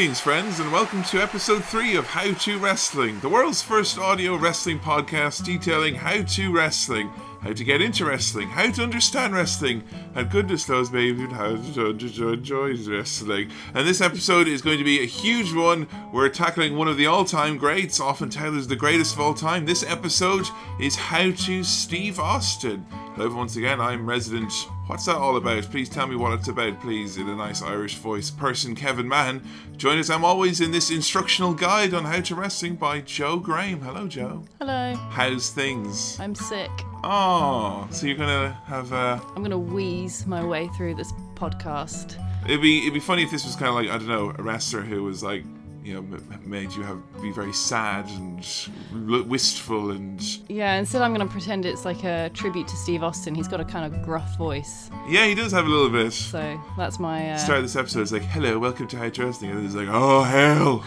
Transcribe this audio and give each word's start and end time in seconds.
Greetings, 0.00 0.18
friends, 0.18 0.60
and 0.60 0.72
welcome 0.72 1.02
to 1.04 1.20
episode 1.20 1.62
3 1.62 1.96
of 1.96 2.06
How 2.06 2.32
to 2.32 2.58
Wrestling, 2.58 3.20
the 3.20 3.28
world's 3.28 3.60
first 3.60 3.98
audio 3.98 4.34
wrestling 4.36 4.78
podcast 4.78 5.44
detailing 5.44 5.94
how 5.94 6.22
to 6.22 6.50
wrestling, 6.50 7.08
how 7.42 7.52
to 7.52 7.62
get 7.62 7.82
into 7.82 8.06
wrestling, 8.06 8.48
how 8.48 8.70
to 8.70 8.82
understand 8.82 9.34
wrestling, 9.34 9.84
and 10.14 10.30
goodness 10.30 10.66
knows, 10.70 10.90
maybe 10.90 11.26
how 11.26 11.54
to, 11.74 11.90
enjoy 11.90 12.74
wrestling. 12.88 13.50
And 13.74 13.86
this 13.86 14.00
episode 14.00 14.48
is 14.48 14.62
going 14.62 14.78
to 14.78 14.84
be 14.84 15.02
a 15.02 15.06
huge 15.06 15.52
one. 15.52 15.86
We're 16.14 16.30
tackling 16.30 16.78
one 16.78 16.88
of 16.88 16.96
the 16.96 17.04
all 17.04 17.26
time 17.26 17.58
greats, 17.58 18.00
often 18.00 18.30
touted 18.30 18.58
as 18.58 18.68
the 18.68 18.76
greatest 18.76 19.16
of 19.16 19.20
all 19.20 19.34
time. 19.34 19.66
This 19.66 19.84
episode 19.84 20.46
is 20.80 20.96
How 20.96 21.30
to 21.30 21.62
Steve 21.62 22.18
Austin. 22.18 22.86
Hello, 23.16 23.36
once 23.36 23.56
again, 23.56 23.82
I'm 23.82 24.08
resident. 24.08 24.50
What's 24.90 25.06
that 25.06 25.14
all 25.14 25.36
about? 25.36 25.62
Please 25.70 25.88
tell 25.88 26.08
me 26.08 26.16
what 26.16 26.32
it's 26.32 26.48
about, 26.48 26.80
please, 26.80 27.16
in 27.16 27.28
a 27.28 27.36
nice 27.36 27.62
Irish 27.62 27.94
voice. 27.94 28.28
Person 28.28 28.74
Kevin 28.74 29.06
Mahan. 29.06 29.40
Join 29.76 29.98
us, 29.98 30.10
I'm 30.10 30.24
always 30.24 30.60
in 30.60 30.72
this 30.72 30.90
instructional 30.90 31.54
guide 31.54 31.94
on 31.94 32.04
how 32.04 32.20
to 32.22 32.34
wrestling 32.34 32.74
by 32.74 33.00
Joe 33.02 33.38
Graham. 33.38 33.82
Hello, 33.82 34.08
Joe. 34.08 34.42
Hello. 34.58 34.96
How's 35.10 35.50
things? 35.50 36.18
I'm 36.18 36.34
sick. 36.34 36.72
Oh, 37.04 37.86
so 37.92 38.08
you're 38.08 38.16
gonna 38.16 38.60
have 38.66 38.92
uh 38.92 39.20
I'm 39.36 39.44
gonna 39.44 39.56
wheeze 39.56 40.26
my 40.26 40.44
way 40.44 40.68
through 40.76 40.96
this 40.96 41.12
podcast. 41.36 42.16
It'd 42.44 42.60
be 42.60 42.80
it'd 42.80 42.92
be 42.92 42.98
funny 42.98 43.22
if 43.22 43.30
this 43.30 43.44
was 43.44 43.54
kind 43.54 43.68
of 43.68 43.76
like 43.76 43.88
I 43.90 43.96
don't 43.96 44.08
know 44.08 44.34
a 44.36 44.42
wrestler 44.42 44.80
who 44.80 45.04
was 45.04 45.22
like 45.22 45.44
you 45.82 45.94
know 45.94 46.18
made 46.44 46.72
you 46.72 46.82
have 46.82 47.00
be 47.22 47.30
very 47.32 47.52
sad 47.52 48.06
and 48.08 49.28
wistful 49.28 49.90
and 49.92 50.20
Yeah, 50.48 50.74
instead 50.74 51.02
I'm 51.02 51.12
gonna 51.12 51.26
pretend 51.26 51.64
it's 51.64 51.84
like 51.84 52.04
a 52.04 52.30
tribute 52.34 52.68
to 52.68 52.76
Steve 52.76 53.02
Austin. 53.02 53.34
He's 53.34 53.48
got 53.48 53.60
a 53.60 53.64
kind 53.64 53.92
of 53.92 54.02
gruff 54.02 54.36
voice, 54.36 54.90
yeah 55.08 55.26
he 55.26 55.34
does 55.34 55.52
have 55.52 55.66
a 55.66 55.68
little 55.68 55.90
bit. 55.90 56.12
so 56.12 56.60
that's 56.76 56.98
my. 56.98 57.30
Uh, 57.30 57.36
Start 57.38 57.58
of 57.58 57.64
this 57.64 57.76
episode 57.76 58.00
is 58.02 58.12
like 58.12 58.22
hello 58.22 58.58
welcome 58.58 58.86
to 58.88 58.96
high 58.98 59.10
to 59.10 59.24
Wrestling 59.24 59.50
and 59.52 59.64
it's 59.64 59.74
like 59.74 59.88
oh 59.90 60.22
hell 60.22 60.84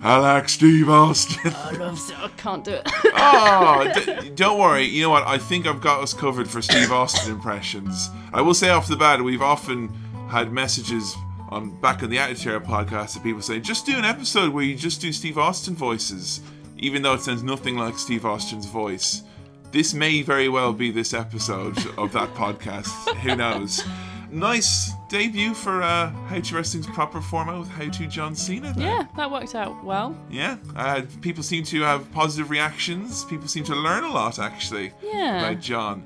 I 0.00 0.18
like 0.18 0.48
Steve 0.48 0.88
Austin. 0.88 1.52
I 1.56 1.72
love. 1.72 1.98
I 2.16 2.28
can't 2.36 2.64
do 2.64 2.72
it. 2.72 2.82
oh, 3.14 3.92
d- 4.22 4.30
don't 4.30 4.58
worry. 4.58 4.84
You 4.84 5.02
know 5.02 5.10
what? 5.10 5.26
I 5.26 5.38
think 5.38 5.66
I've 5.66 5.80
got 5.80 6.00
us 6.02 6.14
covered 6.14 6.48
for 6.48 6.62
Steve 6.62 6.92
Austin 6.92 7.32
impressions. 7.32 8.10
I 8.32 8.42
will 8.42 8.54
say 8.54 8.68
off 8.70 8.86
the 8.86 8.96
bat, 8.96 9.22
we've 9.22 9.42
often 9.42 9.88
had 10.28 10.52
messages 10.52 11.16
on 11.52 11.80
back 11.80 12.02
on 12.02 12.10
the 12.10 12.18
Attitude 12.18 12.48
Era 12.52 12.60
podcast 12.60 13.16
of 13.16 13.22
people 13.22 13.42
saying, 13.42 13.62
just 13.62 13.86
do 13.86 13.96
an 13.96 14.04
episode 14.04 14.52
where 14.52 14.64
you 14.64 14.74
just 14.74 15.00
do 15.00 15.12
Steve 15.12 15.38
Austin 15.38 15.74
voices, 15.74 16.40
even 16.78 17.02
though 17.02 17.14
it 17.14 17.20
sounds 17.20 17.42
nothing 17.42 17.76
like 17.76 17.98
Steve 17.98 18.24
Austin's 18.24 18.66
voice. 18.66 19.22
This 19.70 19.94
may 19.94 20.22
very 20.22 20.48
well 20.48 20.72
be 20.72 20.90
this 20.90 21.14
episode 21.14 21.78
of 21.98 22.12
that 22.12 22.34
podcast. 22.34 23.14
Who 23.18 23.36
knows? 23.36 23.82
Nice 24.30 24.92
debut 25.10 25.52
for 25.52 25.82
uh, 25.82 26.10
How 26.10 26.40
to 26.40 26.54
Wrestling's 26.56 26.86
proper 26.86 27.20
format 27.20 27.58
with 27.58 27.68
How 27.68 27.88
to 27.88 28.06
John 28.06 28.34
Cena. 28.34 28.72
There. 28.72 28.86
yeah, 28.86 29.06
that 29.16 29.30
worked 29.30 29.54
out 29.54 29.84
well. 29.84 30.16
Yeah, 30.30 30.56
uh, 30.74 31.02
people 31.20 31.42
seem 31.42 31.64
to 31.64 31.82
have 31.82 32.10
positive 32.12 32.48
reactions. 32.50 33.24
People 33.26 33.46
seem 33.46 33.64
to 33.64 33.74
learn 33.74 34.04
a 34.04 34.10
lot, 34.10 34.38
actually, 34.38 34.92
Yeah. 35.02 35.40
about 35.50 35.60
John. 35.62 36.04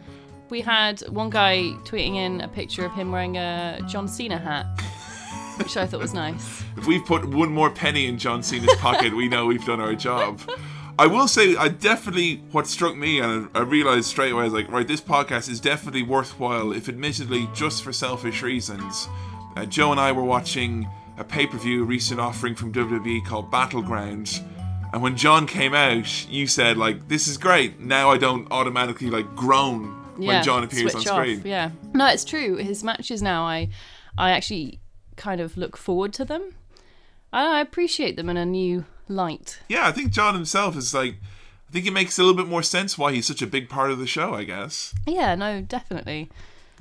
We 0.50 0.60
had 0.60 1.00
one 1.08 1.30
guy 1.30 1.72
tweeting 1.84 2.16
in 2.16 2.40
a 2.40 2.48
picture 2.48 2.84
of 2.84 2.92
him 2.94 3.10
wearing 3.12 3.36
a 3.36 3.80
John 3.88 4.06
Cena 4.08 4.38
hat, 4.38 4.66
which 5.58 5.76
I 5.76 5.86
thought 5.86 6.00
was 6.00 6.14
nice. 6.14 6.62
If 6.76 6.86
we've 6.86 7.04
put 7.04 7.24
one 7.24 7.50
more 7.50 7.70
penny 7.70 8.06
in 8.06 8.18
John 8.18 8.42
Cena's 8.42 8.74
pocket, 8.76 9.14
we 9.14 9.28
know 9.28 9.46
we've 9.46 9.64
done 9.64 9.80
our 9.80 9.94
job. 9.94 10.40
I 10.98 11.06
will 11.06 11.28
say, 11.28 11.56
I 11.56 11.68
definitely, 11.68 12.36
what 12.52 12.66
struck 12.66 12.96
me, 12.96 13.20
and 13.20 13.50
I 13.54 13.60
realized 13.60 14.06
straight 14.06 14.32
away, 14.32 14.42
I 14.42 14.44
was 14.44 14.54
like, 14.54 14.70
right, 14.70 14.88
this 14.88 15.00
podcast 15.00 15.50
is 15.50 15.60
definitely 15.60 16.02
worthwhile, 16.02 16.72
if 16.72 16.88
admittedly 16.88 17.48
just 17.54 17.84
for 17.84 17.92
selfish 17.92 18.42
reasons. 18.42 19.06
Uh, 19.56 19.66
Joe 19.66 19.90
and 19.90 20.00
I 20.00 20.12
were 20.12 20.22
watching 20.24 20.88
a 21.18 21.24
pay 21.24 21.46
per 21.46 21.58
view, 21.58 21.84
recent 21.84 22.18
offering 22.18 22.54
from 22.54 22.72
WWE 22.72 23.24
called 23.26 23.50
Battleground. 23.50 24.40
And 24.92 25.02
when 25.02 25.16
John 25.16 25.46
came 25.46 25.74
out, 25.74 26.30
you 26.30 26.46
said, 26.46 26.78
like, 26.78 27.08
this 27.08 27.28
is 27.28 27.36
great. 27.36 27.78
Now 27.78 28.10
I 28.10 28.16
don't 28.16 28.50
automatically, 28.50 29.10
like, 29.10 29.34
groan 29.34 29.94
Yeah, 30.18 30.28
when 30.28 30.44
John 30.44 30.64
appears 30.64 30.94
on 30.94 31.02
screen. 31.02 31.40
Off, 31.40 31.46
yeah, 31.46 31.70
no, 31.92 32.06
it's 32.06 32.24
true. 32.24 32.56
His 32.56 32.82
matches 32.82 33.20
now, 33.20 33.44
I, 33.44 33.68
I 34.16 34.30
actually 34.30 34.80
kind 35.16 35.40
of 35.40 35.56
look 35.56 35.76
forward 35.76 36.12
to 36.14 36.24
them. 36.24 36.54
I 37.32 37.60
appreciate 37.60 38.16
them 38.16 38.28
in 38.28 38.36
a 38.36 38.46
new 38.46 38.84
light. 39.08 39.60
Yeah, 39.68 39.86
I 39.86 39.92
think 39.92 40.10
John 40.12 40.34
himself 40.34 40.76
is 40.76 40.94
like, 40.94 41.16
I 41.68 41.72
think 41.72 41.86
it 41.86 41.92
makes 41.92 42.18
a 42.18 42.22
little 42.22 42.36
bit 42.36 42.48
more 42.48 42.62
sense 42.62 42.96
why 42.96 43.12
he's 43.12 43.26
such 43.26 43.42
a 43.42 43.46
big 43.46 43.68
part 43.68 43.90
of 43.90 43.98
the 43.98 44.06
show, 44.06 44.34
I 44.34 44.44
guess. 44.44 44.94
Yeah, 45.06 45.34
no, 45.34 45.60
definitely. 45.60 46.30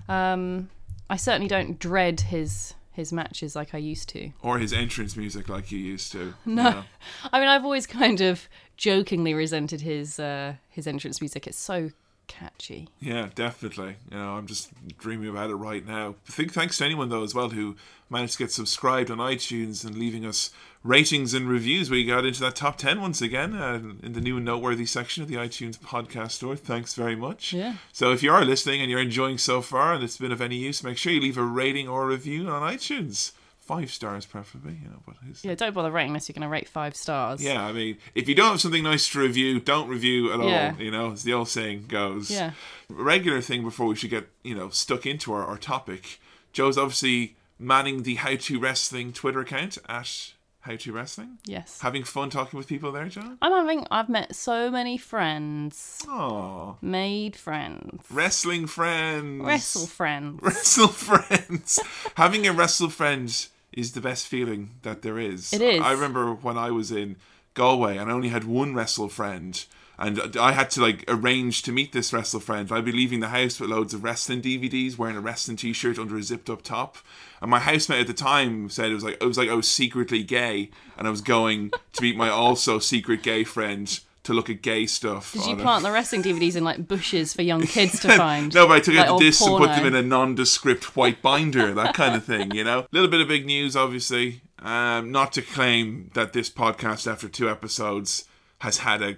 Um, 0.07 0.69
I 1.09 1.15
certainly 1.17 1.47
don't 1.47 1.79
dread 1.79 2.21
his 2.21 2.73
his 2.91 3.11
matches 3.11 3.57
like 3.57 3.75
I 3.75 3.77
used 3.77 4.07
to. 4.09 4.31
Or 4.41 4.57
his 4.57 4.71
entrance 4.71 5.17
music 5.17 5.49
like 5.49 5.69
you 5.69 5.79
used 5.79 6.13
to. 6.13 6.33
No, 6.45 6.85
I 7.33 7.39
mean 7.39 7.49
I've 7.49 7.65
always 7.65 7.85
kind 7.85 8.21
of 8.21 8.47
jokingly 8.77 9.33
resented 9.33 9.81
his 9.81 10.19
uh, 10.19 10.55
his 10.69 10.87
entrance 10.87 11.19
music. 11.19 11.45
It's 11.45 11.57
so 11.57 11.91
catchy. 12.27 12.87
Yeah, 12.99 13.29
definitely. 13.35 13.97
You 14.11 14.17
know, 14.17 14.35
I'm 14.35 14.47
just 14.47 14.71
dreaming 14.97 15.29
about 15.29 15.49
it 15.49 15.55
right 15.55 15.85
now. 15.85 16.15
I 16.27 16.31
think 16.31 16.53
thanks 16.53 16.77
to 16.77 16.85
anyone 16.85 17.09
though 17.09 17.23
as 17.23 17.35
well 17.35 17.49
who 17.49 17.75
managed 18.09 18.33
to 18.33 18.39
get 18.39 18.51
subscribed 18.51 19.09
on 19.11 19.17
iTunes 19.17 19.83
and 19.85 19.97
leaving 19.97 20.25
us 20.25 20.51
ratings 20.83 21.33
and 21.33 21.49
reviews. 21.49 21.89
We 21.89 22.05
got 22.05 22.25
into 22.25 22.39
that 22.41 22.55
top 22.55 22.77
ten 22.77 23.01
once 23.01 23.21
again 23.21 23.55
uh, 23.55 23.81
in 24.03 24.13
the 24.13 24.21
new 24.21 24.37
and 24.37 24.45
noteworthy 24.45 24.85
section 24.85 25.23
of 25.23 25.29
the 25.29 25.35
iTunes 25.35 25.77
podcast 25.79 26.31
store. 26.31 26.55
Thanks 26.55 26.93
very 26.93 27.15
much. 27.15 27.53
Yeah. 27.53 27.75
So 27.91 28.11
if 28.11 28.21
you 28.21 28.31
are 28.31 28.45
listening 28.45 28.81
and 28.81 28.91
you're 28.91 28.99
enjoying 29.01 29.37
so 29.39 29.61
far 29.61 29.93
and 29.95 30.03
it's 30.03 30.17
been 30.17 30.31
of 30.31 30.41
any 30.41 30.57
use, 30.57 30.83
make 30.83 30.97
sure 30.97 31.11
you 31.11 31.21
leave 31.21 31.37
a 31.37 31.43
rating 31.43 31.87
or 31.87 32.03
a 32.03 32.07
review 32.07 32.47
on 32.49 32.61
iTunes. 32.61 33.31
Five 33.59 33.89
stars 33.89 34.27
preferably, 34.27 34.77
you 34.83 34.87
know, 34.89 35.01
but 35.07 35.15
Yeah, 35.41 35.55
don't 35.55 35.73
bother 35.73 35.89
rating 35.89 36.09
unless 36.11 36.29
you're 36.29 36.35
going 36.35 36.43
to 36.43 36.47
rate 36.47 36.69
five 36.69 36.95
stars. 36.95 37.43
Yeah, 37.43 37.65
I 37.65 37.71
mean, 37.71 37.97
if 38.13 38.29
you 38.29 38.35
don't 38.35 38.51
have 38.51 38.61
something 38.61 38.83
nice 38.83 39.09
to 39.09 39.19
review, 39.19 39.59
don't 39.59 39.89
review 39.89 40.31
at 40.31 40.39
Yeah. 40.47 40.73
all. 40.77 40.83
You 40.83 40.91
know, 40.91 41.13
as 41.13 41.23
the 41.23 41.33
old 41.33 41.49
saying 41.49 41.85
goes. 41.87 42.29
Yeah. 42.29 42.51
Regular 42.89 43.41
thing 43.41 43.63
before 43.63 43.87
we 43.87 43.95
should 43.95 44.11
get 44.11 44.27
you 44.43 44.53
know 44.53 44.69
stuck 44.69 45.07
into 45.07 45.33
our, 45.33 45.43
our 45.43 45.57
topic. 45.57 46.19
Joe's 46.53 46.77
obviously 46.77 47.34
manning 47.59 48.03
the 48.03 48.15
How 48.15 48.35
to 48.35 48.59
Wrestling 48.59 49.13
Twitter 49.13 49.39
account 49.41 49.77
at 49.87 50.33
How 50.61 50.75
to 50.75 50.91
Wrestling. 50.91 51.37
Yes. 51.45 51.79
Having 51.81 52.03
fun 52.05 52.29
talking 52.29 52.57
with 52.57 52.67
people 52.67 52.91
there, 52.91 53.07
John? 53.07 53.37
I'm 53.41 53.51
having. 53.51 53.85
I've 53.91 54.09
met 54.09 54.35
so 54.35 54.69
many 54.71 54.97
friends, 54.97 56.03
Oh, 56.07 56.77
made 56.81 57.35
friends, 57.35 58.03
wrestling 58.11 58.67
friends. 58.67 59.43
wrestle 59.43 59.87
friends. 59.87 60.39
Wrestle 60.41 60.87
friends. 60.89 61.79
Having 62.15 62.47
a 62.47 62.53
wrestle 62.53 62.89
friend 62.89 63.47
is 63.71 63.91
the 63.91 64.01
best 64.01 64.27
feeling 64.27 64.71
that 64.83 65.01
there 65.01 65.19
is. 65.19 65.53
It 65.53 65.61
is. 65.61 65.81
I 65.81 65.91
remember 65.91 66.33
when 66.33 66.57
I 66.57 66.71
was 66.71 66.91
in 66.91 67.17
Galway 67.53 67.97
and 67.97 68.09
I 68.09 68.13
only 68.13 68.29
had 68.29 68.43
one 68.45 68.73
wrestle 68.73 69.09
friend. 69.09 69.63
And 69.97 70.35
I 70.37 70.51
had 70.51 70.69
to 70.71 70.81
like 70.81 71.05
arrange 71.07 71.61
to 71.63 71.71
meet 71.71 71.93
this 71.93 72.11
wrestle 72.11 72.39
friend. 72.39 72.69
I'd 72.71 72.83
be 72.85 72.91
leaving 72.91 73.21
the 73.21 73.29
house 73.29 73.59
with 73.59 73.69
loads 73.69 73.93
of 73.93 74.03
wrestling 74.03 74.41
DVDs, 74.41 74.97
wearing 74.97 75.15
a 75.15 75.21
wrestling 75.21 75.57
T-shirt 75.57 75.97
under 75.97 76.17
a 76.17 76.23
zipped-up 76.23 76.63
top. 76.63 76.97
And 77.41 77.49
my 77.49 77.59
housemate 77.59 78.01
at 78.01 78.07
the 78.07 78.13
time 78.13 78.69
said 78.69 78.91
it 78.91 78.93
was 78.93 79.03
like 79.03 79.17
it 79.21 79.25
was 79.25 79.37
like 79.37 79.49
I 79.49 79.53
was 79.53 79.69
secretly 79.69 80.23
gay, 80.23 80.69
and 80.97 81.07
I 81.07 81.11
was 81.11 81.21
going 81.21 81.71
to 81.93 82.01
meet 82.01 82.17
my 82.17 82.29
also 82.29 82.79
secret 82.79 83.23
gay 83.23 83.43
friend 83.43 83.99
to 84.25 84.33
look 84.33 84.49
at 84.49 84.61
gay 84.61 84.85
stuff. 84.87 85.33
Did 85.33 85.45
you 85.45 85.55
plant 85.55 85.83
the 85.83 85.91
wrestling 85.91 86.23
DVDs 86.23 86.55
in 86.55 86.63
like 86.63 86.87
bushes 86.87 87.33
for 87.33 87.43
young 87.43 87.61
kids 87.61 87.99
to 88.01 88.09
find? 88.17 88.53
no, 88.53 88.67
but 88.67 88.73
I 88.73 88.79
took 88.79 88.95
Like 88.95 89.07
out 89.07 89.19
the 89.19 89.25
discs 89.25 89.45
and 89.45 89.57
put 89.57 89.69
them 89.69 89.85
in 89.85 89.95
a 89.95 90.01
nondescript 90.01 90.95
white 90.95 91.21
binder, 91.21 91.73
that 91.73 91.93
kind 91.93 92.15
of 92.15 92.25
thing, 92.25 92.51
you 92.51 92.63
know? 92.63 92.79
A 92.79 92.87
little 92.91 93.07
bit 93.07 93.21
of 93.21 93.27
big 93.27 93.45
news, 93.45 93.75
obviously. 93.75 94.41
Um, 94.59 95.11
not 95.11 95.31
to 95.33 95.43
claim 95.43 96.09
that 96.15 96.33
this 96.33 96.49
podcast, 96.49 97.09
after 97.09 97.29
two 97.29 97.49
episodes, 97.49 98.25
has 98.59 98.79
had 98.79 99.03
a 99.03 99.17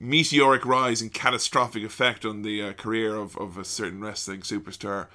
meteoric 0.00 0.64
rise 0.64 1.02
and 1.02 1.12
catastrophic 1.12 1.82
effect 1.82 2.24
on 2.24 2.42
the 2.42 2.62
uh, 2.62 2.72
career 2.72 3.16
of, 3.16 3.36
of 3.36 3.58
a 3.58 3.64
certain 3.64 4.00
wrestling 4.00 4.40
superstar 4.40 5.08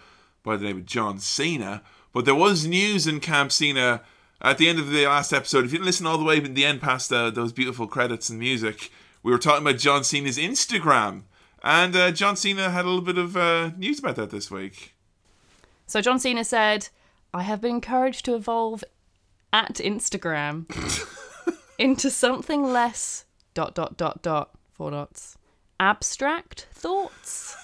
by 0.43 0.57
the 0.57 0.65
name 0.65 0.77
of 0.77 0.85
John 0.85 1.19
Cena. 1.19 1.81
But 2.11 2.25
there 2.25 2.35
was 2.35 2.67
news 2.67 3.07
in 3.07 3.19
Camp 3.19 3.51
Cena 3.51 4.01
at 4.41 4.57
the 4.57 4.67
end 4.67 4.79
of 4.79 4.89
the 4.89 5.05
last 5.05 5.33
episode. 5.33 5.65
If 5.65 5.71
you 5.71 5.77
didn't 5.77 5.87
listen 5.87 6.05
all 6.05 6.17
the 6.17 6.23
way 6.23 6.39
to 6.39 6.47
the 6.47 6.65
end 6.65 6.81
past 6.81 7.11
uh, 7.11 7.29
those 7.29 7.53
beautiful 7.53 7.87
credits 7.87 8.29
and 8.29 8.37
music, 8.37 8.91
we 9.23 9.31
were 9.31 9.37
talking 9.37 9.65
about 9.65 9.79
John 9.79 10.03
Cena's 10.03 10.37
Instagram. 10.37 11.23
And 11.63 11.95
uh, 11.95 12.11
John 12.11 12.35
Cena 12.35 12.69
had 12.69 12.83
a 12.83 12.89
little 12.89 13.01
bit 13.01 13.17
of 13.17 13.37
uh, 13.37 13.71
news 13.77 13.99
about 13.99 14.17
that 14.17 14.31
this 14.31 14.51
week. 14.51 14.93
So 15.87 16.01
John 16.01 16.19
Cena 16.19 16.43
said, 16.43 16.89
I 17.33 17.43
have 17.43 17.61
been 17.61 17.75
encouraged 17.75 18.25
to 18.25 18.35
evolve 18.35 18.83
at 19.53 19.75
Instagram 19.75 20.65
into 21.77 22.09
something 22.09 22.63
less 22.63 23.25
dot 23.53 23.75
dot 23.75 23.97
dot 23.97 24.21
dot 24.21 24.57
four 24.83 24.91
dots. 24.91 25.37
Abstract 25.79 26.67
thoughts. 26.73 27.55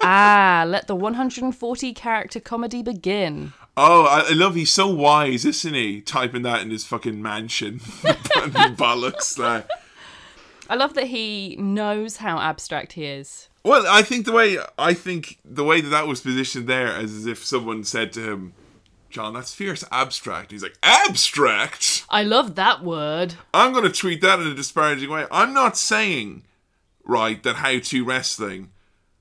ah, 0.00 0.64
let 0.66 0.86
the 0.86 0.96
140 0.96 1.92
character 1.92 2.40
comedy 2.40 2.82
begin. 2.82 3.52
Oh, 3.76 4.06
I, 4.06 4.30
I 4.30 4.32
love. 4.32 4.54
He's 4.54 4.72
so 4.72 4.86
wise, 4.86 5.44
isn't 5.44 5.74
he? 5.74 6.00
Typing 6.00 6.40
that 6.42 6.62
in 6.62 6.70
his 6.70 6.86
fucking 6.86 7.20
mansion, 7.20 7.80
bollocks. 7.80 9.38
Like. 9.38 9.68
I 10.70 10.76
love 10.76 10.94
that 10.94 11.08
he 11.08 11.56
knows 11.56 12.16
how 12.16 12.38
abstract 12.38 12.94
he 12.94 13.04
is. 13.04 13.50
Well, 13.62 13.84
I 13.86 14.00
think 14.00 14.24
the 14.24 14.32
way 14.32 14.56
I 14.78 14.94
think 14.94 15.36
the 15.44 15.62
way 15.64 15.82
that 15.82 15.90
that 15.90 16.06
was 16.06 16.22
positioned 16.22 16.68
there, 16.68 16.88
as 16.88 17.26
if 17.26 17.44
someone 17.44 17.84
said 17.84 18.14
to 18.14 18.32
him, 18.32 18.54
John, 19.10 19.34
that's 19.34 19.54
fierce 19.54 19.84
abstract. 19.90 20.50
He's 20.50 20.62
like, 20.62 20.76
abstract? 20.82 22.04
I 22.10 22.22
love 22.22 22.54
that 22.56 22.82
word. 22.82 23.34
I'm 23.54 23.72
going 23.72 23.84
to 23.84 23.90
treat 23.90 24.20
that 24.22 24.40
in 24.40 24.46
a 24.46 24.54
disparaging 24.54 25.10
way. 25.10 25.26
I'm 25.30 25.54
not 25.54 25.76
saying, 25.76 26.44
right, 27.04 27.42
that 27.42 27.56
how 27.56 27.78
to 27.78 28.04
wrestling. 28.04 28.70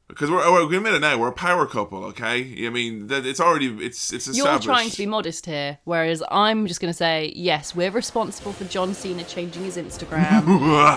Because 0.07 0.29
we're, 0.29 0.37
we're 0.37 0.59
going 0.59 0.69
to 0.69 0.77
admit 0.77 0.93
it 0.93 0.99
now, 0.99 1.17
we're 1.17 1.29
a 1.29 1.33
power 1.33 1.65
couple, 1.65 2.03
okay? 2.05 2.67
I 2.67 2.69
mean, 2.69 3.07
that 3.07 3.25
it's 3.25 3.39
already, 3.39 3.69
it's 3.83 4.13
it's 4.13 4.27
You're 4.27 4.35
established. 4.35 4.65
trying 4.65 4.89
to 4.91 4.97
be 4.97 5.07
modest 5.07 5.47
here, 5.47 5.79
whereas 5.83 6.21
I'm 6.29 6.67
just 6.67 6.79
going 6.79 6.91
to 6.91 6.97
say, 6.97 7.33
yes, 7.35 7.75
we're 7.75 7.89
responsible 7.89 8.53
for 8.53 8.65
John 8.65 8.93
Cena 8.93 9.23
changing 9.23 9.63
his 9.63 9.77
Instagram 9.77 10.43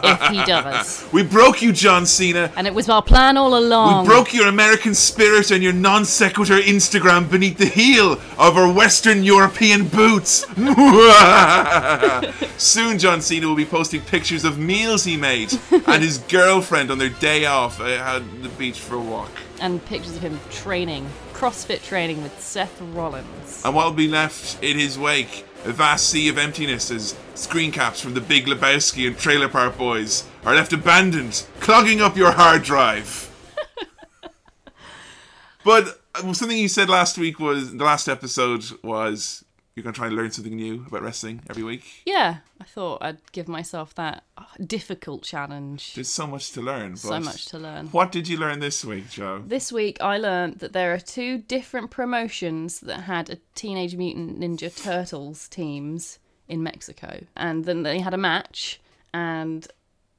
if 0.04 0.30
he 0.30 0.44
does. 0.44 1.06
we 1.12 1.22
broke 1.22 1.62
you, 1.62 1.72
John 1.72 2.04
Cena. 2.04 2.52
And 2.54 2.66
it 2.66 2.74
was 2.74 2.90
our 2.90 3.02
plan 3.02 3.38
all 3.38 3.56
along. 3.56 4.04
We 4.04 4.08
broke 4.08 4.34
your 4.34 4.46
American 4.46 4.94
spirit 4.94 5.50
and 5.50 5.62
your 5.62 5.72
non 5.72 6.04
sequitur 6.04 6.58
Instagram 6.58 7.30
beneath 7.30 7.56
the 7.56 7.66
heel 7.66 8.12
of 8.38 8.58
our 8.58 8.70
Western 8.70 9.22
European 9.22 9.88
boots. 9.88 10.44
Soon, 12.58 12.98
John 12.98 13.22
Cena 13.22 13.46
will 13.46 13.56
be 13.56 13.64
posting 13.64 14.02
pictures 14.02 14.44
of 14.44 14.58
meals 14.58 15.04
he 15.04 15.16
made 15.16 15.58
and 15.86 16.02
his 16.02 16.18
girlfriend 16.18 16.90
on 16.90 16.98
their 16.98 17.08
day 17.08 17.46
off 17.46 17.80
uh, 17.80 17.84
at 17.84 18.42
the 18.42 18.48
beach 18.50 18.80
for 18.80 18.97
a 18.98 19.02
walk. 19.02 19.30
and 19.60 19.84
pictures 19.86 20.16
of 20.16 20.22
him 20.22 20.38
training, 20.50 21.08
CrossFit 21.32 21.82
training 21.82 22.22
with 22.22 22.40
Seth 22.40 22.80
Rollins. 22.80 23.62
And 23.64 23.74
what 23.74 23.86
will 23.86 23.92
be 23.92 24.08
left 24.08 24.62
in 24.62 24.78
his 24.78 24.98
wake? 24.98 25.44
A 25.64 25.72
vast 25.72 26.08
sea 26.08 26.28
of 26.28 26.38
emptiness 26.38 26.90
as 26.90 27.16
screen 27.34 27.72
caps 27.72 28.00
from 28.00 28.14
the 28.14 28.20
Big 28.20 28.46
Lebowski 28.46 29.06
and 29.08 29.18
Trailer 29.18 29.48
Park 29.48 29.76
Boys 29.76 30.24
are 30.44 30.54
left 30.54 30.72
abandoned, 30.72 31.44
clogging 31.60 32.00
up 32.00 32.16
your 32.16 32.32
hard 32.32 32.62
drive. 32.62 33.30
but 35.64 36.00
uh, 36.14 36.32
something 36.32 36.56
you 36.56 36.68
said 36.68 36.88
last 36.88 37.18
week 37.18 37.40
was 37.40 37.76
the 37.76 37.84
last 37.84 38.08
episode 38.08 38.64
was 38.82 39.44
you're 39.78 39.84
going 39.84 39.94
to 39.94 39.98
try 39.98 40.08
and 40.08 40.16
learn 40.16 40.32
something 40.32 40.56
new 40.56 40.84
about 40.88 41.02
wrestling 41.02 41.40
every 41.48 41.62
week. 41.62 41.84
Yeah, 42.04 42.38
I 42.60 42.64
thought 42.64 42.98
I'd 43.00 43.18
give 43.30 43.46
myself 43.46 43.94
that 43.94 44.24
uh, 44.36 44.42
difficult 44.66 45.22
challenge. 45.22 45.94
There's 45.94 46.08
so 46.08 46.26
much 46.26 46.50
to 46.52 46.60
learn. 46.60 46.96
So 46.96 47.20
much 47.20 47.46
to 47.46 47.58
learn. 47.58 47.86
What 47.88 48.10
did 48.10 48.26
you 48.26 48.38
learn 48.38 48.58
this 48.58 48.84
week, 48.84 49.08
Joe? 49.08 49.44
This 49.46 49.70
week 49.70 49.98
I 50.00 50.18
learned 50.18 50.58
that 50.58 50.72
there 50.72 50.92
are 50.92 50.98
two 50.98 51.38
different 51.38 51.92
promotions 51.92 52.80
that 52.80 53.02
had 53.02 53.30
a 53.30 53.38
Teenage 53.54 53.94
Mutant 53.94 54.40
Ninja 54.40 54.74
Turtles 54.76 55.46
teams 55.48 56.18
in 56.48 56.60
Mexico. 56.60 57.24
And 57.36 57.64
then 57.64 57.84
they 57.84 58.00
had 58.00 58.14
a 58.14 58.18
match, 58.18 58.80
and 59.14 59.64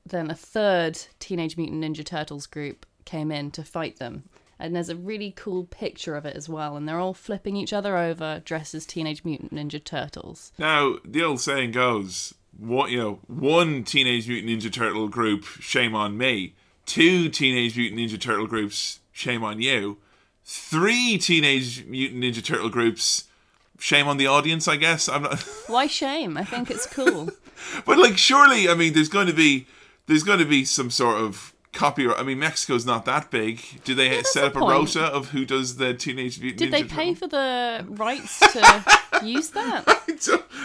then 0.05 0.31
a 0.31 0.35
third 0.35 0.97
Teenage 1.19 1.57
Mutant 1.57 1.83
Ninja 1.83 2.05
Turtles 2.05 2.47
group 2.47 2.85
came 3.03 3.29
in 3.29 3.51
to 3.51 3.63
fight 3.63 3.99
them. 3.99 4.29
And 4.59 4.75
there's 4.75 4.89
a 4.89 4.95
really 4.95 5.31
cool 5.31 5.65
picture 5.65 6.15
of 6.15 6.25
it 6.25 6.35
as 6.35 6.49
well, 6.49 6.75
and 6.75 6.87
they're 6.87 6.99
all 6.99 7.13
flipping 7.13 7.55
each 7.55 7.71
other 7.71 7.97
over 7.97 8.41
dressed 8.43 8.75
as 8.75 8.85
Teenage 8.85 9.23
Mutant 9.23 9.53
Ninja 9.53 9.81
Turtles. 9.81 10.51
Now, 10.57 10.97
the 11.05 11.23
old 11.23 11.39
saying 11.39 11.71
goes, 11.71 12.33
what 12.57 12.91
you 12.91 12.97
know, 12.97 13.19
one 13.27 13.83
Teenage 13.83 14.27
Mutant 14.27 14.61
Ninja 14.61 14.71
Turtle 14.71 15.07
group, 15.07 15.45
shame 15.45 15.95
on 15.95 16.17
me. 16.17 16.55
Two 16.85 17.29
Teenage 17.29 17.77
Mutant 17.77 18.01
Ninja 18.01 18.19
Turtle 18.19 18.47
groups, 18.47 18.99
shame 19.11 19.43
on 19.43 19.61
you. 19.61 19.97
Three 20.43 21.17
Teenage 21.17 21.85
Mutant 21.85 22.23
Ninja 22.23 22.43
Turtle 22.43 22.69
groups, 22.69 23.25
shame 23.77 24.07
on 24.07 24.17
the 24.17 24.27
audience, 24.27 24.67
I 24.67 24.75
guess. 24.75 25.07
I'm 25.07 25.23
not 25.23 25.39
Why 25.67 25.87
shame? 25.87 26.37
I 26.37 26.43
think 26.43 26.69
it's 26.69 26.85
cool. 26.85 27.29
But 27.85 27.97
like 27.97 28.17
surely, 28.17 28.67
I 28.69 28.73
mean 28.73 28.93
there's 28.93 29.09
going 29.09 29.27
to 29.27 29.33
be 29.33 29.67
there's 30.07 30.23
going 30.23 30.39
to 30.39 30.45
be 30.45 30.65
some 30.65 30.89
sort 30.89 31.21
of 31.21 31.53
copyright. 31.73 32.19
I 32.19 32.23
mean 32.23 32.39
Mexico's 32.39 32.85
not 32.85 33.05
that 33.05 33.29
big. 33.31 33.61
Do 33.83 33.93
they 33.95 34.09
that's 34.09 34.33
set 34.33 34.43
up 34.43 34.55
a 34.55 34.59
point. 34.59 34.71
rota 34.71 35.03
of 35.03 35.29
who 35.29 35.45
does 35.45 35.77
the 35.77 35.93
Teenage 35.93 36.39
Mutant 36.39 36.59
Did 36.59 36.69
Ninja 36.69 36.71
they 36.71 36.81
Turtle? 36.83 36.97
pay 36.97 37.13
for 37.13 37.27
the 37.27 37.85
rights 37.89 38.39
to 38.53 38.85
use 39.23 39.49
that? 39.51 39.85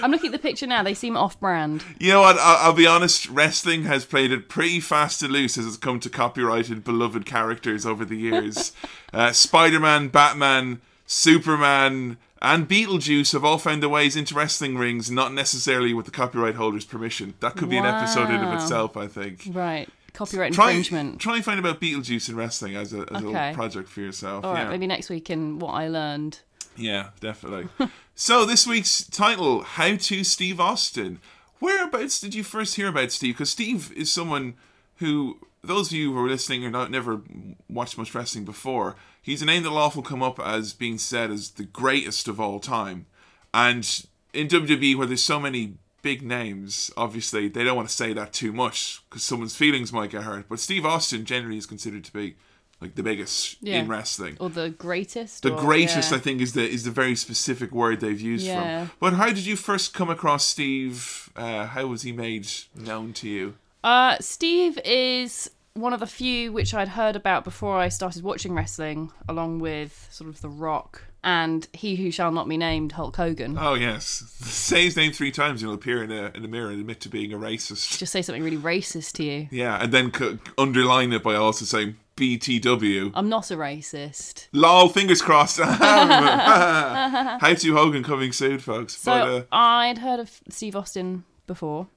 I'm 0.03 0.11
looking 0.11 0.29
at 0.29 0.33
the 0.33 0.39
picture 0.39 0.67
now. 0.67 0.83
They 0.83 0.95
seem 0.95 1.17
off-brand. 1.17 1.85
You 1.99 2.13
know 2.13 2.21
what? 2.23 2.37
I'll, 2.39 2.69
I'll 2.69 2.73
be 2.73 2.87
honest. 2.87 3.29
Wrestling 3.29 3.85
has 3.85 4.05
played 4.05 4.33
it 4.33 4.49
pretty 4.49 4.81
fast 4.81 5.23
and 5.23 5.33
loose 5.33 5.57
as 5.59 5.67
it's 5.67 5.77
come 5.77 6.01
to 6.01 6.11
copyrighted, 6.11 6.83
beloved 6.85 7.25
characters 7.27 7.87
over 7.87 8.05
the 8.05 8.17
years. 8.17 8.73
uh, 9.13 9.33
Spider-Man, 9.33 10.09
Batman, 10.09 10.81
Superman, 11.07 12.17
and 12.43 12.69
Beetlejuice 12.69 13.33
have 13.33 13.45
all 13.45 13.59
found 13.59 13.83
their 13.83 13.89
ways 13.89 14.17
into 14.17 14.35
wrestling 14.35 14.77
rings, 14.77 15.11
not 15.11 15.33
necessarily 15.33 15.95
with 15.95 16.05
the 16.07 16.11
copyright 16.11 16.57
holder's 16.57 16.85
permission. 16.85 17.35
That 17.41 17.57
could 17.57 17.71
be 17.71 17.79
an 17.79 17.87
episode 17.87 18.31
in 18.31 18.43
of 18.43 18.53
itself, 18.55 18.97
I 18.97 19.07
think. 19.07 19.49
Right. 19.51 19.89
Copyright 20.15 20.53
Try, 20.53 20.71
infringement. 20.71 21.21
try 21.21 21.37
and 21.37 21.45
find 21.45 21.59
about 21.59 21.81
Beetlejuice 21.81 22.29
in 22.29 22.37
wrestling 22.37 22.77
as 22.77 22.93
a, 22.93 23.01
as 23.01 23.23
a 23.23 23.27
little 23.27 23.55
project 23.55 23.89
for 23.89 24.01
yourself. 24.01 24.45
All 24.45 24.55
right, 24.55 24.63
yeah. 24.63 24.71
maybe 24.71 24.87
next 24.87 25.11
week 25.11 25.29
in 25.29 25.59
what 25.59 25.73
I 25.73 25.89
learned. 25.89 26.41
Yeah, 26.77 27.11
definitely. 27.21 27.69
so 28.15 28.47
this 28.47 28.65
week's 28.67 29.05
title: 29.05 29.63
How 29.63 29.97
to 29.97 30.25
Steve 30.25 30.61
Austin. 30.61 31.21
Whereabouts 31.59 32.21
did 32.21 32.35
you 32.35 32.45
first 32.45 32.77
hear 32.77 32.89
about 32.89 33.11
Steve? 33.11 33.35
Because 33.35 33.51
Steve 33.51 33.93
is 33.97 34.13
someone 34.13 34.55
who, 34.97 35.39
those 35.63 35.89
of 35.89 35.97
you 35.97 36.13
who 36.13 36.25
are 36.25 36.29
listening 36.29 36.65
or 36.65 36.71
not 36.71 36.91
never 36.91 37.23
watched 37.69 37.99
much 37.99 38.15
wrestling 38.15 38.45
before, 38.45 38.97
he's 39.21 39.43
a 39.43 39.47
name 39.47 39.63
that'll 39.63 39.79
often 39.79 40.03
come 40.03 40.23
up 40.23 40.39
as 40.39 40.75
being 40.75 40.99
said 40.99 41.31
as 41.31 41.51
the 41.51 41.65
greatest 41.65 42.29
of 42.29 42.39
all 42.39 42.61
time. 42.61 43.07
And 43.53 44.05
in 44.33 44.49
WWE, 44.49 44.97
where 44.97 45.07
there's 45.07 45.23
so 45.25 45.41
many 45.41 45.75
big 46.05 46.23
names, 46.23 46.93
obviously 46.97 47.49
they 47.49 47.65
don't 47.65 47.75
want 47.77 47.89
to 47.89 47.95
say 47.95 48.13
that 48.13 48.33
too 48.33 48.53
much 48.53 49.03
because 49.11 49.25
someone's 49.25 49.57
feelings 49.57 49.93
might 49.93 50.11
get 50.11 50.23
hurt. 50.23 50.49
But 50.49 50.61
Steve 50.61 50.87
Austin 50.87 51.25
generally 51.25 51.57
is 51.57 51.67
considered 51.67 52.05
to 52.05 52.13
be 52.13 52.37
like 52.81 52.95
the 52.95 53.03
biggest 53.03 53.57
Yeah. 53.61 53.79
in 53.81 53.89
wrestling. 53.89 54.37
Or 54.39 54.51
the 54.51 54.69
greatest. 54.71 55.43
The 55.43 55.55
or- 55.55 55.61
greatest, 55.61 56.11
yeah. 56.11 56.19
I 56.19 56.21
think, 56.21 56.41
is 56.41 56.53
the 56.53 56.69
is 56.69 56.85
the 56.85 56.91
very 56.91 57.17
specific 57.17 57.73
word 57.73 58.01
they've 58.01 58.21
used 58.21 58.47
Yeah. 58.47 58.87
from. 58.87 58.91
But 59.01 59.13
how 59.15 59.27
did 59.29 59.47
you 59.47 59.57
first 59.57 59.95
come 59.95 60.11
across 60.11 60.47
Steve? 60.47 61.31
Uh, 61.35 61.67
how 61.67 61.87
was 61.87 62.03
he 62.03 62.13
made 62.13 62.47
known 62.77 63.13
to 63.15 63.29
you? 63.29 63.55
Uh, 63.83 64.17
Steve 64.21 64.79
is 64.85 65.51
one 65.75 65.93
of 65.93 66.01
the 66.01 66.07
few 66.07 66.53
which 66.53 66.73
I'd 66.75 66.89
heard 66.89 67.17
about 67.17 67.43
before 67.45 67.77
I 67.79 67.89
started 67.89 68.23
watching 68.23 68.53
wrestling, 68.55 69.11
along 69.29 69.59
with 69.61 70.07
sort 70.11 70.29
of 70.31 70.41
The 70.41 70.49
Rock 70.49 71.03
and 71.25 71.67
He 71.73 71.97
Who 71.97 72.11
Shall 72.13 72.31
Not 72.31 72.49
Be 72.49 72.57
Named, 72.57 72.93
Hulk 72.93 73.17
Hogan. 73.17 73.57
Oh 73.59 73.75
yes, 73.75 74.07
say 74.41 74.85
his 74.85 74.97
name 74.97 75.11
three 75.13 75.33
times, 75.33 75.63
and 75.63 75.69
he'll 75.71 75.75
appear 75.75 76.05
in 76.05 76.13
a 76.13 76.31
in 76.35 76.45
a 76.45 76.49
mirror 76.49 76.71
and 76.71 76.79
admit 76.81 77.01
to 77.01 77.09
being 77.09 77.33
a 77.33 77.37
racist. 77.37 77.99
Just 77.99 78.13
say 78.13 78.23
something 78.23 78.43
really 78.45 78.59
racist 78.59 79.13
to 79.15 79.25
you. 79.25 79.49
Yeah, 79.51 79.83
and 79.83 79.91
then 79.91 80.13
c- 80.15 80.39
underline 80.57 81.13
it 81.13 81.23
by 81.23 81.35
also 81.35 81.65
saying 81.65 81.97
BTW. 82.17 83.11
I'm 83.15 83.29
not 83.29 83.51
a 83.51 83.57
racist. 83.57 84.49
Lol, 84.53 84.89
fingers 84.89 85.21
crossed. 85.21 85.59
How 85.61 87.39
to 87.55 87.75
Hogan 87.75 88.05
coming 88.05 88.33
soon, 88.33 88.59
folks. 88.59 88.97
So 88.97 89.11
but 89.13 89.29
uh, 89.29 89.45
I'd 89.51 89.99
heard 89.99 90.21
of 90.21 90.41
Steve 90.49 90.77
Austin 90.77 91.25
before. 91.47 91.89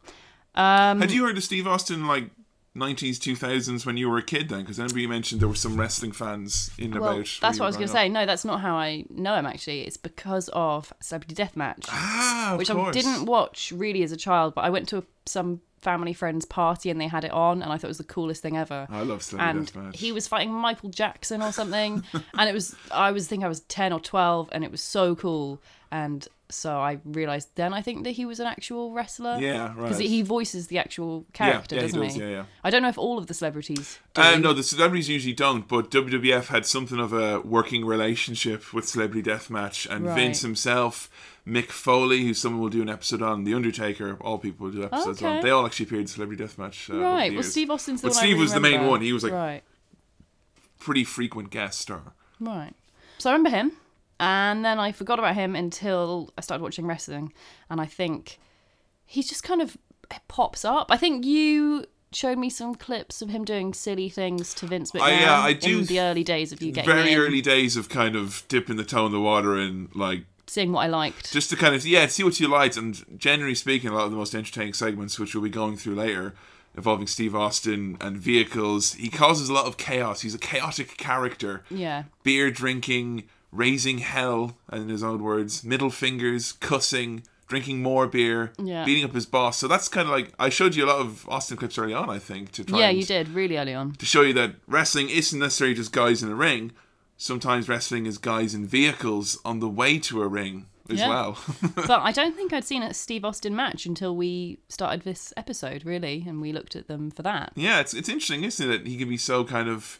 Um, 0.55 1.01
had 1.01 1.11
you 1.11 1.23
heard 1.25 1.37
of 1.37 1.43
Steve 1.43 1.67
Austin 1.67 2.07
like? 2.07 2.29
90s, 2.77 3.17
2000s 3.17 3.85
when 3.85 3.97
you 3.97 4.09
were 4.09 4.17
a 4.17 4.23
kid 4.23 4.49
then? 4.49 4.61
Because 4.61 4.77
remember 4.77 4.99
you 4.99 5.09
mentioned 5.09 5.41
there 5.41 5.47
were 5.47 5.55
some 5.55 5.77
wrestling 5.77 6.11
fans 6.11 6.71
in 6.77 6.91
well, 6.91 7.11
about. 7.11 7.37
that's 7.41 7.59
what 7.59 7.65
I 7.65 7.67
was 7.67 7.75
going 7.75 7.87
to 7.87 7.93
say. 7.93 8.09
No, 8.09 8.25
that's 8.25 8.45
not 8.45 8.61
how 8.61 8.75
I 8.75 9.05
know 9.09 9.35
him. 9.35 9.45
Actually, 9.45 9.81
it's 9.81 9.97
because 9.97 10.49
of 10.49 10.93
Celebrity 11.01 11.35
Deathmatch. 11.35 11.87
Ah, 11.89 12.55
which 12.57 12.69
course. 12.69 12.87
I 12.87 12.91
didn't 12.91 13.25
watch 13.25 13.71
really 13.75 14.03
as 14.03 14.11
a 14.11 14.17
child, 14.17 14.55
but 14.55 14.61
I 14.61 14.69
went 14.69 14.87
to 14.89 15.03
some 15.25 15.61
family 15.79 16.13
friend's 16.13 16.45
party 16.45 16.89
and 16.89 16.99
they 16.99 17.07
had 17.07 17.23
it 17.23 17.31
on, 17.31 17.61
and 17.61 17.71
I 17.71 17.77
thought 17.77 17.85
it 17.85 17.87
was 17.87 17.97
the 17.97 18.03
coolest 18.03 18.41
thing 18.41 18.57
ever. 18.57 18.87
I 18.89 19.03
love 19.03 19.21
Celebrity 19.21 19.59
and 19.59 19.73
Deathmatch. 19.73 19.95
he 19.95 20.11
was 20.11 20.27
fighting 20.27 20.51
Michael 20.51 20.89
Jackson 20.89 21.41
or 21.41 21.51
something, 21.51 22.03
and 22.37 22.49
it 22.49 22.53
was 22.53 22.75
I 22.91 23.11
was 23.11 23.27
think 23.27 23.43
I 23.43 23.47
was 23.47 23.61
ten 23.61 23.93
or 23.93 23.99
twelve, 23.99 24.49
and 24.51 24.63
it 24.63 24.71
was 24.71 24.81
so 24.81 25.15
cool. 25.15 25.61
And 25.91 26.27
so 26.49 26.79
I 26.79 26.99
realized 27.05 27.49
then 27.55 27.73
I 27.73 27.81
think 27.81 28.03
that 28.05 28.11
he 28.11 28.25
was 28.25 28.39
an 28.39 28.47
actual 28.47 28.93
wrestler. 28.93 29.37
Yeah, 29.39 29.67
right. 29.67 29.75
Because 29.75 29.99
he 29.99 30.21
voices 30.21 30.67
the 30.67 30.77
actual 30.77 31.25
character, 31.33 31.75
yeah, 31.75 31.81
he 31.81 31.87
doesn't 31.87 32.01
does, 32.01 32.17
yeah, 32.17 32.27
yeah. 32.27 32.43
I 32.63 32.69
don't 32.69 32.81
know 32.81 32.89
if 32.89 32.97
all 32.97 33.17
of 33.17 33.27
the 33.27 33.33
celebrities. 33.33 33.99
Do. 34.13 34.21
Um, 34.21 34.41
no, 34.41 34.53
the 34.53 34.63
celebrities 34.63 35.09
usually 35.09 35.33
don't, 35.33 35.67
but 35.67 35.91
WWF 35.91 36.47
had 36.47 36.65
something 36.65 36.99
of 36.99 37.13
a 37.13 37.39
working 37.41 37.85
relationship 37.85 38.73
with 38.73 38.87
Celebrity 38.87 39.29
Deathmatch, 39.29 39.89
and 39.89 40.05
Right. 40.05 40.15
Vince 40.15 40.41
himself, 40.41 41.09
Mick 41.45 41.69
Foley, 41.69 42.23
who 42.23 42.33
someone 42.33 42.61
will 42.61 42.69
do 42.69 42.81
an 42.81 42.89
episode 42.89 43.21
on, 43.21 43.43
The 43.43 43.53
Undertaker, 43.53 44.17
all 44.21 44.37
people 44.37 44.67
will 44.67 44.73
do 44.73 44.83
episodes 44.83 45.21
on. 45.23 45.41
They 45.41 45.49
all 45.49 45.65
actually 45.65 45.85
appeared 45.87 46.01
in 46.01 46.07
Celebrity 46.07 46.43
Deathmatch. 46.43 46.93
Uh, 46.93 47.01
right. 47.01 47.33
Well. 47.33 47.43
Steve 47.43 47.69
Austin's 47.69 48.01
the 48.01 48.07
But 48.07 48.15
one. 48.15 48.23
I 48.23 48.27
Steve 48.27 48.39
was 48.39 48.53
the 48.53 48.59
main 48.59 48.87
one. 48.87 49.01
He 49.01 49.13
was 49.13 49.23
like 49.23 49.33
right. 49.33 49.63
pretty 50.79 51.03
frequent 51.03 51.49
guest 51.49 51.79
star. 51.79 52.13
Right. 52.39 52.73
So 53.17 53.29
I 53.29 53.33
remember 53.33 53.49
him, 53.49 53.71
and 54.19 54.65
then 54.65 54.79
I 54.79 54.91
forgot 54.91 55.19
about 55.19 55.35
him 55.35 55.55
until 55.55 56.31
I 56.37 56.41
started 56.41 56.63
watching 56.63 56.85
wrestling, 56.85 57.33
and 57.69 57.79
I 57.79 57.85
think 57.85 58.39
he 59.05 59.23
just 59.23 59.43
kind 59.43 59.61
of 59.61 59.77
pops 60.27 60.65
up. 60.65 60.87
I 60.89 60.97
think 60.97 61.25
you 61.25 61.85
showed 62.13 62.37
me 62.37 62.49
some 62.49 62.73
clips 62.73 63.21
of 63.21 63.29
him 63.29 63.43
doing 63.43 63.73
silly 63.73 64.09
things 64.09 64.53
to 64.55 64.65
Vince 64.65 64.91
McMahon 64.91 65.01
I, 65.01 65.25
uh, 65.25 65.41
I 65.41 65.53
do 65.53 65.79
in 65.79 65.85
the 65.85 65.99
early 65.99 66.23
days 66.23 66.53
of 66.53 66.61
you 66.61 66.71
getting 66.71 66.89
Very 66.89 67.11
in, 67.11 67.19
early 67.19 67.41
days 67.41 67.75
of 67.75 67.89
kind 67.89 68.15
of 68.15 68.45
dipping 68.47 68.77
the 68.77 68.85
toe 68.85 69.05
in 69.05 69.11
the 69.11 69.19
water 69.19 69.57
and 69.57 69.93
like 69.93 70.23
seeing 70.47 70.71
what 70.71 70.85
I 70.85 70.87
liked. 70.87 71.33
just 71.33 71.49
to 71.49 71.57
kind 71.57 71.75
of 71.75 71.85
yeah 71.85 72.07
see 72.07 72.23
what 72.23 72.39
you 72.39 72.47
liked 72.47 72.77
and 72.77 73.03
generally 73.19 73.55
speaking 73.55 73.89
a 73.89 73.93
lot 73.93 74.05
of 74.05 74.11
the 74.11 74.17
most 74.17 74.33
entertaining 74.33 74.73
segments 74.73 75.19
which 75.19 75.35
we'll 75.35 75.43
be 75.43 75.49
going 75.49 75.75
through 75.75 75.95
later 75.95 76.33
involving 76.77 77.07
Steve 77.07 77.35
Austin 77.35 77.97
and 77.99 78.17
vehicles. 78.17 78.93
He 78.93 79.09
causes 79.09 79.49
a 79.49 79.53
lot 79.53 79.65
of 79.65 79.77
chaos. 79.77 80.21
He's 80.21 80.35
a 80.35 80.39
chaotic 80.39 80.95
character. 80.97 81.63
Yeah. 81.71 82.03
Beer 82.23 82.51
drinking, 82.51 83.23
raising 83.51 83.99
hell, 83.99 84.57
in 84.71 84.89
his 84.89 85.03
own 85.03 85.23
words, 85.23 85.63
middle 85.63 85.89
fingers, 85.89 86.51
cussing, 86.53 87.23
drinking 87.47 87.81
more 87.81 88.07
beer, 88.07 88.51
Yeah. 88.61 88.83
beating 88.85 89.05
up 89.05 89.13
his 89.13 89.25
boss. 89.25 89.57
So 89.57 89.67
that's 89.67 89.87
kind 89.87 90.05
of 90.07 90.11
like 90.13 90.33
I 90.37 90.49
showed 90.49 90.75
you 90.75 90.85
a 90.85 90.87
lot 90.87 90.99
of 90.99 91.27
Austin 91.29 91.57
clips 91.57 91.77
early 91.77 91.93
on, 91.93 92.09
I 92.09 92.19
think, 92.19 92.51
to 92.53 92.63
try 92.65 92.79
Yeah, 92.79 92.89
you 92.89 93.03
did 93.05 93.29
really 93.29 93.57
early 93.57 93.73
on. 93.73 93.93
to 93.93 94.05
show 94.05 94.21
you 94.21 94.33
that 94.33 94.55
wrestling 94.67 95.09
isn't 95.09 95.39
necessarily 95.39 95.75
just 95.75 95.91
guys 95.93 96.21
in 96.21 96.29
a 96.29 96.35
ring. 96.35 96.71
Sometimes 97.15 97.67
wrestling 97.69 98.05
is 98.05 98.17
guys 98.17 98.53
in 98.53 98.67
vehicles 98.67 99.39
on 99.45 99.59
the 99.59 99.69
way 99.69 99.97
to 99.99 100.21
a 100.21 100.27
ring 100.27 100.67
as 100.89 100.99
Yeah. 100.99 101.07
well. 101.09 101.37
but 101.75 101.89
I 101.89 102.11
don't 102.11 102.35
think 102.35 102.53
I'd 102.53 102.65
seen 102.65 102.83
a 102.83 102.93
Steve 102.93 103.25
Austin 103.25 103.55
match 103.55 103.85
until 103.85 104.15
we 104.15 104.59
started 104.69 105.01
this 105.03 105.33
episode, 105.37 105.83
really, 105.85 106.25
and 106.27 106.41
we 106.41 106.51
looked 106.51 106.75
at 106.75 106.87
them 106.87 107.09
for 107.11 107.23
that. 107.23 107.53
yeah, 107.55 107.79
it's 107.79 107.93
it's 107.93 108.09
interesting, 108.09 108.43
isn't 108.43 108.69
it? 108.69 108.85
He 108.87 108.97
can 108.97 109.09
be 109.09 109.17
so 109.17 109.43
kind 109.45 109.67
of 109.69 109.99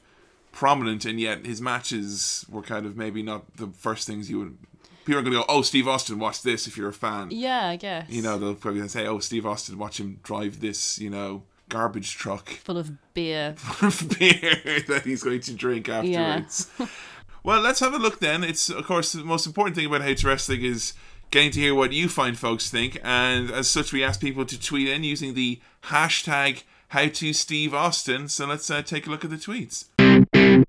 prominent, 0.58 1.06
and 1.06 1.20
yet 1.20 1.46
his 1.46 1.62
matches 1.62 2.44
were 2.50 2.64
kind 2.64 2.88
of 2.88 2.98
maybe 2.98 3.22
not 3.22 3.58
the 3.58 3.68
first 3.68 4.08
things 4.08 4.28
you 4.28 4.40
would. 4.40 4.58
People 5.06 5.20
are 5.20 5.22
going 5.22 5.34
to 5.34 5.40
go, 5.42 5.46
"Oh, 5.48 5.62
Steve 5.62 5.88
Austin, 5.88 6.18
watch 6.18 6.42
this." 6.42 6.66
If 6.66 6.76
you're 6.76 6.90
a 6.90 6.94
fan, 6.94 7.30
Yeah, 7.30 7.68
I 7.68 7.76
guess. 7.76 8.10
you 8.10 8.24
know, 8.24 8.40
they'll 8.40 8.56
probably 8.56 8.88
say, 8.88 9.06
"Oh, 9.06 9.20
Steve 9.20 9.46
Austin, 9.46 9.78
watch 9.78 10.00
him 10.00 10.20
drive 10.24 10.60
this," 10.60 10.98
you 10.98 11.12
know, 11.12 11.44
garbage 11.70 12.16
truck 12.18 12.50
full 12.50 12.80
of 12.80 12.90
beer. 13.14 13.54
Full 13.58 13.88
of 13.90 14.18
beer 14.18 14.82
that 14.88 15.04
he's 15.06 15.22
going 15.24 15.42
to 15.42 15.54
drink 15.54 15.90
afterwards. 15.90 16.72
well, 17.44 17.62
let's 17.62 17.80
have 17.80 17.94
a 17.94 18.00
look 18.00 18.20
then. 18.20 18.44
It's 18.44 18.72
of 18.72 18.84
course 18.88 19.12
the 19.12 19.24
most 19.24 19.46
important 19.46 19.76
thing 19.76 19.86
about 19.86 20.02
How 20.02 20.16
to 20.16 20.28
Wrestling 20.28 20.64
is 20.66 20.94
getting 21.30 21.52
to 21.52 21.60
hear 21.60 21.76
what 21.76 21.94
you 21.94 22.10
find 22.10 22.36
folks 22.36 22.72
think, 22.72 22.98
and 23.04 23.52
as 23.52 23.68
such, 23.70 23.94
we 23.94 24.04
ask 24.04 24.20
people 24.20 24.46
to 24.46 24.60
tweet 24.60 24.88
in 24.90 25.04
using 25.04 25.36
the 25.36 25.62
hashtag 25.84 26.64
How 26.90 27.10
to 27.10 27.32
Steve 27.32 27.76
Austin. 27.76 28.28
So 28.28 28.48
let's 28.48 28.72
uh, 28.72 28.82
take 28.82 29.06
a 29.06 29.12
look 29.12 29.24
at 29.24 29.30
the 29.30 29.38
tweets. 29.38 29.86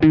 So, 0.00 0.06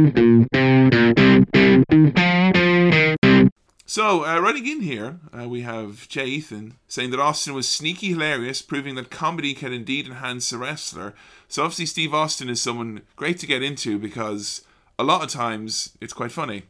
uh, 4.25 4.39
writing 4.41 4.67
in 4.67 4.81
here, 4.81 5.19
uh, 5.33 5.47
we 5.47 5.61
have 5.61 6.09
Jay 6.09 6.25
Ethan 6.25 6.73
saying 6.89 7.11
that 7.11 7.21
Austin 7.21 7.53
was 7.53 7.69
sneaky 7.69 8.09
hilarious, 8.09 8.61
proving 8.61 8.95
that 8.95 9.09
comedy 9.09 9.53
can 9.53 9.71
indeed 9.71 10.07
enhance 10.07 10.51
a 10.51 10.57
wrestler. 10.57 11.15
So, 11.47 11.63
obviously, 11.63 11.85
Steve 11.85 12.13
Austin 12.13 12.49
is 12.49 12.61
someone 12.61 13.03
great 13.15 13.39
to 13.39 13.47
get 13.47 13.63
into 13.63 13.97
because 13.97 14.65
a 14.99 15.05
lot 15.05 15.23
of 15.23 15.29
times 15.29 15.95
it's 16.01 16.11
quite 16.11 16.33
funny. 16.33 16.63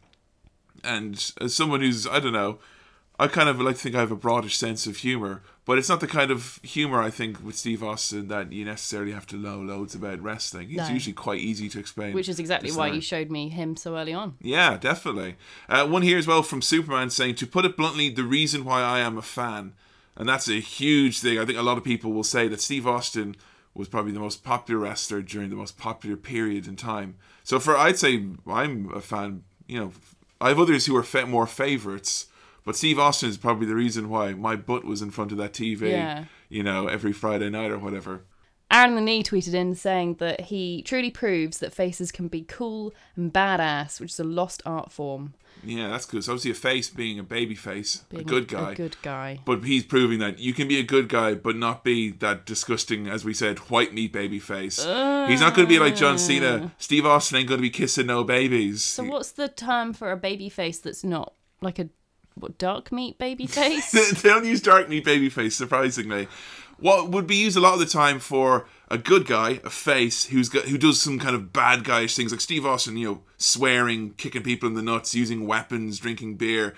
And 0.84 1.32
as 1.42 1.56
someone 1.56 1.82
who's, 1.82 2.06
I 2.06 2.20
don't 2.20 2.34
know, 2.34 2.60
I 3.20 3.28
kind 3.28 3.50
of 3.50 3.60
like 3.60 3.78
to 3.78 3.82
think 3.82 3.96
I 3.96 4.00
have 4.02 4.12
a 4.12 4.16
broadish 4.18 4.54
sense 4.56 4.86
of 4.86 4.98
humor, 4.98 5.42
but 5.66 5.80
it's 5.80 5.90
not 5.90 6.02
the 6.02 6.08
kind 6.08 6.30
of 6.30 6.60
humor 6.62 7.02
I 7.02 7.10
think 7.10 7.44
with 7.44 7.56
Steve 7.56 7.84
Austin 7.84 8.28
that 8.28 8.52
you 8.54 8.64
necessarily 8.64 9.12
have 9.12 9.26
to 9.28 9.36
know 9.38 9.60
loads 9.60 9.96
about 9.96 10.22
wrestling. 10.22 10.70
It's 10.70 10.88
No. 10.88 10.94
usually 10.94 11.14
quite 11.14 11.40
easy 11.40 11.68
to 11.70 11.80
explain. 11.80 12.14
Which 12.14 12.30
is 12.30 12.40
exactly 12.40 12.72
why 12.72 12.90
you 12.90 13.02
showed 13.02 13.32
me 13.32 13.50
him 13.50 13.76
so 13.76 13.98
early 13.98 14.14
on. 14.14 14.36
Yeah, 14.40 14.78
definitely. 14.78 15.36
Uh, 15.68 15.88
one 15.88 16.04
here 16.04 16.20
as 16.20 16.28
well 16.28 16.44
from 16.44 16.62
Superman 16.62 17.10
saying, 17.10 17.36
to 17.36 17.48
put 17.48 17.66
it 17.66 17.76
bluntly, 17.76 18.10
the 18.10 18.24
reason 18.24 18.64
why 18.64 18.82
I 18.84 19.00
am 19.00 19.18
a 19.18 19.24
fan. 19.24 19.74
And 20.16 20.30
that's 20.30 20.48
a 20.48 20.60
huge 20.60 21.20
thing. 21.20 21.40
I 21.40 21.46
think 21.46 21.58
a 21.58 21.64
lot 21.64 21.78
of 21.80 21.84
people 21.84 22.12
will 22.14 22.24
say 22.24 22.48
that 22.48 22.62
Steve 22.62 22.86
Austin 22.86 23.36
was 23.74 23.88
probably 23.88 24.12
the 24.12 24.20
most 24.20 24.44
popular 24.44 24.80
wrestler 24.82 25.22
during 25.24 25.50
the 25.50 25.56
most 25.56 25.78
popular 25.78 26.18
period 26.18 26.68
in 26.68 26.76
time. 26.76 27.16
So 27.44 27.60
for 27.60 27.76
I'd 27.78 27.98
say 27.98 28.26
I'm 28.48 28.92
a 28.94 29.02
fan. 29.02 29.44
You 29.68 29.80
know, 29.80 29.92
I 30.42 30.50
have 30.50 30.60
others 30.60 30.86
who 30.86 30.96
are 30.96 31.04
fa- 31.04 31.26
more 31.28 31.46
favorites, 31.46 32.28
but 32.68 32.76
Steve 32.76 33.00
Austin 33.00 33.30
is 33.30 33.38
probably 33.38 33.66
the 33.66 33.76
reason 33.76 34.10
why 34.10 34.34
my 34.34 34.58
butt 34.58 34.84
was 34.84 35.02
in 35.02 35.10
front 35.10 35.32
of 35.32 35.38
that 35.38 35.54
TV. 35.54 35.90
Yeah. 35.92 36.26
You 36.50 36.64
know, 36.64 36.88
every 36.88 37.14
Friday 37.14 37.50
night 37.50 37.72
or 37.72 37.80
whatever. 37.80 38.26
Aaron 38.70 38.96
the 38.96 39.02
Knee 39.02 39.24
tweeted 39.24 39.54
in 39.54 39.74
saying 39.74 40.16
that 40.16 40.42
he 40.42 40.82
truly 40.82 41.10
proves 41.10 41.60
that 41.60 41.74
faces 41.74 42.12
can 42.12 42.28
be 42.28 42.42
cool 42.42 42.94
and 43.16 43.32
badass, 43.32 44.02
which 44.02 44.12
is 44.12 44.20
a 44.20 44.26
lost 44.26 44.62
art 44.66 44.92
form. 44.92 45.34
Yeah, 45.64 45.88
that's 45.88 46.06
good. 46.06 46.26
So 46.26 46.34
obviously, 46.34 46.52
a 46.52 46.56
face 46.56 46.90
being 46.90 47.18
a 47.20 47.24
baby 47.24 47.56
face, 47.56 48.04
a 48.14 48.22
good 48.22 48.50
guy. 48.50 48.74
A 48.74 48.76
good 48.76 48.98
guy. 49.02 49.40
But 49.46 49.64
he's 49.64 49.86
proving 49.86 50.20
that 50.20 50.40
you 50.40 50.54
can 50.54 50.68
be 50.68 50.78
a 50.78 50.84
good 50.84 51.08
guy, 51.08 51.36
but 51.36 51.56
not 51.56 51.86
be 51.86 52.12
that 52.12 52.46
disgusting, 52.46 53.08
as 53.08 53.24
we 53.24 53.34
said, 53.34 53.60
white 53.70 53.94
meat 53.94 54.12
baby 54.12 54.40
face. 54.40 54.76
he's 54.76 55.40
not 55.40 55.56
going 55.56 55.66
to 55.66 55.74
be 55.74 55.80
like 55.80 55.96
John 55.96 56.18
Cena. 56.18 56.74
Steve 56.80 57.06
Austin 57.06 57.38
ain't 57.38 57.48
going 57.48 57.60
to 57.60 57.62
be 57.62 57.70
kissing 57.70 58.08
no 58.08 58.26
babies. 58.26 58.84
So 58.84 59.06
what's 59.06 59.32
the 59.32 59.48
term 59.48 59.94
for 59.94 60.12
a 60.12 60.18
baby 60.18 60.50
face 60.50 60.80
that's 60.80 61.06
not 61.06 61.34
like 61.62 61.80
a 61.80 61.88
what, 62.40 62.58
dark 62.58 62.92
meat 62.92 63.18
baby 63.18 63.46
face? 63.48 63.92
they 63.92 64.30
don't 64.30 64.46
use 64.46 64.62
dark 64.62 64.90
meat 64.90 65.04
baby 65.06 65.30
face, 65.30 65.56
surprisingly. 65.56 66.28
What 66.80 67.10
would 67.10 67.26
be 67.26 67.36
used 67.38 67.58
a 67.58 67.60
lot 67.60 67.74
of 67.74 67.80
the 67.80 67.86
time 67.88 68.20
for 68.20 68.68
a 68.90 68.98
good 69.00 69.26
guy, 69.26 69.60
a 69.64 69.70
face 69.70 70.26
who's 70.26 70.48
got 70.48 70.66
who 70.66 70.78
does 70.78 71.02
some 71.02 71.18
kind 71.18 71.36
of 71.36 71.52
bad 71.52 71.84
guyish 71.84 72.16
things, 72.16 72.32
like 72.32 72.40
Steve 72.42 72.66
Austin, 72.66 72.98
you 72.98 73.08
know, 73.08 73.22
swearing, 73.38 74.14
kicking 74.14 74.44
people 74.44 74.70
in 74.70 74.76
the 74.76 74.84
nuts, 74.84 75.16
using 75.16 75.48
weapons, 75.48 75.98
drinking 75.98 76.36
beer, 76.36 76.76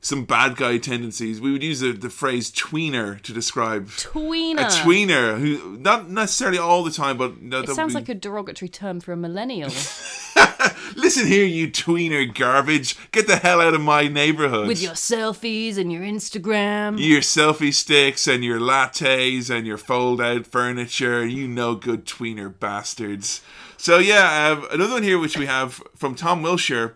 some 0.00 0.24
bad 0.24 0.54
guy 0.56 0.78
tendencies. 0.78 1.40
We 1.40 1.50
would 1.50 1.64
use 1.64 1.80
the, 1.80 1.90
the 1.92 2.10
phrase 2.10 2.52
tweener 2.52 3.20
to 3.22 3.32
describe 3.32 3.88
Tweener. 3.88 4.60
a 4.60 4.64
tweener 4.66 5.38
who 5.40 5.76
not 5.78 6.08
necessarily 6.08 6.58
all 6.58 6.84
the 6.84 6.92
time, 6.92 7.18
but 7.18 7.42
no, 7.42 7.60
It 7.60 7.70
sounds 7.70 7.94
like 7.94 8.08
a 8.08 8.14
derogatory 8.14 8.68
term 8.68 9.00
for 9.00 9.12
a 9.12 9.16
millennial 9.16 9.70
listen 10.96 11.26
here, 11.26 11.44
you 11.44 11.68
tweener 11.68 12.32
garbage, 12.32 12.96
get 13.12 13.26
the 13.26 13.36
hell 13.36 13.60
out 13.60 13.74
of 13.74 13.80
my 13.80 14.08
neighborhood 14.08 14.68
with 14.68 14.82
your 14.82 14.92
selfies 14.92 15.76
and 15.76 15.92
your 15.92 16.02
Instagram. 16.02 16.98
your 16.98 17.20
selfie 17.20 17.74
sticks 17.74 18.26
and 18.26 18.44
your 18.44 18.60
lattes 18.60 19.50
and 19.50 19.66
your 19.66 19.78
fold 19.78 20.20
out 20.20 20.46
furniture, 20.46 21.26
you 21.26 21.48
no 21.48 21.74
good 21.74 22.06
tweener 22.06 22.52
bastards. 22.58 23.42
So 23.76 23.98
yeah, 23.98 24.52
um, 24.52 24.66
another 24.72 24.94
one 24.94 25.02
here 25.02 25.18
which 25.18 25.38
we 25.38 25.46
have 25.46 25.82
from 25.96 26.14
Tom 26.14 26.42
Wilshire. 26.42 26.94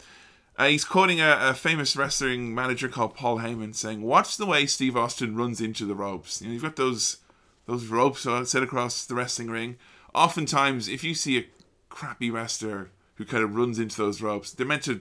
Uh, 0.56 0.66
he's 0.66 0.84
quoting 0.84 1.20
a, 1.20 1.36
a 1.40 1.54
famous 1.54 1.96
wrestling 1.96 2.54
manager 2.54 2.88
called 2.88 3.16
Paul 3.16 3.38
Heyman 3.38 3.74
saying, 3.74 4.02
"Watch 4.02 4.36
the 4.36 4.46
way 4.46 4.66
Steve 4.66 4.96
Austin 4.96 5.34
runs 5.34 5.60
into 5.60 5.84
the 5.84 5.94
ropes. 5.94 6.40
You 6.40 6.48
know, 6.48 6.52
you've 6.52 6.62
got 6.62 6.76
those 6.76 7.18
those 7.66 7.86
ropes 7.86 8.26
uh, 8.26 8.44
set 8.44 8.62
across 8.62 9.04
the 9.04 9.14
wrestling 9.14 9.50
ring. 9.50 9.76
Oftentimes, 10.14 10.86
if 10.86 11.02
you 11.02 11.14
see 11.14 11.38
a 11.38 11.46
crappy 11.88 12.30
wrestler 12.30 12.90
who 13.16 13.25
kind 13.25 13.44
of 13.44 13.54
runs 13.54 13.78
into 13.78 13.97
those 13.97 14.21
ropes, 14.21 14.52
they're 14.52 14.66
meant 14.66 14.85
to 14.85 15.00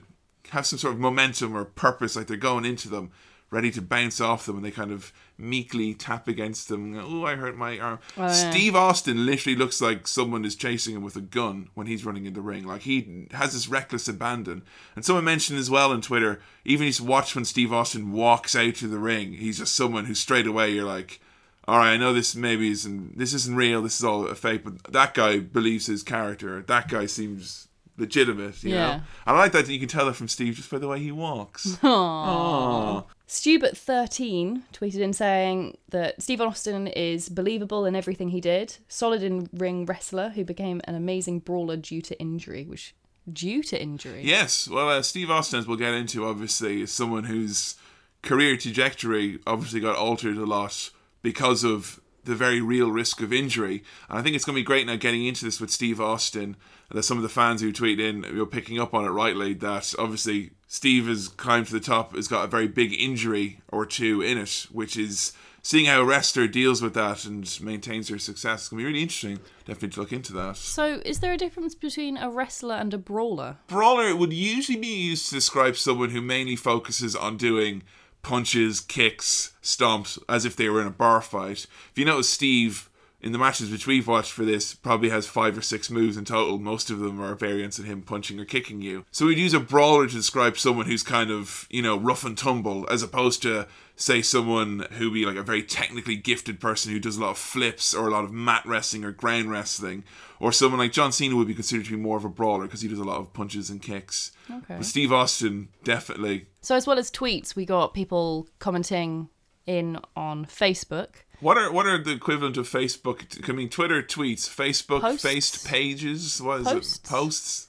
have 0.50 0.66
some 0.66 0.78
sort 0.78 0.94
of 0.94 1.00
momentum 1.00 1.56
or 1.56 1.64
purpose, 1.64 2.16
like 2.16 2.26
they're 2.26 2.36
going 2.36 2.64
into 2.64 2.88
them, 2.88 3.10
ready 3.50 3.70
to 3.70 3.80
bounce 3.80 4.20
off 4.20 4.46
them, 4.46 4.56
and 4.56 4.64
they 4.64 4.70
kind 4.70 4.90
of 4.90 5.12
meekly 5.38 5.94
tap 5.94 6.28
against 6.28 6.68
them. 6.68 6.98
Oh, 6.98 7.24
I 7.24 7.36
hurt 7.36 7.56
my 7.56 7.78
arm. 7.78 7.98
Oh, 8.16 8.22
yeah. 8.22 8.50
Steve 8.50 8.74
Austin 8.74 9.26
literally 9.26 9.56
looks 9.56 9.80
like 9.80 10.06
someone 10.06 10.44
is 10.44 10.56
chasing 10.56 10.94
him 10.94 11.02
with 11.02 11.16
a 11.16 11.20
gun 11.20 11.68
when 11.74 11.86
he's 11.86 12.04
running 12.04 12.26
in 12.26 12.34
the 12.34 12.40
ring. 12.40 12.66
Like 12.66 12.82
he 12.82 13.26
has 13.32 13.52
this 13.52 13.68
reckless 13.68 14.08
abandon. 14.08 14.62
And 14.96 15.04
someone 15.04 15.24
mentioned 15.24 15.58
as 15.58 15.70
well 15.70 15.92
on 15.92 16.02
Twitter, 16.02 16.40
even 16.64 16.86
just 16.86 17.00
watch 17.00 17.34
when 17.34 17.44
Steve 17.44 17.72
Austin 17.72 18.12
walks 18.12 18.54
out 18.54 18.74
to 18.76 18.88
the 18.88 18.98
ring. 18.98 19.34
He's 19.34 19.58
just 19.58 19.74
someone 19.74 20.06
who 20.06 20.14
straight 20.14 20.46
away 20.46 20.70
you're 20.70 20.84
like, 20.84 21.20
all 21.66 21.78
right, 21.78 21.92
I 21.92 21.96
know 21.96 22.12
this 22.12 22.36
maybe 22.36 22.70
isn't 22.70 23.16
this 23.16 23.32
isn't 23.32 23.56
real. 23.56 23.82
This 23.82 23.98
is 23.98 24.04
all 24.04 24.26
a 24.26 24.34
fake, 24.34 24.64
but 24.64 24.92
that 24.92 25.14
guy 25.14 25.38
believes 25.38 25.86
his 25.86 26.02
character. 26.02 26.60
That 26.60 26.88
guy 26.88 27.06
seems 27.06 27.63
legitimate. 27.96 28.62
You 28.64 28.74
Yeah. 28.74 28.96
know, 28.96 29.02
I 29.26 29.32
like 29.38 29.52
that 29.52 29.68
you 29.68 29.78
can 29.78 29.88
tell 29.88 30.06
that 30.06 30.14
from 30.14 30.28
Steve 30.28 30.54
just 30.54 30.70
by 30.70 30.78
the 30.78 30.88
way 30.88 30.98
he 31.00 31.12
walks. 31.12 31.66
Aww. 31.82 33.04
Stubert13 33.28 34.62
tweeted 34.72 35.00
in 35.00 35.12
saying 35.12 35.76
that 35.90 36.20
Steve 36.22 36.40
Austin 36.40 36.86
is 36.88 37.28
believable 37.28 37.84
in 37.86 37.96
everything 37.96 38.28
he 38.30 38.40
did, 38.40 38.76
solid 38.88 39.22
in 39.22 39.48
ring 39.52 39.86
wrestler 39.86 40.30
who 40.30 40.44
became 40.44 40.80
an 40.84 40.94
amazing 40.94 41.40
brawler 41.40 41.76
due 41.76 42.02
to 42.02 42.18
injury, 42.20 42.64
which 42.64 42.94
due 43.32 43.62
to 43.62 43.80
injury. 43.80 44.22
Yes, 44.24 44.68
well, 44.68 44.88
uh, 44.90 45.02
Steve 45.02 45.30
Austin, 45.30 45.58
as 45.58 45.66
we'll 45.66 45.78
get 45.78 45.94
into, 45.94 46.26
obviously, 46.26 46.82
is 46.82 46.92
someone 46.92 47.24
whose 47.24 47.76
career 48.22 48.56
trajectory 48.56 49.38
obviously 49.46 49.80
got 49.80 49.96
altered 49.96 50.36
a 50.36 50.44
lot 50.46 50.90
because 51.22 51.64
of 51.64 52.00
the 52.24 52.34
very 52.34 52.60
real 52.60 52.90
risk 52.90 53.20
of 53.20 53.32
injury. 53.32 53.82
And 54.08 54.18
I 54.18 54.22
think 54.22 54.34
it's 54.36 54.44
going 54.44 54.54
to 54.56 54.60
be 54.60 54.64
great 54.64 54.86
now 54.86 54.96
getting 54.96 55.26
into 55.26 55.44
this 55.44 55.60
with 55.60 55.70
Steve 55.70 56.00
Austin. 56.00 56.56
And 56.88 56.96
there's 56.96 57.06
some 57.06 57.16
of 57.16 57.22
the 57.22 57.28
fans 57.28 57.60
who 57.60 57.72
tweet 57.72 58.00
in, 58.00 58.24
you're 58.24 58.46
picking 58.46 58.78
up 58.78 58.94
on 58.94 59.04
it 59.04 59.10
rightly, 59.10 59.54
that 59.54 59.94
obviously 59.98 60.50
Steve 60.66 61.06
has 61.06 61.28
climbed 61.28 61.66
to 61.66 61.72
the 61.72 61.80
top, 61.80 62.14
has 62.14 62.28
got 62.28 62.44
a 62.44 62.48
very 62.48 62.68
big 62.68 62.92
injury 62.92 63.60
or 63.68 63.86
two 63.86 64.20
in 64.20 64.38
it, 64.38 64.66
which 64.70 64.96
is 64.96 65.32
seeing 65.62 65.86
how 65.86 66.02
a 66.02 66.04
wrestler 66.04 66.46
deals 66.46 66.82
with 66.82 66.94
that 66.94 67.24
and 67.24 67.58
maintains 67.60 68.08
their 68.08 68.18
success. 68.18 68.68
Going 68.68 68.78
to 68.78 68.82
be 68.82 68.86
really 68.86 69.02
interesting, 69.02 69.38
definitely, 69.64 69.88
to 69.90 70.00
look 70.00 70.12
into 70.12 70.32
that. 70.34 70.56
So, 70.56 71.00
is 71.04 71.20
there 71.20 71.32
a 71.32 71.38
difference 71.38 71.74
between 71.74 72.16
a 72.16 72.30
wrestler 72.30 72.74
and 72.76 72.92
a 72.92 72.98
brawler? 72.98 73.56
brawler 73.66 74.14
would 74.14 74.32
usually 74.32 74.78
be 74.78 74.86
used 74.88 75.28
to 75.28 75.34
describe 75.34 75.76
someone 75.76 76.10
who 76.10 76.20
mainly 76.20 76.54
focuses 76.54 77.16
on 77.16 77.36
doing 77.36 77.82
punches, 78.22 78.80
kicks, 78.80 79.52
stomps, 79.62 80.18
as 80.28 80.44
if 80.44 80.54
they 80.54 80.68
were 80.68 80.80
in 80.80 80.86
a 80.86 80.90
bar 80.90 81.20
fight. 81.20 81.66
If 81.90 81.98
you 81.98 82.04
notice, 82.04 82.28
Steve 82.28 82.90
in 83.24 83.32
the 83.32 83.38
matches 83.38 83.70
which 83.70 83.86
we've 83.86 84.06
watched 84.06 84.32
for 84.32 84.44
this, 84.44 84.74
probably 84.74 85.08
has 85.08 85.26
five 85.26 85.56
or 85.56 85.62
six 85.62 85.90
moves 85.90 86.18
in 86.18 86.26
total. 86.26 86.58
Most 86.58 86.90
of 86.90 86.98
them 86.98 87.22
are 87.22 87.34
variants 87.34 87.78
of 87.78 87.86
him 87.86 88.02
punching 88.02 88.38
or 88.38 88.44
kicking 88.44 88.82
you. 88.82 89.06
So 89.10 89.24
we'd 89.24 89.38
use 89.38 89.54
a 89.54 89.60
brawler 89.60 90.06
to 90.06 90.14
describe 90.14 90.58
someone 90.58 90.84
who's 90.84 91.02
kind 91.02 91.30
of, 91.30 91.66
you 91.70 91.80
know, 91.80 91.98
rough 91.98 92.26
and 92.26 92.36
tumble, 92.36 92.86
as 92.90 93.02
opposed 93.02 93.40
to, 93.40 93.66
say, 93.96 94.20
someone 94.20 94.86
who 94.92 95.10
be 95.10 95.24
like 95.24 95.36
a 95.36 95.42
very 95.42 95.62
technically 95.62 96.16
gifted 96.16 96.60
person 96.60 96.92
who 96.92 97.00
does 97.00 97.16
a 97.16 97.22
lot 97.22 97.30
of 97.30 97.38
flips 97.38 97.94
or 97.94 98.06
a 98.06 98.10
lot 98.10 98.24
of 98.24 98.30
mat 98.30 98.62
wrestling 98.66 99.04
or 99.04 99.10
ground 99.10 99.50
wrestling. 99.50 100.04
Or 100.38 100.52
someone 100.52 100.78
like 100.78 100.92
John 100.92 101.10
Cena 101.10 101.34
would 101.34 101.48
be 101.48 101.54
considered 101.54 101.86
to 101.86 101.92
be 101.92 101.96
more 101.96 102.18
of 102.18 102.26
a 102.26 102.28
brawler 102.28 102.64
because 102.64 102.82
he 102.82 102.88
does 102.88 102.98
a 102.98 103.04
lot 103.04 103.20
of 103.20 103.32
punches 103.32 103.70
and 103.70 103.80
kicks. 103.80 104.32
Okay. 104.50 104.74
But 104.76 104.84
Steve 104.84 105.14
Austin, 105.14 105.70
definitely. 105.82 106.48
So 106.60 106.74
as 106.74 106.86
well 106.86 106.98
as 106.98 107.10
tweets, 107.10 107.56
we 107.56 107.64
got 107.64 107.94
people 107.94 108.50
commenting 108.58 109.30
in 109.64 109.98
on 110.14 110.44
Facebook. 110.44 111.23
What 111.44 111.58
are 111.58 111.70
what 111.70 111.84
are 111.84 112.02
the 112.02 112.12
equivalent 112.12 112.56
of 112.56 112.66
Facebook? 112.66 113.46
I 113.46 113.52
mean, 113.52 113.68
Twitter 113.68 114.02
tweets, 114.02 114.48
Facebook 114.48 115.02
Posts? 115.02 115.22
faced 115.22 115.66
pages. 115.66 116.40
What 116.40 116.62
is 116.62 116.68
Posts? 116.68 116.96
it? 116.96 117.04
Posts. 117.04 117.68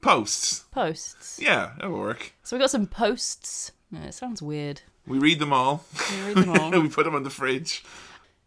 Posts. 0.00 0.64
Posts. 0.72 1.38
Yeah, 1.40 1.74
that'll 1.76 1.96
work. 1.96 2.32
So 2.42 2.56
we 2.56 2.60
got 2.60 2.72
some 2.72 2.88
posts. 2.88 3.70
Yeah, 3.92 4.06
it 4.06 4.14
sounds 4.14 4.42
weird. 4.42 4.82
We 5.06 5.20
read 5.20 5.38
them 5.38 5.52
all. 5.52 5.84
We 6.10 6.22
read 6.26 6.36
them 6.38 6.50
all. 6.60 6.70
we 6.82 6.88
put 6.88 7.04
them 7.04 7.14
on 7.14 7.22
the 7.22 7.30
fridge. 7.30 7.84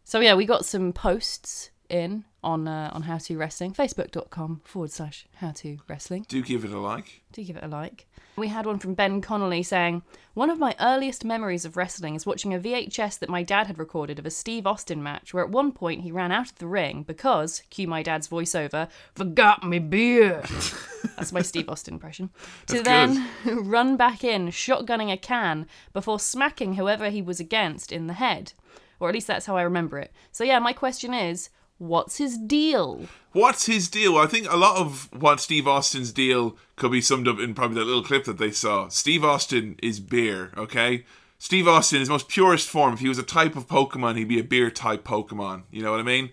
So 0.03 0.19
yeah, 0.19 0.33
we 0.35 0.45
got 0.45 0.65
some 0.65 0.91
posts 0.91 1.69
in 1.89 2.25
on 2.43 2.67
uh, 2.67 2.89
on 2.93 3.03
how 3.03 3.17
to 3.17 3.37
wrestling. 3.37 3.73
Facebook.com 3.73 4.61
forward 4.63 4.91
slash 4.91 5.25
how 5.35 5.51
to 5.51 5.77
wrestling. 5.87 6.25
Do 6.27 6.41
give 6.41 6.63
it 6.65 6.71
a 6.71 6.79
like. 6.79 7.21
Do 7.31 7.43
give 7.43 7.57
it 7.57 7.63
a 7.63 7.67
like. 7.67 8.07
We 8.39 8.47
had 8.47 8.65
one 8.65 8.79
from 8.79 8.93
Ben 8.93 9.19
Connolly 9.19 9.63
saying, 9.63 10.01
One 10.33 10.49
of 10.49 10.59
my 10.59 10.73
earliest 10.79 11.25
memories 11.25 11.65
of 11.65 11.75
wrestling 11.75 12.15
is 12.15 12.25
watching 12.25 12.53
a 12.53 12.59
VHS 12.59 13.19
that 13.19 13.29
my 13.29 13.43
dad 13.43 13.67
had 13.67 13.77
recorded 13.77 14.17
of 14.17 14.25
a 14.25 14.31
Steve 14.31 14.65
Austin 14.65 15.03
match 15.03 15.33
where 15.33 15.43
at 15.43 15.49
one 15.49 15.73
point 15.73 16.03
he 16.03 16.11
ran 16.11 16.31
out 16.31 16.49
of 16.49 16.57
the 16.57 16.67
ring 16.67 17.03
because, 17.03 17.63
cue 17.69 17.85
my 17.85 18.01
dad's 18.01 18.29
voiceover, 18.29 18.87
forgot 19.13 19.67
me 19.67 19.79
beer. 19.79 20.41
That's 21.17 21.33
my 21.33 21.41
Steve 21.41 21.67
Austin 21.67 21.95
impression. 21.95 22.29
to 22.67 22.81
then 22.81 23.27
run 23.45 23.97
back 23.97 24.23
in, 24.23 24.47
shotgunning 24.47 25.11
a 25.11 25.17
can 25.17 25.67
before 25.91 26.19
smacking 26.19 26.75
whoever 26.75 27.09
he 27.09 27.21
was 27.21 27.41
against 27.41 27.91
in 27.91 28.07
the 28.07 28.13
head. 28.13 28.53
Or 29.01 29.09
at 29.09 29.13
least 29.13 29.27
that's 29.27 29.45
how 29.45 29.57
I 29.57 29.61
remember 29.61 29.97
it. 29.97 30.13
So 30.31 30.43
yeah, 30.43 30.59
my 30.59 30.73
question 30.73 31.13
is, 31.13 31.49
what's 31.79 32.17
his 32.17 32.37
deal? 32.37 33.07
What's 33.31 33.65
his 33.65 33.89
deal? 33.89 34.17
I 34.17 34.27
think 34.27 34.51
a 34.51 34.57
lot 34.57 34.77
of 34.77 35.09
what 35.11 35.39
Steve 35.39 35.67
Austin's 35.67 36.11
deal 36.11 36.57
could 36.75 36.91
be 36.91 37.01
summed 37.01 37.27
up 37.27 37.39
in 37.39 37.53
probably 37.53 37.79
that 37.79 37.85
little 37.85 38.03
clip 38.03 38.25
that 38.25 38.37
they 38.37 38.51
saw. 38.51 38.89
Steve 38.89 39.23
Austin 39.23 39.77
is 39.81 39.99
beer, 39.99 40.51
okay? 40.57 41.05
Steve 41.37 41.67
Austin, 41.67 41.97
in 41.97 42.01
his 42.01 42.09
most 42.09 42.27
purest 42.27 42.67
form, 42.67 42.93
if 42.93 42.99
he 42.99 43.07
was 43.07 43.17
a 43.17 43.23
type 43.23 43.55
of 43.55 43.67
Pokemon, 43.67 44.17
he'd 44.17 44.27
be 44.27 44.39
a 44.39 44.43
beer 44.43 44.69
type 44.69 45.05
Pokemon. 45.05 45.63
You 45.71 45.81
know 45.81 45.91
what 45.91 46.01
I 46.01 46.03
mean? 46.03 46.31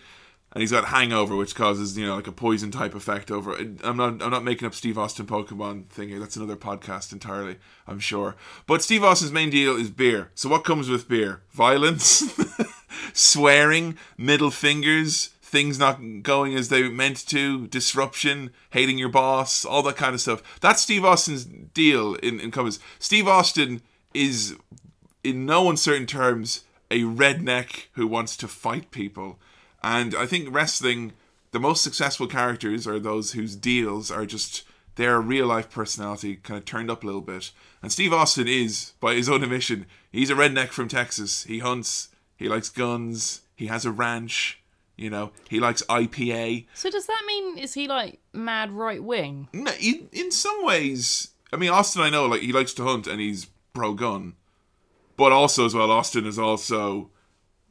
And 0.53 0.63
he's 0.63 0.73
got 0.73 0.87
hangover, 0.87 1.37
which 1.37 1.55
causes 1.55 1.99
you 1.99 2.07
know 2.07 2.17
like 2.17 2.27
a 2.27 2.33
poison 2.33 2.71
type 2.71 2.95
effect 2.95 3.31
over. 3.31 3.55
I'm 3.85 3.97
not 3.97 4.23
I'm 4.23 4.31
not 4.31 4.43
making 4.43 4.67
up 4.67 4.75
Steve 4.75 4.97
Austin 4.97 5.27
Pokemon 5.27 5.89
thing 5.89 6.09
here. 6.09 6.19
That's 6.19 6.37
another 6.37 6.57
podcast 6.57 7.13
entirely, 7.13 7.57
I'm 7.87 8.01
sure. 8.01 8.37
But 8.67 8.83
Steve 8.83 9.05
Austin's 9.05 9.33
main 9.33 9.51
deal 9.51 9.77
is 9.77 9.91
beer. 9.91 10.31
So 10.35 10.49
what 10.49 10.65
comes 10.65 10.89
with 10.89 11.09
beer? 11.09 11.43
Violence, 11.53 12.25
swearing, 13.13 13.99
middle 14.17 14.51
fingers, 14.51 15.31
things 15.57 15.79
not 15.79 16.23
going 16.23 16.55
as 16.55 16.69
they 16.69 16.87
meant 16.87 17.27
to, 17.29 17.67
disruption, 17.69 18.51
hating 18.73 18.99
your 18.99 19.09
boss, 19.09 19.65
all 19.65 19.83
that 19.83 19.97
kind 19.97 20.13
of 20.13 20.21
stuff. 20.21 20.43
That's 20.61 20.83
Steve 20.83 21.03
Austin's 21.03 21.47
deal 21.47 22.15
in, 22.17 22.39
in 22.41 22.51
covers. 22.51 22.79
Steve 22.99 23.27
Austin 23.27 23.81
is, 24.13 24.55
in 25.25 25.47
no 25.47 25.71
uncertain 25.71 26.05
terms, 26.05 26.65
a 26.91 27.05
redneck 27.05 27.87
who 27.93 28.07
wants 28.07 28.37
to 28.37 28.47
fight 28.47 28.91
people. 28.91 29.39
And 29.83 30.15
I 30.15 30.27
think 30.27 30.55
wrestling, 30.55 31.15
the 31.53 31.59
most 31.59 31.83
successful 31.83 32.27
characters 32.27 32.87
are 32.87 32.99
those 32.99 33.33
whose 33.33 33.57
deals 33.57 34.11
are 34.11 34.27
just 34.27 34.63
their 34.97 35.23
real 35.23 35.47
life 35.47 35.71
personality 35.71 36.37
kind 36.37 36.59
of 36.59 36.67
turned 36.67 36.91
up 36.91 37.03
a 37.03 37.07
little 37.07 37.23
bit. 37.23 37.51
And 37.81 37.91
Steve 37.91 38.13
Austin 38.13 38.47
is, 38.47 38.93
by 39.01 39.15
his 39.15 39.31
own 39.31 39.43
admission, 39.43 39.87
he's 40.13 40.29
a 40.29 40.35
redneck 40.35 40.69
from 40.69 40.89
Texas. 40.89 41.45
He 41.45 41.61
hunts, 41.61 42.11
he 42.37 42.47
likes 42.47 42.69
guns, 42.69 43.41
he 43.55 43.69
has 43.69 43.87
a 43.87 43.91
ranch, 43.91 44.61
you 44.97 45.11
know, 45.11 45.31
he 45.49 45.61
likes 45.61 45.83
IPA. 45.89 46.67
So 46.75 46.91
does 46.91 47.07
that 47.07 47.23
mean 47.27 47.59
is 47.59 47.75
he 47.75 47.87
like 47.87 48.21
mad 48.33 48.73
right 48.73 49.03
wing? 49.03 49.49
No, 49.53 49.73
in, 49.81 50.09
in 50.13 50.31
some 50.31 50.65
ways, 50.65 51.31
I 51.53 51.57
mean, 51.57 51.71
Austin, 51.71 52.03
I 52.03 52.11
know, 52.11 52.27
like, 52.27 52.43
he 52.43 52.53
likes 52.53 52.73
to 52.75 52.85
hunt 52.85 53.07
and 53.07 53.21
he's 53.21 53.47
pro 53.73 53.95
gun. 53.95 54.35
But 55.17 55.33
also, 55.33 55.65
as 55.65 55.75
well, 55.75 55.91
Austin 55.91 56.27
is 56.27 56.39
also 56.39 57.11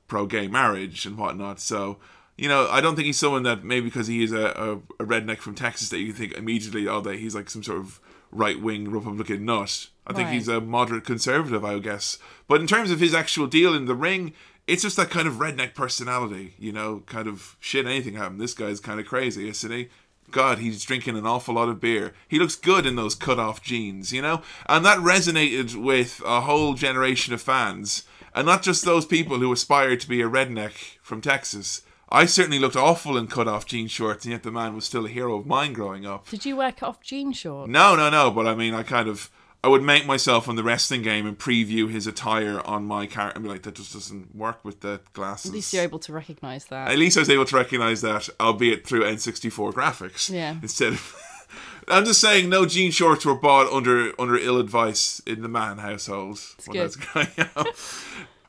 pro 0.08 0.26
gay 0.26 0.48
marriage 0.48 1.06
and 1.06 1.18
whatnot. 1.18 1.60
So, 1.60 1.98
you 2.38 2.50
know, 2.50 2.68
I 2.70 2.82
don't 2.82 2.96
think 2.96 3.06
he's 3.06 3.20
someone 3.20 3.44
that 3.44 3.64
maybe 3.64 3.86
because 3.86 4.08
he 4.08 4.24
is 4.24 4.32
a, 4.32 4.48
a, 4.48 5.04
a 5.04 5.06
redneck 5.06 5.38
from 5.38 5.56
Texas 5.56 5.90
that 5.90 6.00
you 6.00 6.14
think 6.14 6.34
immediately, 6.34 6.88
oh, 6.88 7.02
that 7.02 7.20
he's 7.20 7.36
like 7.36 7.50
some 7.50 7.64
sort 7.64 7.80
of 7.80 8.00
right 8.32 8.60
wing 8.60 8.90
Republican 8.90 9.46
nut. 9.46 9.88
I 10.08 10.14
think 10.14 10.30
he's 10.30 10.48
a 10.48 10.62
moderate 10.62 11.04
conservative, 11.04 11.66
I 11.66 11.74
would 11.74 11.84
guess. 11.84 12.20
But 12.48 12.62
in 12.62 12.68
terms 12.68 12.92
of 12.92 13.00
his 13.00 13.16
actual 13.16 13.48
deal 13.48 13.74
in 13.74 13.86
the 13.86 13.96
ring, 13.96 14.34
it's 14.68 14.82
just 14.82 14.98
that 14.98 15.10
kind 15.10 15.28
of 15.28 15.36
redneck 15.36 15.74
personality, 15.74 16.56
you 16.58 16.72
know, 16.72 17.04
kind 17.06 17.28
of 17.28 17.56
shit, 17.60 17.86
anything 17.86 18.16
happen. 18.16 18.38
This 18.38 18.54
guy's 18.54 18.80
kind 18.80 19.00
of 19.00 19.06
crazy, 19.06 19.48
isn't 19.50 19.72
he? 19.72 19.90
God, 20.32 20.58
he's 20.58 20.84
drinking 20.84 21.18
an 21.18 21.28
awful 21.28 21.54
lot 21.56 21.70
of 21.70 21.80
beer. 21.80 22.14
He 22.28 22.40
looks 22.40 22.56
good 22.56 22.86
in 22.86 22.96
those 22.96 23.14
cut 23.14 23.38
off 23.38 23.62
jeans, 23.62 24.12
you 24.12 24.22
know? 24.22 24.42
And 24.68 24.84
that 24.84 24.98
resonated 24.98 25.76
with 25.76 26.22
a 26.26 26.42
whole 26.42 26.74
generation 26.74 27.34
of 27.34 27.42
fans. 27.42 28.04
And 28.34 28.46
not 28.46 28.64
just 28.64 28.84
those 28.84 29.06
people 29.06 29.38
who 29.38 29.54
aspired 29.54 30.00
to 30.02 30.10
be 30.10 30.22
a 30.22 30.30
redneck 30.30 30.98
from 31.02 31.22
Texas. 31.22 31.84
I 32.10 32.26
certainly 32.26 32.60
looked 32.60 32.76
awful 32.76 33.18
in 33.18 33.28
cut 33.28 33.48
off 33.48 33.66
jean 33.66 33.88
shorts, 33.88 34.26
and 34.26 34.32
yet 34.32 34.44
the 34.44 34.52
man 34.52 34.76
was 34.76 34.86
still 34.86 35.06
a 35.06 35.10
hero 35.10 35.38
of 35.38 35.46
mine 35.46 35.74
growing 35.74 36.06
up. 36.06 36.28
Did 36.28 36.46
you 36.46 36.56
wear 36.56 36.72
cut 36.72 36.90
off 36.90 37.02
jean 37.02 37.32
shorts? 37.32 37.70
No, 37.70 37.96
no, 37.96 38.10
no. 38.10 38.32
But 38.32 38.48
I 38.48 38.56
mean, 38.56 38.74
I 38.74 38.84
kind 38.84 39.08
of, 39.08 39.30
I 39.66 39.68
would 39.68 39.82
make 39.82 40.06
myself 40.06 40.48
on 40.48 40.56
the 40.56 40.64
wrestling 40.64 41.02
game 41.02 41.26
and 41.26 41.36
preview 41.36 41.90
his 41.90 42.06
attire 42.06 42.62
on 42.68 42.86
my 42.86 43.08
character 43.08 43.38
and 43.38 43.46
be 43.46 43.50
like, 43.50 43.64
that 43.64 43.74
just 43.74 43.94
doesn't 43.94 44.36
work 44.36 44.64
with 44.64 44.82
the 44.82 45.02
glasses. 45.14 45.50
At 45.50 45.56
least 45.56 45.74
you're 45.74 45.82
able 45.82 45.98
to 45.98 46.14
recognise 46.14 46.66
that. 46.66 46.92
At 46.92 47.00
least 47.00 47.18
I 47.18 47.22
was 47.22 47.32
able 47.32 47.46
to 47.46 47.56
recognize 47.56 48.02
that, 48.02 48.30
albeit 48.40 48.86
through 48.86 49.06
N64 49.06 49.74
graphics. 49.74 50.32
Yeah. 50.32 50.58
Instead 50.62 50.94
of. 50.94 51.16
I'm 51.88 52.06
just 52.06 52.22
saying, 52.22 52.48
no 52.48 52.68
jean 52.68 52.92
shorts 52.92 53.26
were 53.26 53.34
bought 53.34 53.74
under 53.74 54.12
under 54.22 54.38
ill 54.38 54.60
advice 54.60 55.20
in 55.26 55.42
the 55.42 55.50
man 55.50 55.80
household. 55.80 56.40
when 56.68 56.78
good. 56.78 56.84
that's 56.84 56.96
going 56.96 57.50
on. 57.56 57.66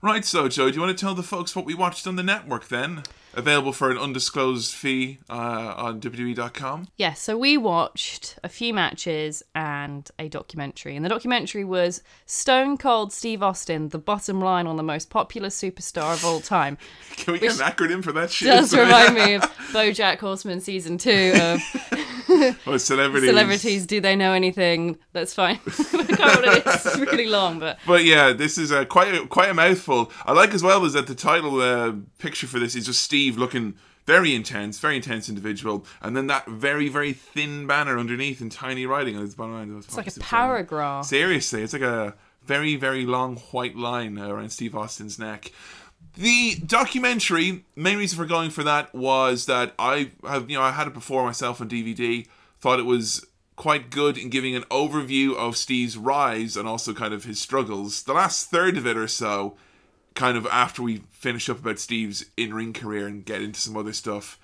Right, 0.07 0.25
so 0.25 0.49
Joe, 0.49 0.71
do 0.71 0.77
you 0.77 0.81
want 0.81 0.97
to 0.97 1.01
tell 1.01 1.15
the 1.15 1.23
folks 1.23 1.55
what 1.55 1.65
we 1.65 1.75
watched 1.75 2.07
on 2.07 2.17
the 2.17 2.23
network 2.23 2.69
then? 2.69 3.03
Available 3.35 3.73
for 3.73 3.91
an 3.91 3.99
undisclosed 3.99 4.73
fee 4.73 5.19
uh, 5.29 5.75
on 5.77 6.01
WWE.com. 6.01 6.89
Yes, 6.97 7.21
so 7.21 7.37
we 7.37 7.59
watched 7.59 8.39
a 8.43 8.49
few 8.49 8.73
matches 8.73 9.43
and 9.55 10.11
a 10.19 10.29
documentary. 10.29 10.97
And 10.97 11.05
the 11.05 11.11
documentary 11.11 11.63
was 11.63 12.03
Stone 12.25 12.79
Cold 12.79 13.13
Steve 13.13 13.43
Austin, 13.43 13.91
the 13.91 13.99
bottom 13.99 14.41
line 14.41 14.67
on 14.67 14.79
the 14.79 14.83
most 14.83 15.11
popular 15.11 15.49
superstar 15.49 16.15
of 16.15 16.25
all 16.25 16.41
time. 16.41 16.79
Can 17.17 17.35
we 17.35 17.39
get 17.39 17.61
an 17.61 17.67
acronym 17.67 18.03
for 18.03 18.13
that 18.13 18.31
shit? 18.31 18.49
Does 18.49 18.75
remind 18.77 19.15
me 19.15 19.35
of 19.35 19.43
Bojack 19.73 20.19
Horseman 20.19 20.63
season 20.63 20.97
two 20.97 21.35
of 21.39 21.61
Oh, 22.67 22.77
celebrities. 22.77 23.29
celebrities. 23.29 23.87
Do 23.87 24.01
they 24.01 24.17
know 24.17 24.33
anything? 24.33 24.99
That's 25.13 25.35
fine. 25.35 25.59
I 25.67 26.05
can't 26.05 26.41
remember 26.41 26.59
it 26.59 26.67
is. 26.67 27.01
Really 27.01 27.27
long, 27.39 27.59
but 27.59 27.79
But 27.87 28.05
yeah, 28.05 28.33
this 28.33 28.59
is 28.59 28.71
a 28.71 28.85
quite 28.87 29.15
a, 29.15 29.27
quite 29.27 29.51
a 29.51 29.55
mouthful. 29.55 30.13
I 30.25 30.33
like 30.33 30.55
as 30.55 30.63
well 30.63 30.85
is 30.85 30.93
that 30.95 31.07
the 31.07 31.15
title 31.15 31.61
uh, 31.61 31.93
picture 32.19 32.47
for 32.47 32.59
this 32.59 32.75
is 32.75 32.87
just 32.87 33.03
Steve 33.03 33.37
looking 33.37 33.75
very 34.07 34.35
intense, 34.35 34.79
very 34.79 34.97
intense 34.97 35.29
individual, 35.29 35.85
and 36.01 36.17
then 36.17 36.29
that 36.29 36.47
very 36.47 36.89
very 36.89 37.13
thin 37.13 37.67
banner 37.67 37.99
underneath 37.99 38.41
in 38.41 38.51
tiny 38.51 38.87
writing 38.87 39.17
on 39.17 39.23
his 39.23 39.35
bottom 39.35 39.55
line. 39.55 39.77
it's 39.79 39.97
like 39.97 40.07
a 40.07 40.21
paragraph. 40.21 41.07
Seriously, 41.07 41.63
it's 41.63 41.73
like 41.73 41.83
a 41.83 42.15
very 42.45 42.77
very 42.77 43.05
long 43.05 43.37
white 43.51 43.77
line 43.77 44.19
uh, 44.19 44.29
around 44.29 44.51
Steve 44.51 44.77
Austin's 44.77 45.19
neck. 45.19 45.51
The 46.17 46.57
documentary, 46.67 47.65
main 47.75 47.99
reason 47.99 48.17
for 48.17 48.25
going 48.25 48.51
for 48.51 48.63
that 48.65 48.95
was 48.95 49.47
that 49.47 49.75
I 49.79 50.13
have, 50.27 50.49
you 50.49 50.57
know, 50.57 50.63
I 50.63 50.71
had 50.71 50.87
it 50.87 50.95
before 50.95 51.25
myself 51.25 51.61
on 51.61 51.69
DVD. 51.69 52.27
Thought 52.59 52.79
it 52.79 52.87
was 52.87 53.27
quite 53.57 53.91
good 53.91 54.17
in 54.17 54.31
giving 54.31 54.55
an 54.55 54.63
overview 54.65 55.37
of 55.37 55.57
Steve's 55.57 55.97
rise 55.97 56.57
and 56.57 56.67
also 56.67 56.95
kind 56.95 57.13
of 57.13 57.25
his 57.25 57.41
struggles. 57.41 58.03
The 58.03 58.15
last 58.15 58.51
third 58.51 58.77
of 58.77 58.87
it 58.87 58.97
or 58.97 59.09
so, 59.09 59.57
kind 60.15 60.39
of 60.39 60.47
after 60.47 60.83
we 60.83 61.03
finish 61.11 61.49
up 61.51 61.61
about 61.61 61.79
Steve's 61.79 62.25
in-ring 62.37 62.73
career 62.73 63.07
and 63.07 63.25
get 63.25 63.43
into 63.43 63.61
some 63.61 63.77
other 63.77 63.93
stuff, 63.93 64.39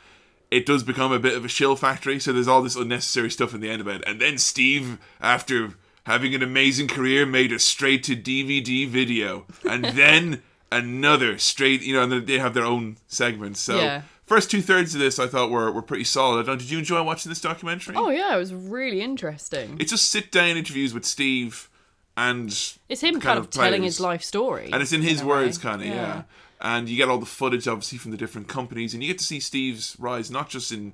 it 0.51 0.67
does 0.67 0.83
become 0.83 1.13
a 1.13 1.19
bit 1.19 1.37
of 1.37 1.45
a 1.45 1.49
shill 1.49 1.77
factory. 1.77 2.21
So 2.21 2.33
there's 2.33 2.49
all 2.49 2.63
this 2.63 2.77
unnecessary 2.77 3.31
stuff 3.31 3.55
in 3.55 3.61
the 3.61 3.71
end 3.71 3.81
of 3.81 3.89
it, 3.89 4.03
and 4.07 4.21
then 4.21 4.37
Steve, 4.37 4.99
after 5.21 5.75
having 6.05 6.35
an 6.35 6.43
amazing 6.43 6.89
career, 6.89 7.25
made 7.25 7.53
a 7.53 7.59
straight 7.59 8.05
to 8.05 8.17
DVD 8.17 8.87
video, 8.87 9.47
and 9.69 9.85
then 9.85 10.43
another 10.73 11.39
straight, 11.39 11.83
you 11.83 11.95
know, 11.95 12.03
and 12.03 12.13
then 12.13 12.25
they 12.25 12.39
have 12.39 12.55
their 12.55 12.65
own 12.65 12.97
segments. 13.07 13.61
So 13.61 13.77
Yeah. 13.77 14.03
first 14.25 14.51
two 14.51 14.63
thirds 14.63 14.95
of 14.95 15.01
this 15.01 15.19
I 15.19 15.27
thought 15.27 15.51
were, 15.51 15.71
were 15.71 15.83
pretty 15.83 16.05
solid. 16.05 16.47
Did 16.47 16.71
you 16.71 16.79
enjoy 16.79 17.03
watching 17.03 17.31
this 17.31 17.41
documentary? 17.41 17.95
Oh 17.97 18.11
yeah, 18.11 18.35
it 18.35 18.39
was 18.39 18.53
really 18.55 19.01
interesting. 19.01 19.77
It's 19.81 19.91
just 19.91 20.09
sit 20.09 20.31
down 20.33 20.57
interviews 20.57 20.95
with 20.95 21.05
Steve 21.05 21.69
and 22.17 22.49
It's 22.89 23.01
him 23.03 23.21
kind, 23.21 23.39
of, 23.39 23.51
telling 23.51 23.83
his 23.83 23.99
life 24.01 24.23
story. 24.23 24.71
and 24.73 24.83
it's 24.83 24.93
in 24.93 25.03
his 25.03 25.23
a 25.23 25.27
words 25.27 25.57
kind 25.59 25.81
of 25.83 25.89
yeah. 25.89 26.23
and 26.61 26.89
you 26.89 26.97
get 26.97 27.09
all 27.09 27.19
the 27.19 27.27
footage 27.27 27.67
obviously 27.67 27.99
from 27.99 28.11
the 28.11 28.17
different 28.19 28.49
companies, 28.49 28.93
and 28.95 29.03
you 29.03 29.09
get 29.09 29.19
to 29.19 29.25
see 29.25 29.41
Steve's 29.41 29.97
rise 29.99 30.31
not 30.31 30.49
just 30.51 30.71
in 30.73 30.93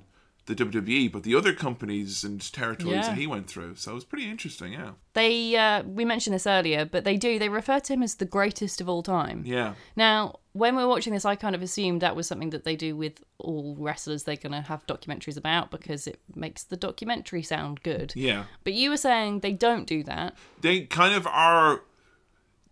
the 0.49 0.55
WWE 0.55 1.09
but 1.11 1.23
the 1.23 1.33
other 1.35 1.53
companies 1.53 2.23
and 2.25 2.41
territories 2.51 2.93
Yeah. 2.95 3.01
that 3.09 3.17
he 3.17 3.25
went 3.27 3.47
through. 3.47 3.75
So 3.75 3.91
it 3.91 3.95
was 3.95 4.03
pretty 4.03 4.29
interesting. 4.29 4.73
Yeah, 4.73 4.91
They 5.13 5.55
uh, 5.55 5.83
we 5.83 6.03
mentioned 6.03 6.33
this 6.35 6.45
earlier, 6.47 6.83
but 6.85 7.03
they 7.05 7.15
do 7.15 7.39
they 7.39 7.47
refer 7.49 7.79
to 7.79 7.93
him 7.93 8.03
as 8.03 8.15
the 8.15 8.25
greatest 8.25 8.81
of 8.81 8.89
all 8.89 9.03
time. 9.03 9.43
yeah, 9.45 9.75
Now, 9.95 10.39
when 10.53 10.75
we're 10.75 10.87
watching 10.87 11.13
this, 11.13 11.23
I 11.25 11.35
kind 11.35 11.55
of 11.55 11.61
assumed 11.61 12.01
that 12.01 12.15
was 12.15 12.27
something 12.27 12.49
that 12.49 12.63
they 12.65 12.75
do 12.75 12.95
with 12.97 13.23
all 13.37 13.75
wrestlers 13.79 14.23
they're 14.23 14.35
going 14.35 14.51
to 14.51 14.61
have 14.61 14.85
documentaries 14.87 15.37
about 15.37 15.71
because 15.71 16.07
it 16.07 16.19
makes 16.35 16.63
the 16.63 16.75
documentary 16.75 17.43
sound 17.43 17.81
good. 17.83 18.11
yeah. 18.15 18.45
But 18.65 18.73
you 18.73 18.89
were 18.89 18.97
saying 18.97 19.39
they 19.39 19.53
don't 19.53 19.85
do 19.87 20.03
that. 20.03 20.35
they 20.59 20.81
kind 20.81 21.13
of 21.13 21.25
are 21.27 21.81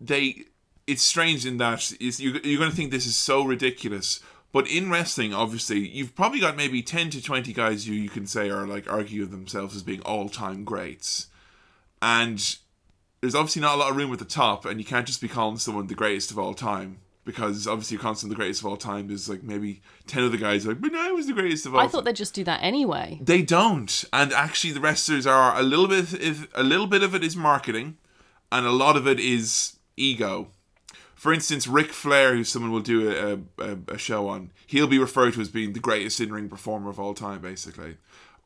they 0.00 0.44
it's 0.86 1.02
strange 1.02 1.44
in 1.44 1.58
that 1.58 1.90
you, 2.00 2.40
you're 2.42 2.58
going 2.58 2.70
to 2.70 2.76
think 2.76 2.90
this 2.90 3.06
is 3.06 3.16
so 3.16 3.44
ridiculous 3.44 4.20
but 4.52 4.66
in 4.68 4.90
wrestling 4.90 5.32
obviously 5.34 5.88
you've 5.88 6.14
probably 6.14 6.40
got 6.40 6.56
maybe 6.56 6.82
10 6.82 7.10
to 7.10 7.22
20 7.22 7.52
guys 7.52 7.86
who 7.86 7.92
you 7.92 8.08
can 8.08 8.26
say 8.26 8.50
are 8.50 8.66
like 8.66 8.90
argue 8.90 9.24
themselves 9.26 9.76
as 9.76 9.82
being 9.82 10.00
all-time 10.02 10.64
greats 10.64 11.28
and 12.00 12.56
there's 13.20 13.34
obviously 13.34 13.62
not 13.62 13.74
a 13.74 13.78
lot 13.78 13.90
of 13.90 13.96
room 13.96 14.12
at 14.12 14.18
the 14.18 14.24
top 14.24 14.64
and 14.64 14.78
you 14.80 14.86
can't 14.86 15.06
just 15.06 15.20
be 15.20 15.28
calling 15.28 15.58
someone 15.58 15.86
the 15.86 15.94
greatest 15.94 16.30
of 16.30 16.38
all 16.38 16.54
time 16.54 16.98
because 17.24 17.66
obviously 17.66 17.94
you're 17.94 18.02
calling 18.02 18.16
someone 18.16 18.30
the 18.30 18.42
greatest 18.42 18.62
of 18.62 18.66
all 18.66 18.76
time 18.76 19.08
there's 19.08 19.28
like 19.28 19.42
maybe 19.42 19.82
10 20.06 20.24
other 20.24 20.38
guys 20.38 20.64
like 20.66 20.80
but 20.80 20.92
no, 20.92 21.08
I 21.08 21.12
was 21.12 21.26
the 21.26 21.34
greatest 21.34 21.66
of 21.66 21.74
all 21.74 21.80
I 21.80 21.84
time 21.84 21.90
thought 21.90 22.04
they'd 22.04 22.16
just 22.16 22.32
do 22.32 22.44
that 22.44 22.62
anyway. 22.62 23.18
they 23.20 23.42
don't, 23.42 24.04
and 24.12 24.32
actually, 24.32 24.72
the 24.72 24.80
wrestlers 24.80 25.26
are 25.26 25.54
a 25.58 25.62
little 25.62 25.88
bit. 25.88 26.14
If 26.14 26.48
a 26.54 26.62
little 26.62 26.86
bit 26.86 27.02
of 27.02 27.14
it 27.14 27.22
is 27.22 27.36
marketing, 27.36 27.98
and 28.50 28.64
a 28.66 28.70
lot 28.70 28.96
of 28.96 29.06
it 29.06 29.20
is 29.20 29.76
ego. 29.96 30.52
For 31.18 31.32
instance, 31.32 31.66
Ric 31.66 31.90
Flair, 31.90 32.36
who 32.36 32.44
someone 32.44 32.70
will 32.70 32.78
do 32.78 33.10
a, 33.58 33.62
a, 33.64 33.78
a 33.88 33.98
show 33.98 34.28
on, 34.28 34.52
he'll 34.68 34.86
be 34.86 35.00
referred 35.00 35.34
to 35.34 35.40
as 35.40 35.48
being 35.48 35.72
the 35.72 35.80
greatest 35.80 36.20
in-ring 36.20 36.48
performer 36.48 36.90
of 36.90 37.00
all 37.00 37.12
time, 37.12 37.40
basically. 37.40 37.96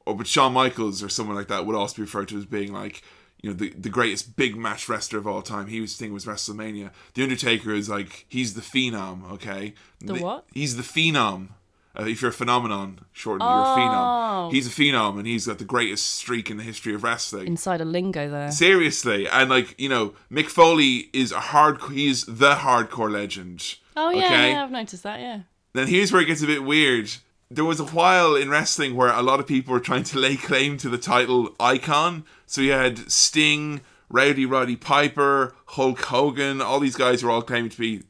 Or 0.07 0.17
but 0.17 0.27
Shawn 0.27 0.55
Michaels 0.55 1.03
or 1.03 1.11
someone 1.11 1.37
like 1.37 1.49
that 1.49 1.67
would 1.67 1.77
also 1.77 1.97
be 1.97 2.03
referred 2.03 2.29
to 2.29 2.39
as 2.39 2.47
being 2.47 2.73
like 2.73 3.03
you 3.43 3.51
know 3.51 3.57
the, 3.57 3.71
the 3.71 3.91
greatest 3.91 4.37
big 4.37 4.57
match 4.57 4.89
wrestler 4.89 5.19
of 5.19 5.27
all 5.27 5.43
time. 5.43 5.67
He 5.67 5.83
was 5.83 5.97
thing 5.97 6.15
was 6.15 6.25
WrestleMania. 6.25 6.93
The 7.13 7.23
Undertaker 7.23 7.75
is 7.75 7.91
like 7.91 8.25
he's 8.27 8.55
the 8.55 8.63
phenom. 8.63 9.31
Okay, 9.33 9.75
The 10.01 10.15
what? 10.15 10.47
He's 10.55 10.77
the 10.79 10.83
phenom. 10.83 11.49
Uh, 11.99 12.05
if 12.05 12.23
you're 12.23 12.31
a 12.31 12.35
phenomenon, 12.35 13.01
shortened, 13.13 13.49
you're 13.49 13.59
a 13.59 13.63
Oh. 13.63 13.77
phenom. 13.77 14.53
He's 14.53 14.67
a 14.67 14.71
phenom, 14.71 15.19
and 15.19 15.27
he's 15.27 15.47
got 15.47 15.59
the 15.59 15.65
greatest 15.65 16.15
streak 16.15 16.51
in 16.51 16.57
the 16.57 16.63
history 16.63 16.95
of 16.95 17.03
wrestling. 17.05 17.47
Inside 17.47 17.81
a 17.81 17.85
lingo 17.85 18.31
there. 18.31 18.51
Seriously, 18.51 19.29
and 19.29 19.51
like 19.51 19.75
you 19.79 19.89
know, 19.89 20.15
Mick 20.31 20.47
Foley 20.49 21.11
is 21.13 21.33
a 21.33 21.41
hard. 21.41 21.79
He's 21.93 22.25
the 22.25 22.55
hardcore 22.55 23.11
legend. 23.11 23.75
Oh 23.97 24.11
yeah, 24.11 24.25
okay? 24.27 24.51
yeah, 24.53 24.65
I've 24.65 24.71
noticed 24.71 25.03
that. 25.03 25.21
Yeah. 25.21 25.41
Then 25.75 25.89
here's 25.89 26.13
where 26.13 26.23
it 26.23 26.27
gets 26.27 26.43
a 26.43 26.47
bit 26.47 26.65
weird. 26.65 27.11
There 27.51 27.65
was 27.67 27.81
a 27.81 27.85
while 27.85 28.35
in 28.35 28.49
wrestling 28.49 28.95
where 28.97 29.11
a 29.13 29.21
lot 29.23 29.39
of 29.39 29.47
people 29.47 29.73
were 29.75 29.81
trying 29.81 30.05
to 30.05 30.19
lay 30.19 30.37
claim 30.37 30.79
to 30.79 30.89
the 30.89 30.97
title 30.97 31.55
icon. 31.61 32.25
So 32.47 32.63
you 32.63 32.73
had 32.73 33.11
Sting, 33.11 33.83
Rowdy 34.09 34.47
Roddy 34.47 34.77
Piper, 34.77 35.55
Hulk 35.67 36.01
Hogan. 36.05 36.63
All 36.63 36.81
these 36.81 36.97
guys 36.97 37.23
were 37.23 37.31
all 37.31 37.43
claiming 37.43 37.69
to 37.71 37.79
be 37.79 38.03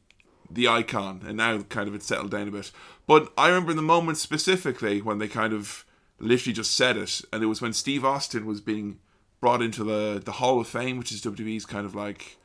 the 0.49 0.67
icon, 0.69 1.23
and 1.27 1.35
now 1.37 1.59
kind 1.63 1.87
of 1.89 1.95
it's 1.95 2.05
settled 2.05 2.31
down 2.31 2.47
a 2.47 2.51
bit. 2.51 2.71
But 3.05 3.31
I 3.37 3.47
remember 3.47 3.73
the 3.73 3.81
moment 3.81 4.17
specifically 4.17 5.01
when 5.01 5.17
they 5.17 5.27
kind 5.27 5.53
of 5.53 5.85
literally 6.19 6.53
just 6.53 6.75
said 6.75 6.97
it, 6.97 7.21
and 7.31 7.43
it 7.43 7.47
was 7.47 7.61
when 7.61 7.73
Steve 7.73 8.05
Austin 8.05 8.45
was 8.45 8.61
being 8.61 8.99
brought 9.39 9.61
into 9.61 9.83
the 9.83 10.21
the 10.23 10.33
Hall 10.33 10.59
of 10.59 10.67
Fame, 10.67 10.97
which 10.97 11.11
is 11.11 11.21
WWE's 11.21 11.65
kind 11.65 11.85
of 11.85 11.95
like 11.95 12.37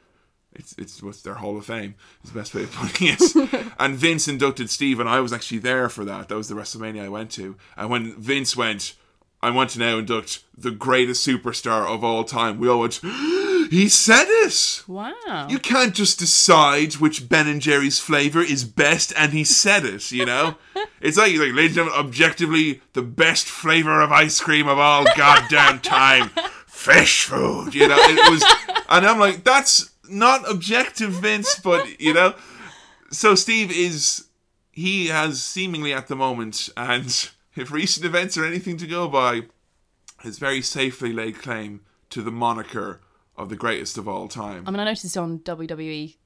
it's 0.53 0.75
it's 0.79 1.03
what's 1.03 1.23
their 1.23 1.35
Hall 1.35 1.57
of 1.57 1.67
Fame 1.67 1.95
is 2.25 2.31
the 2.31 2.39
best 2.39 2.55
way 2.55 2.65
of 2.65 2.73
putting 2.73 3.09
it. 3.11 3.73
and 3.79 3.95
Vince 3.95 4.27
inducted 4.27 4.71
Steve, 4.71 4.99
and 4.99 5.09
I 5.09 5.21
was 5.21 5.33
actually 5.33 5.59
there 5.59 5.89
for 5.89 6.05
that. 6.05 6.29
That 6.29 6.37
was 6.37 6.49
the 6.49 6.55
WrestleMania 6.55 7.05
I 7.05 7.09
went 7.09 7.31
to, 7.33 7.57
and 7.77 7.91
when 7.91 8.15
Vince 8.15 8.57
went, 8.57 8.95
I 9.41 9.51
want 9.51 9.71
to 9.71 9.79
now 9.79 9.99
induct 9.99 10.43
the 10.57 10.73
greatest 10.73 11.27
superstar 11.27 11.87
of 11.87 12.03
all 12.03 12.25
time. 12.25 12.59
We 12.59 12.69
all 12.69 12.81
went. 12.81 13.01
He 13.71 13.89
said 13.89 14.27
it. 14.29 14.83
Wow. 14.87 15.47
You 15.49 15.59
can't 15.59 15.95
just 15.95 16.19
decide 16.19 16.95
which 16.95 17.29
Ben 17.29 17.47
and 17.47 17.61
Jerry's 17.61 17.99
flavor 17.99 18.41
is 18.41 18.65
best, 18.65 19.13
and 19.17 19.33
he 19.33 19.45
said 19.45 19.85
it. 19.85 20.11
You 20.11 20.27
know, 20.27 20.57
it's 21.01 21.19
like, 21.19 21.33
like, 21.33 21.53
ladies 21.53 21.77
and 21.77 21.87
gentlemen, 21.89 22.07
objectively 22.07 22.81
the 22.95 23.03
best 23.03 23.47
flavor 23.47 24.01
of 24.01 24.11
ice 24.11 24.41
cream 24.41 24.69
of 24.69 24.79
all 24.79 25.05
goddamn 25.17 25.81
time, 25.81 26.31
Phish 26.67 27.25
Food. 27.25 27.75
You 27.75 27.89
know, 27.89 27.99
it 27.99 28.31
was, 28.31 28.45
and 28.89 29.07
I'm 29.07 29.19
like, 29.19 29.45
that's 29.45 29.91
not 30.09 30.51
objective, 30.51 31.13
Vince, 31.13 31.59
but 31.59 32.01
you 32.01 32.15
know, 32.15 32.35
so 33.11 33.35
Steve 33.35 33.71
is, 33.71 34.29
he 34.73 35.09
has 35.09 35.43
seemingly 35.43 35.93
at 35.93 36.09
the 36.09 36.17
moment, 36.17 36.71
and 36.77 37.31
if 37.55 37.71
recent 37.71 38.07
events 38.07 38.39
are 38.39 38.45
anything 38.45 38.79
to 38.79 38.87
go 38.87 39.09
by, 39.09 39.43
has 40.19 40.39
very 40.39 40.63
safely 40.63 41.13
laid 41.13 41.39
claim 41.39 41.83
to 42.11 42.23
the 42.23 42.31
moniker 42.31 43.01
of 43.39 43.49
the 43.49 43.57
greatest 43.57 43.97
of 43.99 44.07
all 44.09 44.29
time. 44.29 44.65
I 44.67 44.71
mean, 44.71 44.81
I 44.81 44.85
noticed 44.85 45.17
on 45.17 45.39
WWE, 45.41 46.17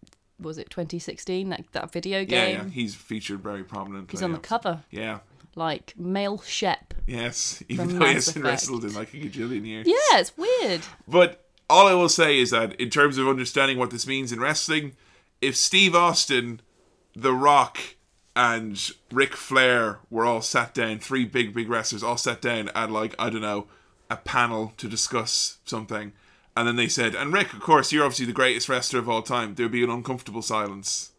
was 0.41 0.59
it 0.59 0.71
2016 0.71 1.49
that 1.51 1.65
that 1.73 1.93
video 1.93 2.25
game? 2.25 2.57
yeah, 2.57 2.69
he's 2.69 2.95
featured 2.95 3.41
very 3.41 3.63
prominently. 3.65 4.11
He's 4.13 4.23
on 4.23 4.33
the 4.33 4.39
cover, 4.39 4.83
Yeah, 4.91 5.21
like 5.55 5.95
male 5.99 6.41
Shep. 6.41 6.95
yes, 7.07 7.63
even 7.69 7.99
though 7.99 8.07
he 8.07 8.15
hasn't 8.15 8.45
wrestled 8.45 8.85
in 8.85 8.95
like 8.95 9.13
a 9.15 9.19
gajillion 9.19 9.65
years. 9.67 9.87
Yeah, 9.87 10.19
it's 10.19 10.37
weird. 10.37 10.81
But 11.07 11.45
all 11.71 11.87
I 11.87 11.95
will 11.95 12.09
say 12.09 12.39
is 12.41 12.51
that 12.51 12.75
in 12.81 12.91
terms 12.91 13.19
of 13.19 13.29
understanding 13.29 13.79
what 13.79 13.91
this 13.91 14.07
means 14.07 14.33
in 14.33 14.41
wrestling, 14.41 14.93
if 15.41 15.57
Steve 15.57 15.95
Austin, 15.95 16.61
The 17.15 17.33
Rock, 17.33 17.79
and 18.35 18.91
Ric 19.13 19.35
Flair 19.37 19.99
were 20.11 20.25
all 20.25 20.41
sat 20.41 20.73
down, 20.75 20.99
three 20.99 21.25
big, 21.27 21.53
big 21.55 21.69
wrestlers 21.69 22.03
all 22.03 22.17
sat 22.17 22.41
down 22.41 22.71
at 22.75 22.91
like, 22.91 23.15
I 23.19 23.29
don't 23.29 23.43
know, 23.43 23.67
a 24.11 24.17
panel 24.17 24.73
to 24.79 24.89
discuss 24.89 25.59
something, 25.65 26.13
and 26.57 26.69
then 26.69 26.77
they 26.77 26.89
said, 26.89 27.15
and 27.15 27.33
Rick, 27.33 27.53
of 27.53 27.61
course, 27.61 27.93
you're 27.93 28.05
obviously 28.05 28.27
the 28.27 28.33
greatest 28.33 28.69
wrestler 28.69 28.99
of 29.01 29.09
all 29.09 29.23
time, 29.23 29.55
there'd 29.55 29.73
be 29.73 29.85
an 29.85 29.91
uncomfortable 29.91 30.43
silence. 30.43 31.13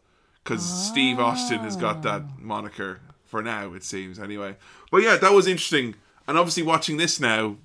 Because 0.43 0.63
Steve 0.89 1.19
Austin 1.19 1.60
has 1.60 1.78
got 1.78 2.02
that 2.02 2.24
ah. 2.26 2.34
moniker 2.38 3.00
for 3.26 3.41
now, 3.41 3.74
it 3.74 3.84
seems, 3.84 4.19
anyway. 4.19 4.58
But 4.91 4.98
yeah, 4.98 5.15
that 5.15 5.32
was 5.32 5.48
interesting. 5.48 5.96
And 6.28 6.38
obviously, 6.38 6.63
watching 6.63 6.98
this 6.98 7.19
now, 7.19 7.58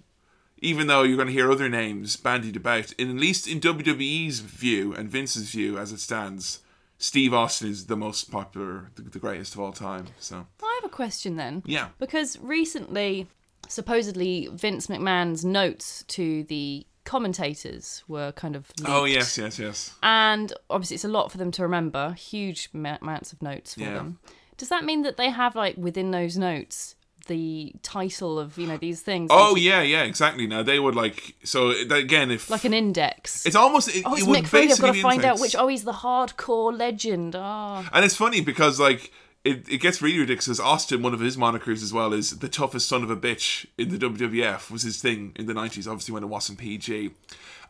even 0.58 0.86
though 0.86 1.02
you're 1.02 1.16
going 1.16 1.28
to 1.28 1.32
hear 1.32 1.50
other 1.50 1.68
names 1.68 2.16
bandied 2.16 2.56
about, 2.56 2.92
in, 2.92 3.10
at 3.10 3.16
least 3.16 3.48
in 3.48 3.60
WWE's 3.60 4.40
view 4.40 4.94
and 4.94 5.10
Vince's 5.10 5.50
view 5.50 5.76
as 5.76 5.92
it 5.92 6.00
stands, 6.00 6.60
Steve 6.98 7.34
Austin 7.34 7.68
is 7.68 7.86
the 7.86 7.96
most 7.96 8.30
popular, 8.30 8.90
the, 8.94 9.02
the 9.02 9.18
greatest 9.18 9.54
of 9.54 9.60
all 9.60 9.72
time. 9.72 10.06
So 10.18 10.46
I 10.62 10.80
have 10.82 10.90
a 10.90 10.94
question 10.94 11.36
then. 11.36 11.62
yeah, 11.66 11.88
Because 11.98 12.38
recently, 12.40 13.28
supposedly, 13.68 14.48
Vince 14.52 14.88
McMahon's 14.88 15.44
notes 15.44 16.04
to 16.08 16.44
the 16.44 16.86
commentators 17.08 18.04
were 18.06 18.32
kind 18.32 18.54
of 18.56 18.70
leaked. 18.78 18.90
oh 18.90 19.04
yes, 19.04 19.36
yes, 19.38 19.58
yes. 19.58 19.94
And 20.02 20.52
obviously, 20.70 20.94
it's 20.96 21.04
a 21.04 21.08
lot 21.08 21.30
for 21.32 21.38
them 21.38 21.50
to 21.52 21.62
remember, 21.62 22.12
huge 22.12 22.68
amounts 22.74 23.32
of 23.32 23.42
notes 23.42 23.74
for 23.74 23.80
Yeah. 23.80 23.94
them. 23.94 24.18
Does 24.56 24.68
that 24.68 24.84
mean 24.84 25.02
that 25.02 25.16
they 25.16 25.30
have, 25.30 25.54
like, 25.54 25.76
within 25.76 26.10
those 26.10 26.36
notes, 26.36 26.96
the 27.28 27.72
title 27.82 28.38
of, 28.38 28.56
you 28.58 28.66
know, 28.66 28.76
these 28.76 29.02
things? 29.02 29.28
Oh 29.32 29.54
yeah, 29.56 29.82
yeah, 29.82 30.02
exactly. 30.04 30.46
Now 30.46 30.62
they 30.62 30.78
would 30.78 30.94
like 30.96 31.34
so 31.44 31.70
again 31.70 32.30
if 32.30 32.48
Like 32.50 32.64
an 32.64 32.72
index. 32.74 33.44
it's 33.46 33.54
almost 33.56 33.88
it, 33.94 34.02
oh, 34.06 34.14
it's 34.14 34.22
it 34.22 34.28
would 34.28 34.44
Mick 34.44 34.46
Foley. 34.48 34.72
I've 34.72 34.80
got 34.80 34.94
to 34.94 35.02
find 35.02 35.24
out 35.24 35.36
index. 35.36 35.40
which. 35.42 35.56
Oh, 35.56 35.68
he's 35.68 35.84
the 35.84 35.92
hardcore 35.92 36.76
legend. 36.76 37.36
Ah. 37.36 37.88
And 37.92 38.04
it's 38.04 38.16
funny 38.16 38.40
because 38.40 38.80
like 38.80 39.12
it, 39.44 39.68
it 39.68 39.80
gets 39.80 40.02
really 40.02 40.18
ridiculous. 40.18 40.60
Austin, 40.60 41.02
one 41.02 41.14
of 41.14 41.20
his 41.20 41.36
monikers 41.36 41.82
as 41.82 41.92
well, 41.92 42.12
is 42.12 42.38
the 42.38 42.48
toughest 42.48 42.88
son 42.88 43.02
of 43.02 43.10
a 43.10 43.16
bitch 43.16 43.66
in 43.78 43.88
the 43.88 43.98
WWF 43.98 44.70
was 44.70 44.82
his 44.82 45.00
thing 45.00 45.32
in 45.36 45.46
the 45.46 45.54
nineties, 45.54 45.86
obviously 45.86 46.12
when 46.12 46.24
it 46.24 46.28
wasn't 46.28 46.58
PG. 46.58 47.12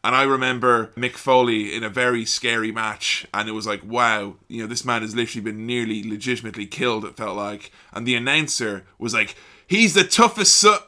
And 0.04 0.14
I 0.14 0.22
remember 0.22 0.92
Mick 0.96 1.16
Foley 1.16 1.74
in 1.74 1.82
a 1.82 1.88
very 1.88 2.24
scary 2.24 2.70
match, 2.70 3.26
and 3.34 3.48
it 3.48 3.52
was 3.52 3.66
like, 3.66 3.82
wow, 3.84 4.36
you 4.46 4.62
know, 4.62 4.68
this 4.68 4.84
man 4.84 5.02
has 5.02 5.14
literally 5.14 5.44
been 5.44 5.66
nearly 5.66 6.08
legitimately 6.08 6.66
killed, 6.66 7.04
it 7.04 7.16
felt 7.16 7.36
like. 7.36 7.72
And 7.92 8.06
the 8.06 8.14
announcer 8.14 8.86
was 8.98 9.12
like, 9.12 9.34
he's 9.66 9.94
the 9.94 10.04
toughest 10.04 10.54
son. 10.54 10.78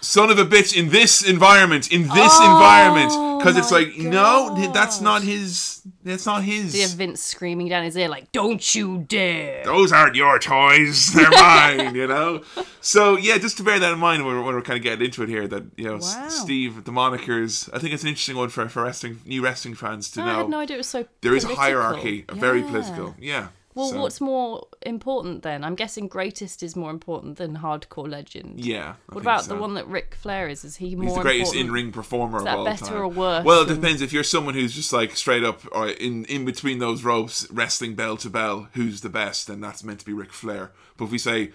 Son 0.00 0.30
of 0.30 0.38
a 0.38 0.44
bitch 0.44 0.76
in 0.76 0.90
this 0.90 1.22
environment, 1.28 1.90
in 1.92 2.02
this 2.02 2.12
oh 2.40 2.52
environment, 2.54 3.38
because 3.40 3.56
it's 3.56 3.72
like, 3.72 3.96
no, 3.96 4.54
that's 4.72 5.00
not 5.00 5.22
his. 5.22 5.82
That's 6.04 6.24
not 6.24 6.44
his. 6.44 6.74
You 6.76 6.82
have 6.82 6.92
Vince 6.92 7.20
screaming 7.22 7.68
down 7.68 7.82
his 7.84 7.96
ear, 7.96 8.08
like, 8.08 8.30
don't 8.32 8.74
you 8.74 8.98
dare. 9.08 9.64
those 9.64 9.90
aren't 9.92 10.14
your 10.14 10.38
toys, 10.38 11.12
they're 11.14 11.30
mine, 11.30 11.94
you 11.96 12.06
know? 12.06 12.42
So, 12.80 13.16
yeah, 13.16 13.38
just 13.38 13.56
to 13.58 13.62
bear 13.64 13.78
that 13.78 13.92
in 13.92 13.98
mind 13.98 14.24
when 14.24 14.36
we're, 14.36 14.42
when 14.42 14.54
we're 14.54 14.62
kind 14.62 14.76
of 14.76 14.82
getting 14.84 15.04
into 15.04 15.22
it 15.22 15.28
here, 15.28 15.48
that, 15.48 15.64
you 15.76 15.84
know, 15.86 15.96
Wow. 15.98 16.28
Steve, 16.28 16.84
the 16.84 16.92
monikers, 16.92 17.68
I 17.74 17.78
think 17.78 17.92
it's 17.92 18.02
an 18.04 18.08
interesting 18.10 18.36
one 18.36 18.48
for, 18.50 18.68
for 18.68 18.84
wrestling, 18.84 19.20
new 19.26 19.42
wrestling 19.42 19.74
fans 19.74 20.10
to 20.12 20.22
I 20.22 20.26
know. 20.26 20.36
had 20.38 20.48
no 20.48 20.60
idea 20.60 20.76
it 20.76 20.78
was 20.78 20.86
so 20.88 21.06
there 21.22 21.34
is 21.34 21.44
a 21.44 21.48
political. 21.48 21.62
hierarchy, 21.64 22.24
a 22.28 22.34
very 22.34 22.60
Yeah. 22.60 22.66
political, 22.70 23.14
yeah. 23.18 23.48
Well, 23.78 23.90
So- 23.90 24.00
what's 24.00 24.20
more 24.20 24.66
important 24.82 25.42
then? 25.42 25.62
I'm 25.64 25.74
guessing 25.76 26.08
greatest 26.08 26.62
is 26.62 26.74
more 26.76 26.90
important 26.90 27.38
than 27.38 27.58
hardcore 27.58 28.08
legend. 28.10 28.64
Yeah. 28.64 28.94
I 29.08 29.14
What 29.14 29.20
about 29.22 29.44
so. 29.44 29.54
the 29.54 29.60
one 29.60 29.74
that 29.74 29.86
Ric 29.86 30.14
Flair 30.14 30.48
is? 30.48 30.64
Is 30.64 30.76
he 30.76 30.96
more 30.96 31.04
He's 31.04 31.14
the 31.14 31.20
greatest 31.22 31.54
in-ring 31.54 31.92
performer 31.92 32.42
that 32.42 32.52
of 32.54 32.58
all 32.58 32.64
time. 32.66 32.74
better 32.74 32.84
time. 32.86 32.96
or 32.96 33.08
worse 33.08 33.44
Well, 33.44 33.62
it 33.62 33.66
than- 33.68 33.80
depends. 33.80 34.02
If 34.02 34.12
you're 34.12 34.24
someone 34.24 34.54
who's 34.54 34.74
just 34.74 34.92
like 34.92 35.16
straight 35.16 35.44
up 35.44 35.60
or 35.72 35.88
in 35.88 36.24
in 36.26 36.44
between 36.44 36.80
those 36.80 37.04
ropes, 37.04 37.46
wrestling 37.50 37.94
bell 37.94 38.16
to 38.18 38.28
bell, 38.28 38.68
who's 38.74 39.00
the 39.02 39.08
best? 39.08 39.46
Then 39.46 39.60
that's 39.60 39.84
meant 39.84 40.00
to 40.00 40.04
be 40.06 40.12
Ric 40.12 40.32
Flair. 40.32 40.72
But 40.96 41.06
if 41.06 41.10
we 41.12 41.18
say 41.18 41.52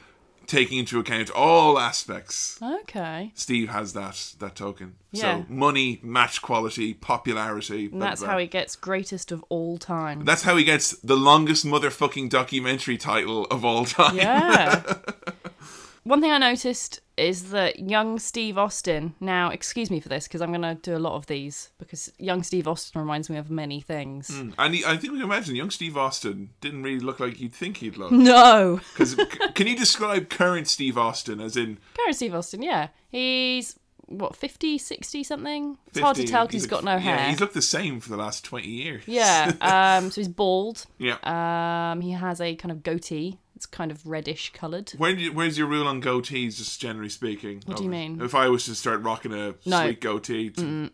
taking 0.47 0.77
into 0.77 0.99
account 0.99 1.29
all 1.31 1.79
aspects, 1.79 2.59
Okay. 2.61 3.31
Steve 3.35 3.69
has 3.69 3.93
that 3.93 4.33
that 4.39 4.55
token. 4.55 4.95
Yeah. 5.11 5.41
So 5.41 5.45
money, 5.49 5.99
match 6.01 6.41
quality, 6.41 6.93
popularity. 6.93 7.89
And 7.91 8.01
that's 8.01 8.23
how 8.23 8.37
he 8.37 8.47
gets 8.47 8.75
greatest 8.75 9.31
of 9.31 9.43
all 9.49 9.77
time. 9.77 10.25
That's 10.25 10.43
how 10.43 10.57
he 10.57 10.63
gets 10.63 10.95
the 10.97 11.15
longest 11.15 11.65
motherfucking 11.65 12.29
documentary 12.29 12.97
title 12.97 13.45
of 13.45 13.63
all 13.63 13.85
time. 13.85 14.17
Yeah. 14.17 14.83
One 16.03 16.19
thing 16.19 16.31
I 16.31 16.37
noticed 16.37 16.99
is 17.17 17.51
that 17.51 17.79
young 17.79 18.17
Steve 18.19 18.57
Austin. 18.57 19.13
Now, 19.19 19.49
excuse 19.49 19.91
me 19.91 19.99
for 19.99 20.09
this 20.09 20.27
because 20.27 20.41
I'm 20.41 20.49
going 20.49 20.61
to 20.61 20.75
do 20.75 20.95
a 20.95 20.99
lot 20.99 21.15
of 21.15 21.27
these 21.27 21.69
because 21.77 22.11
young 22.17 22.43
Steve 22.43 22.67
Austin 22.67 22.99
reminds 22.99 23.29
me 23.29 23.37
of 23.37 23.51
many 23.51 23.81
things. 23.81 24.29
And 24.57 24.75
he, 24.75 24.83
I 24.83 24.97
think 24.97 25.13
we 25.13 25.19
can 25.19 25.27
imagine 25.27 25.55
young 25.55 25.69
Steve 25.69 25.95
Austin 25.97 26.49
didn't 26.61 26.83
really 26.83 26.99
look 26.99 27.19
like 27.19 27.39
you'd 27.39 27.53
think 27.53 27.77
he'd 27.77 27.97
look. 27.97 28.11
No. 28.11 28.79
Because 28.93 29.15
can 29.55 29.67
you 29.67 29.75
describe 29.75 30.29
current 30.29 30.67
Steve 30.67 30.97
Austin 30.97 31.39
as 31.39 31.57
in 31.57 31.77
Current 31.97 32.15
Steve 32.15 32.35
Austin, 32.35 32.61
yeah. 32.61 32.89
He's, 33.09 33.79
what, 34.05 34.35
50, 34.35 34.77
60 34.77 35.23
something? 35.23 35.77
It's 35.87 35.99
hard 35.99 36.15
to 36.17 36.23
tell 36.25 36.45
because 36.45 36.63
he's 36.63 36.69
got 36.69 36.83
no 36.83 36.93
yeah, 36.93 37.17
hair. 37.17 37.29
he's 37.29 37.39
looked 37.39 37.53
the 37.53 37.61
same 37.61 37.99
for 37.99 38.09
the 38.09 38.17
last 38.17 38.43
20 38.43 38.67
years. 38.67 39.03
Yeah. 39.07 39.51
Um, 39.61 40.11
so 40.11 40.21
he's 40.21 40.27
bald. 40.27 40.85
yeah. 40.97 41.17
Um, 41.23 42.01
he 42.01 42.11
has 42.11 42.39
a 42.41 42.55
kind 42.55 42.71
of 42.71 42.83
goatee. 42.83 43.39
It's 43.63 43.71
kind 43.71 43.91
of 43.91 44.05
reddish 44.05 44.51
coloured. 44.51 44.89
Where 44.97 45.15
do 45.15 45.21
you, 45.21 45.31
where's 45.31 45.57
your 45.57 45.67
rule 45.67 45.87
on 45.87 46.01
goatees, 46.01 46.57
just 46.57 46.81
generally 46.81 47.07
speaking? 47.07 47.63
What 47.65 47.77
do 47.77 47.85
you 47.85 47.89
mean? 47.89 48.21
If 48.21 48.35
I 48.35 48.49
was 48.49 48.65
to 48.65 48.75
start 48.75 49.01
rocking 49.03 49.31
a 49.31 49.55
No. 49.65 49.83
sweet 49.83 50.01
goatee. 50.01 50.49
to- 50.49 50.91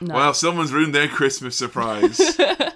No. 0.00 0.14
Well, 0.14 0.32
someone's 0.32 0.72
ruined 0.72 0.94
their 0.94 1.08
Christmas 1.08 1.56
surprise. 1.56 2.20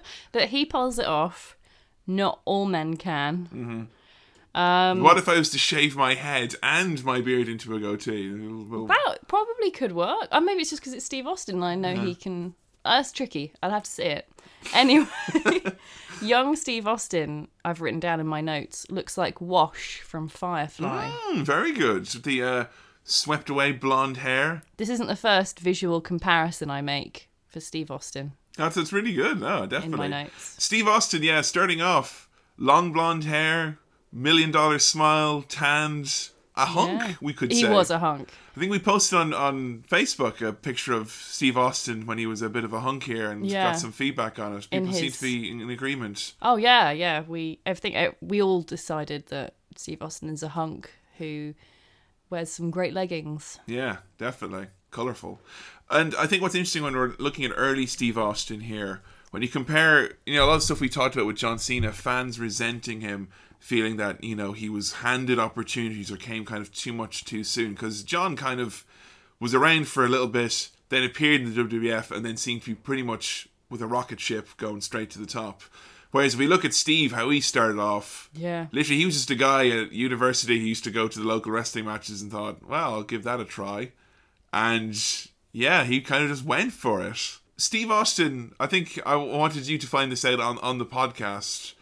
but 0.32 0.48
he 0.48 0.64
pulls 0.64 0.98
it 0.98 1.06
off. 1.06 1.56
Not 2.04 2.40
all 2.46 2.66
men 2.66 2.96
can. 2.96 3.46
Mm-hmm. 3.54 4.60
Um, 4.60 5.02
what 5.04 5.18
if 5.18 5.28
I 5.28 5.38
was 5.38 5.50
to 5.50 5.58
shave 5.58 5.94
my 5.94 6.14
head 6.14 6.56
and 6.60 7.04
my 7.04 7.20
beard 7.20 7.48
into 7.48 7.76
a 7.76 7.78
goatee? 7.78 8.32
Well, 8.32 8.86
That 8.86 9.18
probably 9.28 9.70
could 9.70 9.92
work. 9.92 10.26
Or 10.32 10.40
maybe 10.40 10.62
it's 10.62 10.70
just 10.70 10.82
because 10.82 10.94
it's 10.94 11.04
Steve 11.06 11.28
Austin 11.28 11.62
and 11.62 11.64
I 11.64 11.76
know 11.76 11.94
he 11.94 12.16
can. 12.16 12.54
Uh, 12.84 12.96
that's 12.96 13.12
tricky. 13.12 13.52
I'll 13.62 13.70
have 13.70 13.84
to 13.84 13.90
see 13.90 14.02
it. 14.04 14.28
Anyway, 14.74 15.06
young 16.22 16.56
Steve 16.56 16.86
Austin, 16.86 17.48
I've 17.64 17.80
written 17.80 18.00
down 18.00 18.20
in 18.20 18.26
my 18.26 18.40
notes, 18.40 18.86
looks 18.90 19.16
like 19.18 19.40
Wash 19.40 20.00
from 20.00 20.28
Firefly. 20.28 21.10
hmm, 21.12 21.42
very 21.42 21.72
good. 21.72 22.06
The 22.06 22.42
uh, 22.42 22.64
swept 23.04 23.48
away 23.50 23.72
blonde 23.72 24.18
hair. 24.18 24.62
This 24.76 24.88
isn't 24.88 25.06
the 25.06 25.16
first 25.16 25.58
visual 25.60 26.00
comparison 26.00 26.70
I 26.70 26.82
make 26.82 27.28
for 27.46 27.60
Steve 27.60 27.90
Austin 27.90 28.32
That's, 28.56 28.74
that's 28.76 28.92
really 28.92 29.14
good. 29.14 29.40
No, 29.40 29.62
in 29.64 29.68
definitely. 29.68 30.08
my 30.08 30.22
notes. 30.24 30.56
Steve 30.58 30.86
Austin, 30.86 31.22
yeah, 31.22 31.40
starting 31.40 31.80
off, 31.80 32.28
long 32.56 32.92
blonde 32.92 33.24
hair, 33.24 33.78
million 34.12 34.50
dollar 34.50 34.78
smile, 34.78 35.42
tanned, 35.42 36.28
a 36.58 36.66
hunk, 36.66 37.00
Yeah. 37.02 37.14
we 37.20 37.32
could 37.32 37.50
He 37.52 37.62
say. 37.62 37.68
He 37.68 37.72
was 37.72 37.90
a 37.90 37.98
hunk. 37.98 38.30
I 38.56 38.60
think 38.60 38.70
we 38.70 38.78
posted 38.78 39.18
on, 39.18 39.32
on 39.32 39.84
Facebook 39.90 40.46
a 40.46 40.52
picture 40.52 40.92
of 40.92 41.10
Steve 41.10 41.56
Austin 41.56 42.04
when 42.06 42.18
he 42.18 42.26
was 42.26 42.42
a 42.42 42.48
bit 42.48 42.64
of 42.64 42.72
a 42.72 42.80
hunk 42.80 43.04
here 43.04 43.30
and 43.30 43.46
Yeah. 43.46 43.72
got 43.72 43.78
some 43.78 43.92
feedback 43.92 44.38
on 44.38 44.56
it. 44.56 44.68
People 44.70 44.92
seem 44.92 45.12
to 45.12 45.22
be 45.22 45.50
in, 45.50 45.60
in 45.60 45.70
agreement. 45.70 46.34
Oh 46.42 46.56
yeah, 46.56 46.90
yeah. 46.90 47.22
We 47.26 47.60
I 47.64 47.74
think 47.74 47.96
uh, 47.96 48.10
we 48.20 48.42
all 48.42 48.62
decided 48.62 49.26
that 49.28 49.54
Steve 49.76 50.02
Austin 50.02 50.28
is 50.28 50.42
a 50.42 50.48
hunk 50.48 50.90
who 51.18 51.54
wears 52.30 52.50
some 52.50 52.70
great 52.70 52.92
leggings. 52.92 53.58
Yeah, 53.66 53.98
definitely. 54.18 54.66
Colourful. 54.90 55.40
And 55.90 56.14
I 56.16 56.26
think 56.26 56.42
what's 56.42 56.54
interesting 56.54 56.82
when 56.82 56.94
we're 56.96 57.14
looking 57.18 57.44
at 57.44 57.52
early 57.56 57.86
Steve 57.86 58.18
Austin 58.18 58.60
here, 58.60 59.02
when 59.30 59.42
you 59.42 59.48
compare, 59.48 60.12
you 60.26 60.34
know, 60.36 60.44
a 60.44 60.48
lot 60.48 60.54
of 60.56 60.62
stuff 60.62 60.80
we 60.80 60.88
talked 60.88 61.14
about 61.14 61.26
with 61.26 61.36
John 61.36 61.58
Cena, 61.58 61.92
fans 61.92 62.38
resenting 62.40 63.00
him, 63.00 63.28
feeling 63.58 63.96
that, 63.96 64.22
you 64.22 64.34
know, 64.36 64.52
he 64.52 64.68
was 64.68 64.94
handed 64.94 65.38
opportunities 65.38 66.10
or 66.10 66.16
came 66.16 66.44
kind 66.44 66.62
of 66.62 66.72
too 66.72 66.92
much 66.92 67.24
too 67.24 67.44
soon. 67.44 67.70
Because 67.72 68.02
John 68.02 68.36
kind 68.36 68.60
of 68.60 68.84
was 69.40 69.54
around 69.54 69.88
for 69.88 70.04
a 70.04 70.08
little 70.08 70.28
bit, 70.28 70.68
then 70.88 71.04
appeared 71.04 71.42
in 71.42 71.54
the 71.54 71.62
WWF, 71.62 72.10
and 72.10 72.24
then 72.24 72.36
seemed 72.36 72.62
to 72.62 72.70
be 72.70 72.74
pretty 72.74 73.02
much 73.02 73.48
with 73.70 73.82
a 73.82 73.86
rocket 73.86 74.20
ship 74.20 74.48
going 74.56 74.80
straight 74.80 75.10
to 75.10 75.18
the 75.18 75.26
top. 75.26 75.62
Whereas 76.10 76.32
if 76.34 76.40
we 76.40 76.46
look 76.46 76.64
at 76.64 76.72
Steve, 76.72 77.12
how 77.12 77.28
he 77.28 77.40
started 77.40 77.78
off, 77.78 78.30
Yeah. 78.32 78.68
Literally, 78.72 78.98
he 78.98 79.04
was 79.04 79.14
just 79.16 79.30
a 79.30 79.34
guy 79.34 79.68
at 79.68 79.92
university 79.92 80.58
who 80.58 80.64
used 80.64 80.84
to 80.84 80.90
go 80.90 81.06
to 81.06 81.18
the 81.18 81.26
local 81.26 81.52
wrestling 81.52 81.84
matches 81.84 82.22
and 82.22 82.32
thought, 82.32 82.66
well, 82.66 82.94
I'll 82.94 83.02
give 83.02 83.24
that 83.24 83.40
a 83.40 83.44
try. 83.44 83.92
And 84.52 84.98
yeah, 85.52 85.84
he 85.84 86.00
kind 86.00 86.24
of 86.24 86.30
just 86.30 86.44
went 86.44 86.72
for 86.72 87.02
it. 87.02 87.18
Steve 87.58 87.90
Austin, 87.90 88.54
I 88.58 88.66
think 88.66 88.98
I 89.04 89.16
wanted 89.16 89.66
you 89.66 89.76
to 89.78 89.86
find 89.86 90.10
this 90.10 90.24
out 90.24 90.40
on, 90.40 90.58
on 90.58 90.78
the 90.78 90.86
podcast 90.86 91.74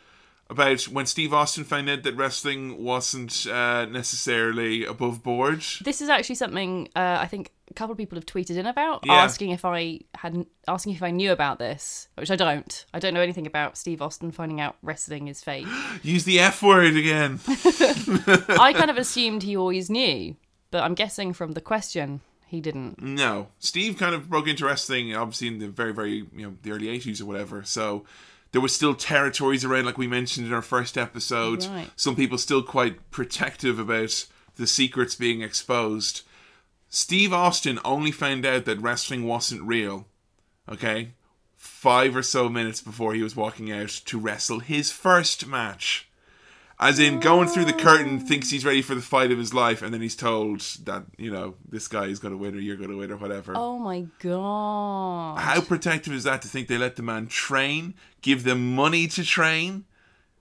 about 0.48 0.82
when 0.84 1.06
Steve 1.06 1.32
Austin 1.34 1.64
found 1.64 1.88
out 1.90 2.02
that 2.04 2.14
wrestling 2.14 2.82
wasn't 2.82 3.46
uh, 3.46 3.84
necessarily 3.86 4.84
above 4.84 5.22
board. 5.22 5.64
This 5.82 6.00
is 6.00 6.08
actually 6.08 6.36
something 6.36 6.88
uh, 6.94 7.18
I 7.20 7.26
think 7.26 7.50
a 7.68 7.74
couple 7.74 7.90
of 7.92 7.98
people 7.98 8.16
have 8.16 8.26
tweeted 8.26 8.56
in 8.56 8.64
about, 8.66 9.04
Yeah. 9.04 9.14
asking 9.14 9.50
if 9.50 9.64
I 9.64 10.00
had 10.14 10.46
asking 10.68 10.92
if 10.94 11.02
I 11.02 11.10
knew 11.10 11.32
about 11.32 11.58
this, 11.58 12.08
which 12.14 12.30
I 12.30 12.36
don't. 12.36 12.84
I 12.94 13.00
don't 13.00 13.12
know 13.12 13.20
anything 13.20 13.46
about 13.46 13.76
Steve 13.76 14.00
Austin 14.00 14.30
finding 14.30 14.60
out 14.60 14.76
wrestling 14.82 15.26
is 15.28 15.42
fake. 15.42 15.66
Use 16.02 16.24
the 16.24 16.38
F 16.38 16.62
word 16.62 16.94
again. 16.96 17.40
I 17.48 18.72
kind 18.76 18.90
of 18.90 18.98
assumed 18.98 19.42
he 19.42 19.56
always 19.56 19.90
knew, 19.90 20.36
but 20.70 20.82
I'm 20.84 20.94
guessing 20.94 21.32
from 21.32 21.52
the 21.52 21.60
question 21.60 22.20
he 22.46 22.60
didn't. 22.60 23.02
No, 23.02 23.48
Steve 23.58 23.96
kind 23.98 24.14
of 24.14 24.30
broke 24.30 24.46
into 24.46 24.64
wrestling 24.64 25.12
obviously 25.16 25.48
in 25.48 25.58
the 25.58 25.66
very, 25.68 25.92
very 25.92 26.24
you 26.32 26.46
know 26.46 26.56
the 26.62 26.70
early 26.70 26.86
'80s 26.86 27.20
or 27.20 27.24
whatever. 27.26 27.64
So 27.64 28.04
there 28.52 28.60
were 28.60 28.68
still 28.68 28.94
territories 28.94 29.64
around, 29.64 29.84
like 29.84 29.98
we 29.98 30.06
mentioned 30.06 30.46
in 30.46 30.52
our 30.52 30.62
first 30.62 30.96
episode. 30.96 31.66
Right. 31.66 31.90
Some 31.96 32.16
people 32.16 32.38
still 32.38 32.62
quite 32.62 33.10
protective 33.10 33.78
about 33.78 34.26
the 34.56 34.66
secrets 34.66 35.14
being 35.14 35.42
exposed. 35.42 36.22
Steve 36.88 37.32
Austin 37.32 37.78
only 37.84 38.10
found 38.10 38.46
out 38.46 38.64
that 38.64 38.80
wrestling 38.80 39.24
wasn't 39.24 39.62
real. 39.62 40.06
Okay, 40.68 41.10
five 41.56 42.16
or 42.16 42.22
so 42.22 42.48
minutes 42.48 42.80
before 42.80 43.14
he 43.14 43.22
was 43.22 43.36
walking 43.36 43.70
out 43.70 43.88
to 43.88 44.18
wrestle 44.18 44.60
his 44.60 44.90
first 44.90 45.46
match. 45.46 46.05
As 46.78 46.98
in, 46.98 47.20
going 47.20 47.48
through 47.48 47.64
the 47.64 47.72
curtain, 47.72 48.20
thinks 48.20 48.50
he's 48.50 48.64
ready 48.64 48.82
for 48.82 48.94
the 48.94 49.00
fight 49.00 49.30
of 49.30 49.38
his 49.38 49.54
life, 49.54 49.80
and 49.80 49.94
then 49.94 50.02
he's 50.02 50.14
told 50.14 50.60
that, 50.84 51.04
you 51.16 51.30
know, 51.30 51.54
this 51.66 51.88
guy 51.88 52.04
is 52.04 52.18
going 52.18 52.32
to 52.32 52.38
win 52.38 52.54
or 52.54 52.58
you're 52.58 52.76
going 52.76 52.90
to 52.90 52.98
win 52.98 53.10
or 53.10 53.16
whatever. 53.16 53.54
Oh 53.56 53.78
my 53.78 54.06
god! 54.18 55.38
How 55.38 55.62
protective 55.62 56.12
is 56.12 56.24
that 56.24 56.42
to 56.42 56.48
think 56.48 56.68
they 56.68 56.76
let 56.76 56.96
the 56.96 57.02
man 57.02 57.28
train, 57.28 57.94
give 58.20 58.44
them 58.44 58.74
money 58.74 59.06
to 59.08 59.24
train, 59.24 59.86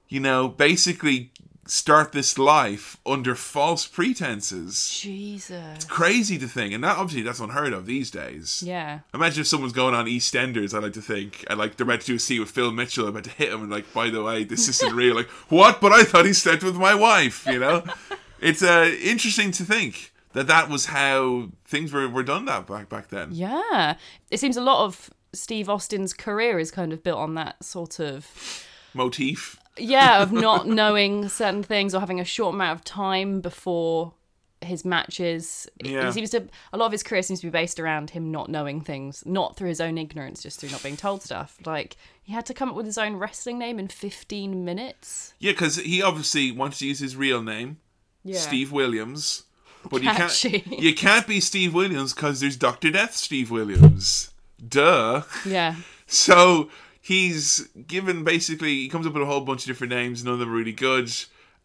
you 0.09 0.19
know, 0.19 0.49
basically 0.49 1.31
start 1.65 2.12
this 2.12 2.38
life 2.38 2.97
under 3.06 3.36
false 3.36 3.88
pretenses? 3.88 4.97
Jesus. 4.99 5.75
It's 5.75 5.86
crazy 5.86 6.38
to 6.38 6.47
think, 6.47 6.73
and 6.73 6.84
that 6.84 6.97
obviously 6.97 7.23
that's 7.23 7.39
unheard 7.39 7.73
of 7.73 7.86
these 7.86 8.12
days. 8.12 8.63
Yeah. 8.65 8.99
Imagine 9.13 9.41
if 9.41 9.47
someone's 9.47 9.73
going 9.73 9.95
on 9.95 10.06
EastEnders, 10.06 10.73
I 10.73 10.80
like 10.80 10.93
to 10.93 11.01
think, 11.01 11.45
and 11.49 11.60
like 11.60 11.78
they're 11.78 11.86
about 11.86 12.01
to 12.01 12.08
do 12.08 12.15
a 12.15 12.19
scene 12.19 12.39
with 12.39 12.51
Phil 12.51 12.71
Mitchell, 12.71 13.08
about 13.08 13.25
to 13.25 13.30
hit 13.32 13.51
him, 13.51 13.62
and 13.62 13.71
like, 13.71 13.91
by 13.93 14.10
the 14.10 14.23
way, 14.23 14.43
this 14.43 14.67
isn't 14.67 14.95
real. 14.95 15.15
Like, 15.15 15.28
what? 15.49 15.82
But 15.82 15.91
I 15.91 16.04
thought 16.04 16.25
he 16.25 16.34
slept 16.34 16.63
with 16.63 16.75
my 16.75 16.95
wife. 16.95 17.45
You 17.47 17.60
know, 17.60 17.84
it's 18.39 18.63
uh, 18.63 18.93
interesting 19.01 19.51
to 19.51 19.63
think 19.63 20.12
that 20.34 20.47
that 20.47 20.69
was 20.69 20.88
how 20.88 21.49
things 21.65 21.93
were, 21.93 22.08
were 22.10 22.23
done 22.23 22.45
that 22.45 22.67
back 22.67 22.89
back 22.89 23.08
then. 23.08 23.30
Yeah. 23.32 23.95
It 24.30 24.39
seems 24.39 24.58
a 24.58 24.62
lot 24.62 24.84
of 24.86 25.10
Steve 25.34 25.69
Austin's 25.69 26.13
career 26.13 26.60
is 26.60 26.71
kind 26.71 26.93
of 26.93 27.04
built 27.04 27.19
on 27.19 27.36
that 27.36 27.63
sort 27.63 27.99
of 27.99 28.65
Motif. 28.93 29.60
Yeah 29.77 30.21
of 30.21 30.31
not 30.47 30.67
knowing 30.67 31.27
certain 31.29 31.63
things 31.63 31.93
or 31.95 31.99
having 31.99 32.19
a 32.19 32.25
short 32.25 32.53
amount 32.55 32.77
of 32.79 32.83
time 32.85 33.41
before 33.41 34.13
his 34.61 34.83
matches 34.85 35.67
Yeah. 35.83 36.05
he 36.07 36.11
seems 36.11 36.29
to 36.31 36.47
a 36.73 36.77
lot 36.77 36.88
of 36.88 36.91
his 36.91 37.03
career 37.03 37.21
seems 37.21 37.41
to 37.41 37.47
be 37.47 37.51
based 37.51 37.79
around 37.79 38.09
him 38.11 38.31
not 38.31 38.49
knowing 38.49 38.81
things 38.81 39.21
not 39.25 39.55
through 39.57 39.67
his 39.69 39.81
own 39.81 39.97
ignorance 39.97 40.41
just 40.41 40.59
through 40.59 40.69
not 40.69 40.81
being 40.81 40.97
told 40.97 41.21
stuff 41.21 41.57
like 41.65 41.97
he 42.23 42.33
had 42.33 42.45
to 42.47 42.53
come 42.53 42.69
up 42.69 42.75
with 42.75 42.85
his 42.88 42.97
own 42.97 43.15
wrestling 43.17 43.59
name 43.59 43.77
in 43.77 43.88
15 43.88 44.65
minutes 44.65 45.33
Yeah, 45.39 45.51
because 45.51 45.75
he 45.75 46.01
obviously 46.01 46.51
wants 46.51 46.79
to 46.79 46.88
use 46.88 46.97
his 46.99 47.15
real 47.15 47.43
name, 47.43 47.77
yeah 48.23 48.39
Steve 48.39 48.71
Williams. 48.71 49.43
But 49.88 50.01
you 50.01 50.09
can't. 50.09 50.43
You 50.81 50.95
can't 50.95 51.27
be 51.27 51.39
Steve 51.39 51.75
Williams 51.75 52.11
because 52.13 52.39
there's 52.39 52.55
Doctor 52.57 52.89
Death 52.89 53.13
Steve 53.13 53.51
Williams. 53.51 54.31
Duh. 54.67 55.21
yeah 55.45 55.75
So 56.07 56.69
he's 57.05 57.69
given 57.85 58.23
basically 58.23 58.73
he 58.73 58.89
comes 58.89 59.05
up 59.05 59.13
with 59.13 59.21
a 59.21 59.27
whole 59.27 59.41
bunch 59.41 59.61
of 59.61 59.67
different 59.67 59.93
names, 59.93 60.23
none 60.23 60.33
of 60.33 60.39
them 60.39 60.49
are 60.49 60.55
really 60.55 60.71
good. 60.71 61.11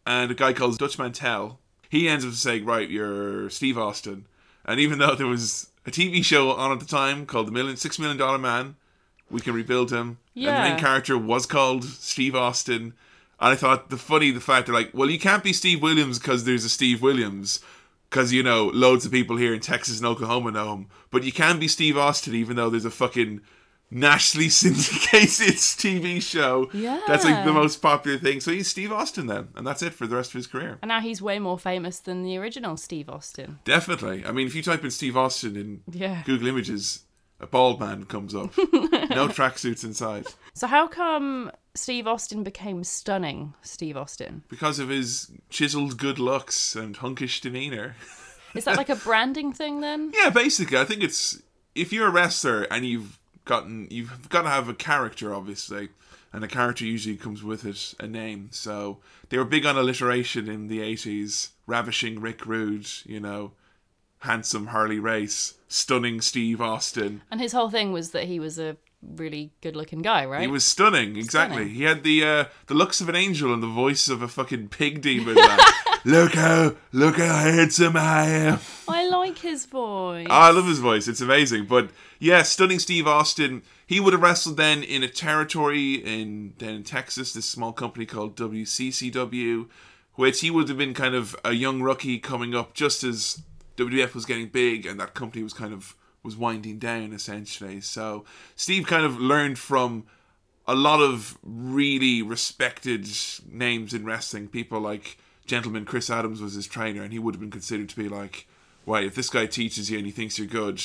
And 0.05 0.29
a 0.29 0.35
guy 0.35 0.53
called 0.53 0.77
Dutch 0.77 0.99
Mantell, 0.99 1.59
he 1.89 2.07
ends 2.07 2.23
up 2.23 2.33
saying, 2.33 2.63
Right, 2.63 2.87
you're 2.87 3.49
Steve 3.49 3.77
Austin. 3.77 4.25
And 4.65 4.79
even 4.79 4.99
though 4.99 5.15
there 5.15 5.25
was 5.25 5.71
a 5.85 5.89
TV 5.89 6.23
show 6.23 6.51
on 6.51 6.71
at 6.71 6.79
the 6.79 6.85
time 6.85 7.25
called 7.25 7.47
The 7.47 7.51
Million 7.51 7.75
Six 7.75 7.97
Million 7.97 8.17
Dollar 8.17 8.37
Man, 8.37 8.75
we 9.31 9.41
can 9.41 9.55
rebuild 9.55 9.91
him. 9.91 10.19
Yeah. 10.35 10.49
And 10.49 10.57
the 10.57 10.69
main 10.69 10.79
character 10.79 11.17
was 11.17 11.47
called 11.47 11.85
Steve 11.85 12.35
Austin. 12.35 12.93
And 13.39 13.53
I 13.53 13.55
thought 13.55 13.89
the 13.89 13.97
funny 13.97 14.29
the 14.29 14.39
fact 14.39 14.67
they're 14.67 14.75
like, 14.75 14.91
well, 14.93 15.09
you 15.09 15.19
can't 15.19 15.43
be 15.43 15.53
Steve 15.53 15.81
Williams 15.81 16.19
because 16.19 16.43
there's 16.43 16.65
a 16.65 16.69
Steve 16.69 17.01
Williams. 17.01 17.61
Because, 18.11 18.31
you 18.31 18.43
know, 18.43 18.67
loads 18.67 19.05
of 19.05 19.11
people 19.11 19.37
here 19.37 19.53
in 19.53 19.61
Texas 19.61 19.97
and 19.97 20.05
Oklahoma 20.05 20.51
know 20.51 20.73
him. 20.73 20.87
But 21.09 21.23
you 21.23 21.31
can 21.31 21.59
be 21.59 21.67
Steve 21.67 21.97
Austin 21.97 22.35
even 22.35 22.57
though 22.57 22.69
there's 22.69 22.85
a 22.85 22.91
fucking 22.91 23.41
nationally 23.91 24.49
syndicated 24.49 25.27
TV 25.55 26.21
show. 26.21 26.69
Yeah. 26.73 27.01
That's 27.07 27.25
like 27.25 27.45
the 27.45 27.53
most 27.53 27.81
popular 27.81 28.17
thing. 28.17 28.39
So 28.39 28.51
he's 28.51 28.67
Steve 28.67 28.91
Austin 28.91 29.27
then. 29.27 29.49
And 29.55 29.67
that's 29.67 29.83
it 29.83 29.93
for 29.93 30.07
the 30.07 30.15
rest 30.15 30.31
of 30.31 30.35
his 30.35 30.47
career. 30.47 30.79
And 30.81 30.89
now 30.89 31.01
he's 31.01 31.21
way 31.21 31.37
more 31.39 31.59
famous 31.59 31.99
than 31.99 32.23
the 32.23 32.37
original 32.37 32.77
Steve 32.77 33.09
Austin. 33.09 33.59
Definitely. 33.65 34.25
I 34.25 34.31
mean, 34.31 34.47
if 34.47 34.55
you 34.55 34.63
type 34.63 34.83
in 34.83 34.91
Steve 34.91 35.17
Austin 35.17 35.55
in 35.57 35.81
Yeah. 35.91 36.23
Google 36.25 36.47
Images, 36.47 37.03
a 37.39 37.47
bald 37.47 37.79
man 37.79 38.05
comes 38.05 38.33
up. 38.33 38.57
no 38.57 39.27
tracksuits 39.27 39.83
inside. 39.83 40.25
So 40.53 40.67
how 40.67 40.87
come 40.87 41.51
Steve 41.75 42.07
Austin 42.07 42.43
became 42.43 42.83
stunning 42.83 43.53
Steve 43.61 43.97
Austin? 43.97 44.43
Because 44.47 44.79
of 44.79 44.89
his 44.89 45.31
chiseled 45.49 45.97
good 45.97 46.17
looks 46.17 46.75
and 46.75 46.95
hunkish 46.97 47.41
demeanor. 47.41 47.95
Is 48.55 48.65
that 48.65 48.77
like 48.77 48.89
a 48.89 48.95
branding 49.07 49.51
thing 49.53 49.81
then? 49.81 50.11
Yeah, 50.13 50.29
basically, 50.29 50.77
I 50.77 50.85
think 50.85 51.03
it's 51.03 51.41
if 51.73 51.91
you're 51.93 52.07
a 52.07 52.11
wrestler 52.11 52.63
and 52.63 52.85
you've 52.85 53.17
gotten 53.51 53.85
you've 53.91 54.29
got 54.29 54.43
to 54.43 54.49
have 54.49 54.69
a 54.69 54.73
character, 54.73 55.33
obviously, 55.33 55.89
and 56.31 56.41
a 56.41 56.47
character 56.47 56.85
usually 56.85 57.17
comes 57.17 57.43
with 57.43 57.65
it 57.65 57.93
a 57.99 58.07
name. 58.07 58.47
So 58.51 58.99
they 59.27 59.37
were 59.37 59.43
big 59.43 59.65
on 59.65 59.77
alliteration 59.77 60.47
in 60.47 60.67
the 60.69 60.79
'80s. 60.79 61.49
Ravishing 61.67 62.21
Rick 62.21 62.45
Rude, 62.45 62.87
you 63.05 63.19
know, 63.19 63.51
handsome 64.19 64.67
Harley 64.67 64.99
Race, 64.99 65.55
stunning 65.67 66.21
Steve 66.21 66.61
Austin. 66.61 67.23
And 67.29 67.41
his 67.41 67.51
whole 67.51 67.69
thing 67.69 67.91
was 67.91 68.11
that 68.11 68.23
he 68.25 68.39
was 68.39 68.57
a 68.57 68.77
really 69.01 69.51
good-looking 69.61 70.01
guy, 70.01 70.25
right? 70.25 70.41
He 70.41 70.47
was 70.47 70.63
stunning, 70.63 71.17
exactly. 71.17 71.63
Stunning. 71.63 71.75
He 71.75 71.83
had 71.83 72.03
the 72.03 72.23
uh, 72.23 72.45
the 72.67 72.73
looks 72.73 73.01
of 73.01 73.09
an 73.09 73.15
angel 73.17 73.53
and 73.53 73.61
the 73.61 73.67
voice 73.67 74.07
of 74.07 74.21
a 74.21 74.29
fucking 74.29 74.69
pig 74.69 75.01
demon. 75.01 75.35
like, 75.35 75.59
look 76.05 76.33
how 76.35 76.75
look 76.93 77.17
how 77.17 77.35
handsome 77.35 77.97
I 77.97 78.27
am. 78.27 78.59
I 78.87 79.09
like 79.09 79.39
his 79.39 79.65
voice. 79.65 80.27
Oh, 80.29 80.33
I 80.33 80.51
love 80.51 80.67
his 80.67 80.79
voice. 80.79 81.09
It's 81.09 81.21
amazing. 81.21 81.65
But 81.65 81.89
yeah, 82.21 82.43
stunning 82.43 82.77
Steve 82.77 83.07
Austin. 83.07 83.63
He 83.87 83.99
would 83.99 84.13
have 84.13 84.21
wrestled 84.21 84.55
then 84.55 84.83
in 84.83 85.01
a 85.01 85.07
territory 85.07 85.95
in 85.95 86.53
then 86.59 86.75
in 86.75 86.83
Texas, 86.83 87.33
this 87.33 87.47
small 87.47 87.73
company 87.73 88.05
called 88.05 88.37
WCCW, 88.37 89.67
which 90.13 90.41
he 90.41 90.51
would 90.51 90.69
have 90.69 90.77
been 90.77 90.93
kind 90.93 91.15
of 91.15 91.35
a 91.43 91.53
young 91.53 91.81
rookie 91.81 92.19
coming 92.19 92.53
up 92.53 92.75
just 92.75 93.03
as 93.03 93.41
WWF 93.75 94.13
was 94.13 94.25
getting 94.25 94.49
big 94.49 94.85
and 94.85 94.99
that 94.99 95.15
company 95.15 95.41
was 95.41 95.53
kind 95.53 95.73
of 95.73 95.95
was 96.21 96.37
winding 96.37 96.77
down 96.77 97.11
essentially. 97.11 97.81
So 97.81 98.23
Steve 98.55 98.85
kind 98.85 99.03
of 99.03 99.19
learned 99.19 99.57
from 99.57 100.05
a 100.67 100.75
lot 100.75 101.01
of 101.01 101.39
really 101.41 102.21
respected 102.21 103.09
names 103.51 103.95
in 103.95 104.05
wrestling. 104.05 104.47
People 104.47 104.79
like 104.79 105.17
Gentleman 105.47 105.85
Chris 105.85 106.11
Adams 106.11 106.39
was 106.39 106.53
his 106.53 106.67
trainer, 106.67 107.01
and 107.01 107.11
he 107.11 107.17
would 107.17 107.33
have 107.33 107.41
been 107.41 107.49
considered 107.49 107.89
to 107.89 107.95
be 107.95 108.07
like, 108.07 108.47
"Why, 108.85 109.01
if 109.01 109.15
this 109.15 109.31
guy 109.31 109.47
teaches 109.47 109.89
you 109.89 109.97
and 109.97 110.05
he 110.05 110.11
thinks 110.11 110.37
you're 110.37 110.45
good, 110.45 110.79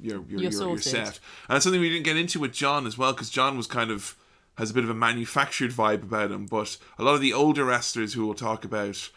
you're 0.00 0.24
you're, 0.28 0.40
You're 0.42 0.50
you're, 0.50 0.68
you're 0.70 0.78
set." 0.78 1.20
And 1.48 1.54
that's 1.54 1.64
something 1.64 1.80
we 1.80 1.90
didn't 1.90 2.04
get 2.04 2.16
into 2.16 2.40
with 2.40 2.52
John 2.52 2.86
as 2.86 2.98
well, 2.98 3.12
because 3.12 3.30
John 3.30 3.56
was 3.56 3.66
kind 3.66 3.90
of 3.90 4.16
has 4.56 4.70
a 4.70 4.74
bit 4.74 4.84
of 4.84 4.90
a 4.90 4.94
manufactured 4.94 5.72
vibe 5.72 6.02
about 6.02 6.30
him. 6.30 6.46
But 6.46 6.76
a 6.98 7.02
lot 7.02 7.14
of 7.14 7.20
the 7.20 7.32
older 7.32 7.64
wrestlers 7.64 8.14
who 8.14 8.24
we'll 8.24 8.34
talk 8.34 8.64
about, 8.64 9.10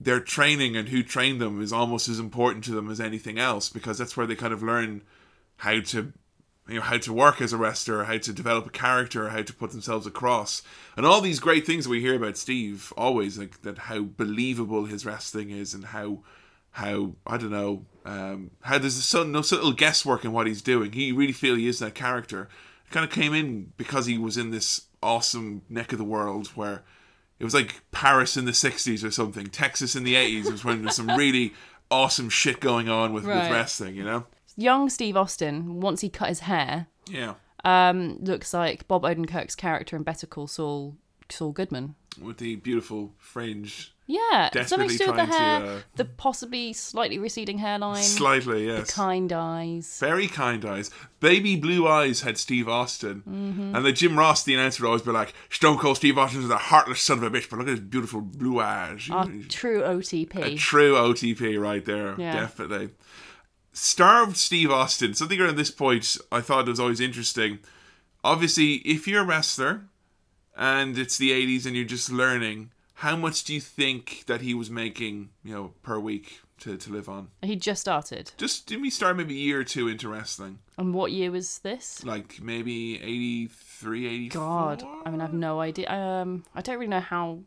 their 0.00 0.20
training 0.20 0.76
and 0.76 0.88
who 0.88 1.02
trained 1.02 1.40
them 1.40 1.60
is 1.60 1.72
almost 1.72 2.08
as 2.08 2.18
important 2.18 2.64
to 2.64 2.72
them 2.72 2.90
as 2.90 3.00
anything 3.00 3.38
else, 3.38 3.68
because 3.68 3.98
that's 3.98 4.16
where 4.16 4.26
they 4.26 4.36
kind 4.36 4.52
of 4.52 4.62
learn 4.62 5.02
how 5.58 5.80
to 5.80 6.12
you 6.68 6.76
know 6.76 6.82
how 6.82 6.98
to 6.98 7.12
work 7.12 7.40
as 7.40 7.52
a 7.52 7.56
wrestler, 7.56 8.04
how 8.04 8.18
to 8.18 8.32
develop 8.32 8.66
a 8.66 8.70
character, 8.70 9.30
how 9.30 9.42
to 9.42 9.54
put 9.54 9.70
themselves 9.70 10.06
across, 10.06 10.62
and 10.96 11.06
all 11.06 11.20
these 11.20 11.40
great 11.40 11.66
things 11.66 11.84
that 11.84 11.90
we 11.90 12.00
hear 12.00 12.14
about 12.14 12.36
Steve 12.36 12.92
always 12.96 13.38
like 13.38 13.62
that 13.62 13.78
how 13.78 14.02
believable 14.02 14.84
his 14.84 15.06
wrestling 15.06 15.50
is 15.50 15.74
and 15.74 15.86
how 15.86 16.22
how 16.72 17.14
I 17.26 17.36
don't 17.36 17.50
know 17.50 17.84
um, 18.04 18.50
how 18.62 18.78
there's 18.78 18.94
so, 18.94 19.22
no 19.24 19.42
subtle 19.42 19.72
guesswork 19.72 20.24
in 20.24 20.32
what 20.32 20.46
he's 20.46 20.62
doing. 20.62 20.92
He 20.92 21.12
really 21.12 21.32
feel 21.32 21.56
he 21.56 21.68
is 21.68 21.78
that 21.80 21.94
character. 21.94 22.48
It 22.86 22.90
kind 22.92 23.04
of 23.04 23.10
came 23.12 23.34
in 23.34 23.72
because 23.76 24.06
he 24.06 24.16
was 24.16 24.36
in 24.36 24.50
this 24.50 24.86
awesome 25.02 25.62
neck 25.68 25.92
of 25.92 25.98
the 25.98 26.04
world 26.04 26.48
where 26.48 26.82
it 27.38 27.44
was 27.44 27.54
like 27.54 27.82
Paris 27.92 28.36
in 28.36 28.44
the 28.46 28.52
'60s 28.52 29.04
or 29.04 29.10
something, 29.10 29.46
Texas 29.48 29.94
in 29.94 30.04
the 30.04 30.14
'80s 30.14 30.50
was 30.50 30.64
when 30.64 30.82
there's 30.82 30.96
some 30.96 31.08
really 31.16 31.52
awesome 31.90 32.28
shit 32.30 32.60
going 32.60 32.88
on 32.88 33.12
with, 33.12 33.24
Right. 33.24 33.42
with 33.44 33.52
wrestling. 33.52 33.94
You 33.94 34.04
know? 34.04 34.26
Young 34.56 34.88
Steve 34.90 35.16
Austin, 35.16 35.80
once 35.80 36.00
he 36.00 36.08
cut 36.08 36.28
his 36.30 36.40
hair, 36.40 36.86
Yeah. 37.08 37.34
um, 37.64 38.18
looks 38.20 38.52
like 38.52 38.88
Bob 38.88 39.02
Odenkirk's 39.04 39.54
character 39.54 39.96
in 39.96 40.02
Better 40.02 40.26
Call 40.26 40.46
Saul, 40.46 40.96
Saul 41.30 41.52
Goodman. 41.52 41.94
with 42.20 42.38
the 42.38 42.56
beautiful 42.56 43.12
fringe. 43.18 43.94
Yeah, 44.10 44.48
something 44.64 44.88
to 44.88 44.96
do 44.96 45.06
with 45.08 45.16
the 45.16 45.26
hair, 45.26 45.60
to, 45.60 45.66
uh, 45.66 45.80
the 45.96 46.06
possibly 46.06 46.72
slightly 46.72 47.18
receding 47.18 47.58
hairline, 47.58 48.02
Slightly, 48.02 48.66
yes. 48.66 48.90
kind 48.90 49.30
eyes. 49.30 49.98
Very 50.00 50.26
kind 50.26 50.64
eyes. 50.64 50.90
Baby 51.20 51.56
blue 51.56 51.86
eyes 51.86 52.22
had 52.22 52.38
Steve 52.38 52.70
Austin. 52.70 53.22
Mm-hmm. 53.28 53.76
And 53.76 53.84
the 53.84 53.92
Jim 53.92 54.18
Ross, 54.18 54.44
the 54.44 54.54
announcer, 54.54 54.82
would 54.82 54.88
always 54.88 55.02
be 55.02 55.10
like, 55.10 55.34
Stone 55.50 55.76
Cold 55.76 55.98
Steve 55.98 56.16
Austin's 56.16 56.48
a 56.48 56.56
heartless 56.56 57.02
son 57.02 57.18
of 57.18 57.24
a 57.24 57.30
bitch, 57.30 57.50
but 57.50 57.58
look 57.58 57.68
at 57.68 57.72
his 57.72 57.80
beautiful 57.80 58.22
blue 58.22 58.60
eyes. 58.60 59.10
Our 59.10 59.26
true 59.50 59.82
OTP, 59.82 60.36
a 60.42 60.54
true 60.56 60.94
OTP 60.94 61.60
right 61.60 61.84
there. 61.84 62.14
Yeah. 62.18 62.32
Definitely. 62.32 62.88
Starved 63.74 64.38
Steve 64.38 64.70
Austin. 64.70 65.12
Something 65.12 65.38
around 65.38 65.56
this 65.56 65.70
point 65.70 66.16
I 66.32 66.40
thought 66.40 66.66
was 66.66 66.80
always 66.80 67.00
interesting. 67.00 67.58
Obviously, 68.24 68.76
if 68.76 69.06
you're 69.06 69.20
a 69.20 69.26
wrestler 69.26 69.82
and 70.56 70.96
it's 70.96 71.18
the 71.18 71.30
80s 71.30 71.66
and 71.66 71.76
you're 71.76 71.84
just 71.84 72.10
learning, 72.10 72.70
how 72.98 73.14
much 73.16 73.44
do 73.44 73.54
you 73.54 73.60
think 73.60 74.24
that 74.26 74.40
he 74.40 74.54
was 74.54 74.70
making, 74.70 75.30
you 75.44 75.54
know, 75.54 75.72
per 75.82 75.98
week 75.98 76.40
to, 76.60 76.76
to 76.76 76.92
live 76.92 77.08
on? 77.08 77.28
he 77.42 77.54
just 77.56 77.80
started. 77.80 78.32
Just 78.36 78.66
did 78.66 78.80
we 78.80 78.90
start 78.90 79.16
maybe 79.16 79.34
a 79.34 79.38
year 79.38 79.60
or 79.60 79.64
two 79.64 79.86
into 79.88 80.08
wrestling? 80.08 80.58
And 80.76 80.92
what 80.94 81.12
year 81.12 81.30
was 81.30 81.60
this? 81.60 82.04
Like 82.04 82.40
maybe 82.42 82.96
83, 83.02 84.06
84? 84.06 84.40
God, 84.42 84.84
I 85.04 85.10
mean, 85.10 85.20
I've 85.20 85.32
no 85.32 85.60
idea. 85.60 85.90
Um, 85.90 86.44
I 86.54 86.60
don't 86.60 86.76
really 86.78 86.88
know 86.90 87.00
how 87.00 87.40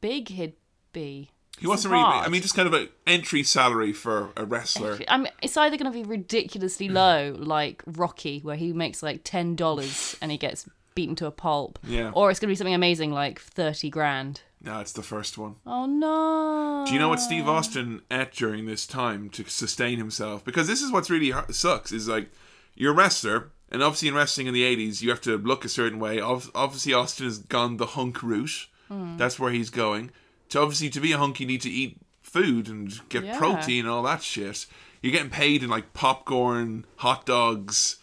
big 0.00 0.28
he'd 0.28 0.54
be. 0.92 1.30
He 1.58 1.66
wasn't 1.66 1.92
really. 1.92 2.04
I 2.04 2.28
mean, 2.28 2.40
just 2.42 2.54
kind 2.54 2.66
of 2.66 2.74
an 2.74 2.88
entry 3.06 3.42
salary 3.42 3.92
for 3.92 4.30
a 4.36 4.44
wrestler. 4.44 4.98
I 5.08 5.16
mean, 5.18 5.28
it's 5.42 5.56
either 5.56 5.76
going 5.76 5.92
to 5.92 5.96
be 5.96 6.04
ridiculously 6.08 6.88
low, 7.02 7.34
like 7.38 7.82
Rocky, 7.86 8.40
where 8.40 8.56
he 8.56 8.72
makes 8.72 9.02
like 9.02 9.20
ten 9.24 9.54
dollars 9.54 10.16
and 10.22 10.30
he 10.30 10.38
gets 10.38 10.68
beaten 10.94 11.14
to 11.16 11.26
a 11.26 11.30
pulp, 11.30 11.78
Yeah. 11.84 12.10
or 12.14 12.30
it's 12.30 12.38
going 12.40 12.48
to 12.48 12.52
be 12.52 12.56
something 12.56 12.74
amazing 12.74 13.12
like 13.12 13.38
thirty 13.40 13.90
grand. 13.90 14.40
No, 14.64 14.78
it's 14.80 14.92
the 14.92 15.02
first 15.02 15.36
one. 15.38 15.56
Oh 15.66 15.86
no! 15.86 16.84
Do 16.86 16.92
you 16.92 17.00
know 17.00 17.08
what 17.08 17.20
Steve 17.20 17.48
Austin 17.48 18.02
ate 18.10 18.32
during 18.32 18.66
this 18.66 18.86
time 18.86 19.28
to 19.30 19.44
sustain 19.48 19.98
himself? 19.98 20.44
Because 20.44 20.68
this 20.68 20.82
is 20.82 20.92
what's 20.92 21.10
really 21.10 21.32
sucks. 21.50 21.90
Is 21.90 22.06
like 22.08 22.30
you're 22.76 22.92
a 22.92 22.96
wrestler, 22.96 23.50
and 23.70 23.82
obviously 23.82 24.08
in 24.08 24.14
wrestling 24.14 24.46
in 24.46 24.54
the 24.54 24.62
'80s, 24.62 25.02
you 25.02 25.10
have 25.10 25.20
to 25.22 25.36
look 25.36 25.64
a 25.64 25.68
certain 25.68 25.98
way. 25.98 26.20
Obviously, 26.20 26.92
Austin 26.92 27.26
has 27.26 27.38
gone 27.38 27.76
the 27.78 27.86
hunk 27.86 28.22
route. 28.22 28.68
Hmm. 28.88 29.16
That's 29.16 29.38
where 29.38 29.50
he's 29.50 29.70
going. 29.70 30.10
To 30.50 30.60
obviously 30.60 30.90
to 30.90 31.00
be 31.00 31.12
a 31.12 31.18
hunk, 31.18 31.40
you 31.40 31.46
need 31.46 31.62
to 31.62 31.70
eat 31.70 31.98
food 32.20 32.68
and 32.68 33.00
get 33.08 33.24
Yeah. 33.24 33.38
protein 33.38 33.80
and 33.80 33.88
all 33.88 34.02
that 34.04 34.22
shit. 34.22 34.66
You're 35.02 35.12
getting 35.12 35.30
paid 35.30 35.64
in 35.64 35.70
like 35.70 35.92
popcorn, 35.92 36.86
hot 36.96 37.26
dogs, 37.26 37.96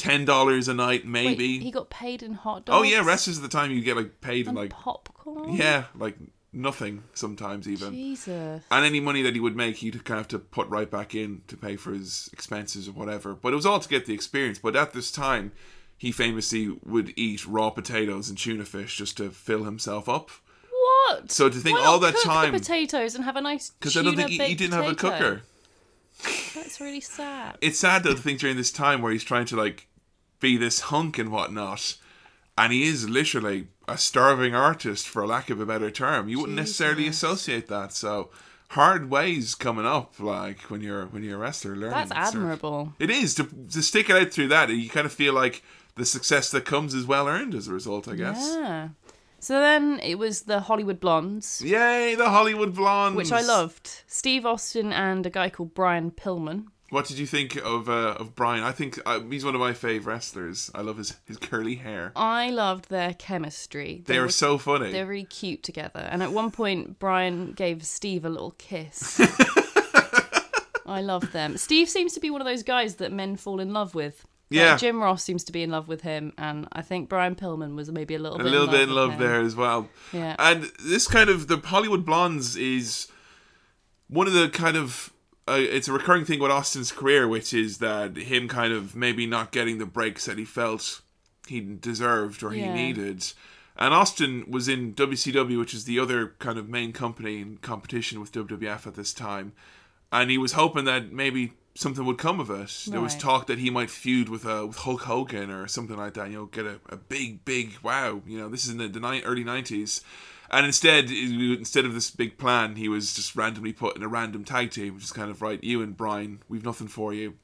ten 0.00 0.24
dollars 0.24 0.66
a 0.66 0.74
night, 0.74 1.02
Wait, 1.04 1.10
maybe. 1.10 1.58
he 1.58 1.70
got 1.70 1.90
paid 1.90 2.22
in 2.22 2.32
hot 2.32 2.64
dogs. 2.64 2.78
oh 2.78 2.82
yeah, 2.82 3.04
wrestlers 3.04 3.36
at 3.36 3.42
the 3.42 3.48
time 3.48 3.70
you 3.70 3.82
get 3.82 3.96
like 3.96 4.20
paid 4.20 4.48
in 4.48 4.54
like 4.54 4.70
popcorn. 4.70 5.52
yeah, 5.54 5.84
like 5.94 6.16
nothing 6.52 7.04
sometimes 7.14 7.68
even. 7.68 7.92
Jesus. 7.92 8.64
And 8.70 8.84
any 8.84 8.98
money 8.98 9.22
that 9.22 9.34
he 9.34 9.40
would 9.40 9.54
make, 9.56 9.76
he'd 9.76 10.02
kind 10.04 10.18
of 10.18 10.24
have 10.24 10.28
to 10.28 10.38
put 10.38 10.68
right 10.68 10.90
back 10.90 11.14
in 11.14 11.42
to 11.48 11.56
pay 11.56 11.76
for 11.76 11.92
his 11.92 12.28
expenses 12.32 12.88
or 12.88 12.92
whatever. 12.92 13.34
But 13.34 13.52
it 13.52 13.56
was 13.56 13.66
all 13.66 13.78
to 13.78 13.88
get 13.88 14.06
the 14.06 14.14
experience. 14.14 14.58
But 14.58 14.74
at 14.74 14.92
this 14.92 15.12
time, 15.12 15.52
he 15.96 16.10
famously 16.10 16.76
would 16.84 17.12
eat 17.16 17.46
raw 17.46 17.70
potatoes 17.70 18.28
and 18.30 18.38
tuna 18.38 18.64
fish 18.64 18.96
just 18.96 19.16
to 19.18 19.30
fill 19.30 19.64
himself 19.64 20.08
up. 20.08 20.30
What? 20.70 21.30
So 21.30 21.48
to 21.48 21.58
think 21.58 21.78
all 21.78 21.98
that 22.00 22.16
time- 22.24 22.52
potatoes 22.52 23.14
and 23.14 23.24
have 23.24 23.36
a 23.36 23.40
nice 23.42 23.70
Because 23.70 23.96
I 23.96 24.02
don't 24.02 24.16
think 24.16 24.30
he, 24.30 24.38
he 24.38 24.54
didn't 24.54 24.72
have 24.74 24.90
a 24.90 24.94
cooker. 24.94 25.42
That's 26.54 26.80
really 26.80 27.00
sad. 27.00 27.56
It's 27.60 27.78
sad 27.78 28.02
though 28.02 28.14
to 28.14 28.20
think 28.20 28.40
during 28.40 28.56
this 28.56 28.72
time 28.72 29.02
where 29.02 29.12
he's 29.12 29.24
trying 29.24 29.46
to 29.46 29.56
like 29.56 29.86
be 30.40 30.56
this 30.56 30.80
hunk 30.80 31.18
and 31.18 31.30
whatnot, 31.30 31.96
and 32.58 32.72
he 32.72 32.82
is 32.84 33.08
literally 33.08 33.68
a 33.86 33.96
starving 33.98 34.54
artist 34.54 35.08
for 35.08 35.26
lack 35.26 35.50
of 35.50 35.60
a 35.60 35.66
better 35.66 35.90
term. 35.90 36.28
You 36.28 36.40
wouldn't 36.40 36.56
necessarily 36.58 37.06
associate 37.06 37.68
that. 37.68 37.92
So 37.92 38.30
hard 38.70 39.10
ways 39.10 39.54
coming 39.54 39.86
up, 39.86 40.18
like 40.20 40.62
when 40.70 40.80
you're 40.80 41.06
when 41.06 41.22
you're 41.22 41.36
a 41.36 41.40
wrestler 41.40 41.76
learning. 41.76 41.90
That's 41.90 42.12
admirable. 42.12 42.94
It 42.98 43.10
is 43.10 43.34
to 43.36 43.44
to 43.72 43.82
stick 43.82 44.10
it 44.10 44.16
out 44.16 44.30
through 44.32 44.48
that. 44.48 44.68
You 44.70 44.88
kind 44.90 45.06
of 45.06 45.12
feel 45.12 45.34
like 45.34 45.62
the 45.96 46.04
success 46.04 46.50
that 46.50 46.64
comes 46.64 46.94
is 46.94 47.06
well 47.06 47.28
earned 47.28 47.54
as 47.54 47.68
a 47.68 47.72
result. 47.72 48.08
I 48.08 48.14
guess. 48.16 48.38
Yeah. 48.56 48.88
So 49.42 49.58
then 49.58 50.00
it 50.02 50.16
was 50.18 50.42
the 50.42 50.60
Hollywood 50.60 51.00
Blondes, 51.00 51.62
Yay, 51.64 52.14
the 52.14 52.28
Hollywood 52.28 52.74
Blondes. 52.74 53.16
which 53.16 53.32
I 53.32 53.40
loved. 53.40 54.02
Steve 54.06 54.44
Austin 54.44 54.92
and 54.92 55.24
a 55.24 55.30
guy 55.30 55.48
called 55.48 55.72
Brian 55.72 56.10
Pillman. 56.10 56.66
What 56.90 57.06
did 57.06 57.18
you 57.18 57.26
think 57.26 57.56
of 57.56 57.88
uh, 57.88 58.16
of 58.18 58.34
Brian? 58.34 58.64
I 58.64 58.72
think 58.72 58.98
uh, 59.06 59.20
he's 59.20 59.44
one 59.44 59.54
of 59.54 59.60
my 59.60 59.72
fave 59.72 60.06
wrestlers. 60.06 60.70
I 60.74 60.80
love 60.80 60.98
his, 60.98 61.16
his 61.24 61.36
curly 61.36 61.76
hair. 61.76 62.12
I 62.16 62.50
loved 62.50 62.90
their 62.90 63.14
chemistry. 63.14 64.02
They, 64.06 64.18
are 64.18 64.22
were 64.22 64.28
so 64.28 64.58
funny. 64.58 64.90
They're 64.90 65.06
really 65.06 65.24
cute 65.24 65.62
together. 65.62 66.00
And 66.00 66.20
at 66.22 66.32
one 66.32 66.50
point, 66.50 66.98
Brian 66.98 67.52
gave 67.52 67.84
Steve 67.86 68.24
a 68.24 68.28
little 68.28 68.52
kiss. 68.58 69.20
I 70.86 71.00
love 71.02 71.30
them. 71.30 71.56
Steve 71.56 71.88
seems 71.88 72.12
to 72.14 72.20
be 72.20 72.30
one 72.30 72.40
of 72.40 72.46
those 72.46 72.64
guys 72.64 72.96
that 72.96 73.12
men 73.12 73.36
fall 73.36 73.60
in 73.60 73.72
love 73.72 73.94
with. 73.94 74.26
Like, 74.50 74.58
Yeah. 74.58 74.76
Jim 74.76 75.00
Ross 75.00 75.22
seems 75.22 75.44
to 75.44 75.52
be 75.52 75.62
in 75.62 75.70
love 75.70 75.86
with 75.86 76.00
him, 76.00 76.32
and 76.36 76.66
I 76.72 76.82
think 76.82 77.08
Brian 77.08 77.36
Pillman 77.36 77.76
was 77.76 77.92
maybe 77.92 78.16
a 78.16 78.18
little 78.18 78.40
a 78.40 78.42
bit 78.42 78.50
little 78.50 78.66
in 78.66 78.72
bit 78.72 78.80
in 78.88 78.94
love 78.96 79.16
there 79.18 79.40
as 79.40 79.54
well. 79.54 79.88
Yeah. 80.12 80.34
And 80.40 80.64
this 80.84 81.06
kind 81.06 81.30
of 81.30 81.46
the 81.46 81.58
Hollywood 81.58 82.04
Blondes 82.04 82.56
is 82.56 83.06
one 84.08 84.26
of 84.26 84.32
the 84.32 84.48
kind 84.48 84.76
of 84.76 85.12
uh, 85.50 85.56
it's 85.58 85.88
a 85.88 85.92
recurring 85.92 86.24
thing 86.24 86.40
with 86.40 86.50
Austin's 86.50 86.92
career, 86.92 87.26
which 87.28 87.52
is 87.52 87.78
that 87.78 88.16
him 88.16 88.48
kind 88.48 88.72
of 88.72 88.94
maybe 88.94 89.26
not 89.26 89.52
getting 89.52 89.78
the 89.78 89.86
breaks 89.86 90.24
that 90.26 90.38
he 90.38 90.44
felt 90.44 91.00
he 91.46 91.60
deserved 91.60 92.42
or 92.42 92.50
he 92.50 92.60
Yeah. 92.60 92.74
needed. 92.74 93.32
And 93.76 93.94
Austin 93.94 94.44
was 94.48 94.68
in 94.68 94.94
WCW, 94.94 95.58
which 95.58 95.74
is 95.74 95.84
the 95.84 95.98
other 95.98 96.34
kind 96.38 96.58
of 96.58 96.68
main 96.68 96.92
company 96.92 97.40
in 97.40 97.56
competition 97.58 98.20
with 98.20 98.32
WWF 98.32 98.86
at 98.86 98.94
this 98.94 99.12
time, 99.14 99.52
and 100.12 100.30
he 100.30 100.38
was 100.38 100.52
hoping 100.52 100.84
that 100.84 101.12
maybe 101.12 101.52
something 101.74 102.04
would 102.04 102.18
come 102.18 102.40
of 102.40 102.50
it. 102.50 102.84
There 102.90 103.00
was 103.00 103.16
talk 103.16 103.46
that 103.46 103.58
he 103.58 103.70
might 103.70 103.88
feud 103.90 104.28
with 104.28 104.44
uh, 104.44 104.66
with 104.68 104.76
Hulk 104.78 105.02
Hogan 105.02 105.50
or 105.50 105.66
something 105.68 105.96
like 105.96 106.14
that. 106.14 106.28
You 106.30 106.36
know, 106.36 106.46
get 106.46 106.66
a, 106.66 106.80
a 106.90 106.96
big, 106.96 107.44
big 107.44 107.78
wow. 107.82 108.20
You 108.26 108.38
know, 108.38 108.48
this 108.48 108.64
is 108.64 108.70
in 108.72 108.78
the, 108.78 108.88
the 108.88 109.00
ni- 109.00 109.22
early 109.22 109.44
nineties. 109.44 110.02
And 110.50 110.66
instead, 110.66 111.10
instead 111.10 111.84
of 111.84 111.94
this 111.94 112.10
big 112.10 112.36
plan, 112.36 112.74
he 112.76 112.88
was 112.88 113.14
just 113.14 113.36
randomly 113.36 113.72
put 113.72 113.94
in 113.96 114.02
a 114.02 114.08
random 114.08 114.44
tag 114.44 114.70
team, 114.70 114.94
which 114.94 115.04
is 115.04 115.12
kind 115.12 115.30
of 115.30 115.42
right. 115.42 115.62
You 115.62 115.80
and 115.82 115.96
Brian, 115.96 116.42
we've 116.48 116.64
nothing 116.64 116.88
for 116.88 117.14
you, 117.14 117.34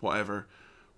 whatever. 0.00 0.46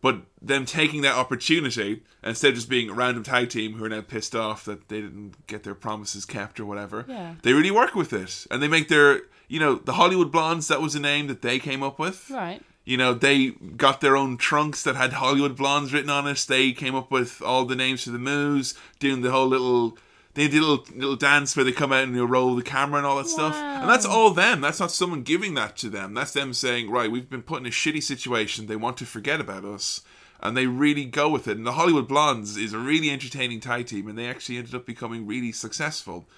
But 0.01 0.23
them 0.41 0.65
taking 0.65 1.03
that 1.03 1.17
opportunity 1.17 2.05
instead 2.23 2.51
of 2.51 2.55
just 2.55 2.69
being 2.69 2.89
a 2.89 2.95
random 2.95 3.23
tag 3.25 3.51
team 3.51 3.75
who 3.75 3.85
are 3.85 3.89
now 3.89 4.01
pissed 4.01 4.35
off 4.35 4.65
that 4.65 4.89
they 4.89 5.01
didn't 5.01 5.47
get 5.47 5.65
their 5.65 5.75
promises 5.75 6.25
kept 6.25 6.59
or 6.61 6.65
whatever, 6.65 7.05
Yeah. 7.09 7.35
they 7.43 7.53
really 7.53 7.73
work 7.73 7.95
with 7.95 8.13
it 8.13 8.47
and 8.51 8.63
they 8.63 8.69
make 8.69 8.89
their, 8.89 9.23
you 9.49 9.59
know, 9.61 9.75
the 9.75 9.95
Hollywood 9.95 10.31
Blondes. 10.33 10.69
That 10.69 10.81
was 10.81 10.95
a 10.95 11.01
name 11.01 11.27
that 11.27 11.43
they 11.43 11.59
came 11.59 11.83
up 11.83 11.99
with. 11.99 12.31
Right. 12.31 12.63
You 12.85 12.97
know, 12.97 13.13
they 13.13 13.51
got 13.77 14.01
their 14.01 14.17
own 14.17 14.39
trunks 14.39 14.83
that 14.85 14.97
had 14.97 15.15
Hollywood 15.15 15.57
Blondes 15.57 15.93
written 15.93 16.09
on 16.11 16.27
it. 16.29 16.47
They 16.49 16.73
came 16.73 16.95
up 16.95 17.11
with 17.11 17.43
all 17.43 17.65
the 17.67 17.77
names 17.77 18.05
for 18.05 18.11
the 18.11 18.19
moves, 18.19 18.75
doing 19.01 19.21
the 19.21 19.31
whole 19.33 19.49
little. 19.49 19.99
They 20.39 20.47
did 20.47 20.63
a 20.63 20.67
little, 20.67 20.85
little 20.95 21.17
dance 21.17 21.57
where 21.57 21.65
they 21.65 21.73
come 21.73 21.93
out 21.93 22.05
and 22.05 22.15
they 22.15 22.21
roll 22.21 22.55
the 22.55 22.63
camera 22.63 22.99
and 22.99 23.07
all 23.07 23.17
that 23.17 23.27
stuff. 23.27 23.57
And 23.57 23.91
that's 23.91 24.07
all 24.07 24.31
them. 24.31 24.61
That's 24.61 24.79
not 24.79 24.93
someone 24.93 25.23
giving 25.23 25.55
that 25.55 25.77
to 25.79 25.91
them. 25.91 26.15
That's 26.15 26.33
them 26.33 26.53
saying, 26.53 26.93
right, 26.93 27.11
we've 27.11 27.29
been 27.29 27.43
put 27.43 27.59
in 27.59 27.67
a 27.67 27.71
shitty 27.71 28.05
situation. 28.05 28.67
They 28.67 28.77
want 28.77 28.99
to 28.99 29.05
forget 29.05 29.41
about 29.41 29.65
us. 29.65 30.03
And 30.41 30.57
they 30.57 30.69
really 30.69 31.07
go 31.07 31.29
with 31.29 31.49
it. 31.49 31.57
And 31.57 31.67
the 31.67 31.73
Hollywood 31.73 32.07
Blondes 32.07 32.57
is 32.57 32.73
a 32.73 32.79
really 32.79 33.11
entertaining 33.11 33.59
tag 33.59 33.87
team. 33.87 34.07
And 34.07 34.17
they 34.17 34.29
actually 34.29 34.59
ended 34.59 34.77
up 34.77 34.87
becoming 34.87 35.27
really 35.27 35.51
successful. 35.51 36.29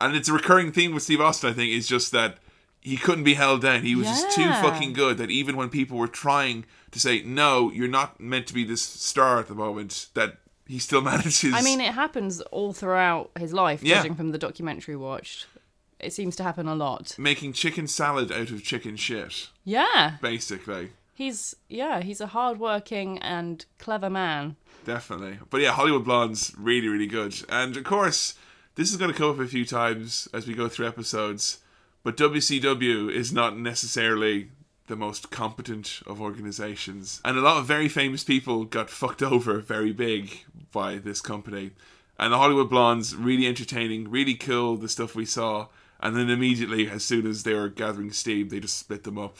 And 0.00 0.16
it's 0.16 0.30
a 0.30 0.32
recurring 0.32 0.72
theme 0.72 0.94
with 0.94 1.02
Steve 1.02 1.20
Austin, 1.20 1.50
I 1.50 1.52
think, 1.52 1.70
is 1.70 1.86
just 1.86 2.12
that 2.12 2.38
he 2.80 2.96
couldn't 2.96 3.24
be 3.24 3.34
held 3.34 3.60
down. 3.60 3.82
He 3.82 3.94
was 3.94 4.06
just 4.06 4.34
too 4.34 4.48
fucking 4.48 4.94
good 4.94 5.18
that 5.18 5.30
even 5.30 5.58
when 5.58 5.68
people 5.68 5.98
were 5.98 6.08
trying 6.08 6.64
to 6.92 6.98
say, 6.98 7.20
no, 7.24 7.70
you're 7.70 7.88
not 7.88 8.20
meant 8.20 8.46
to 8.46 8.54
be 8.54 8.64
this 8.64 8.80
star 8.80 9.38
at 9.38 9.48
the 9.48 9.54
moment, 9.54 10.06
that 10.14 10.38
he 10.70 10.78
still 10.78 11.00
manages. 11.10 11.52
I 11.54 11.62
mean, 11.62 11.80
it 11.80 11.92
happens 11.94 12.40
all 12.52 12.72
throughout 12.72 13.30
his 13.38 13.52
life, 13.52 13.82
Yeah. 13.82 13.96
judging 13.96 14.14
from 14.14 14.30
the 14.30 14.38
documentary 14.38 14.96
watched. 14.96 15.46
It 15.98 16.12
seems 16.14 16.34
to 16.36 16.42
happen 16.42 16.66
a 16.66 16.74
lot. 16.74 17.14
making 17.18 17.52
chicken 17.52 17.86
salad 17.86 18.32
out 18.32 18.50
of 18.50 18.62
chicken 18.64 18.96
shit, 18.96 19.48
Yeah. 19.64 20.16
basically. 20.22 20.92
He's 21.14 21.54
yeah, 21.68 22.00
he's 22.00 22.22
a 22.22 22.28
hardworking 22.28 23.18
and 23.18 23.66
clever 23.78 24.08
man. 24.08 24.56
Definitely. 24.86 25.38
But 25.50 25.60
yeah, 25.60 25.72
Hollywood 25.72 26.06
Blondes, 26.06 26.54
really, 26.56 26.88
really 26.88 27.06
good. 27.06 27.34
And 27.50 27.76
of 27.76 27.84
course, 27.84 28.32
this 28.76 28.90
is 28.90 28.96
going 28.96 29.12
to 29.12 29.16
come 29.18 29.28
up 29.30 29.38
a 29.38 29.46
few 29.46 29.66
times 29.66 30.26
as 30.32 30.46
we 30.46 30.54
go 30.54 30.68
through 30.68 30.86
episodes. 30.88 31.58
But 32.02 32.16
WCW 32.16 33.10
is 33.12 33.30
not 33.30 33.58
necessarily 33.58 34.48
the 34.90 34.96
most 34.96 35.30
competent 35.30 36.02
of 36.06 36.20
organizations. 36.20 37.22
And 37.24 37.38
a 37.38 37.40
lot 37.40 37.56
of 37.56 37.64
very 37.64 37.88
famous 37.88 38.22
people 38.22 38.64
got 38.64 38.90
fucked 38.90 39.22
over 39.34 39.60
very 39.60 39.92
big 39.92 40.44
by 40.70 40.98
this 40.98 41.22
company. 41.22 41.70
And 42.18 42.34
the 42.34 42.36
Hollywood 42.36 42.68
Blondes, 42.68 43.16
really 43.16 43.46
entertaining, 43.46 44.10
really 44.10 44.34
cool, 44.34 44.76
the 44.76 44.90
stuff 44.90 45.14
we 45.14 45.24
saw. 45.24 45.68
And 46.00 46.14
then 46.14 46.28
immediately, 46.28 46.90
as 46.90 47.04
soon 47.04 47.26
as 47.26 47.44
they 47.44 47.54
were 47.54 47.68
gathering 47.68 48.10
steam, 48.10 48.50
they 48.50 48.60
just 48.60 48.78
split 48.78 49.04
them 49.04 49.16
up. 49.16 49.38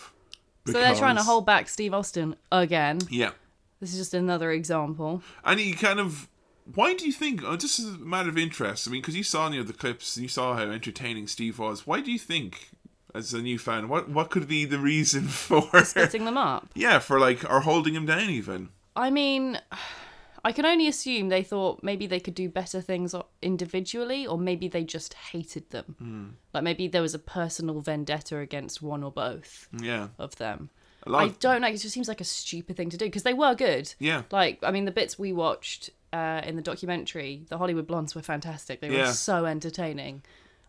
So 0.67 0.73
they're 0.73 0.95
trying 0.95 1.17
to 1.17 1.23
hold 1.23 1.45
back 1.45 1.69
Steve 1.69 1.93
Austin 1.93 2.37
again. 2.53 3.01
Yeah. 3.11 3.33
This 3.81 3.93
is 3.93 3.99
just 3.99 4.15
another 4.15 4.51
example. 4.53 5.23
And 5.45 5.59
you 5.59 5.75
kind 5.75 5.99
of, 5.99 6.29
why 6.75 6.95
do 6.95 7.07
you 7.07 7.13
think? 7.13 7.43
Oh, 7.45 7.57
just 7.57 7.79
as 7.79 7.87
a 7.87 7.99
matter 7.99 8.29
of 8.29 8.39
interest. 8.39 8.87
I 8.87 8.91
mean, 8.91 9.01
because 9.01 9.17
you 9.17 9.25
saw 9.25 9.51
you 9.51 9.61
of 9.61 9.67
the 9.67 9.73
clips, 9.73 10.17
and 10.17 10.23
you 10.23 10.29
saw 10.29 10.55
how 10.55 10.71
entertaining 10.71 11.27
Steve 11.27 11.59
was. 11.59 11.87
Why 11.87 12.01
do 12.01 12.13
you 12.13 12.19
think, 12.19 12.71
as 13.15 13.33
a 13.35 13.43
new 13.43 13.59
fan, 13.59 13.89
what 13.89 14.09
what 14.09 14.31
could 14.31 14.47
be 14.49 14.65
the 14.65 14.79
reason 14.79 15.23
for? 15.29 15.85
Splitting 15.85 16.25
them 16.25 16.37
up. 16.39 16.69
yeah, 16.75 16.99
for 16.99 17.19
like 17.21 17.45
or 17.51 17.61
holding 17.61 17.95
him 17.95 18.07
down 18.07 18.29
even. 18.31 18.69
I 18.97 19.11
mean, 19.11 19.61
I 20.45 20.53
can 20.53 20.65
only 20.65 20.89
assume 20.89 21.29
they 21.29 21.43
thought 21.43 21.83
maybe 21.83 22.07
they 22.07 22.19
could 22.21 22.35
do 22.35 22.49
better 22.49 22.81
things 22.81 23.15
individually, 23.43 24.27
or 24.27 24.39
maybe 24.39 24.69
they 24.69 24.85
just 24.85 25.13
hated 25.15 25.69
them. 25.71 25.97
Hmm. 25.99 26.27
Like 26.55 26.65
maybe 26.65 26.89
there 26.89 27.03
was 27.03 27.15
a 27.15 27.19
personal 27.19 27.81
vendetta 27.81 28.39
against 28.39 28.81
one 28.81 29.03
or 29.03 29.11
both 29.13 29.69
Yeah, 29.79 30.09
of 30.19 30.37
them. 30.37 30.71
I 31.07 31.29
don't 31.41 31.63
know. 31.63 31.69
It 31.69 31.79
just 31.79 31.95
seems 31.95 32.09
like 32.09 32.21
a 32.21 32.25
stupid 32.25 32.77
thing 32.77 32.91
to 32.91 32.97
do 32.99 33.07
because 33.07 33.23
they 33.23 33.33
were 33.35 33.55
good. 33.55 33.95
yeah, 33.99 34.23
Like, 34.31 34.59
I 34.63 34.71
mean, 34.71 34.85
the 34.85 34.91
bits 34.91 35.19
we 35.19 35.33
watched 35.33 35.89
uh, 36.13 36.43
in 36.45 36.57
the 36.57 36.63
documentary, 36.63 37.47
the 37.49 37.57
Hollywood 37.57 37.87
Blondes 37.87 38.15
were 38.15 38.21
fantastic. 38.23 38.81
They 38.81 38.91
were 38.91 38.97
Yeah. 38.97 39.13
so 39.13 39.47
entertaining, 39.47 40.23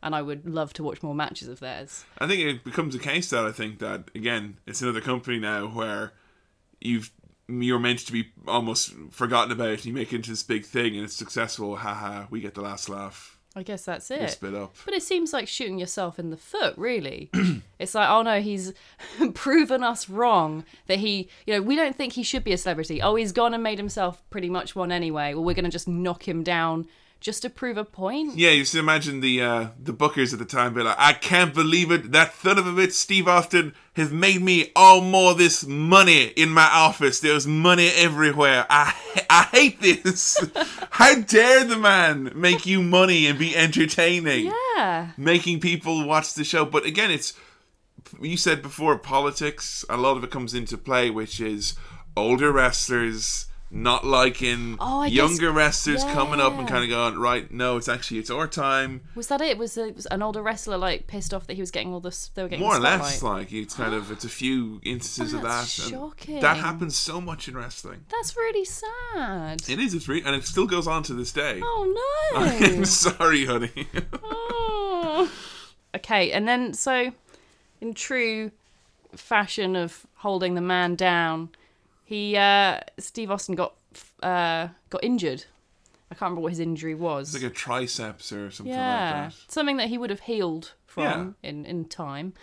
and 0.03 0.15
I 0.15 0.21
would 0.21 0.47
love 0.47 0.73
to 0.73 0.83
watch 0.83 1.03
more 1.03 1.15
matches 1.15 1.47
of 1.47 1.59
theirs. 1.59 2.05
I 2.17 2.27
think 2.27 2.41
it 2.41 2.63
becomes 2.63 2.95
a 2.95 2.99
case 2.99 3.29
that 3.29 3.45
I 3.45 3.51
think 3.51 3.79
that 3.79 4.09
again, 4.15 4.57
it's 4.65 4.81
another 4.81 5.01
company 5.01 5.39
now 5.39 5.67
where 5.67 6.13
you've 6.79 7.11
you're 7.47 7.79
meant 7.79 7.99
to 7.99 8.11
be 8.11 8.31
almost 8.47 8.93
forgotten 9.09 9.51
about. 9.51 9.69
And 9.69 9.85
you 9.85 9.93
make 9.93 10.13
it 10.13 10.17
into 10.17 10.29
this 10.29 10.43
big 10.43 10.65
thing, 10.65 10.95
and 10.95 11.03
it's 11.03 11.15
successful. 11.15 11.75
Haha, 11.75 12.25
we 12.29 12.39
get 12.39 12.53
the 12.53 12.61
last 12.61 12.89
laugh. 12.89 13.37
I 13.53 13.63
guess 13.63 13.83
that's 13.83 14.09
it. 14.09 14.29
split 14.29 14.55
up. 14.55 14.75
But 14.85 14.93
it 14.93 15.03
seems 15.03 15.33
like 15.33 15.45
shooting 15.45 15.77
yourself 15.77 16.17
in 16.17 16.29
the 16.29 16.37
foot, 16.37 16.73
really. 16.77 17.29
it's 17.79 17.93
like, 17.93 18.09
oh 18.09 18.21
no, 18.21 18.39
he's 18.39 18.71
proven 19.33 19.83
us 19.83 20.07
wrong 20.07 20.63
that 20.87 20.99
he, 20.99 21.27
you 21.45 21.53
know, 21.53 21.61
we 21.61 21.75
don't 21.75 21.95
think 21.95 22.13
he 22.13 22.23
should 22.23 22.45
be 22.45 22.53
a 22.53 22.57
celebrity. 22.57 23.01
Oh, 23.01 23.15
he's 23.15 23.33
gone 23.33 23.53
and 23.53 23.61
made 23.61 23.77
himself 23.77 24.23
pretty 24.29 24.49
much 24.49 24.73
one 24.73 24.89
anyway. 24.89 25.33
Well, 25.33 25.43
we're 25.43 25.55
going 25.55 25.65
to 25.65 25.71
just 25.71 25.87
knock 25.87 26.25
him 26.25 26.43
down 26.43 26.87
just 27.21 27.43
to 27.43 27.49
prove 27.49 27.77
a 27.77 27.85
point. 27.85 28.35
Yeah, 28.35 28.49
you 28.49 28.65
should 28.65 28.79
imagine 28.79 29.21
the 29.21 29.41
uh, 29.41 29.67
the 29.79 29.93
bookers 29.93 30.33
at 30.33 30.39
the 30.39 30.45
time 30.45 30.73
be 30.73 30.81
like, 30.81 30.95
I 30.97 31.13
can't 31.13 31.53
believe 31.53 31.91
it. 31.91 32.11
That 32.11 32.33
son 32.35 32.57
of 32.57 32.65
a 32.67 32.71
bitch, 32.71 32.93
Steve 32.93 33.27
Austin, 33.27 33.73
has 33.93 34.11
made 34.11 34.41
me 34.41 34.71
all 34.75 35.01
more 35.01 35.35
this 35.35 35.65
money 35.65 36.23
in 36.35 36.49
my 36.49 36.67
office. 36.73 37.19
There's 37.19 37.45
money 37.47 37.89
everywhere. 37.95 38.65
I 38.69 38.93
I 39.29 39.43
hate 39.51 39.79
this. 39.81 40.37
How 40.91 41.21
dare 41.21 41.63
the 41.63 41.77
man 41.77 42.31
make 42.35 42.65
you 42.65 42.81
money 42.81 43.27
and 43.27 43.37
be 43.39 43.55
entertaining, 43.55 44.51
Yeah. 44.75 45.11
making 45.15 45.59
people 45.61 46.05
watch 46.05 46.33
the 46.33 46.43
show? 46.43 46.65
But 46.65 46.85
again, 46.85 47.11
it's 47.11 47.33
you 48.19 48.35
said 48.35 48.61
before 48.63 48.97
politics. 48.97 49.85
A 49.89 49.95
lot 49.95 50.17
of 50.17 50.23
it 50.23 50.31
comes 50.31 50.53
into 50.55 50.77
play, 50.77 51.09
which 51.11 51.39
is 51.39 51.75
older 52.17 52.51
wrestlers. 52.51 53.45
Not 53.73 54.05
liking 54.05 54.75
Oh, 54.81 54.99
I 55.01 55.07
guess- 55.09 55.15
younger 55.15 55.49
wrestlers 55.51 56.03
coming 56.03 56.41
up 56.41 56.53
and 56.59 56.67
kind 56.67 56.83
of 56.83 56.89
going 56.89 57.17
right. 57.17 57.49
No, 57.49 57.77
it's 57.77 57.87
actually 57.87 58.19
it's 58.19 58.29
our 58.29 58.45
time. 58.45 58.99
Was 59.15 59.27
that 59.27 59.39
it? 59.39 59.57
Was, 59.57 59.77
it 59.77 59.95
was 59.95 60.05
an 60.07 60.21
older 60.21 60.41
wrestler 60.41 60.77
like 60.77 61.07
pissed 61.07 61.33
off 61.33 61.47
that 61.47 61.53
he 61.53 61.61
was 61.61 61.71
getting 61.71 61.93
all 61.93 62.01
this? 62.01 62.29
They 62.35 62.43
were 62.43 62.49
getting 62.49 62.65
more 62.65 62.75
or 62.75 62.79
less 62.79 63.23
like 63.23 63.53
it's 63.53 63.73
kind 63.73 63.93
of 63.93 64.11
it's 64.11 64.25
a 64.25 64.29
few 64.29 64.81
instances 64.83 65.33
of 65.33 65.43
that 65.43 65.67
shocking. 65.67 66.41
that 66.41 66.57
happens 66.57 66.97
so 66.97 67.21
much 67.21 67.47
in 67.47 67.55
wrestling 67.55 68.03
That's 68.09 68.35
really 68.35 68.65
sad. 68.65 69.61
it 69.69 69.79
is 69.79 69.93
it's 69.93 70.07
re- 70.09 70.21
and 70.25 70.35
it 70.35 70.43
still 70.45 70.67
goes 70.67 70.85
on 70.85 71.03
to 71.03 71.13
this 71.13 71.31
day 71.31 71.61
Oh 71.63 72.33
no. 72.33 72.41
i'm 72.75 72.83
sorry 72.85 73.45
honey 73.45 73.87
Oh. 74.21 75.31
Okay, 75.95 76.31
and 76.31 76.47
then 76.47 76.73
so 76.73 77.11
in 77.81 77.93
true 77.93 78.51
fashion 79.15 79.75
of 79.75 80.05
holding 80.15 80.55
the 80.55 80.61
man 80.61 80.95
down, 80.95 81.49
he 82.11 82.35
uh 82.35 82.79
Steve 82.99 83.31
Austin 83.31 83.55
got 83.55 83.73
uh 84.21 84.67
got 84.89 85.03
injured. 85.03 85.45
I 86.11 86.13
can't 86.15 86.23
remember 86.23 86.41
what 86.41 86.51
his 86.51 86.59
injury 86.59 86.93
was. 86.93 87.33
it's 87.33 87.41
like 87.41 87.51
a 87.51 87.55
triceps 87.55 88.33
or 88.33 88.51
something 88.51 88.73
yeah, 88.73 89.23
like 89.23 89.33
that 89.33 89.51
something 89.51 89.77
that 89.77 89.87
he 89.87 89.97
would 89.97 90.09
have 90.09 90.19
healed 90.21 90.73
from 90.85 91.35
in 91.41 91.65
in 91.65 91.85
time. 91.85 92.33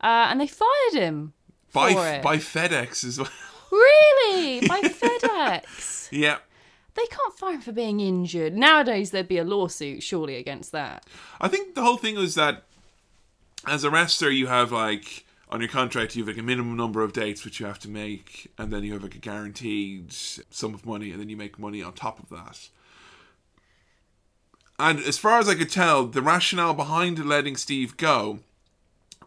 Uh, 0.00 0.28
and 0.30 0.40
they 0.40 0.46
fired 0.46 0.92
him 0.94 1.32
by 1.72 2.20
by 2.22 2.36
fedex 2.36 3.02
as 3.02 3.18
well 3.18 3.28
really 3.72 4.66
by 4.68 4.80
FedEx. 4.80 6.08
yeah 6.12 6.38
They 6.94 7.06
can't 7.06 7.36
fire 7.36 7.54
him 7.54 7.60
for 7.62 7.72
being 7.72 7.98
injured. 7.98 8.54
Nowadays, 8.56 9.10
there'd 9.10 9.26
be 9.28 9.38
a 9.38 9.44
lawsuit, 9.44 10.02
surely, 10.04 10.36
against 10.36 10.70
that. 10.70 11.04
i 11.40 11.48
think 11.48 11.74
the 11.74 11.82
whole 11.82 11.96
thing 11.96 12.14
was 12.14 12.36
that 12.36 12.62
as 13.66 13.82
a 13.82 13.90
wrestler 13.90 14.30
you 14.30 14.46
have 14.46 14.70
like 14.70 15.25
on 15.48 15.60
your 15.60 15.68
contract 15.68 16.16
you 16.16 16.22
have 16.22 16.28
like 16.28 16.40
a 16.40 16.46
minimum 16.46 16.76
number 16.76 17.02
of 17.02 17.12
dates 17.12 17.44
which 17.44 17.60
you 17.60 17.66
have 17.66 17.78
to 17.80 17.88
make, 17.88 18.50
and 18.58 18.72
then 18.72 18.84
you 18.84 18.92
have 18.92 19.02
like 19.02 19.14
a 19.14 19.18
guaranteed 19.18 20.12
sum 20.12 20.74
of 20.74 20.84
money, 20.84 21.10
and 21.10 21.20
then 21.20 21.28
you 21.28 21.36
make 21.36 21.58
money 21.58 21.82
on 21.82 21.92
top 21.92 22.18
of 22.18 22.28
that. 22.30 22.68
And 24.78 24.98
as 25.00 25.18
far 25.18 25.38
as 25.38 25.48
I 25.48 25.54
could 25.54 25.70
tell, 25.70 26.06
the 26.06 26.20
rationale 26.20 26.74
behind 26.74 27.24
letting 27.24 27.56
Steve 27.56 27.96
go 27.96 28.40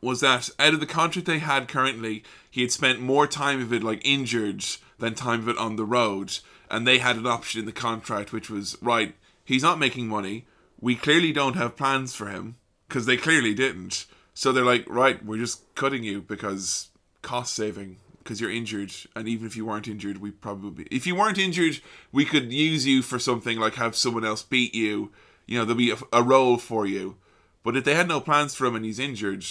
was 0.02 0.22
that 0.22 0.50
out 0.60 0.74
of 0.74 0.80
the 0.80 0.86
contract 0.86 1.26
they 1.26 1.40
had 1.40 1.68
currently, 1.68 2.24
he 2.50 2.62
had 2.62 2.72
spent 2.72 3.02
more 3.02 3.28
time 3.28 3.62
of 3.62 3.74
it 3.74 3.84
like 3.84 4.02
injured 4.06 4.64
than 5.00 5.16
time 5.16 5.42
of 5.42 5.50
it 5.50 5.58
on 5.58 5.76
the 5.76 5.86
road, 5.86 6.38
and 6.70 6.88
they 6.88 7.00
had 7.00 7.18
an 7.18 7.28
option 7.28 7.62
in 7.62 7.66
the 7.66 7.72
contract 7.72 8.32
which 8.32 8.50
was 8.50 8.78
right. 8.82 9.16
He's 9.44 9.64
not 9.64 9.80
making 9.80 10.08
money. 10.08 10.46
We 10.80 10.96
clearly 10.96 11.32
don't 11.34 11.56
have 11.56 11.76
plans 11.76 12.16
for 12.16 12.28
him 12.28 12.56
because 12.88 13.06
they 13.06 13.18
clearly 13.18 13.54
didn't. 13.54 14.06
So 14.40 14.54
they're 14.54 14.64
like, 14.64 14.86
right, 14.88 15.22
we're 15.26 15.38
just 15.38 15.64
cutting 15.76 16.06
you 16.06 16.22
because 16.22 16.92
cost 17.22 17.54
saving 17.54 17.98
because 18.20 18.40
you're 18.40 18.50
injured, 18.50 18.94
and 19.14 19.28
even 19.28 19.46
if 19.46 19.58
you 19.58 19.66
weren't 19.66 19.90
injured, 19.90 20.20
we 20.20 20.32
probably 20.32 20.88
if 20.90 21.06
you 21.06 21.14
weren't 21.14 21.38
injured, 21.38 21.82
we 22.14 22.24
could 22.24 22.54
use 22.54 22.88
you 22.88 23.02
for 23.02 23.20
something 23.20 23.60
like 23.60 23.76
have 23.76 23.98
someone 23.98 24.24
else 24.24 24.42
beat 24.42 24.74
you. 24.74 25.12
You 25.46 25.58
know, 25.58 25.66
there'll 25.66 25.78
be 25.78 25.92
a, 25.92 25.98
a 26.14 26.24
role 26.24 26.58
for 26.58 26.86
you. 26.86 27.18
But 27.64 27.76
if 27.76 27.84
they 27.84 27.96
had 27.96 28.08
no 28.08 28.22
plans 28.22 28.56
for 28.56 28.66
him 28.66 28.78
and 28.78 28.86
he's 28.86 28.98
injured, 28.98 29.44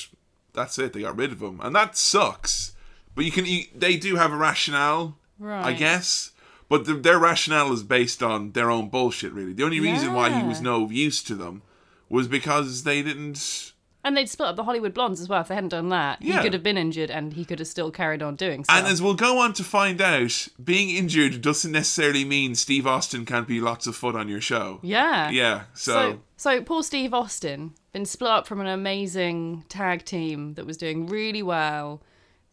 that's 0.55 0.79
it. 0.79 0.95
They 0.95 1.03
got 1.03 1.19
rid 1.19 1.33
of 1.33 1.43
him, 1.43 1.61
and 1.63 1.77
that 1.77 1.99
sucks. 1.99 2.73
But 3.15 3.27
you 3.27 3.31
can, 3.31 3.45
you, 3.45 3.65
they 3.75 3.99
do 3.99 4.17
have 4.17 4.33
a 4.33 4.37
rationale, 4.37 5.19
right. 5.39 5.67
I 5.67 5.75
guess. 5.75 6.31
But 6.71 6.87
the, 6.87 6.95
their 6.95 7.19
rationale 7.19 7.75
is 7.75 7.83
based 7.83 8.23
on 8.23 8.53
their 8.53 8.71
own 8.71 8.89
bullshit. 8.89 9.35
Really, 9.35 9.53
the 9.53 9.65
only 9.65 9.81
reason 9.81 10.15
why 10.15 10.31
he 10.31 10.49
was 10.49 10.63
no 10.63 10.89
use 10.89 11.23
to 11.25 11.35
them 11.35 11.61
was 12.09 12.27
because 12.27 12.85
they 12.85 13.03
didn't. 13.03 13.75
And 14.09 14.17
they'd 14.17 14.29
split 14.29 14.49
up 14.49 14.57
the 14.57 14.65
Hollywood 14.65 14.95
Blondes 14.95 15.21
as 15.21 15.29
well. 15.29 15.43
If 15.43 15.49
they 15.49 15.55
hadn't 15.55 15.69
done 15.69 15.91
that, 15.91 16.23
Yeah. 16.23 16.39
he 16.39 16.43
could 16.45 16.55
have 16.55 16.63
been 16.63 16.79
injured 16.79 17.11
and 17.11 17.35
he 17.35 17.45
could 17.45 17.59
have 17.59 17.69
still 17.69 17.91
carried 17.91 18.23
on 18.23 18.37
doing 18.37 18.65
stuff. 18.65 18.75
And 18.75 18.87
as 18.87 19.03
we'll 19.03 19.13
go 19.13 19.39
on 19.39 19.53
to 19.53 19.63
find 19.65 20.01
out, 20.01 20.49
being 20.65 20.89
injured 20.97 21.43
doesn't 21.43 21.71
necessarily 21.73 22.25
mean 22.25 22.55
Steve 22.55 22.87
Austin 22.87 23.27
can't 23.27 23.47
be 23.47 23.61
lots 23.61 23.87
of 23.87 23.95
fun 23.95 24.17
on 24.17 24.27
your 24.27 24.41
show. 24.41 24.79
yeah. 24.83 25.29
Yeah. 25.29 25.65
So, 25.75 25.93
So, 25.93 26.21
so 26.57 26.63
poor 26.63 26.83
Steve 26.83 27.13
Austin 27.13 27.75
been 27.93 28.07
split 28.07 28.31
up 28.31 28.47
from 28.47 28.61
an 28.63 28.67
amazing 28.67 29.65
tag 29.69 30.07
team 30.07 30.55
that 30.55 30.65
was 30.65 30.79
doing 30.79 31.07
really 31.07 31.43
well, 31.43 32.01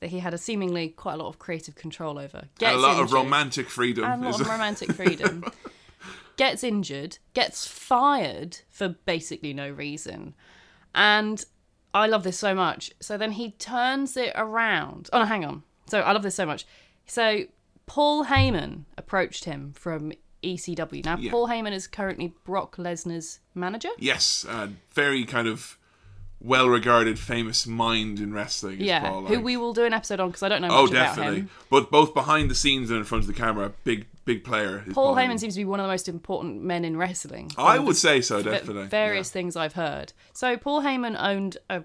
that 0.01 0.09
he 0.09 0.19
had 0.19 0.33
a 0.33 0.37
seemingly 0.37 0.89
quite 0.89 1.13
a 1.13 1.17
lot 1.17 1.29
of 1.29 1.39
creative 1.39 1.75
control 1.75 2.19
over. 2.19 2.49
Gets 2.59 2.75
a 2.75 2.77
lot 2.77 2.95
of 2.95 2.99
injured, 3.03 3.13
romantic 3.13 3.69
freedom. 3.69 4.03
and 4.03 4.21
a 4.21 4.25
lot 4.25 4.35
is- 4.35 4.41
of 4.41 4.47
romantic 4.55 4.91
freedom. 4.91 5.45
gets 6.35 6.65
injured, 6.65 7.17
gets 7.33 7.65
fired 7.65 8.57
for 8.69 8.89
basically 8.89 9.53
no 9.53 9.69
reason, 9.69 10.33
and 10.95 11.43
I 11.93 12.07
love 12.07 12.23
this 12.23 12.39
so 12.39 12.55
much. 12.55 12.91
So 12.99 13.17
then 13.17 13.33
he 13.33 13.51
turns 13.51 14.17
it 14.17 14.31
around. 14.35 15.09
Oh 15.13 15.19
no, 15.19 15.25
hang 15.25 15.45
on. 15.45 15.63
So 15.87 15.99
I 16.01 16.11
love 16.11 16.23
this 16.23 16.35
so 16.35 16.45
much. 16.45 16.65
So 17.05 17.43
Paul 17.85 18.25
Heyman 18.25 18.85
approached 18.97 19.45
him 19.45 19.73
from 19.75 20.11
ECW. 20.43 21.05
Now 21.05 21.17
Yeah. 21.17 21.31
Paul 21.31 21.47
Heyman 21.47 21.71
is 21.73 21.85
currently 21.87 22.33
Brock 22.43 22.77
Lesnar's 22.77 23.39
manager. 23.53 23.89
yes, 23.99 24.45
uh, 24.49 24.69
very 24.93 25.23
kind 25.25 25.47
of 25.47 25.77
well-regarded, 26.41 27.17
famous 27.17 27.65
mind 27.65 28.19
in 28.19 28.33
wrestling. 28.33 28.79
Yeah, 28.81 28.99
Paul, 29.09 29.25
who 29.25 29.39
we 29.39 29.57
will 29.57 29.73
do 29.73 29.83
an 29.85 29.93
episode 29.93 30.19
on 30.19 30.29
because 30.29 30.43
I 30.43 30.49
don't 30.49 30.61
know 30.61 30.67
Oh, 30.71 30.87
definitely. 30.87 31.47
But 31.69 31.89
both 31.89 32.13
behind 32.13 32.51
the 32.51 32.55
scenes 32.55 32.89
and 32.89 32.99
in 32.99 33.05
front 33.05 33.23
of 33.23 33.27
the 33.27 33.33
camera, 33.33 33.71
big, 33.83 34.05
big 34.25 34.43
player. 34.43 34.83
Paul 34.91 35.15
Heyman 35.15 35.39
seems 35.39 35.53
to 35.53 35.59
be 35.59 35.65
one 35.65 35.79
of 35.79 35.85
the 35.85 35.91
most 35.91 36.09
important 36.09 36.61
men 36.61 36.83
in 36.83 36.97
wrestling. 36.97 37.51
I 37.57 37.79
would 37.79 37.95
say 37.95 38.21
so, 38.21 38.41
definitely. 38.41 38.87
Various 38.87 39.29
things 39.29 39.55
I've 39.55 39.73
heard. 39.73 40.13
So 40.33 40.57
Paul 40.57 40.81
Heyman 40.81 41.15
owned 41.17 41.57
a 41.69 41.83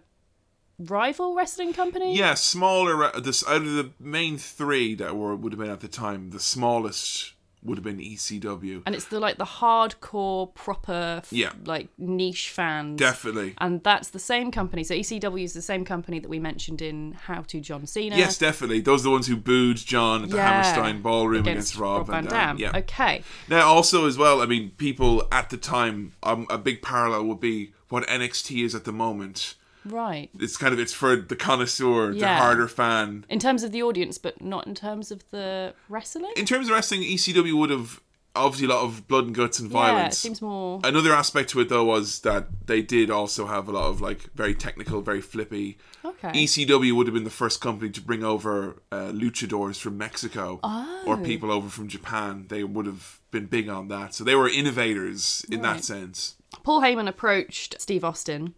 rival 0.78 1.34
wrestling 1.34 1.72
company. 1.72 2.16
Yeah, 2.16 2.34
smaller. 2.34 3.04
Uh, 3.04 3.20
this 3.20 3.46
out 3.46 3.62
of 3.62 3.74
the 3.74 3.90
main 4.00 4.38
three 4.38 4.94
that 4.96 5.16
were 5.16 5.36
would 5.36 5.52
have 5.52 5.60
been 5.60 5.70
at 5.70 5.80
the 5.80 5.88
time, 5.88 6.30
the 6.30 6.40
smallest 6.40 7.34
would 7.62 7.76
have 7.76 7.84
been 7.84 7.98
ECW. 7.98 8.82
And 8.86 8.94
it's 8.94 9.04
the 9.06 9.20
like 9.20 9.36
the 9.36 9.44
hardcore 9.44 10.54
proper 10.54 11.20
f- 11.22 11.32
Yeah. 11.32 11.52
like 11.64 11.88
niche 11.98 12.50
fans. 12.50 12.98
Definitely. 12.98 13.54
And 13.58 13.82
that's 13.82 14.08
the 14.08 14.18
same 14.18 14.50
company. 14.50 14.82
So 14.84 14.94
ECW 14.94 15.44
is 15.44 15.52
the 15.52 15.62
same 15.62 15.84
company 15.84 16.18
that 16.20 16.28
we 16.28 16.38
mentioned 16.38 16.80
in 16.80 17.12
How 17.12 17.42
to 17.42 17.60
John 17.60 17.86
Cena. 17.86 18.16
Yes, 18.16 18.38
definitely. 18.38 18.80
Those 18.80 19.00
are 19.02 19.04
the 19.04 19.10
ones 19.10 19.26
who 19.26 19.36
booed 19.36 19.76
John 19.76 20.24
at 20.24 20.30
the 20.30 20.36
Yeah. 20.36 20.48
Hammerstein 20.62 21.02
Ballroom 21.02 21.40
against, 21.46 21.76
Rob, 21.76 22.06
Van 22.06 22.24
Van 22.24 22.32
Dam. 22.32 22.56
Dam. 22.56 22.58
Yeah. 22.58 22.78
Okay. 22.78 23.22
Now, 23.48 23.66
also 23.66 24.06
as 24.06 24.16
well, 24.16 24.40
I 24.40 24.46
mean, 24.46 24.70
people 24.78 25.26
at 25.30 25.50
the 25.50 25.56
time, 25.56 26.12
um, 26.22 26.46
a 26.48 26.58
big 26.58 26.80
parallel 26.82 27.24
would 27.24 27.40
be 27.40 27.72
what 27.88 28.06
NXT 28.08 28.64
is 28.64 28.74
at 28.74 28.84
the 28.84 28.92
moment. 28.92 29.54
Right. 29.84 30.30
It's 30.38 30.56
kind 30.56 30.72
of 30.74 30.78
it's 30.80 30.92
for 30.92 31.16
the 31.16 31.36
connoisseur, 31.36 32.12
the 32.14 32.26
harder 32.28 32.68
fan. 32.68 33.24
In 33.28 33.38
terms 33.38 33.62
of 33.62 33.72
the 33.72 33.82
audience, 33.82 34.18
but 34.18 34.40
not 34.42 34.66
in 34.66 34.74
terms 34.74 35.10
of 35.10 35.28
the 35.30 35.74
wrestling. 35.88 36.32
In 36.36 36.44
terms 36.46 36.68
of 36.68 36.74
wrestling, 36.74 37.02
ECW 37.02 37.54
would 37.58 37.70
have 37.70 38.00
obviously 38.36 38.66
a 38.66 38.70
lot 38.70 38.84
of 38.84 39.08
blood 39.08 39.24
and 39.26 39.34
guts 39.34 39.58
and 39.58 39.68
violence. 39.68 40.00
yeah, 40.02 40.06
it 40.06 40.14
seems 40.14 40.40
more. 40.40 40.80
Another 40.84 41.12
aspect 41.12 41.50
to 41.50 41.60
it 41.60 41.68
though 41.68 41.84
was 41.84 42.20
that 42.20 42.46
they 42.66 42.80
did 42.80 43.10
also 43.10 43.46
have 43.46 43.68
a 43.68 43.72
lot 43.72 43.88
of 43.88 44.00
like 44.00 44.30
very 44.34 44.54
technical, 44.54 45.00
very 45.00 45.20
flippy. 45.20 45.78
Okay. 46.04 46.28
ECW 46.30 46.92
would 46.94 47.06
have 47.08 47.14
been 47.14 47.24
the 47.24 47.30
first 47.30 47.60
company 47.60 47.90
to 47.90 48.00
bring 48.00 48.22
over 48.22 48.76
uh, 48.92 49.10
luchadors 49.12 49.80
from 49.80 49.98
Mexico 49.98 50.60
Oh. 50.62 51.02
or 51.06 51.16
people 51.16 51.50
over 51.50 51.68
from 51.68 51.88
Japan. 51.88 52.46
They 52.48 52.62
would 52.64 52.86
have 52.86 53.18
been 53.32 53.46
big 53.46 53.68
on 53.68 53.88
that, 53.88 54.14
so 54.14 54.22
they 54.24 54.34
were 54.36 54.48
innovators 54.48 55.44
in 55.50 55.62
that 55.62 55.84
sense. 55.84 56.36
Paul 56.62 56.82
Heyman 56.82 57.08
approached 57.08 57.80
Steve 57.80 58.04
Austin 58.04 58.54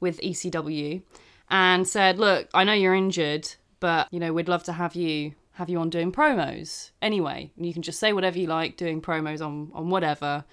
with 0.00 0.20
ECW 0.20 1.02
and 1.50 1.86
said, 1.86 2.18
"Look, 2.18 2.48
I 2.54 2.64
know 2.64 2.72
you're 2.72 2.94
injured, 2.94 3.54
but 3.80 4.08
you 4.10 4.20
know 4.20 4.32
we'd 4.32 4.48
love 4.48 4.64
to 4.64 4.72
have 4.72 4.94
you 4.94 5.34
have 5.52 5.70
you 5.70 5.78
on 5.78 5.90
doing 5.90 6.12
promos 6.12 6.90
anyway. 7.00 7.50
You 7.56 7.72
can 7.72 7.82
just 7.82 7.98
say 7.98 8.12
whatever 8.12 8.38
you 8.38 8.46
like, 8.46 8.76
doing 8.76 9.00
promos 9.00 9.40
on 9.44 9.70
on 9.74 9.90
whatever." 9.90 10.44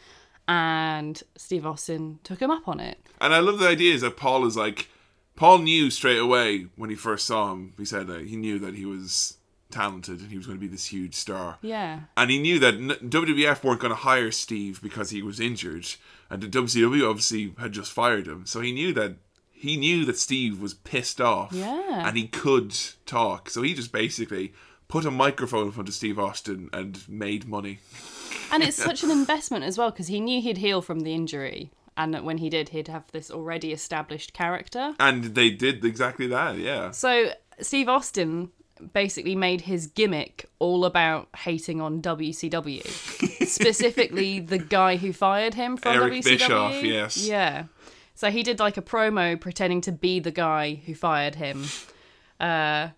And 0.47 1.21
Steve 1.37 1.65
Austin 1.65 2.19
took 2.23 2.41
him 2.41 2.51
up 2.51 2.67
on 2.67 2.79
it. 2.79 2.99
And 3.21 3.33
I 3.33 3.39
love 3.39 3.59
the 3.59 3.67
idea 3.67 3.93
is 3.93 4.01
that 4.01 4.17
Paul 4.17 4.45
is 4.45 4.57
like, 4.57 4.89
Paul 5.37 5.59
knew 5.59 5.89
straight 5.89 6.19
away 6.19 6.67
when 6.75 6.89
he 6.89 6.97
first 6.97 7.25
saw 7.25 7.53
him. 7.53 7.73
He 7.77 7.85
said 7.85 8.07
that 8.07 8.25
he 8.25 8.35
knew 8.35 8.59
that 8.59 8.75
he 8.75 8.85
was 8.85 9.37
talented 9.71 10.19
and 10.19 10.29
he 10.29 10.37
was 10.37 10.45
going 10.45 10.57
to 10.57 10.61
be 10.61 10.67
this 10.67 10.87
huge 10.87 11.15
star. 11.15 11.57
Yeah. 11.61 12.01
And 12.15 12.29
he 12.29 12.39
knew 12.39 12.59
that 12.59 12.75
WWF 12.75 13.63
weren't 13.63 13.79
going 13.79 13.91
to 13.91 13.95
hire 13.95 14.31
Steve 14.31 14.81
because 14.81 15.09
he 15.09 15.21
was 15.21 15.39
injured, 15.39 15.87
and 16.29 16.41
the 16.41 16.47
WCW 16.47 17.09
obviously 17.09 17.53
had 17.57 17.71
just 17.71 17.91
fired 17.91 18.27
him. 18.27 18.45
So 18.45 18.61
he 18.61 18.71
knew 18.71 18.93
that 18.93 19.15
he 19.63 19.77
knew 19.77 20.03
that 20.03 20.17
Steve 20.17 20.59
was 20.61 20.73
pissed 20.73 21.21
off, 21.21 21.53
Yeah. 21.53 22.05
and 22.07 22.17
he 22.17 22.27
could 22.27 22.75
talk. 23.05 23.49
So 23.49 23.61
he 23.61 23.73
just 23.73 23.93
basically 23.93 24.53
put 24.89 25.05
a 25.05 25.11
microphone 25.11 25.67
in 25.67 25.71
front 25.71 25.87
of 25.87 25.95
Steve 25.95 26.19
Austin 26.19 26.69
and 26.73 27.07
made 27.07 27.47
money. 27.47 27.79
And 28.51 28.61
it's 28.61 28.75
such 28.89 29.03
an 29.03 29.09
investment 29.09 29.63
as 29.63 29.77
well 29.77 29.89
because 29.89 30.07
he 30.07 30.19
knew 30.19 30.41
he'd 30.41 30.57
heal 30.57 30.81
from 30.81 30.99
the 31.01 31.13
injury. 31.13 31.71
And 31.95 32.13
that 32.13 32.23
when 32.25 32.39
he 32.39 32.49
did, 32.49 32.69
he'd 32.69 32.89
have 32.89 33.05
this 33.11 33.31
already 33.31 33.71
established 33.71 34.33
character. 34.33 34.95
And 34.99 35.23
they 35.35 35.49
did 35.49 35.85
exactly 35.85 36.27
that. 36.27 36.57
Yeah. 36.57 36.91
So 36.91 37.31
Steve 37.61 37.87
Austin 37.87 38.49
basically 38.91 39.35
made 39.35 39.61
his 39.61 39.87
gimmick 39.87 40.49
all 40.59 40.83
about 40.83 41.29
hating 41.37 41.79
on 41.79 42.01
WCW, 42.01 42.85
specifically 43.47 44.39
the 44.39 44.57
guy 44.57 44.97
who 44.97 45.13
fired 45.13 45.53
him 45.53 45.77
from 45.77 45.93
Eric 45.95 46.13
WCW. 46.13 46.23
Bischoff, 46.23 46.83
yes. 46.83 47.25
Yeah. 47.25 47.65
So 48.15 48.29
he 48.29 48.43
did 48.43 48.59
like 48.59 48.77
a 48.77 48.81
promo 48.81 49.39
pretending 49.39 49.81
to 49.81 49.91
be 49.91 50.19
the 50.19 50.31
guy 50.31 50.75
who 50.85 50.93
fired 50.95 51.35
him. 51.35 51.65
Uh, 52.39 52.89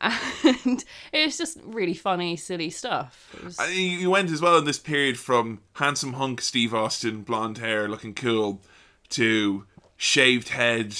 and 0.00 0.84
it 1.12 1.26
was 1.26 1.36
just 1.36 1.58
really 1.64 1.94
funny, 1.94 2.36
silly 2.36 2.70
stuff. 2.70 3.34
Was, 3.44 3.60
he 3.68 4.06
went 4.06 4.30
as 4.30 4.40
well 4.40 4.56
in 4.58 4.64
this 4.64 4.78
period 4.78 5.18
from 5.18 5.60
handsome 5.74 6.14
hunk 6.14 6.40
Steve 6.40 6.74
Austin, 6.74 7.22
blonde 7.22 7.58
hair, 7.58 7.88
looking 7.88 8.14
cool, 8.14 8.62
to 9.10 9.66
shaved 9.96 10.50
head, 10.50 10.96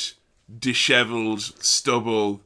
disheveled 0.58 1.40
stubble, 1.40 2.42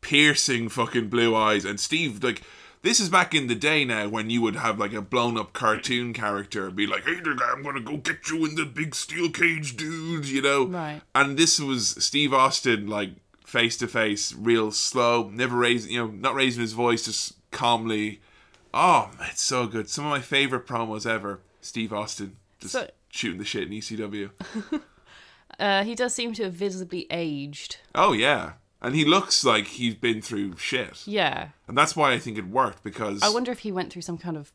piercing 0.00 0.68
fucking 0.70 1.08
blue 1.08 1.36
eyes. 1.36 1.64
And 1.66 1.78
Steve, 1.78 2.22
like, 2.24 2.42
this 2.82 3.00
is 3.00 3.08
back 3.08 3.34
in 3.34 3.46
the 3.48 3.54
day 3.54 3.84
now 3.84 4.08
when 4.08 4.30
you 4.30 4.40
would 4.42 4.56
have 4.56 4.78
like 4.78 4.92
a 4.92 5.02
blown 5.02 5.36
up 5.36 5.52
cartoon 5.52 6.12
character 6.12 6.66
and 6.66 6.76
be 6.76 6.86
like, 6.86 7.04
hey, 7.04 7.18
I'm 7.52 7.62
gonna 7.62 7.80
go 7.80 7.96
get 7.96 8.28
you 8.30 8.44
in 8.46 8.54
the 8.54 8.64
big 8.64 8.94
steel 8.94 9.30
cage, 9.30 9.76
dude, 9.76 10.26
you 10.28 10.42
know? 10.42 10.66
Right. 10.66 11.00
And 11.14 11.36
this 11.36 11.58
was 11.60 11.90
Steve 12.04 12.32
Austin, 12.32 12.86
like, 12.86 13.10
face 13.44 13.76
to 13.78 13.88
face, 13.88 14.32
real 14.34 14.70
slow, 14.70 15.30
never 15.32 15.56
raising, 15.56 15.92
you 15.92 15.98
know, 16.04 16.10
not 16.10 16.34
raising 16.34 16.60
his 16.60 16.72
voice, 16.74 17.04
just 17.06 17.34
calmly. 17.50 18.20
Oh, 18.74 19.10
it's 19.30 19.42
so 19.42 19.66
good. 19.66 19.88
Some 19.88 20.04
of 20.04 20.10
my 20.10 20.20
favorite 20.20 20.66
promos 20.66 21.06
ever. 21.06 21.40
Steve 21.62 21.92
Austin 21.92 22.36
just 22.60 22.72
So- 22.72 22.90
shooting 23.10 23.38
the 23.38 23.44
shit 23.44 23.64
in 23.64 23.70
ECW. 23.72 24.30
uh, 25.58 25.84
he 25.84 25.94
does 25.94 26.14
seem 26.14 26.32
to 26.34 26.44
have 26.44 26.52
visibly 26.52 27.06
aged. 27.10 27.78
Oh 27.94 28.12
yeah, 28.12 28.52
and 28.80 28.94
he 28.94 29.04
looks 29.04 29.44
like 29.44 29.66
he's 29.66 29.94
been 29.94 30.22
through 30.22 30.56
shit, 30.56 31.02
Yeah. 31.06 31.48
and 31.66 31.76
that's 31.76 31.94
why 31.96 32.12
I 32.12 32.18
think 32.18 32.38
it 32.38 32.46
worked 32.48 32.82
because 32.84 33.22
I 33.22 33.28
wonder 33.28 33.50
if 33.52 33.60
he 33.60 33.72
went 33.72 33.92
through 33.92 34.02
some 34.02 34.18
kind 34.18 34.36
of 34.36 34.52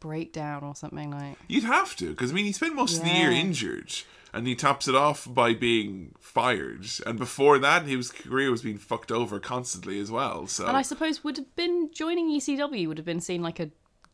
breakdown 0.00 0.64
or 0.64 0.74
something 0.74 1.10
like. 1.10 1.36
you'd 1.48 1.64
have 1.64 1.94
to 1.96 2.10
because 2.10 2.30
I 2.32 2.34
mean 2.34 2.44
he 2.44 2.52
spent 2.52 2.74
most 2.74 2.98
of 2.98 3.04
the 3.04 3.10
year 3.10 3.30
Yeah. 3.30 3.38
injured, 3.40 3.92
and 4.32 4.46
he 4.46 4.54
tops 4.54 4.88
it 4.88 4.94
off 4.94 5.26
by 5.32 5.54
being 5.54 6.14
fired. 6.18 6.86
And 7.06 7.18
before 7.18 7.58
that, 7.58 7.86
his 7.86 8.10
career 8.10 8.50
was 8.50 8.62
being 8.62 8.78
fucked 8.78 9.12
over 9.12 9.38
constantly 9.38 10.00
as 10.00 10.10
well. 10.10 10.46
So 10.46 10.66
And 10.66 10.76
I 10.76 10.82
suppose 10.82 11.22
would 11.22 11.36
have 11.36 11.54
been 11.54 11.90
joining 11.94 12.30
ECW 12.30 12.88
would 12.88 12.98
have 12.98 13.04
been 13.06 13.20
seen 13.20 13.42
like 13.42 13.60
a 13.60 13.70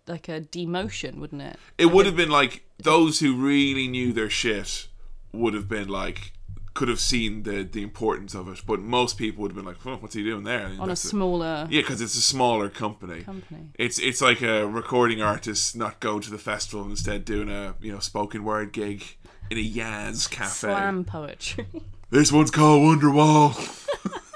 like 0.07 0.29
a 0.29 0.41
demotion, 0.41 1.19
wouldn't 1.19 1.43
it? 1.43 1.59
it 1.77 1.87
would 1.87 2.07
have 2.07 2.17
been 2.17 2.31
like 2.31 2.65
those 2.79 3.21
who 3.21 3.35
really 3.37 3.87
knew 3.89 4.13
their 4.13 4.31
shit 4.31 4.89
would 5.33 5.53
have 5.55 5.69
been 5.69 5.89
like 5.89 6.33
could 6.79 6.87
have 6.89 7.01
seen 7.01 7.43
the 7.43 7.65
the 7.65 7.83
importance 7.83 8.37
of 8.37 8.49
it, 8.49 8.63
but 8.65 8.79
most 8.79 9.19
people 9.19 9.43
would 9.43 9.51
have 9.51 9.57
been 9.57 9.65
like, 9.65 9.85
oh, 9.85 9.97
"What's 9.97 10.15
he 10.15 10.23
doing 10.23 10.45
there?" 10.45 10.65
And 10.67 10.81
On 10.81 10.89
a 10.89 10.93
it. 10.93 10.97
smaller 10.97 11.67
Yeah, 11.69 11.81
because 11.81 12.01
it's 12.01 12.15
a 12.17 12.21
smaller 12.23 12.69
company. 12.69 13.23
company. 13.23 13.63
It's 13.75 13.99
it's 13.99 14.21
like 14.21 14.43
a 14.43 14.65
recording 14.65 15.21
artist 15.21 15.75
not 15.75 15.99
going 15.99 16.21
to 16.23 16.31
the 16.31 16.39
festival 16.39 16.83
and 16.83 16.93
instead 16.93 17.25
doing 17.25 17.49
a 17.49 17.75
you 17.81 17.91
know 17.91 17.99
spoken 17.99 18.45
word 18.45 18.73
gig 18.73 19.03
in 19.51 19.59
a 19.59 19.69
Yaz 19.69 20.31
cafe. 20.31 20.69
Slam 20.69 21.05
poetry. 21.05 21.67
This 22.11 22.31
one's 22.33 22.51
called 22.53 22.81
Wonderwall. 22.89 23.51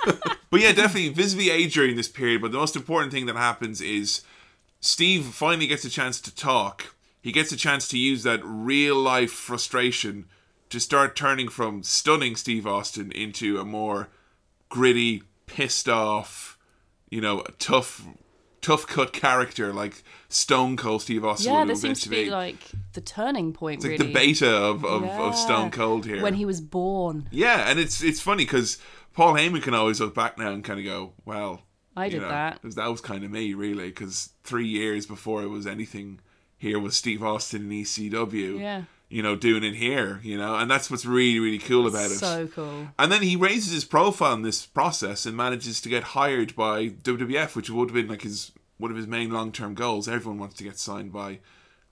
but 0.50 0.60
yeah, 0.60 0.72
definitely 0.72 1.08
visibly 1.10 1.48
age 1.48 1.72
during 1.74 1.94
this 1.96 2.08
period. 2.08 2.42
But 2.42 2.50
the 2.52 2.58
most 2.58 2.76
important 2.76 3.12
thing 3.12 3.24
that 3.26 3.36
happens 3.36 3.80
is 3.80 4.22
Steve 4.80 5.24
finally 5.24 5.68
gets 5.68 5.84
a 5.84 5.88
chance 5.88 6.20
to 6.22 6.34
talk. 6.34 6.94
He 7.22 7.30
gets 7.32 7.50
a 7.52 7.56
chance 7.56 7.88
to 7.88 7.96
use 7.96 8.24
that 8.24 8.40
real 8.44 8.96
life 8.96 9.30
frustration 9.30 10.26
to 10.72 10.80
start 10.80 11.14
turning 11.16 11.48
from 11.48 11.82
stunning 11.82 12.34
Steve 12.36 12.66
Austin 12.66 13.12
into 13.12 13.58
a 13.60 13.64
more 13.64 14.08
gritty, 14.68 15.22
pissed 15.46 15.88
off, 15.88 16.58
you 17.10 17.20
know, 17.20 17.42
tough, 17.58 18.06
tough 18.60 18.86
cut 18.86 19.12
character 19.12 19.72
like 19.72 20.02
Stone 20.28 20.76
Cold 20.78 21.02
Steve 21.02 21.24
Austin 21.24 21.52
yeah, 21.52 21.64
this 21.64 21.82
seems 21.82 22.00
to 22.00 22.08
be 22.08 22.30
like 22.30 22.56
the 22.94 23.00
turning 23.00 23.52
point. 23.52 23.76
it's 23.78 23.84
like 23.84 23.98
really. 23.98 24.06
the 24.12 24.14
beta 24.14 24.50
of, 24.50 24.84
of, 24.84 25.02
Yeah. 25.04 25.20
of 25.20 25.36
Stone 25.36 25.70
Cold 25.72 26.06
here. 26.06 26.22
when 26.22 26.34
he 26.34 26.44
was 26.44 26.60
born. 26.60 27.28
Yeah, 27.30 27.68
and 27.70 27.78
it's 27.78 28.02
it's 28.02 28.20
funny 28.20 28.44
because 28.44 28.78
Paul 29.12 29.34
Heyman 29.34 29.62
can 29.62 29.74
always 29.74 30.00
look 30.00 30.14
back 30.14 30.38
now 30.38 30.52
and 30.52 30.64
kind 30.64 30.78
of 30.80 30.86
go, 30.86 31.12
well, 31.26 31.62
I 31.94 32.08
did 32.08 32.22
know, 32.22 32.28
that. 32.28 32.62
'cause 32.62 32.76
that 32.76 32.90
was 32.90 33.02
kind 33.02 33.24
of 33.24 33.30
me, 33.30 33.52
really, 33.52 33.88
because 33.88 34.30
three 34.42 34.66
years 34.66 35.04
before 35.04 35.42
it 35.42 35.48
was 35.48 35.66
anything 35.66 36.20
here 36.56 36.78
was 36.78 36.96
Steve 36.96 37.22
Austin 37.22 37.70
in 37.70 37.82
ECW, 37.82 38.58
Yeah. 38.58 38.84
You 39.12 39.22
know, 39.22 39.36
doing 39.36 39.62
it 39.62 39.74
here, 39.74 40.20
you 40.22 40.38
know, 40.38 40.56
and 40.56 40.70
that's 40.70 40.90
what's 40.90 41.04
really, 41.04 41.38
really 41.38 41.58
cool 41.58 41.86
about 41.86 42.10
it. 42.10 42.16
So 42.16 42.48
cool. 42.48 42.88
And 42.98 43.12
then 43.12 43.20
he 43.20 43.36
raises 43.36 43.70
his 43.70 43.84
profile 43.84 44.32
in 44.32 44.40
this 44.40 44.64
process 44.64 45.26
and 45.26 45.36
manages 45.36 45.82
to 45.82 45.90
get 45.90 46.02
hired 46.02 46.56
by 46.56 46.88
WWF, 46.88 47.54
which 47.54 47.68
would 47.68 47.90
have 47.90 47.94
been 47.94 48.08
like 48.08 48.22
his 48.22 48.52
one 48.78 48.90
of 48.90 48.96
his 48.96 49.06
main 49.06 49.30
long 49.30 49.52
term 49.52 49.74
goals. 49.74 50.08
Everyone 50.08 50.38
wants 50.38 50.54
to 50.56 50.64
get 50.64 50.78
signed 50.78 51.12
by 51.12 51.40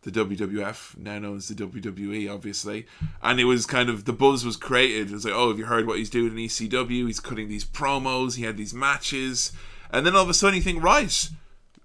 the 0.01 0.11
WWF, 0.11 0.97
now 0.97 1.19
known 1.19 1.37
as 1.37 1.49
the 1.49 1.55
WWE, 1.55 2.33
obviously. 2.33 2.87
And 3.23 3.39
it 3.39 3.45
was 3.45 3.67
kind 3.67 3.91
of 3.91 4.07
the 4.07 4.15
buzz 4.15 4.43
was 4.43 4.57
created. 4.57 5.11
It 5.11 5.13
was 5.13 5.27
like, 5.27 5.35
oh, 5.35 5.51
have 5.51 5.59
you 5.59 5.67
heard 5.67 5.87
what 5.87 5.99
he's 5.99 6.09
doing 6.09 6.33
in 6.33 6.39
ECW? 6.39 7.07
He's 7.07 7.21
cutting 7.21 7.49
these 7.49 7.67
promos. 7.67 8.37
He 8.37 8.45
had 8.45 8.57
these 8.57 8.73
matches, 8.73 9.53
and 9.91 10.07
then 10.07 10.17
all 10.17 10.23
of 10.23 10.31
a 10.31 10.35
sudden 10.35 10.57
you 10.57 10.63
think, 10.63 10.83
right, 10.83 11.29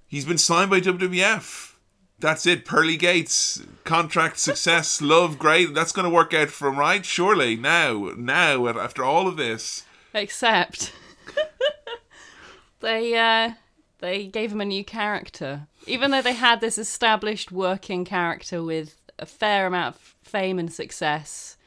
he's 0.07 0.23
been 0.23 0.37
signed 0.37 0.71
by 0.71 0.79
WWF. 0.79 1.74
That's 2.19 2.45
it, 2.45 2.63
pearly 2.65 2.97
gates, 2.97 3.61
contract 3.83 4.39
success, 4.39 5.01
love, 5.13 5.37
great. 5.37 5.73
That's 5.73 5.91
going 5.91 6.07
to 6.09 6.13
work 6.15 6.33
out 6.33 6.49
for 6.49 6.69
him, 6.69 6.79
right? 6.79 7.05
Surely 7.05 7.55
now, 7.55 8.11
now 8.17 8.67
after 8.67 9.03
all 9.03 9.27
of 9.27 9.37
this, 9.37 9.83
Except 10.13 10.93
they 12.79 13.17
uh 13.17 13.53
they 13.99 14.27
gave 14.27 14.51
him 14.51 14.61
a 14.61 14.65
new 14.65 14.83
character. 14.85 15.67
Even 15.87 16.11
though 16.11 16.21
they 16.21 16.33
had 16.33 16.61
this 16.61 16.77
established 16.77 17.51
working 17.51 18.05
character 18.05 18.63
with 18.63 18.95
a 19.19 19.25
fair 19.25 19.67
amount 19.67 19.95
of 19.95 20.15
fame 20.23 20.57
and 20.59 20.71
success, 20.71 21.57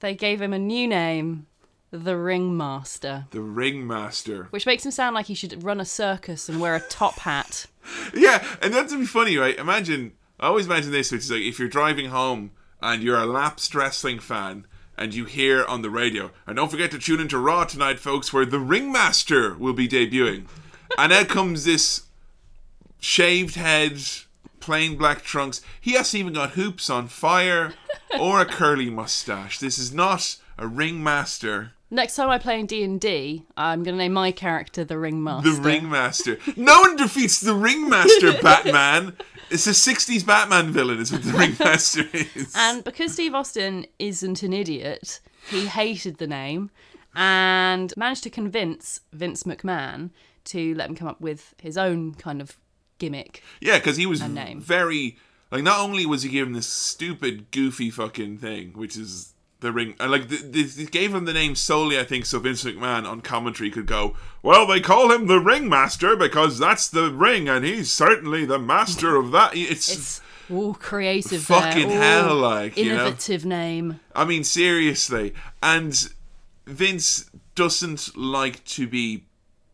they 0.00 0.14
gave 0.14 0.40
him 0.42 0.52
a 0.52 0.58
new 0.58 0.86
name, 0.86 1.46
the 1.90 2.16
Ringmaster. 2.16 3.26
the 3.30 3.40
ringmaster. 3.40 4.48
Which 4.50 4.66
makes 4.66 4.84
him 4.84 4.90
sound 4.90 5.14
like 5.14 5.26
he 5.26 5.34
should 5.34 5.62
run 5.62 5.80
a 5.80 5.84
circus 5.84 6.48
and 6.48 6.60
wear 6.60 6.74
a 6.74 6.80
top 6.80 7.20
hat. 7.20 7.66
Yeah, 8.14 8.44
and 8.62 8.72
that's 8.72 8.92
to 8.92 8.98
be 8.98 9.06
funny, 9.06 9.36
right? 9.36 9.58
Imagine, 9.58 10.12
I 10.40 10.46
always 10.48 10.66
imagine 10.66 10.92
this, 10.92 11.12
which 11.12 11.22
is 11.22 11.30
like 11.30 11.42
if 11.42 11.58
you're 11.58 11.68
driving 11.68 12.10
home 12.10 12.52
and 12.80 13.02
you're 13.02 13.18
a 13.18 13.26
lapsed 13.26 13.74
wrestling 13.74 14.18
fan 14.18 14.66
and 14.96 15.14
you 15.14 15.24
hear 15.24 15.64
on 15.64 15.82
the 15.82 15.90
radio, 15.90 16.30
and 16.46 16.56
don't 16.56 16.70
forget 16.70 16.90
to 16.92 16.98
tune 16.98 17.20
into 17.20 17.38
Raw 17.38 17.64
tonight, 17.64 17.98
folks, 17.98 18.32
where 18.32 18.46
the 18.46 18.58
Ringmaster 18.58 19.54
will 19.54 19.74
be 19.74 19.88
debuting. 19.88 20.46
and 20.96 21.12
out 21.12 21.28
comes 21.28 21.64
this 21.64 22.06
shaved 23.00 23.56
head, 23.56 23.98
plain 24.60 24.96
black 24.96 25.22
trunks. 25.22 25.60
He 25.80 25.92
hasn't 25.92 26.18
even 26.20 26.32
got 26.32 26.50
hoops 26.50 26.88
on 26.88 27.08
fire 27.08 27.74
or 28.18 28.40
a 28.40 28.46
curly 28.46 28.90
mustache. 28.90 29.58
This 29.58 29.78
is 29.78 29.92
not 29.92 30.36
a 30.58 30.66
Ringmaster. 30.66 31.72
Next 31.90 32.16
time 32.16 32.28
I 32.30 32.38
play 32.38 32.58
in 32.58 32.66
D 32.66 32.82
and 32.82 33.00
D, 33.00 33.44
I'm 33.56 33.82
gonna 33.84 33.96
name 33.96 34.12
my 34.12 34.32
character 34.32 34.84
the 34.84 34.98
Ringmaster. 34.98 35.50
The 35.52 35.60
Ringmaster. 35.60 36.38
No 36.56 36.80
one 36.80 36.96
defeats 36.96 37.40
the 37.40 37.54
Ringmaster, 37.54 38.32
Batman. 38.42 39.16
It's 39.50 39.68
a 39.68 39.70
60s 39.70 40.26
Batman 40.26 40.72
villain, 40.72 40.98
is 40.98 41.12
what 41.12 41.22
the 41.22 41.32
Ringmaster 41.32 42.04
is. 42.12 42.52
And 42.56 42.82
because 42.82 43.12
Steve 43.12 43.34
Austin 43.34 43.86
isn't 44.00 44.42
an 44.42 44.52
idiot, 44.52 45.20
he 45.48 45.66
hated 45.66 46.18
the 46.18 46.26
name 46.26 46.70
and 47.14 47.94
managed 47.96 48.24
to 48.24 48.30
convince 48.30 49.00
Vince 49.12 49.44
McMahon 49.44 50.10
to 50.46 50.74
let 50.74 50.88
him 50.88 50.96
come 50.96 51.06
up 51.08 51.20
with 51.20 51.54
his 51.62 51.78
own 51.78 52.14
kind 52.14 52.40
of 52.40 52.58
gimmick. 52.98 53.42
yeah, 53.60 53.78
because 53.78 53.96
he 53.96 54.06
was 54.06 54.20
name. 54.26 54.60
very. 54.60 55.16
Like, 55.52 55.62
not 55.62 55.78
only 55.78 56.04
was 56.06 56.24
he 56.24 56.28
given 56.30 56.52
this 56.54 56.66
stupid, 56.66 57.52
goofy 57.52 57.88
fucking 57.90 58.38
thing, 58.38 58.72
which 58.74 58.96
is 58.96 59.32
the 59.60 59.72
ring. 59.72 59.94
And, 59.98 60.10
like, 60.10 60.28
th- 60.28 60.52
th- 60.52 60.74
they 60.74 60.84
gave 60.84 61.14
him 61.14 61.24
the 61.24 61.32
name 61.32 61.54
solely, 61.54 61.98
I 61.98 62.04
think, 62.04 62.26
so 62.26 62.38
Vince 62.38 62.64
McMahon 62.64 63.06
on 63.06 63.20
commentary 63.20 63.70
could 63.70 63.86
go, 63.86 64.14
well, 64.42 64.66
they 64.66 64.80
call 64.80 65.10
him 65.10 65.26
the 65.26 65.40
Ringmaster 65.40 66.16
because 66.16 66.58
that's 66.58 66.88
the 66.88 67.10
ring, 67.10 67.48
and 67.48 67.64
he's 67.64 67.90
certainly 67.90 68.44
the 68.44 68.58
master 68.58 69.16
of 69.16 69.30
that. 69.32 69.56
It's. 69.56 69.92
It's 69.92 70.20
all 70.50 70.74
creative, 70.74 71.42
Fucking 71.42 71.88
there. 71.88 72.00
hell, 72.22 72.36
Ooh, 72.36 72.40
like, 72.40 72.76
you 72.76 72.94
know? 72.94 73.06
innovative 73.06 73.44
name. 73.44 74.00
I 74.14 74.24
mean, 74.24 74.44
seriously. 74.44 75.34
And 75.62 76.08
Vince 76.66 77.28
doesn't 77.54 78.16
like 78.16 78.62
to 78.64 78.86
be 78.86 79.24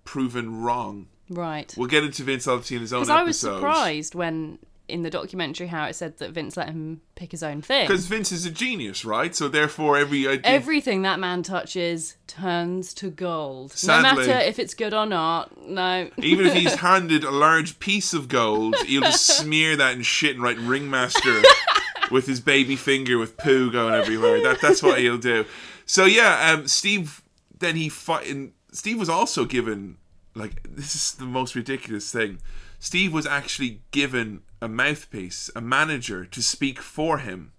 proven 0.05 0.63
wrong. 0.63 1.09
Right. 1.29 1.75
We'll 1.77 1.89
get 1.89 2.05
into 2.05 2.23
Vince 2.23 2.47
obviously 2.47 2.77
in 2.77 2.83
his 2.83 2.93
own 2.93 3.03
Because. 3.03 3.11
I 3.19 3.23
was 3.23 3.39
surprised 3.39 4.15
when 4.15 4.59
in 4.93 5.03
the 5.03 5.11
documentary 5.11 5.67
how 5.69 5.87
it 5.87 5.95
said 5.95 6.19
that 6.19 6.31
Vince 6.33 6.57
let 6.57 6.69
him 6.69 7.01
pick 7.15 7.31
his 7.31 7.43
own 7.43 7.63
thing. 7.63 7.87
Because 7.87 8.07
Vince 8.07 8.31
is 8.31 8.45
a 8.45 8.51
genius, 8.51 9.05
right? 9.05 9.35
So 9.35 9.49
therefore, 9.49 9.97
every 9.97 10.29
idea. 10.29 10.43
Everything 10.45 11.03
that 11.03 11.19
man 11.19 11.43
touches 11.43 12.17
turns 12.27 12.93
to 12.95 13.11
gold. 13.11 13.73
Sadly- 13.73 14.03
no 14.03 14.17
matter 14.17 14.39
if 14.45 14.59
it's 14.59 14.75
good 14.75 14.95
or 14.95 15.07
not. 15.07 15.67
No. 15.67 16.11
even 16.19 16.47
if 16.47 16.55
he's 16.55 16.75
handed 16.81 17.25
a 17.25 17.31
large 17.31 17.79
piece 17.79 18.13
of 18.13 18.29
gold, 18.29 18.77
he'll 18.87 19.03
just 19.03 19.27
smear 19.27 19.77
that 19.77 19.95
in 19.95 20.03
shit 20.03 20.35
and 20.35 20.43
write 20.43 20.59
ringmaster 20.59 21.43
with 22.11 22.27
his 22.27 22.41
baby 22.41 22.77
finger 22.77 23.19
with 23.19 23.37
poo 23.39 23.71
going 23.71 23.95
everywhere. 23.95 24.43
That 24.43 24.61
that's 24.61 24.83
what 24.83 24.99
he'll 24.99 25.19
do. 25.19 25.47
So 25.87 26.05
yeah, 26.05 26.53
um, 26.53 26.69
Steve. 26.69 27.23
Then 27.59 27.77
he 27.77 27.89
fought. 27.89 28.27
And 28.27 28.53
Steve 28.73 28.99
was 28.99 29.09
also 29.09 29.45
given 29.45 29.97
like 30.35 30.63
this 30.69 30.95
is 30.95 31.13
the 31.13 31.25
most 31.25 31.55
ridiculous 31.55 32.11
thing. 32.11 32.39
Steve 32.79 33.13
was 33.13 33.27
actually 33.27 33.81
given 33.93 34.43
a 34.63 34.69
mouthpiece, 34.69 35.51
a 35.57 35.61
manager 35.61 36.25
to 36.25 36.41
speak 36.43 36.81
for 36.81 37.19
him. 37.19 37.53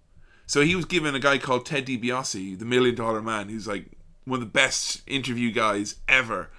So 0.46 0.62
he 0.62 0.74
was 0.74 0.86
given 0.86 1.14
a 1.14 1.20
guy 1.20 1.38
called 1.38 1.66
Ted 1.66 1.86
DiBiase, 1.86 2.58
the 2.58 2.64
Million 2.64 2.94
Dollar 2.94 3.22
Man, 3.22 3.50
who's 3.50 3.68
like 3.68 3.86
one 4.24 4.40
of 4.40 4.46
the 4.46 4.50
best 4.50 5.02
interview 5.06 5.52
guys 5.52 5.96
ever. 6.08 6.50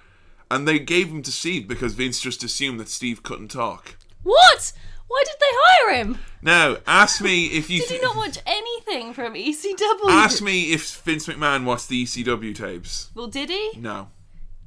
And 0.50 0.66
they 0.66 0.78
gave 0.78 1.08
him 1.08 1.22
to 1.22 1.32
Steve 1.32 1.66
because 1.66 1.94
Vince 1.94 2.20
just 2.20 2.44
assumed 2.44 2.78
that 2.78 2.88
Steve 2.88 3.24
couldn't 3.24 3.48
talk. 3.48 3.96
What? 4.22 4.72
Why 5.08 5.22
did 5.24 5.36
they 5.40 5.46
hire 5.50 5.94
him? 6.00 6.18
Now, 6.42 6.76
ask 6.86 7.20
me 7.20 7.46
if 7.46 7.68
you. 7.68 7.80
Did 7.80 7.90
he 7.90 8.00
not 8.00 8.16
watch 8.16 8.38
anything 8.46 9.12
from 9.12 9.34
ECW? 9.34 10.08
ask 10.08 10.42
me 10.42 10.72
if 10.72 11.00
Vince 11.02 11.26
McMahon 11.26 11.64
watched 11.64 11.88
the 11.88 12.04
ECW 12.04 12.54
tapes. 12.54 13.10
Well, 13.14 13.28
did 13.28 13.50
he? 13.50 13.72
No. 13.78 14.08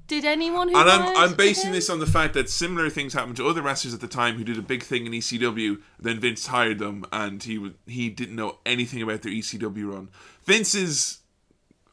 Did 0.10 0.26
anyone 0.26 0.70
who? 0.70 0.78
And 0.78 0.90
I'm, 0.90 1.18
I'm 1.18 1.34
basing 1.36 1.72
this 1.72 1.88
on 1.90 2.00
the 2.00 2.08
fact 2.08 2.34
that 2.34 2.50
similar 2.50 2.90
things 2.90 3.14
happened 3.14 3.38
to 3.38 3.48
other 3.48 3.62
wrestlers 3.62 3.94
at 3.94 4.02
the 4.02 4.08
time 4.08 4.38
who 4.38 4.44
did 4.44 4.58
a 4.58 4.62
big 4.62 4.82
thing 4.82 5.06
in 5.06 5.12
ECW. 5.14 5.82
Then 6.00 6.20
Vince 6.20 6.48
hired 6.48 6.80
them, 6.80 7.06
and 7.14 7.42
he 7.44 7.74
he 7.86 8.10
didn't 8.10 8.36
know 8.36 8.58
anything 8.66 9.04
about 9.04 9.22
their 9.22 9.32
ECW 9.32 9.94
run. 9.94 10.10
Vince's 10.44 11.20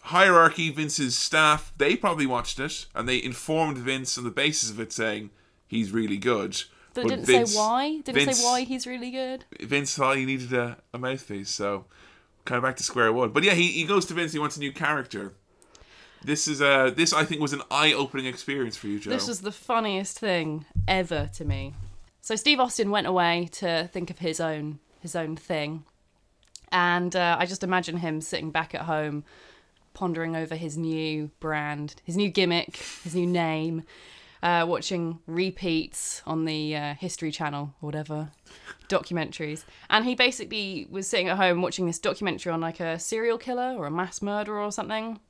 hierarchy, 0.06 0.70
Vince's 0.70 1.16
staff, 1.16 1.72
they 1.76 1.96
probably 1.96 2.26
watched 2.26 2.58
it, 2.58 2.86
and 2.94 3.08
they 3.08 3.22
informed 3.22 3.76
Vince 3.78 4.16
on 4.16 4.24
the 4.24 4.30
basis 4.30 4.70
of 4.70 4.80
it, 4.80 4.92
saying 4.92 5.30
he's 5.66 5.92
really 5.92 6.16
good. 6.16 6.56
But, 6.94 7.02
But 7.02 7.08
didn't 7.10 7.26
Vince- 7.26 7.52
say 7.52 7.58
why. 7.58 8.00
Didn't 8.00 8.14
Vince- 8.14 8.38
say 8.38 8.44
why 8.44 8.60
he's 8.62 8.86
really 8.86 9.10
good. 9.10 9.44
Vince 9.60 9.94
thought 9.94 10.16
he 10.16 10.24
needed 10.24 10.52
a, 10.54 10.78
a 10.94 10.98
mouthpiece, 10.98 11.50
so 11.50 11.84
kind 12.46 12.56
of 12.56 12.62
back 12.62 12.76
to 12.76 12.82
square 12.82 13.12
one. 13.12 13.30
But 13.30 13.42
yeah, 13.42 13.52
he, 13.52 13.68
he 13.68 13.84
goes 13.84 14.06
to 14.06 14.14
Vince. 14.14 14.32
He 14.32 14.38
wants 14.38 14.56
a 14.56 14.60
new 14.60 14.72
character. 14.72 15.34
This 16.26 16.48
is 16.48 16.60
a 16.60 16.92
this 16.94 17.12
I 17.12 17.24
think 17.24 17.40
was 17.40 17.52
an 17.52 17.62
eye 17.70 17.92
opening 17.92 18.26
experience 18.26 18.76
for 18.76 18.88
you, 18.88 18.98
Joe. 18.98 19.10
This 19.10 19.28
was 19.28 19.42
the 19.42 19.52
funniest 19.52 20.18
thing 20.18 20.66
ever 20.88 21.30
to 21.34 21.44
me. 21.44 21.72
So 22.20 22.34
Steve 22.34 22.58
Austin 22.58 22.90
went 22.90 23.06
away 23.06 23.48
to 23.52 23.88
think 23.92 24.10
of 24.10 24.18
his 24.18 24.40
own 24.40 24.80
his 25.00 25.14
own 25.14 25.36
thing, 25.36 25.84
And 26.72 27.14
uh, 27.14 27.36
I 27.38 27.46
just 27.46 27.62
imagine 27.62 27.98
him 27.98 28.20
sitting 28.20 28.50
back 28.50 28.74
at 28.74 28.82
home, 28.82 29.22
pondering 29.94 30.34
over 30.34 30.56
his 30.56 30.76
new 30.76 31.30
brand, 31.38 31.94
his 32.02 32.16
new 32.16 32.28
gimmick, 32.28 32.76
his 33.04 33.14
new 33.14 33.26
name, 33.26 33.84
uh, 34.42 34.66
watching 34.66 35.20
repeats 35.28 36.22
on 36.26 36.44
the 36.44 36.74
uh, 36.74 36.94
History 36.94 37.30
Channel 37.30 37.72
or 37.80 37.86
whatever 37.86 38.32
documentaries. 38.88 39.64
And 39.88 40.04
he 40.04 40.16
basically 40.16 40.88
was 40.90 41.06
sitting 41.06 41.28
at 41.28 41.36
home 41.36 41.62
watching 41.62 41.86
this 41.86 42.00
documentary 42.00 42.52
on 42.52 42.60
like 42.60 42.80
a 42.80 42.98
serial 42.98 43.38
killer 43.38 43.76
or 43.78 43.86
a 43.86 43.92
mass 43.92 44.20
murderer 44.20 44.60
or 44.60 44.72
something. 44.72 45.20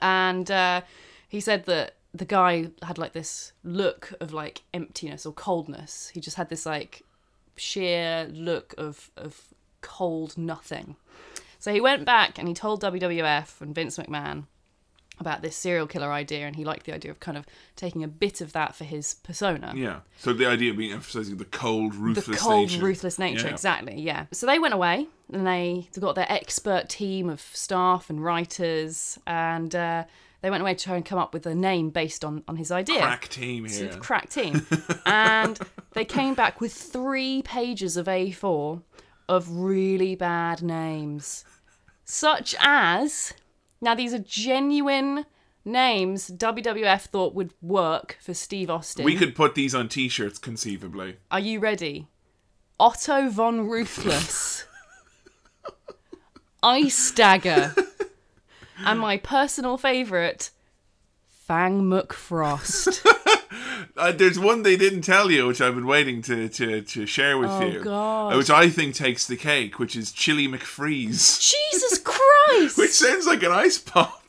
And 0.00 0.50
uh, 0.50 0.82
he 1.28 1.40
said 1.40 1.64
that 1.66 1.96
the 2.14 2.24
guy 2.24 2.68
had 2.82 2.98
like 2.98 3.12
this 3.12 3.52
look 3.62 4.12
of 4.20 4.32
like 4.32 4.62
emptiness 4.72 5.26
or 5.26 5.32
coldness. 5.32 6.10
He 6.14 6.20
just 6.20 6.36
had 6.36 6.48
this 6.48 6.66
like 6.66 7.02
sheer 7.56 8.28
look 8.32 8.74
of 8.78 9.10
of 9.16 9.54
cold 9.80 10.36
nothing. 10.36 10.96
So 11.58 11.72
he 11.72 11.80
went 11.80 12.04
back 12.04 12.38
and 12.38 12.48
he 12.48 12.54
told 12.54 12.82
WWF 12.82 13.60
and 13.60 13.74
Vince 13.74 13.98
McMahon 13.98 14.44
about 15.18 15.42
this 15.42 15.56
serial 15.56 15.86
killer 15.86 16.12
idea, 16.12 16.46
and 16.46 16.56
he 16.56 16.64
liked 16.64 16.84
the 16.86 16.94
idea 16.94 17.10
of 17.10 17.20
kind 17.20 17.38
of 17.38 17.46
taking 17.74 18.04
a 18.04 18.08
bit 18.08 18.40
of 18.40 18.52
that 18.52 18.74
for 18.74 18.84
his 18.84 19.14
persona. 19.22 19.72
Yeah. 19.74 20.00
So 20.18 20.32
the 20.32 20.46
idea 20.46 20.70
of 20.72 20.76
being 20.76 20.92
emphasizing 20.92 21.36
the 21.38 21.44
cold, 21.46 21.94
ruthless 21.94 22.26
the 22.26 22.36
cold, 22.36 22.70
nature. 22.70 22.84
ruthless 22.84 23.18
nature, 23.18 23.46
Yeah. 23.46 23.52
exactly. 23.52 24.00
Yeah. 24.00 24.26
So 24.32 24.46
they 24.46 24.58
went 24.58 24.74
away, 24.74 25.06
and 25.32 25.46
they 25.46 25.88
got 25.98 26.14
their 26.14 26.30
expert 26.30 26.88
team 26.88 27.30
of 27.30 27.40
staff 27.40 28.10
and 28.10 28.22
writers, 28.22 29.18
and 29.26 29.74
uh, 29.74 30.04
they 30.42 30.50
went 30.50 30.60
away 30.60 30.74
to 30.74 30.84
try 30.84 30.96
and 30.96 31.04
come 31.04 31.18
up 31.18 31.32
with 31.32 31.46
a 31.46 31.54
name 31.54 31.90
based 31.90 32.24
on 32.24 32.42
on 32.46 32.56
his 32.56 32.70
idea. 32.70 32.98
Crack 33.00 33.28
team 33.28 33.64
here. 33.64 33.88
of 33.88 34.00
crack 34.00 34.28
team. 34.28 34.66
and 35.06 35.58
they 35.92 36.04
came 36.04 36.34
back 36.34 36.60
with 36.60 36.72
three 36.72 37.40
pages 37.42 37.96
of 37.96 38.06
A4 38.06 38.82
of 39.28 39.48
really 39.50 40.14
bad 40.14 40.62
names, 40.62 41.44
such 42.04 42.54
as 42.60 43.32
now 43.80 43.94
these 43.94 44.14
are 44.14 44.18
genuine 44.18 45.26
names 45.64 46.30
WWF 46.30 47.02
thought 47.02 47.34
would 47.34 47.52
work 47.60 48.16
for 48.20 48.32
Steve 48.32 48.70
Austin. 48.70 49.04
We 49.04 49.16
could 49.16 49.34
put 49.34 49.54
these 49.54 49.74
on 49.74 49.88
T-shirts 49.88 50.38
conceivably. 50.38 51.16
Are 51.30 51.40
you 51.40 51.60
ready? 51.60 52.08
Otto 52.78 53.30
von 53.30 53.66
Ruthless, 53.66 54.64
Ice 56.62 57.10
Dagger, 57.10 57.74
and 58.84 59.00
my 59.00 59.16
personal 59.16 59.78
favourite, 59.78 60.50
Fang 61.26 61.82
McFrost. 61.82 63.04
Uh, 63.96 64.12
there's 64.12 64.38
one 64.38 64.62
they 64.62 64.76
didn't 64.76 65.02
tell 65.02 65.30
you, 65.30 65.46
which 65.46 65.60
I've 65.60 65.74
been 65.74 65.86
waiting 65.86 66.22
to 66.22 66.48
to, 66.48 66.82
to 66.82 67.06
share 67.06 67.38
with 67.38 67.50
Oh, 67.50 67.66
you, 67.66 67.80
God. 67.82 68.36
which 68.36 68.50
I 68.50 68.68
think 68.68 68.94
takes 68.94 69.26
the 69.26 69.36
cake, 69.36 69.78
which 69.78 69.96
is 69.96 70.12
Chili 70.12 70.48
McFreeze, 70.48 71.40
Jesus 71.40 71.98
Christ! 72.04 72.78
which 72.78 72.90
sounds 72.92 73.26
like 73.26 73.42
an 73.42 73.52
ice 73.52 73.78
pop. 73.78 74.22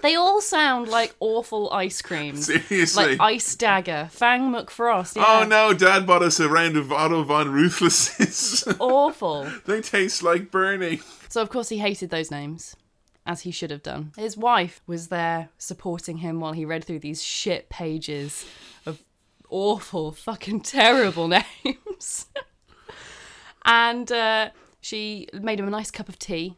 They 0.00 0.14
all 0.14 0.40
sound 0.40 0.86
like 0.86 1.12
awful 1.18 1.72
ice 1.72 2.00
creams. 2.02 2.46
Seriously. 2.46 3.16
Like 3.16 3.20
Ice 3.20 3.56
Dagger, 3.56 4.08
Fang 4.12 4.52
McFrost. 4.52 5.16
Oh 5.16 5.44
no, 5.44 5.74
Dad 5.74 6.06
bought 6.06 6.22
us 6.22 6.38
a 6.38 6.48
round 6.48 6.76
of 6.76 6.92
Otto 6.92 7.24
von 7.24 7.48
Ruthlesses. 7.48 8.76
Awful. 8.80 9.50
they 9.66 9.80
taste 9.80 10.22
like 10.22 10.52
Bernie. 10.52 11.00
So, 11.28 11.42
of 11.42 11.50
course, 11.50 11.68
he 11.68 11.78
hated 11.78 12.10
those 12.10 12.30
names, 12.30 12.76
as 13.28 13.42
he 13.42 13.50
should 13.52 13.70
have 13.70 13.82
done. 13.82 14.10
His 14.16 14.36
wife 14.36 14.80
was 14.86 15.08
there 15.08 15.50
supporting 15.58 16.16
him 16.18 16.40
while 16.40 16.52
he 16.54 16.64
read 16.64 16.82
through 16.82 17.00
these 17.00 17.22
shit 17.22 17.68
pages 17.68 18.44
of 18.86 19.00
awful, 19.50 20.10
fucking 20.12 20.62
terrible 20.62 21.28
names. 21.64 22.26
and 23.64 24.10
uh, 24.10 24.50
she 24.80 25.28
made 25.32 25.60
him 25.60 25.68
a 25.68 25.70
nice 25.70 25.90
cup 25.90 26.08
of 26.08 26.18
tea, 26.18 26.56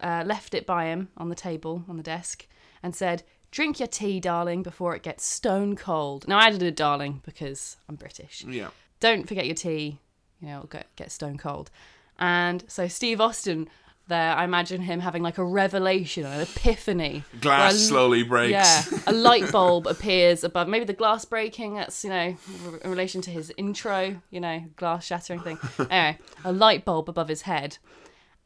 uh, 0.00 0.24
left 0.26 0.54
it 0.54 0.66
by 0.66 0.86
him 0.86 1.08
on 1.16 1.28
the 1.28 1.34
table, 1.34 1.84
on 1.88 1.96
the 1.96 2.02
desk, 2.02 2.46
and 2.82 2.94
said, 2.94 3.22
Drink 3.50 3.78
your 3.80 3.88
tea, 3.88 4.20
darling, 4.20 4.62
before 4.62 4.94
it 4.94 5.02
gets 5.02 5.24
stone 5.24 5.74
cold. 5.74 6.28
Now, 6.28 6.38
I 6.38 6.48
added 6.48 6.62
a 6.62 6.70
darling 6.70 7.22
because 7.24 7.78
I'm 7.88 7.94
British 7.94 8.44
Yeah. 8.46 8.68
don't 9.00 9.26
forget 9.26 9.46
your 9.46 9.54
tea, 9.54 10.00
you 10.40 10.48
know, 10.48 10.56
it'll 10.56 10.66
get, 10.68 10.86
get 10.96 11.10
stone 11.10 11.38
cold. 11.38 11.70
And 12.18 12.64
so 12.68 12.88
Steve 12.88 13.20
Austin 13.20 13.68
there, 14.08 14.34
I 14.34 14.44
imagine 14.44 14.80
him 14.80 15.00
having 15.00 15.22
like 15.22 15.38
a 15.38 15.44
revelation, 15.44 16.26
an 16.26 16.40
epiphany. 16.40 17.24
Glass 17.40 17.74
a- 17.74 17.78
slowly 17.78 18.22
breaks. 18.22 18.50
Yeah, 18.50 18.82
a 19.06 19.12
light 19.28 19.52
bulb 19.52 19.86
appears 19.86 20.42
above. 20.44 20.68
Maybe 20.68 20.84
the 20.84 20.92
glass 20.92 21.24
breaking. 21.24 21.74
That's 21.74 22.02
you 22.04 22.10
know 22.10 22.36
in 22.82 22.90
relation 22.90 23.20
to 23.22 23.30
his 23.30 23.52
intro. 23.56 24.20
You 24.30 24.40
know, 24.40 24.64
glass 24.76 25.06
shattering 25.06 25.40
thing. 25.40 25.58
anyway, 25.90 26.18
a 26.44 26.52
light 26.52 26.84
bulb 26.84 27.08
above 27.08 27.28
his 27.28 27.42
head, 27.42 27.78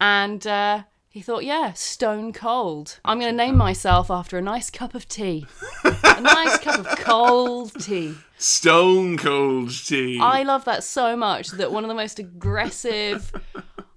and 0.01 0.47
uh, 0.47 0.83
he 1.09 1.21
thought, 1.21 1.45
yeah, 1.45 1.75
stone 1.75 2.33
cold. 2.33 2.99
I'm 3.05 3.21
going 3.21 3.31
to 3.31 3.37
name 3.37 3.57
myself 3.57 4.11
after 4.11 4.39
a 4.39 4.43
nice 4.43 4.71
cup 4.71 4.95
of 4.95 5.07
tea, 5.09 5.47
a 5.85 6.21
nice 6.23 6.59
cup 6.59 6.81
of 6.81 6.87
cold 7.01 7.75
tea. 7.81 8.15
Stone 8.39 9.19
cold 9.19 9.71
tea. 9.87 10.19
I 10.21 10.43
love 10.43 10.65
that 10.65 10.83
so 10.83 11.15
much 11.15 11.49
that 11.51 11.71
one 11.71 11.85
of 11.85 11.89
the 11.89 11.95
most 11.95 12.19
aggressive, 12.19 13.31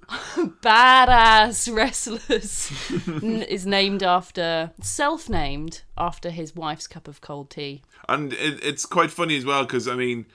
badass 0.62 1.74
wrestlers 1.74 2.72
n- 3.08 3.42
is 3.44 3.66
named 3.66 4.04
after, 4.04 4.72
self 4.82 5.30
named 5.30 5.82
after 5.98 6.30
his 6.30 6.56
wife's 6.56 6.88
cup 6.88 7.08
of 7.08 7.22
cold 7.22 7.50
tea. 7.50 7.82
and 8.08 8.34
it, 8.34 8.64
it's 8.64 8.86
quite 8.86 9.12
funny 9.12 9.38
as 9.38 9.46
well 9.46 9.64
because 9.64 9.88
I 9.88 9.96
mean, 9.96 10.26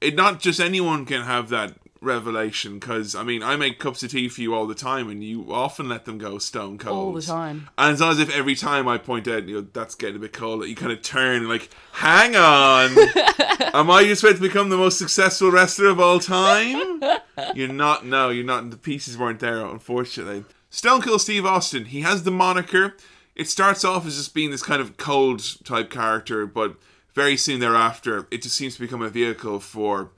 it 0.00 0.14
not 0.14 0.40
just 0.40 0.60
anyone 0.60 1.06
can 1.06 1.22
have 1.22 1.48
that 1.50 1.76
revelation. 2.02 2.78
Because 2.78 3.14
I 3.14 3.22
mean, 3.22 3.42
I 3.42 3.56
make 3.56 3.78
cups 3.78 4.02
of 4.02 4.10
tea 4.10 4.28
for 4.28 4.40
you 4.40 4.54
all 4.54 4.66
the 4.66 4.74
time, 4.74 5.08
and 5.08 5.22
you 5.22 5.52
often 5.52 5.88
let 5.88 6.04
them 6.04 6.18
go 6.18 6.38
stone 6.38 6.78
cold 6.78 6.96
All 6.96 7.12
the 7.12 7.22
time. 7.22 7.70
And 7.78 7.92
it's 7.92 8.00
not 8.00 8.12
as 8.12 8.18
if 8.18 8.34
every 8.34 8.54
time 8.54 8.88
I 8.88 8.98
point 8.98 9.28
out, 9.28 9.48
you 9.48 9.56
know, 9.56 9.66
that's 9.72 9.94
getting 9.94 10.16
a 10.16 10.18
bit 10.18 10.32
cold, 10.32 10.62
that 10.62 10.68
you 10.68 10.76
kind 10.76 10.92
of 10.92 11.02
turn 11.02 11.48
like, 11.48 11.70
hang 11.92 12.36
on, 12.36 12.90
am 13.74 13.90
I 13.90 14.04
just 14.04 14.22
about 14.22 14.36
to 14.36 14.42
become 14.42 14.68
the 14.68 14.76
most 14.76 14.98
successful 14.98 15.50
wrestler 15.50 15.88
of 15.88 16.00
all 16.00 16.18
time? 16.18 17.02
You're 17.54 17.72
not. 17.72 18.04
No, 18.04 18.28
you're 18.28 18.44
not. 18.44 18.70
The 18.70 18.76
pieces 18.76 19.16
weren't 19.16 19.40
there, 19.40 19.64
unfortunately. 19.64 20.44
Stone 20.70 21.02
Cold 21.02 21.20
Steve 21.20 21.44
Austin. 21.44 21.86
He 21.86 22.02
has 22.02 22.22
the 22.22 22.30
moniker. 22.30 22.96
It 23.34 23.48
starts 23.48 23.84
off 23.84 24.06
as 24.06 24.16
just 24.16 24.34
being 24.34 24.50
this 24.50 24.62
kind 24.62 24.80
of 24.80 24.96
cold 24.96 25.42
type 25.64 25.90
character, 25.90 26.46
but 26.46 26.76
very 27.14 27.36
soon 27.36 27.60
thereafter, 27.60 28.26
it 28.30 28.42
just 28.42 28.56
seems 28.56 28.74
to 28.74 28.80
become 28.80 29.02
a 29.02 29.08
vehicle 29.08 29.60
for 29.60 30.10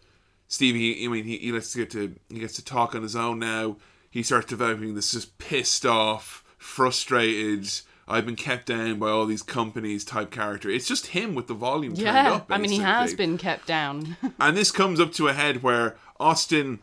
Stevie. 0.55 1.05
I 1.05 1.09
mean, 1.09 1.25
he, 1.25 1.37
he 1.39 1.51
gets 1.51 1.73
to 1.73 1.79
get 1.79 1.91
to 1.91 2.15
he 2.29 2.39
gets 2.39 2.55
to 2.55 2.65
talk 2.65 2.95
on 2.95 3.03
his 3.03 3.17
own 3.17 3.39
now. 3.41 3.77
He 4.11 4.23
starts 4.23 4.47
developing 4.47 4.95
this 4.95 5.13
just 5.13 5.37
pissed 5.39 5.85
off, 5.85 6.45
frustrated. 6.57 7.69
I've 8.07 8.27
been 8.27 8.37
kept 8.37 8.67
down 8.67 8.99
by 8.99 9.09
all 9.09 9.27
these 9.27 9.43
companies 9.43 10.05
type 10.05 10.31
character. 10.31 10.69
It's 10.71 10.87
just 10.87 11.09
him 11.09 11.35
with 11.35 11.47
the 11.47 11.55
volume 11.55 11.95
turned 11.95 12.07
Yeah, 12.07 12.33
up. 12.35 12.47
I 12.51 12.59
mean, 12.59 12.71
he 12.71 12.79
has 12.79 13.15
been 13.15 13.39
kept 13.39 13.67
down. 13.67 14.17
And 14.39 14.57
this 14.57 14.71
comes 14.71 15.01
up 15.01 15.13
to 15.15 15.29
a 15.29 15.33
head 15.33 15.63
where 15.63 15.97
Austin 16.21 16.81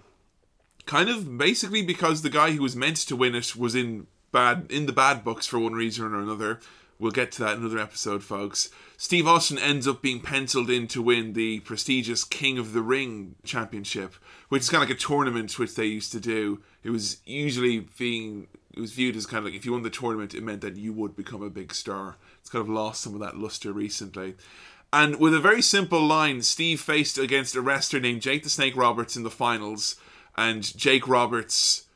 kind 0.86 1.09
of 1.09 1.38
basically 1.38 1.84
because 1.84 2.22
the 2.24 2.30
guy 2.30 2.51
who 2.51 2.61
was 2.63 2.76
meant 2.76 2.97
to 2.97 3.15
win 3.15 3.36
it 3.36 3.55
was 3.55 3.76
in 3.76 4.07
bad 4.32 4.65
in 4.69 4.86
the 4.86 4.93
bad 4.93 5.24
books 5.24 5.45
for 5.47 5.59
one 5.59 5.74
reason 5.74 6.05
or 6.13 6.19
another. 6.19 6.59
We'll 7.02 7.12
get 7.12 7.32
to 7.34 7.39
that 7.41 7.58
in 7.58 7.62
another 7.62 7.80
episode, 7.80 8.24
folks. 8.24 8.70
Steve 8.95 9.28
Austin 9.28 9.58
ends 9.58 9.88
up 9.88 10.04
being 10.04 10.20
penciled 10.20 10.70
in 10.70 10.88
to 10.89 11.02
win 11.02 11.34
the 11.34 11.60
prestigious 11.62 12.24
King 12.24 12.60
of 12.60 12.74
the 12.74 12.84
Ring 12.84 13.34
championship, 13.43 14.14
which 14.49 14.62
is 14.62 14.70
kind 14.70 14.84
of 14.84 14.88
like 14.88 14.97
a 14.97 15.02
tournament 15.02 15.58
which 15.58 15.74
they 15.74 15.86
used 15.86 16.12
to 16.12 16.20
do. 16.20 16.62
It 16.84 16.91
was 16.91 17.18
usually 17.26 17.88
being 17.97 18.47
it 18.72 18.80
was 18.80 18.91
viewed 18.91 19.16
as 19.16 19.26
kind 19.26 19.39
of 19.39 19.45
like 19.45 19.56
if 19.56 19.66
you 19.66 19.72
won 19.72 19.82
the 19.82 19.89
tournament, 19.89 20.36
it 20.36 20.43
meant 20.43 20.62
that 20.62 20.78
you 20.78 20.93
would 20.93 21.16
become 21.16 21.41
a 21.41 21.49
big 21.49 21.74
star. 21.74 22.18
It's 22.39 22.52
kind 22.52 22.62
of 22.62 22.70
lost 22.70 23.02
some 23.02 23.16
of 23.16 23.20
that 23.20 23.36
luster 23.36 23.74
recently. 23.74 24.36
And 24.93 25.20
with 25.20 25.34
a 25.34 25.39
very 25.39 25.64
simple 25.64 26.06
line, 26.06 26.43
Steve 26.43 26.80
faced 26.80 27.18
against 27.18 27.56
a 27.56 27.62
wrestler 27.62 27.99
named 27.99 28.22
Jake 28.22 28.43
the 28.43 28.49
Snake 28.49 28.76
Roberts 28.76 29.16
in 29.16 29.24
the 29.24 29.32
finals, 29.32 29.95
and 30.38 30.78
Jake 30.78 31.08
Roberts 31.08 31.88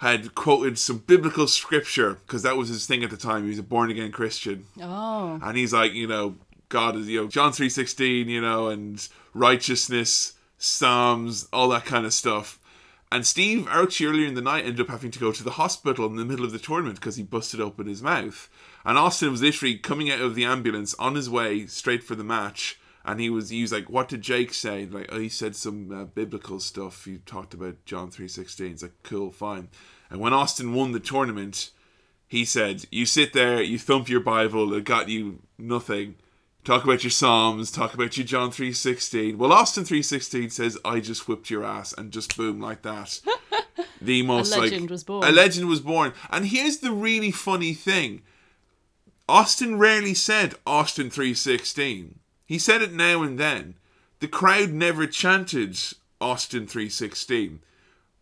had 0.00 0.34
quoted 0.34 0.78
some 0.78 0.98
biblical 0.98 1.46
scripture 1.46 2.18
because 2.26 2.42
that 2.42 2.56
was 2.56 2.68
his 2.68 2.86
thing 2.86 3.02
at 3.02 3.10
the 3.10 3.16
time. 3.16 3.44
He 3.44 3.50
was 3.50 3.58
a 3.58 3.62
born 3.62 3.90
again 3.90 4.12
Christian, 4.12 4.66
oh, 4.82 5.38
and 5.42 5.56
he's 5.56 5.72
like, 5.72 5.92
you 5.92 6.06
know, 6.06 6.36
God 6.68 6.96
is, 6.96 7.08
you 7.08 7.22
know, 7.22 7.28
John 7.28 7.52
three 7.52 7.70
sixteen, 7.70 8.28
you 8.28 8.40
know, 8.40 8.68
and 8.68 9.06
righteousness, 9.34 10.34
Psalms, 10.58 11.48
all 11.52 11.68
that 11.68 11.84
kind 11.84 12.04
of 12.04 12.12
stuff. 12.12 12.58
And 13.12 13.26
Steve, 13.26 13.66
actually 13.68 14.06
earlier 14.06 14.26
in 14.26 14.34
the 14.34 14.40
night, 14.40 14.64
ended 14.64 14.82
up 14.82 14.88
having 14.88 15.10
to 15.10 15.18
go 15.18 15.32
to 15.32 15.42
the 15.42 15.52
hospital 15.52 16.06
in 16.06 16.16
the 16.16 16.24
middle 16.24 16.44
of 16.44 16.52
the 16.52 16.60
tournament 16.60 17.00
because 17.00 17.16
he 17.16 17.24
busted 17.24 17.60
open 17.60 17.86
his 17.86 18.02
mouth. 18.02 18.48
And 18.84 18.96
Austin 18.96 19.32
was 19.32 19.42
literally 19.42 19.76
coming 19.76 20.10
out 20.10 20.20
of 20.20 20.34
the 20.34 20.44
ambulance 20.44 20.94
on 20.94 21.16
his 21.16 21.28
way 21.28 21.66
straight 21.66 22.04
for 22.04 22.14
the 22.14 22.24
match. 22.24 22.78
And 23.04 23.20
he 23.20 23.30
was 23.30 23.48
he 23.48 23.62
was 23.62 23.72
like, 23.72 23.88
"What 23.88 24.08
did 24.08 24.22
Jake 24.22 24.52
say?" 24.52 24.86
Like, 24.86 25.08
oh, 25.10 25.18
he 25.18 25.28
said 25.28 25.56
some 25.56 25.90
uh, 25.90 26.04
biblical 26.04 26.60
stuff. 26.60 27.04
He 27.04 27.18
talked 27.18 27.54
about 27.54 27.84
John 27.86 28.10
three 28.10 28.28
sixteen. 28.28 28.72
It's 28.72 28.82
like, 28.82 29.02
cool, 29.02 29.30
fine. 29.32 29.68
And 30.10 30.20
when 30.20 30.34
Austin 30.34 30.74
won 30.74 30.92
the 30.92 31.00
tournament, 31.00 31.70
he 32.26 32.44
said, 32.44 32.84
"You 32.90 33.06
sit 33.06 33.32
there, 33.32 33.62
you 33.62 33.78
thump 33.78 34.08
your 34.08 34.20
Bible. 34.20 34.72
It 34.74 34.84
got 34.84 35.08
you 35.08 35.40
nothing. 35.58 36.16
Talk 36.62 36.84
about 36.84 37.02
your 37.02 37.10
Psalms. 37.10 37.70
Talk 37.70 37.94
about 37.94 38.16
your 38.16 38.26
John 38.26 38.50
three 38.50 38.72
sixteen. 38.72 39.38
Well, 39.38 39.52
Austin 39.52 39.84
three 39.84 40.02
sixteen 40.02 40.50
says, 40.50 40.78
"I 40.84 41.00
just 41.00 41.26
whipped 41.26 41.50
your 41.50 41.64
ass," 41.64 41.92
and 41.92 42.12
just 42.12 42.36
boom 42.36 42.60
like 42.60 42.82
that. 42.82 43.20
the 44.00 44.22
most 44.22 44.54
a 44.54 44.60
legend 44.60 44.82
like 44.82 44.90
was 44.90 45.04
born. 45.04 45.24
a 45.24 45.32
legend 45.32 45.68
was 45.68 45.80
born. 45.80 46.12
And 46.30 46.46
here's 46.46 46.78
the 46.78 46.92
really 46.92 47.30
funny 47.30 47.72
thing: 47.72 48.22
Austin 49.28 49.78
rarely 49.78 50.14
said 50.14 50.54
Austin 50.66 51.10
three 51.10 51.34
sixteen. 51.34 52.19
He 52.50 52.58
said 52.58 52.82
it 52.82 52.92
now 52.92 53.22
and 53.22 53.38
then. 53.38 53.76
The 54.18 54.26
crowd 54.26 54.70
never 54.70 55.06
chanted 55.06 55.78
Austin 56.20 56.66
three 56.66 56.88
sixteen, 56.88 57.60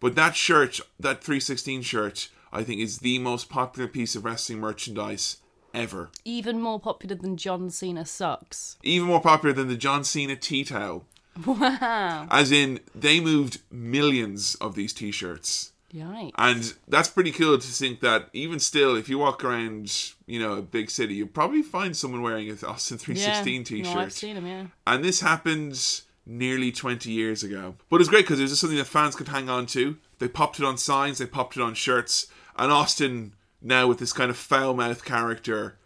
but 0.01 0.17
that 0.17 0.37
shirt, 0.37 0.81
that 1.01 1.25
three 1.25 1.41
sixteen 1.41 1.81
shirt, 1.81 2.29
I 2.53 2.63
think 2.63 2.83
is 2.83 2.99
the 2.99 3.19
most 3.21 3.49
popular 3.49 3.89
piece 3.89 4.15
of 4.15 4.27
wrestling 4.27 4.61
merchandise 4.61 5.39
ever. 5.73 6.11
Even 6.27 6.61
more 6.61 6.79
popular 6.79 7.17
than 7.17 7.39
John 7.39 7.71
Cena 7.71 8.05
sucks. 8.05 8.77
Even 8.83 9.09
more 9.09 9.23
popular 9.23 9.55
than 9.55 9.69
the 9.69 9.79
John 9.79 10.05
Cena 10.05 10.37
tea 10.37 10.63
towel. 10.63 11.07
Wow. 11.47 12.27
As 12.31 12.53
in, 12.53 12.81
they 12.95 13.21
moved 13.21 13.63
millions 13.71 14.57
of 14.57 14.75
these 14.75 14.93
t-shirts. 14.93 15.73
Yikes. 15.93 16.33
And 16.37 16.75
that's 16.87 17.09
pretty 17.09 17.33
cool 17.33 17.57
to 17.57 17.67
think 17.67 18.01
that 18.01 18.29
even 18.33 18.59
still, 18.59 18.95
if 18.97 19.09
you 19.09 19.19
walk 19.19 19.43
around, 19.43 20.13
you 20.27 20.39
know, 20.39 20.55
a 20.55 20.63
big 20.63 20.91
city, 20.91 21.15
you'll 21.15 21.29
probably 21.29 21.63
find 21.63 21.97
someone 21.97 22.23
wearing 22.23 22.51
a 22.51 22.67
Austin 22.67 22.99
316 22.99 23.65
t-shirt. 23.65 23.95
No, 23.95 24.01
I've 24.01 24.13
seen 24.13 24.37
him, 24.37 24.47
yeah. 24.47 24.67
And 24.87 25.03
this 25.03 25.21
happened 25.21 26.03
nearly 26.27 26.71
20 26.71 27.11
years 27.11 27.43
ago. 27.43 27.75
But 27.89 27.97
it 27.97 28.01
was 28.01 28.09
great 28.09 28.25
because 28.25 28.39
it 28.39 28.43
was 28.43 28.53
just 28.53 28.61
something 28.61 28.79
that 28.79 28.87
fans 28.87 29.17
could 29.17 29.29
hang 29.29 29.49
on 29.49 29.67
to. 29.67 29.97
They 30.19 30.29
popped 30.29 30.59
it 30.59 30.65
on 30.65 30.77
signs, 30.77 31.19
they 31.19 31.27
popped 31.27 31.57
it 31.57 31.63
on 31.63 31.75
shirts. 31.75 32.27
And 32.57 32.71
Austin, 32.71 33.33
now 33.63 33.87
with 33.87 33.99
this 33.99 34.13
kind 34.13 34.31
of 34.31 34.37
foul 34.37 34.75
mouthed 34.75 35.05
character, 35.05 35.79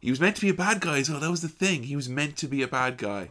he 0.00 0.10
was 0.10 0.20
meant 0.20 0.36
to 0.36 0.42
be 0.42 0.48
a 0.48 0.54
bad 0.54 0.80
guy 0.80 0.98
as 0.98 1.10
well. 1.10 1.20
That 1.20 1.30
was 1.30 1.42
the 1.42 1.48
thing. 1.48 1.84
He 1.84 1.96
was 1.96 2.08
meant 2.08 2.36
to 2.38 2.48
be 2.48 2.62
a 2.62 2.68
bad 2.68 2.96
guy. 2.96 3.28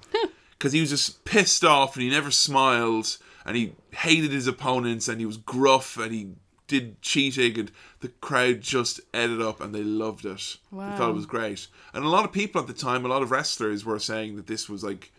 Because 0.51 0.71
he 0.73 0.81
was 0.81 0.91
just 0.91 1.25
pissed 1.25 1.65
off 1.65 1.95
and 1.95 2.03
he 2.03 2.09
never 2.09 2.31
smiled 2.31 3.17
and 3.45 3.55
he 3.55 3.73
hated 3.91 4.31
his 4.31 4.47
opponents 4.47 5.07
and 5.07 5.19
he 5.19 5.25
was 5.25 5.37
gruff 5.37 5.97
and 5.97 6.13
he 6.13 6.31
did 6.67 7.01
cheating 7.01 7.59
and 7.59 7.71
the 7.99 8.07
crowd 8.07 8.61
just 8.61 9.01
ate 9.13 9.29
it 9.29 9.41
up 9.41 9.59
and 9.59 9.75
they 9.75 9.83
loved 9.83 10.25
it. 10.25 10.57
They 10.71 10.97
thought 10.97 11.09
it 11.09 11.15
was 11.15 11.25
great. 11.25 11.67
And 11.93 12.05
a 12.05 12.09
lot 12.09 12.23
of 12.23 12.31
people 12.31 12.61
at 12.61 12.67
the 12.67 12.73
time, 12.73 13.05
a 13.05 13.09
lot 13.09 13.21
of 13.21 13.31
wrestlers 13.31 13.83
were 13.83 13.99
saying 13.99 14.37
that 14.37 14.47
this 14.47 14.69
was 14.69 14.83
like 14.83 15.11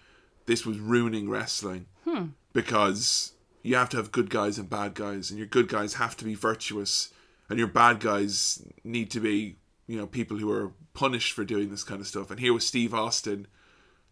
this 0.47 0.67
was 0.67 0.79
ruining 0.79 1.29
wrestling 1.29 1.87
hmm. 2.05 2.27
because 2.53 3.33
you 3.63 3.77
have 3.77 3.89
to 3.91 3.97
have 3.97 4.13
good 4.13 4.31
guys 4.31 4.59
and 4.59 4.69
bad 4.69 4.95
guys, 4.95 5.31
and 5.31 5.39
your 5.39 5.47
good 5.47 5.69
guys 5.69 5.95
have 5.95 6.17
to 6.17 6.25
be 6.25 6.35
virtuous, 6.35 7.13
and 7.49 7.59
your 7.59 7.69
bad 7.69 8.01
guys 8.01 8.63
need 8.83 9.11
to 9.11 9.21
be, 9.21 9.57
you 9.87 9.97
know, 9.97 10.07
people 10.07 10.37
who 10.39 10.51
are 10.51 10.73
punished 10.95 11.33
for 11.33 11.45
doing 11.45 11.71
this 11.71 11.85
kind 11.85 12.01
of 12.01 12.07
stuff. 12.07 12.31
And 12.31 12.41
here 12.41 12.53
was 12.53 12.67
Steve 12.67 12.93
Austin 12.93 13.47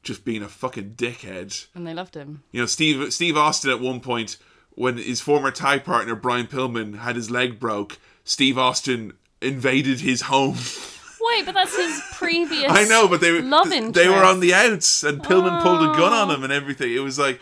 just 0.02 0.24
being 0.24 0.42
a 0.42 0.48
fucking 0.48 0.94
dickhead. 0.96 1.66
And 1.74 1.86
they 1.86 1.94
loved 1.94 2.14
him. 2.14 2.42
You 2.52 2.60
know, 2.60 2.66
Steve 2.66 3.12
Steve 3.12 3.36
Austin 3.36 3.70
at 3.70 3.80
one 3.80 4.00
point, 4.00 4.36
when 4.70 4.96
his 4.96 5.20
former 5.20 5.50
tag 5.50 5.84
partner 5.84 6.14
Brian 6.14 6.46
Pillman 6.46 6.98
had 6.98 7.16
his 7.16 7.30
leg 7.30 7.58
broke, 7.58 7.98
Steve 8.24 8.58
Austin 8.58 9.12
invaded 9.40 10.00
his 10.00 10.22
home. 10.22 10.56
Wait, 11.20 11.44
but 11.44 11.54
that's 11.54 11.76
his 11.76 12.00
previous. 12.12 12.70
I 12.70 12.84
know, 12.84 13.06
but 13.06 13.20
they 13.20 13.30
were 13.30 13.42
love 13.42 13.70
interest. 13.70 13.94
they 13.94 14.08
were 14.08 14.24
on 14.24 14.40
the 14.40 14.54
outs, 14.54 15.04
and 15.04 15.22
Pillman 15.22 15.62
pulled 15.62 15.82
a 15.82 15.96
gun 15.98 16.12
on 16.12 16.30
oh. 16.30 16.34
him 16.34 16.44
and 16.44 16.52
everything. 16.52 16.92
It 16.92 17.00
was 17.00 17.18
like, 17.18 17.40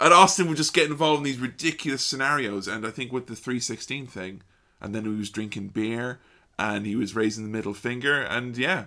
and 0.00 0.14
Austin 0.14 0.46
would 0.48 0.56
just 0.56 0.72
get 0.72 0.90
involved 0.90 1.18
in 1.18 1.24
these 1.24 1.38
ridiculous 1.38 2.04
scenarios. 2.04 2.68
And 2.68 2.86
I 2.86 2.90
think 2.90 3.12
with 3.12 3.26
the 3.26 3.34
three 3.34 3.58
sixteen 3.58 4.06
thing, 4.06 4.42
and 4.80 4.94
then 4.94 5.04
he 5.04 5.10
was 5.10 5.30
drinking 5.30 5.68
beer, 5.68 6.20
and 6.58 6.86
he 6.86 6.94
was 6.94 7.16
raising 7.16 7.44
the 7.44 7.50
middle 7.50 7.74
finger, 7.74 8.22
and 8.22 8.56
yeah, 8.56 8.86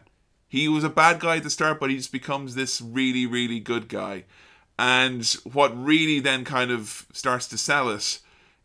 he 0.52 0.68
was 0.68 0.84
a 0.84 0.90
bad 0.90 1.22
guy 1.22 1.38
at 1.38 1.44
the 1.44 1.50
start, 1.50 1.80
but 1.80 1.90
he 1.90 1.96
just 1.96 2.12
becomes 2.12 2.56
this 2.56 2.82
really 2.82 3.26
really 3.26 3.62
good 3.62 3.88
guy. 3.88 4.26
And 4.78 5.26
what 5.54 5.72
really 5.82 6.20
then 6.20 6.44
kind 6.44 6.72
of 6.72 7.06
starts 7.14 7.48
to 7.48 7.58
sell 7.58 7.88
us 7.88 8.20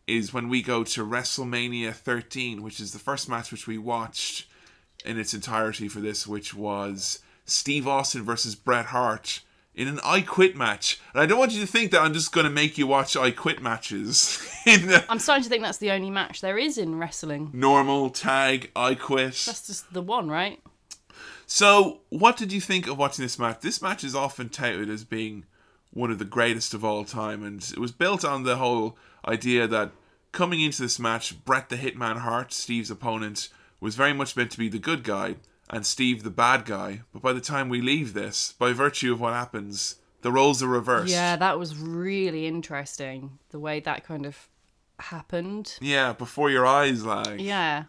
is 0.09 0.34
when 0.34 0.49
we 0.49 0.62
go 0.62 0.82
to 0.82 1.07
WrestleMania 1.07 1.95
13, 1.95 2.62
which 2.62 2.80
is 2.80 2.93
the 2.93 2.99
first 2.99 3.28
match 3.28 3.53
which 3.53 3.68
we 3.68 3.78
watched 3.78 4.47
in 5.05 5.16
its 5.16 5.32
entirety 5.32 5.87
for 5.87 6.01
this, 6.01 6.26
which 6.26 6.55
was 6.55 7.20
Steve 7.45 7.87
Austin 7.87 8.24
versus 8.24 8.57
Bret 8.57 8.87
Hart 8.87 9.43
in 9.76 9.87
an 9.87 10.01
I 10.03 10.22
Quit 10.22 10.57
match. 10.57 11.01
And 11.12 11.20
I 11.20 11.26
don't 11.26 11.39
want 11.39 11.53
you 11.53 11.61
to 11.61 11.66
think 11.70 11.93
that 11.93 12.01
I'm 12.01 12.14
just 12.14 12.32
going 12.32 12.47
to 12.47 12.51
make 12.51 12.78
you 12.78 12.89
watch 12.89 13.16
I 13.16 13.30
Quit 13.30 13.62
matches 13.62 14.41
in 14.66 14.89
the 14.89 15.05
I'm 15.09 15.20
starting 15.20 15.45
to 15.45 15.51
think 15.51 15.62
that's 15.62 15.78
the 15.78 15.93
only 15.93 16.11
match 16.11 16.41
there 16.41 16.59
is 16.59 16.78
in 16.78 16.99
wrestling. 16.99 17.51
normal 17.53 18.11
tag 18.11 18.72
I 18.74 18.97
Quit. 18.97 19.43
That's 19.47 19.66
just 19.66 19.93
the 19.93 20.03
one, 20.03 20.28
right? 20.28 20.61
So, 21.47 22.01
what 22.09 22.36
did 22.36 22.53
you 22.53 22.61
think 22.61 22.88
of 22.88 22.99
watching 22.99 23.24
this 23.24 23.38
match? 23.38 23.61
This 23.61 23.80
match 23.80 24.03
is 24.03 24.14
often 24.14 24.49
touted 24.49 24.90
as 24.90 25.05
being 25.05 25.44
one 25.92 26.11
of 26.11 26.18
the 26.18 26.24
greatest 26.24 26.74
of 26.74 26.84
all 26.84 27.05
time, 27.05 27.44
and 27.44 27.62
it 27.62 27.78
was 27.78 27.92
built 27.92 28.24
on 28.24 28.42
the 28.42 28.57
whole 28.57 28.99
idea 29.26 29.66
that 29.68 29.92
coming 30.32 30.61
into 30.61 30.82
this 30.82 30.99
match, 30.99 31.44
Bret 31.44 31.68
the 31.68 31.76
Hitman 31.76 32.18
Hart, 32.18 32.53
Steve's 32.53 32.90
opponent, 32.90 33.49
was 33.80 33.94
very 33.94 34.12
much 34.12 34.36
meant 34.36 34.51
to 34.51 34.59
be 34.59 34.68
the 34.68 34.78
good 34.78 35.05
guy, 35.05 35.36
and 35.70 35.86
Steve 35.86 36.24
the 36.24 36.30
bad 36.30 36.64
guy. 36.64 37.03
But 37.12 37.22
by 37.22 37.32
the 37.32 37.40
time 37.40 37.68
we 37.68 37.80
leave 37.80 38.12
this, 38.12 38.53
by 38.59 38.72
virtue 38.72 39.12
of 39.12 39.20
what 39.20 39.32
happens, 39.32 39.97
the 40.22 40.32
roles 40.32 40.62
are 40.62 40.68
reversed. 40.68 41.12
Yeah, 41.12 41.36
that 41.36 41.59
was 41.59 41.78
really 41.78 42.47
interesting. 42.47 43.38
The 43.51 43.61
way 43.61 43.78
that 43.80 44.05
kind 44.05 44.26
of 44.26 44.49
happened. 44.99 45.76
Yeah, 45.80 46.12
before 46.12 46.51
your 46.51 46.66
eyes, 46.66 47.05
like. 47.05 47.40
Yeah. 47.40 47.84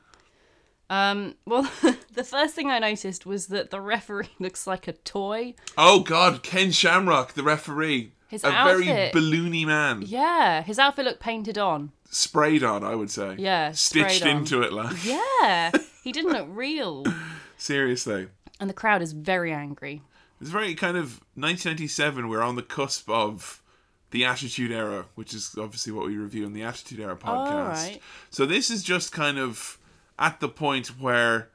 Um, 0.89 1.35
well, 1.45 1.69
the 2.13 2.23
first 2.23 2.55
thing 2.55 2.69
I 2.69 2.79
noticed 2.79 3.25
was 3.25 3.47
that 3.47 3.71
the 3.71 3.81
referee 3.81 4.29
looks 4.39 4.65
like 4.67 4.87
a 4.87 4.93
toy. 4.93 5.53
Oh 5.77 5.99
God, 6.01 6.43
Ken 6.43 6.71
Shamrock, 6.71 7.33
the 7.33 7.43
referee, 7.43 8.13
His 8.29 8.43
a 8.43 8.49
very 8.51 8.89
outfit- 8.89 9.13
balloony 9.13 9.65
man, 9.65 10.01
Yeah, 10.05 10.61
his 10.61 10.79
outfit 10.79 11.05
looked 11.05 11.19
painted 11.19 11.57
on. 11.57 11.91
sprayed 12.09 12.63
on, 12.63 12.83
I 12.83 12.95
would 12.95 13.11
say. 13.11 13.35
Yeah, 13.37 13.71
stitched 13.73 14.25
into 14.25 14.61
it, 14.61 14.71
like. 14.71 14.95
Yeah, 15.05 15.71
he 16.03 16.11
didn't 16.13 16.31
look 16.31 16.47
real. 16.49 17.05
Seriously. 17.57 18.27
And 18.59 18.69
the 18.69 18.73
crowd 18.73 19.01
is 19.01 19.11
very 19.13 19.51
angry. 19.51 20.01
It's 20.39 20.49
very 20.49 20.73
kind 20.75 20.97
of 20.97 21.19
1997. 21.35 22.29
We're 22.29 22.41
on 22.41 22.55
the 22.55 22.61
cusp 22.63 23.09
of 23.09 23.61
the 24.11 24.23
Attitude 24.23 24.71
Era, 24.71 25.05
which 25.15 25.33
is 25.33 25.55
obviously 25.59 25.91
what 25.91 26.05
we 26.07 26.15
review 26.17 26.45
in 26.45 26.53
the 26.53 26.63
Attitude 26.63 26.99
Era 26.99 27.15
podcast. 27.17 27.51
Alright. 27.51 28.01
So 28.29 28.45
this 28.45 28.69
is 28.69 28.83
just 28.83 29.11
kind 29.11 29.37
of 29.37 29.77
at 30.19 30.39
the 30.39 30.49
point 30.49 30.87
where 30.99 31.49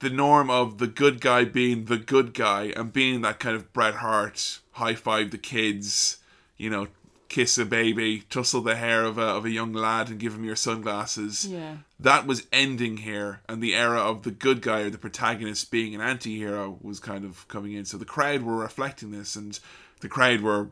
the 0.00 0.10
norm 0.10 0.48
of 0.50 0.78
the 0.78 0.86
good 0.86 1.20
guy 1.20 1.44
being 1.44 1.84
the 1.86 1.98
good 1.98 2.32
guy 2.34 2.72
and 2.76 2.92
being 2.92 3.20
that 3.22 3.38
kind 3.38 3.54
of 3.56 3.72
Bret 3.72 3.96
Hart, 3.96 4.60
high 4.72 4.94
five 4.94 5.30
the 5.30 5.38
kids, 5.38 6.18
you 6.56 6.70
know, 6.70 6.88
kiss 7.28 7.58
a 7.58 7.64
baby, 7.64 8.24
tussle 8.28 8.60
the 8.62 8.74
hair 8.74 9.04
of 9.04 9.16
a, 9.18 9.22
of 9.22 9.44
a 9.44 9.50
young 9.50 9.72
lad 9.72 10.08
and 10.08 10.18
give 10.18 10.34
him 10.34 10.42
your 10.44 10.56
sunglasses 10.56 11.46
Yeah. 11.46 11.76
that 12.00 12.26
was 12.26 12.46
ending 12.52 12.98
here, 12.98 13.40
and 13.48 13.62
the 13.62 13.74
era 13.76 14.00
of 14.00 14.22
the 14.24 14.32
good 14.32 14.62
guy 14.62 14.80
or 14.80 14.90
the 14.90 14.98
protagonist 14.98 15.70
being 15.70 15.94
an 15.94 16.00
anti 16.00 16.36
hero 16.36 16.78
was 16.82 16.98
kind 16.98 17.24
of 17.24 17.46
coming 17.46 17.72
in. 17.72 17.84
So 17.84 17.98
the 17.98 18.04
crowd 18.04 18.42
were 18.42 18.56
reflecting 18.56 19.10
this, 19.12 19.36
and 19.36 19.58
the 20.00 20.08
crowd 20.08 20.40
were 20.40 20.70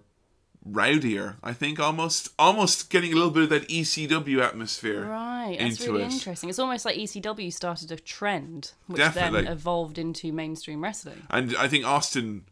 rowdier. 0.73 1.37
I 1.43 1.53
think 1.53 1.81
almost 1.81 2.31
almost 2.39 2.91
getting 2.91 3.13
a 3.13 3.15
little 3.17 3.31
bit 3.31 3.45
of 3.45 3.49
that 3.51 3.69
ECW 3.69 4.41
atmosphere. 4.43 5.05
Right, 5.05 5.57
that's 5.59 5.81
really 5.87 6.03
it. 6.03 6.13
interesting. 6.13 6.49
It's 6.49 6.59
almost 6.59 6.85
like 6.85 6.97
ECW 6.97 7.53
started 7.53 7.91
a 7.93 7.97
trend, 7.97 8.73
which 8.87 8.99
Definitely. 8.99 9.43
then 9.43 9.53
evolved 9.53 9.99
into 9.99 10.33
mainstream 10.33 10.83
wrestling. 10.83 11.23
And 11.31 11.57
I 11.57 11.69
think 11.69 11.85
Austin, 11.85 12.45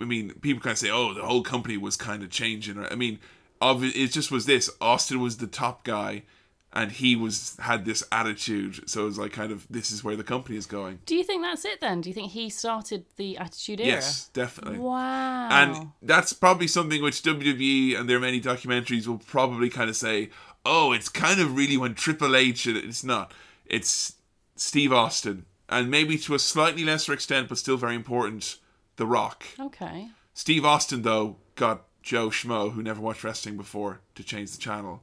I 0.00 0.04
mean, 0.04 0.34
people 0.40 0.62
kind 0.62 0.72
of 0.72 0.78
say, 0.78 0.90
oh, 0.90 1.14
the 1.14 1.22
whole 1.22 1.42
company 1.42 1.76
was 1.76 1.96
kind 1.96 2.22
of 2.22 2.30
changing. 2.30 2.78
I 2.84 2.94
mean, 2.94 3.18
it 3.60 4.12
just 4.12 4.30
was 4.30 4.46
this. 4.46 4.70
Austin 4.80 5.20
was 5.20 5.38
the 5.38 5.46
top 5.46 5.84
guy, 5.84 6.22
and 6.72 6.92
he 6.92 7.16
was 7.16 7.56
had 7.60 7.84
this 7.84 8.02
attitude. 8.12 8.88
So 8.88 9.02
it 9.02 9.06
was 9.06 9.18
like 9.18 9.32
kind 9.32 9.52
of 9.52 9.66
this 9.70 9.90
is 9.90 10.04
where 10.04 10.16
the 10.16 10.24
company 10.24 10.56
is 10.56 10.66
going. 10.66 11.00
Do 11.06 11.14
you 11.16 11.24
think 11.24 11.42
that's 11.42 11.64
it 11.64 11.80
then? 11.80 12.00
Do 12.00 12.10
you 12.10 12.14
think 12.14 12.32
he 12.32 12.50
started 12.50 13.04
the 13.16 13.38
Attitude 13.38 13.80
Era? 13.80 13.88
Yes, 13.88 14.28
definitely. 14.32 14.78
Wow. 14.78 15.48
And 15.50 15.92
that's 16.02 16.32
probably 16.32 16.66
something 16.66 17.02
which 17.02 17.22
WWE 17.22 17.98
and 17.98 18.08
their 18.08 18.20
many 18.20 18.40
documentaries 18.40 19.06
will 19.06 19.18
probably 19.18 19.70
kind 19.70 19.88
of 19.88 19.96
say, 19.96 20.30
oh, 20.64 20.92
it's 20.92 21.08
kind 21.08 21.40
of 21.40 21.56
really 21.56 21.76
when 21.76 21.94
Triple 21.94 22.36
H, 22.36 22.66
and 22.66 22.76
it's 22.76 23.02
not. 23.02 23.32
It's 23.64 24.14
Steve 24.56 24.92
Austin. 24.92 25.46
And 25.70 25.90
maybe 25.90 26.16
to 26.18 26.34
a 26.34 26.38
slightly 26.38 26.84
lesser 26.84 27.12
extent, 27.12 27.48
but 27.48 27.58
still 27.58 27.76
very 27.76 27.94
important, 27.94 28.56
The 28.96 29.06
Rock. 29.06 29.44
okay. 29.60 30.08
Steve 30.32 30.64
Austin, 30.64 31.02
though, 31.02 31.36
got 31.56 31.84
Joe 32.02 32.28
Schmo, 32.28 32.72
who 32.72 32.82
never 32.82 33.00
watched 33.00 33.24
wrestling 33.24 33.56
before, 33.56 34.00
to 34.14 34.22
change 34.22 34.52
the 34.52 34.58
channel. 34.58 35.02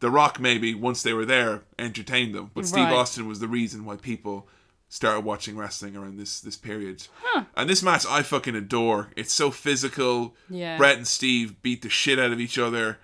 The 0.00 0.10
Rock, 0.10 0.40
maybe, 0.40 0.74
once 0.74 1.02
they 1.02 1.12
were 1.12 1.24
there, 1.26 1.62
entertained 1.78 2.34
them. 2.34 2.50
But 2.54 2.66
Steve 2.66 2.84
Right. 2.84 2.94
Austin 2.94 3.28
was 3.28 3.40
the 3.40 3.48
reason 3.48 3.84
why 3.84 3.96
people 3.96 4.48
started 4.88 5.20
watching 5.20 5.56
wrestling 5.56 5.94
around 5.96 6.18
this 6.18 6.40
this 6.40 6.56
period. 6.56 7.06
And 7.54 7.68
this 7.68 7.82
match 7.82 8.04
I 8.08 8.22
fucking 8.22 8.54
adore. 8.56 9.10
It's 9.16 9.32
so 9.32 9.50
physical. 9.50 10.34
Yeah. 10.48 10.76
Bret 10.78 10.96
and 10.96 11.06
Steve 11.06 11.60
beat 11.62 11.82
the 11.82 11.90
shit 11.90 12.18
out 12.18 12.32
of 12.32 12.40
each 12.40 12.58
other. 12.58 12.98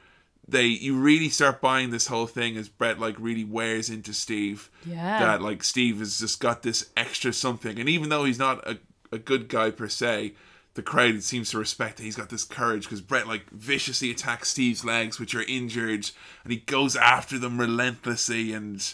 They 0.49 0.67
you 0.67 0.97
really 0.99 1.29
start 1.29 1.61
buying 1.61 1.91
this 1.91 2.07
whole 2.07 2.27
thing 2.27 2.57
as 2.57 2.69
Bret 2.69 2.99
like 2.99 3.17
really 3.19 3.45
wears 3.45 3.91
into 3.91 4.15
Steve. 4.15 4.71
Yeah. 4.87 5.19
That 5.21 5.43
like 5.43 5.63
Steve 5.63 5.99
has 5.99 6.19
just 6.19 6.41
got 6.41 6.63
this 6.63 6.91
extra 6.97 7.33
something. 7.33 7.79
And 7.79 7.89
even 7.89 8.09
though 8.09 8.25
he's 8.25 8.39
not 8.39 8.67
a, 8.67 8.79
a 9.13 9.19
good 9.19 9.49
guy 9.49 9.71
per 9.71 9.89
se, 9.89 10.33
the 10.75 10.83
crowd 10.83 11.23
seems 11.23 11.51
to 11.51 11.59
respect 11.59 11.97
that 11.97 12.03
he's 12.03 12.17
got 12.17 12.29
this 12.31 12.45
courage 12.45 12.85
because 12.85 13.01
Bret 13.01 13.27
like 13.29 13.49
viciously 13.51 14.11
attacks 14.11 14.49
Steve's 14.51 14.85
legs, 14.85 15.19
which 15.21 15.35
are 15.35 15.43
injured, 15.45 16.11
and 16.43 16.53
he 16.53 16.59
goes 16.59 16.97
after 16.97 17.39
them 17.39 17.59
relentlessly. 17.61 18.53
And 18.53 18.93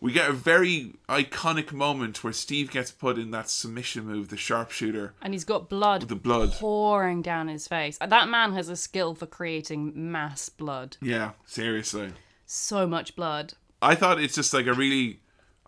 we 0.00 0.12
get 0.12 0.30
a 0.30 0.32
very 0.32 0.94
iconic 1.08 1.72
moment 1.72 2.22
where 2.22 2.32
Steve 2.32 2.70
gets 2.70 2.92
put 2.92 3.18
in 3.18 3.32
that 3.32 3.50
submission 3.50 4.04
move, 4.06 4.28
the 4.28 4.36
sharpshooter, 4.36 5.14
And 5.20 5.32
he's 5.34 5.44
got 5.44 5.68
blood 5.68 6.02
the 6.02 6.14
blood. 6.14 6.52
pouring 6.52 7.20
down 7.20 7.48
his 7.48 7.66
face. 7.66 7.98
That 7.98 8.28
man 8.28 8.52
has 8.52 8.68
a 8.68 8.76
skill 8.76 9.16
for 9.16 9.26
creating 9.26 9.92
mass 10.12 10.48
blood. 10.48 10.96
Yeah, 11.02 11.32
seriously. 11.46 12.12
So 12.46 12.86
much 12.86 13.16
blood. 13.16 13.54
I 13.82 13.94
thought 13.96 14.20
it's 14.20 14.34
just 14.36 14.54
like 14.54 14.66
a 14.66 14.72
really, 14.72 15.20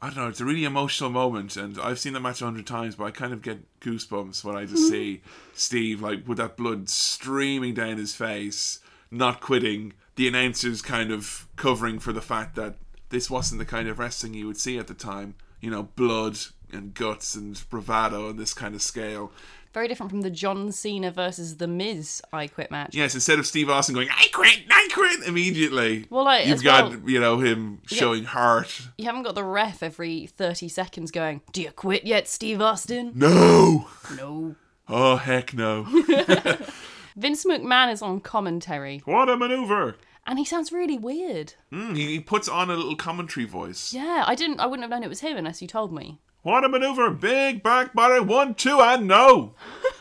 I 0.03 0.07
don't 0.07 0.17
know, 0.17 0.29
it's 0.29 0.41
a 0.41 0.47
really 0.47 0.65
emotional 0.65 1.11
moment, 1.11 1.57
and 1.57 1.79
I've 1.79 1.99
seen 1.99 2.15
the 2.15 2.21
match 2.21 2.41
a 2.41 2.47
hundred 2.47 2.67
times, 2.67 2.95
but 2.97 3.05
I 3.05 3.11
kind 3.11 3.35
of 3.35 3.43
get 3.43 3.59
goosebumps 3.81 4.43
when 4.43 4.57
I 4.57 4.65
just 4.65 4.85
mm-hmm. 4.85 4.91
see 4.91 5.21
Steve 5.53 6.01
like 6.01 6.27
with 6.27 6.39
that 6.39 6.57
blood 6.57 6.89
streaming 6.89 7.75
down 7.75 7.99
his 7.99 8.15
face, 8.15 8.81
not 9.11 9.41
quitting. 9.41 9.93
The 10.17 10.27
announcers 10.27 10.81
kind 10.81 11.11
of 11.11 11.47
covering 11.57 11.99
for 11.99 12.13
the 12.13 12.23
fact 12.23 12.57
that 12.57 12.77
this 13.11 13.29
wasn't 13.29 13.59
the 13.59 13.67
kind 13.67 13.89
of 13.89 13.99
wrestling 13.99 14.35
you 14.35 14.47
would 14.47 14.59
see 14.59 14.79
at 14.79 14.87
the 14.87 14.95
time. 14.95 15.35
You 15.61 15.71
know, 15.71 15.83
blood 15.83 16.39
and 16.73 16.95
guts 16.95 17.35
and 17.35 17.63
bravado 17.69 18.29
on 18.29 18.37
this 18.37 18.55
kind 18.55 18.75
of 18.75 18.83
scale. 18.83 19.33
Very 19.73 19.87
different 19.87 20.11
from 20.11 20.23
the 20.23 20.31
John 20.31 20.73
Cena 20.73 21.11
versus 21.13 21.59
The 21.59 21.69
Miz 21.69 22.21
I 22.33 22.49
Quit 22.49 22.71
match. 22.73 22.95
Yes, 22.95 23.15
instead 23.15 23.39
of 23.39 23.47
Steve 23.47 23.71
Austin 23.71 23.95
going, 23.95 24.09
"I 24.11 24.27
quit, 24.33 24.63
I 24.69 24.89
quit" 24.93 25.23
immediately, 25.29 26.07
Well, 26.11 26.25
like, 26.25 26.47
you've 26.47 26.65
got 26.65 26.91
well- 26.91 27.09
you 27.11 27.21
know 27.21 27.39
him 27.39 27.81
showing 27.87 28.25
heart. 28.25 28.81
You 28.99 29.05
haven't 29.05 29.23
got 29.23 29.37
the 29.37 29.45
ref 29.45 29.83
every 29.83 30.27
30 30.27 30.69
seconds 30.69 31.11
going, 31.13 31.43
Do 31.53 31.63
you 31.63 31.71
quit 31.71 32.05
yet, 32.05 32.27
Steve 32.29 32.61
Austin? 32.61 33.13
No. 33.15 33.87
No. 34.17 34.57
Oh 34.89 35.17
heck 35.17 35.55
no! 35.55 35.85
Vince 37.17 37.45
McMahon 37.45 37.93
is 37.93 38.03
on 38.03 38.21
commentary, 38.21 39.03
what 39.05 39.29
a 39.29 39.37
maneuver! 39.37 39.97
and 40.27 40.39
he 40.39 40.45
sounds 40.45 40.71
really 40.73 40.99
weird. 40.99 41.55
Mm, 41.73 41.97
he, 41.97 42.07
he 42.07 42.21
puts 42.21 42.49
on 42.49 42.71
a 42.71 42.75
little 42.77 42.97
commentary 42.97 43.47
voice. 43.47 43.93
Yeah, 43.93 44.25
I 44.27 44.35
didn't. 44.35 44.61
I 44.61 44.67
wouldn't 44.67 44.83
have 44.83 44.91
known 44.91 45.03
it 45.05 45.09
was 45.09 45.21
him 45.21 45.37
unless 45.37 45.63
you 45.63 45.69
told 45.69 45.93
me. 45.93 46.19
What 46.43 46.65
a 46.65 46.69
maneuver! 46.69 47.11
Big 47.11 47.63
back 47.63 47.93
body, 47.95 48.21
one, 48.25 48.55
two, 48.55 48.81
and 48.81 49.07
no. 49.07 49.55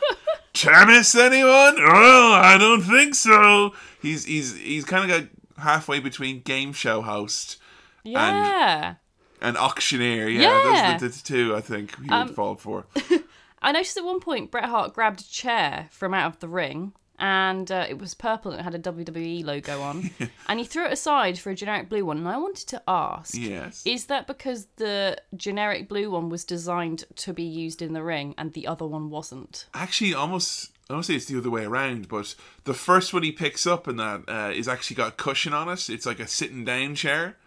Terminus, 0.53 1.13
anyone? 1.15 1.75
Oh, 1.79 2.33
I 2.41 2.57
don't 2.57 2.81
think 2.81 3.15
so. 3.15 3.73
He's 4.01 4.25
he's 4.25 4.57
he's 4.57 4.85
kind 4.85 5.09
of 5.09 5.17
got 5.55 5.63
halfway 5.63 5.99
between 5.99 6.41
game 6.41 6.73
show 6.73 7.01
host 7.01 7.57
Yeah. 8.03 8.95
and 9.41 9.57
auctioneer. 9.57 10.27
Yeah, 10.27 10.41
Yeah. 10.41 10.63
those 10.63 10.79
are 10.79 10.99
the, 11.09 11.15
the 11.17 11.23
two 11.23 11.55
I 11.55 11.61
think 11.61 11.95
he 11.97 12.03
would 12.03 12.11
um, 12.11 12.33
fall 12.33 12.55
for. 12.55 12.85
I 13.61 13.73
noticed 13.73 13.97
at 13.97 14.05
one 14.05 14.21
point 14.21 14.51
Bret 14.51 14.65
Hart 14.65 14.93
grabbed 14.93 15.19
a 15.21 15.29
chair 15.29 15.87
from 15.91 16.13
out 16.13 16.33
of 16.33 16.39
the 16.39 16.47
ring, 16.47 16.93
and 17.19 17.71
uh, 17.71 17.85
it 17.87 17.97
was 17.97 18.13
purple 18.13 18.51
and 18.51 18.59
it 18.59 18.63
had 18.63 18.75
a 18.75 18.79
WWE 18.79 19.43
logo 19.43 19.81
on, 19.81 20.09
and 20.47 20.59
he 20.59 20.65
threw 20.65 20.85
it 20.85 20.93
aside 20.93 21.37
for 21.37 21.49
a 21.51 21.55
generic 21.55 21.89
blue 21.89 22.05
one. 22.05 22.17
And 22.17 22.27
I 22.27 22.37
wanted 22.37 22.67
to 22.69 22.81
ask. 22.87 23.35
Yes. 23.35 23.83
Is 23.85 24.05
that 24.05 24.27
because 24.27 24.67
the 24.77 25.17
generic 25.35 25.87
blue 25.87 26.11
one 26.11 26.29
was 26.29 26.43
designed 26.43 27.05
to 27.17 27.33
be 27.33 27.43
used 27.43 27.81
in 27.81 27.93
the 27.93 28.03
ring 28.03 28.35
and 28.37 28.53
the 28.53 28.67
other 28.67 28.85
one 28.85 29.09
wasn't? 29.09 29.65
Actually, 29.73 30.13
almost. 30.13 30.71
I 30.89 30.95
don't 30.95 31.03
say 31.03 31.13
it's 31.13 31.25
the 31.25 31.37
other 31.37 31.51
way 31.51 31.65
around, 31.65 32.07
but 32.07 32.33
the 32.63 32.73
first 32.73 33.13
one 33.13 33.21
he 33.21 33.31
picks 33.31 33.67
up 33.67 33.85
and 33.85 33.99
that 33.99 34.23
uh, 34.27 34.51
is 34.51 34.67
actually 34.67 34.95
got 34.95 35.09
a 35.09 35.11
cushion 35.11 35.53
on 35.53 35.69
it. 35.69 35.87
It's 35.87 36.07
like 36.07 36.19
a 36.19 36.27
sitting 36.27 36.65
down 36.65 36.95
chair. 36.95 37.37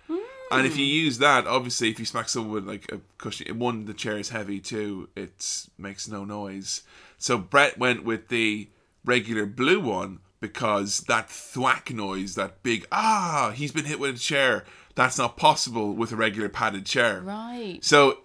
And 0.53 0.66
if 0.66 0.77
you 0.77 0.85
use 0.85 1.18
that, 1.18 1.47
obviously, 1.47 1.89
if 1.89 1.99
you 1.99 2.05
smack 2.05 2.29
someone 2.29 2.53
with 2.53 2.68
like 2.68 2.93
a 2.93 3.01
cushion, 3.16 3.59
one, 3.59 3.87
the 3.87 3.95
chair 3.95 4.18
is 4.18 4.29
heavy, 4.29 4.61
two, 4.61 5.09
it 5.16 5.66
makes 5.79 6.09
no 6.09 6.25
noise. 6.25 6.83
So 7.18 7.39
Bret 7.39 7.79
went 7.79 8.05
with 8.05 8.29
the 8.29 8.68
regular 9.05 9.46
blue 9.46 9.80
one 9.80 10.20
because 10.40 11.00
that 11.03 11.30
thwack 11.30 11.92
noise, 11.92 12.34
that 12.34 12.62
big 12.62 12.86
ah, 12.92 13.53
he's 13.55 13.72
been 13.72 13.84
hit 13.84 14.00
with 14.00 14.16
a 14.16 14.18
chair, 14.18 14.64
that's 14.94 15.18
not 15.18 15.36
possible 15.36 15.94
with 15.94 16.12
a 16.12 16.16
regular 16.16 16.48
padded 16.48 16.84
chair. 16.84 17.20
Right. 17.20 17.78
So 17.82 18.18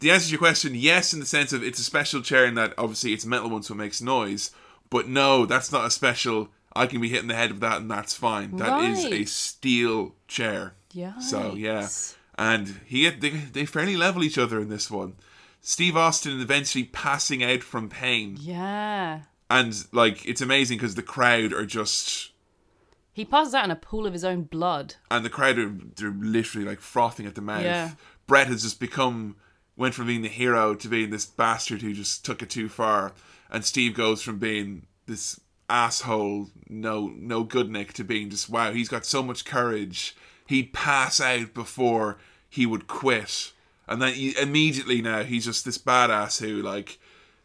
the 0.00 0.10
answer 0.10 0.26
to 0.26 0.32
your 0.32 0.38
question, 0.38 0.74
yes, 0.74 1.12
in 1.12 1.20
the 1.20 1.26
sense 1.26 1.52
of 1.52 1.62
it's 1.62 1.78
a 1.78 1.84
special 1.84 2.22
chair 2.22 2.44
in 2.46 2.54
that 2.54 2.74
obviously 2.76 3.12
it's 3.12 3.24
a 3.24 3.28
metal 3.28 3.50
one, 3.50 3.62
so 3.62 3.74
it 3.74 3.78
makes 3.78 4.00
noise. 4.02 4.50
But 4.90 5.08
no, 5.08 5.46
that's 5.46 5.70
not 5.70 5.86
a 5.86 5.90
special. 5.90 6.48
I 6.74 6.86
can 6.86 7.00
be 7.00 7.08
hitting 7.08 7.28
the 7.28 7.34
head 7.34 7.50
of 7.50 7.60
that, 7.60 7.80
and 7.80 7.90
that's 7.90 8.14
fine. 8.14 8.56
That 8.56 8.82
is 8.82 9.04
a 9.04 9.24
steel 9.24 10.14
chair. 10.26 10.74
Yeah. 10.92 11.18
So 11.18 11.54
yeah, 11.54 11.88
and 12.36 12.80
he 12.86 13.08
they, 13.10 13.30
they 13.30 13.64
fairly 13.66 13.96
level 13.96 14.24
each 14.24 14.38
other 14.38 14.60
in 14.60 14.68
this 14.68 14.90
one. 14.90 15.14
Steve 15.60 15.96
Austin 15.96 16.40
eventually 16.40 16.84
passing 16.84 17.44
out 17.44 17.62
from 17.62 17.88
pain, 17.88 18.36
Yeah. 18.40 19.20
And 19.50 19.84
like 19.92 20.24
it's 20.26 20.40
amazing 20.40 20.78
because 20.78 20.94
the 20.94 21.02
crowd 21.02 21.52
are 21.52 21.66
just 21.66 22.30
He 23.12 23.24
passes 23.24 23.52
out 23.52 23.64
in 23.64 23.70
a 23.72 23.76
pool 23.76 24.06
of 24.06 24.12
his 24.12 24.24
own 24.24 24.44
blood. 24.44 24.94
and 25.10 25.24
the 25.24 25.30
crowd 25.30 25.58
are 25.58 25.74
they're 25.96 26.10
literally 26.10 26.66
like 26.66 26.80
frothing 26.80 27.26
at 27.26 27.34
the 27.34 27.40
mouth. 27.40 27.64
Yeah. 27.64 27.90
Bret 28.28 28.46
has 28.46 28.62
just 28.62 28.78
become 28.78 29.36
went 29.76 29.94
from 29.94 30.06
being 30.06 30.22
the 30.22 30.28
hero 30.28 30.74
to 30.74 30.88
being 30.88 31.10
this 31.10 31.26
bastard 31.26 31.82
who 31.82 31.92
just 31.92 32.24
took 32.24 32.42
it 32.42 32.50
too 32.50 32.68
far, 32.68 33.12
and 33.50 33.64
Steve 33.64 33.94
goes 33.94 34.22
from 34.22 34.38
being 34.38 34.86
this 35.06 35.40
asshole, 35.68 36.50
no 36.68 37.08
no 37.16 37.42
good 37.42 37.70
Nick 37.70 37.92
to 37.94 38.04
being 38.04 38.30
just 38.30 38.48
wow, 38.48 38.72
he's 38.72 38.88
got 38.88 39.04
so 39.04 39.22
much 39.22 39.44
courage. 39.44 40.14
He'd 40.46 40.72
pass 40.72 41.20
out 41.20 41.54
before 41.54 42.18
he 42.48 42.66
would 42.66 42.86
quit, 42.86 43.52
and 43.88 44.00
then 44.00 44.14
he, 44.14 44.36
immediately 44.38 45.02
now 45.02 45.24
he's 45.24 45.44
just 45.46 45.64
this 45.64 45.78
badass 45.78 46.40
who 46.40 46.62
like. 46.62 47.00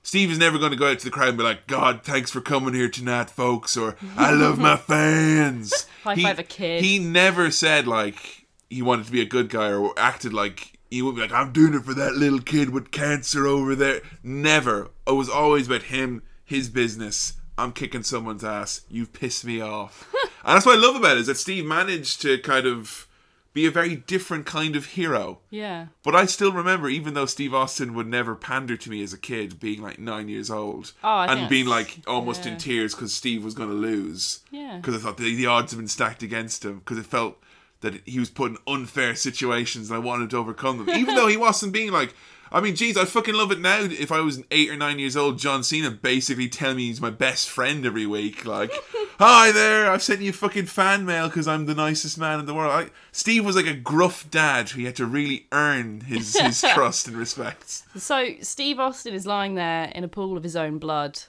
Steve 0.05 0.29
is 0.29 0.37
never 0.37 0.59
going 0.59 0.69
to 0.69 0.77
go 0.77 0.91
out 0.91 0.99
to 0.99 1.05
the 1.05 1.09
crowd 1.09 1.29
and 1.29 1.37
be 1.39 1.43
like, 1.43 1.65
God, 1.65 2.03
thanks 2.03 2.29
for 2.29 2.39
coming 2.39 2.75
here 2.75 2.87
tonight, 2.87 3.27
folks, 3.27 3.75
or 3.75 3.95
I 4.15 4.29
love 4.33 4.59
my 4.59 4.77
fans. 4.77 5.87
High 6.03 6.13
He- 6.13 6.21
five 6.23 6.37
a 6.37 6.43
kid. 6.43 6.83
He 6.83 6.99
never 6.99 7.49
said, 7.49 7.87
like, 7.87 8.45
he 8.69 8.83
wanted 8.83 9.07
to 9.07 9.11
be 9.11 9.21
a 9.21 9.25
good 9.25 9.49
guy 9.49 9.73
or 9.73 9.95
acted 9.97 10.31
like 10.31 10.77
he 10.91 11.01
would 11.01 11.15
be 11.15 11.21
like, 11.21 11.31
I'm 11.31 11.51
doing 11.51 11.73
it 11.73 11.85
for 11.85 11.95
that 11.95 12.13
little 12.13 12.39
kid 12.39 12.69
with 12.69 12.91
cancer 12.91 13.47
over 13.47 13.73
there. 13.73 14.01
Never. 14.21 14.91
It 15.07 15.13
was 15.13 15.27
always 15.27 15.65
about 15.65 15.81
him, 15.83 16.21
his 16.43 16.69
business. 16.69 17.33
I'm 17.57 17.71
kicking 17.71 18.03
someone's 18.03 18.43
ass. 18.43 18.81
You've 18.87 19.11
pissed 19.11 19.43
me 19.43 19.59
off. 19.59 20.07
and 20.45 20.55
that's 20.55 20.67
what 20.67 20.77
I 20.77 20.81
love 20.81 20.95
about 20.95 21.17
it, 21.17 21.21
is 21.21 21.27
that 21.27 21.37
Steve 21.37 21.65
managed 21.65 22.21
to 22.21 22.37
kind 22.37 22.67
of 22.67 23.07
be 23.55 23.65
a 23.65 23.71
very 23.71 23.95
different 23.95 24.45
kind 24.45 24.75
of 24.75 24.85
hero. 24.85 25.39
Yeah. 25.49 25.87
But 26.03 26.13
I 26.13 26.25
still 26.25 26.51
remember, 26.51 26.89
even 26.89 27.13
though 27.13 27.25
Steve 27.25 27.53
Austin 27.53 27.93
would 27.95 28.05
never 28.05 28.35
pander 28.35 28.75
to 28.75 28.89
me 28.89 29.01
as 29.01 29.13
a 29.13 29.17
kid, 29.17 29.61
being 29.61 29.81
like 29.81 29.97
nine 29.97 30.27
years 30.27 30.51
old, 30.51 30.91
Oh, 31.01 31.21
and 31.21 31.49
being 31.49 31.65
like 31.65 32.01
almost 32.05 32.45
in 32.45 32.57
tears 32.57 32.93
because 32.93 33.13
Steve 33.13 33.45
was 33.45 33.53
going 33.53 33.69
to 33.69 33.75
lose. 33.75 34.41
Yeah. 34.51 34.75
Because 34.75 34.93
I 34.93 34.99
thought 34.99 35.17
the, 35.17 35.33
the 35.33 35.45
odds 35.45 35.71
had 35.71 35.79
been 35.79 35.87
stacked 35.87 36.21
against 36.21 36.65
him. 36.65 36.79
Because 36.79 36.97
it 36.97 37.05
felt 37.05 37.37
that 37.79 38.05
he 38.05 38.19
was 38.19 38.29
put 38.29 38.51
in 38.51 38.57
unfair 38.67 39.15
situations, 39.15 39.89
and 39.89 39.95
I 39.95 39.99
wanted 39.99 40.31
to 40.31 40.37
overcome 40.37 40.77
them. 40.77 40.89
Even 40.89 41.15
though 41.15 41.27
he 41.27 41.37
wasn't 41.37 41.71
being 41.71 41.93
like, 41.93 42.13
I 42.51 42.59
mean, 42.59 42.75
geez, 42.75 42.97
I 42.97 43.05
fucking 43.05 43.35
love 43.35 43.51
it 43.53 43.61
now. 43.61 43.79
If 43.83 44.11
I 44.11 44.19
was 44.19 44.43
eight 44.51 44.69
or 44.69 44.75
nine 44.75 44.99
years 44.99 45.15
old, 45.15 45.39
John 45.39 45.63
Cena 45.63 45.91
basically 45.91 46.49
telling 46.49 46.75
me 46.77 46.87
he's 46.87 46.99
my 47.01 47.09
best 47.09 47.49
friend 47.49 47.85
every 47.85 48.05
week, 48.05 48.43
like, 48.45 48.73
"Hi 49.19 49.51
there, 49.51 49.89
I've 49.89 50.03
sent 50.03 50.21
you 50.21 50.33
fucking 50.33 50.65
fan 50.65 51.05
mail 51.05 51.27
because 51.27 51.47
I'm 51.47 51.65
the 51.65 51.75
nicest 51.75 52.17
man 52.17 52.39
in 52.39 52.45
the 52.45 52.53
world." 52.53 52.71
I, 52.71 52.89
Steve 53.11 53.45
was 53.45 53.55
like 53.55 53.67
a 53.67 53.73
gruff 53.73 54.29
dad 54.29 54.69
who 54.69 54.85
had 54.85 54.95
to 54.97 55.05
really 55.05 55.47
earn 55.51 56.01
his 56.01 56.37
his 56.37 56.61
trust 56.73 57.07
and 57.07 57.17
respect. 57.17 57.83
So 57.95 58.35
Steve 58.41 58.79
Austin 58.79 59.13
is 59.13 59.25
lying 59.25 59.55
there 59.55 59.91
in 59.95 60.03
a 60.03 60.07
pool 60.07 60.37
of 60.37 60.43
his 60.43 60.55
own 60.55 60.77
blood, 60.77 61.23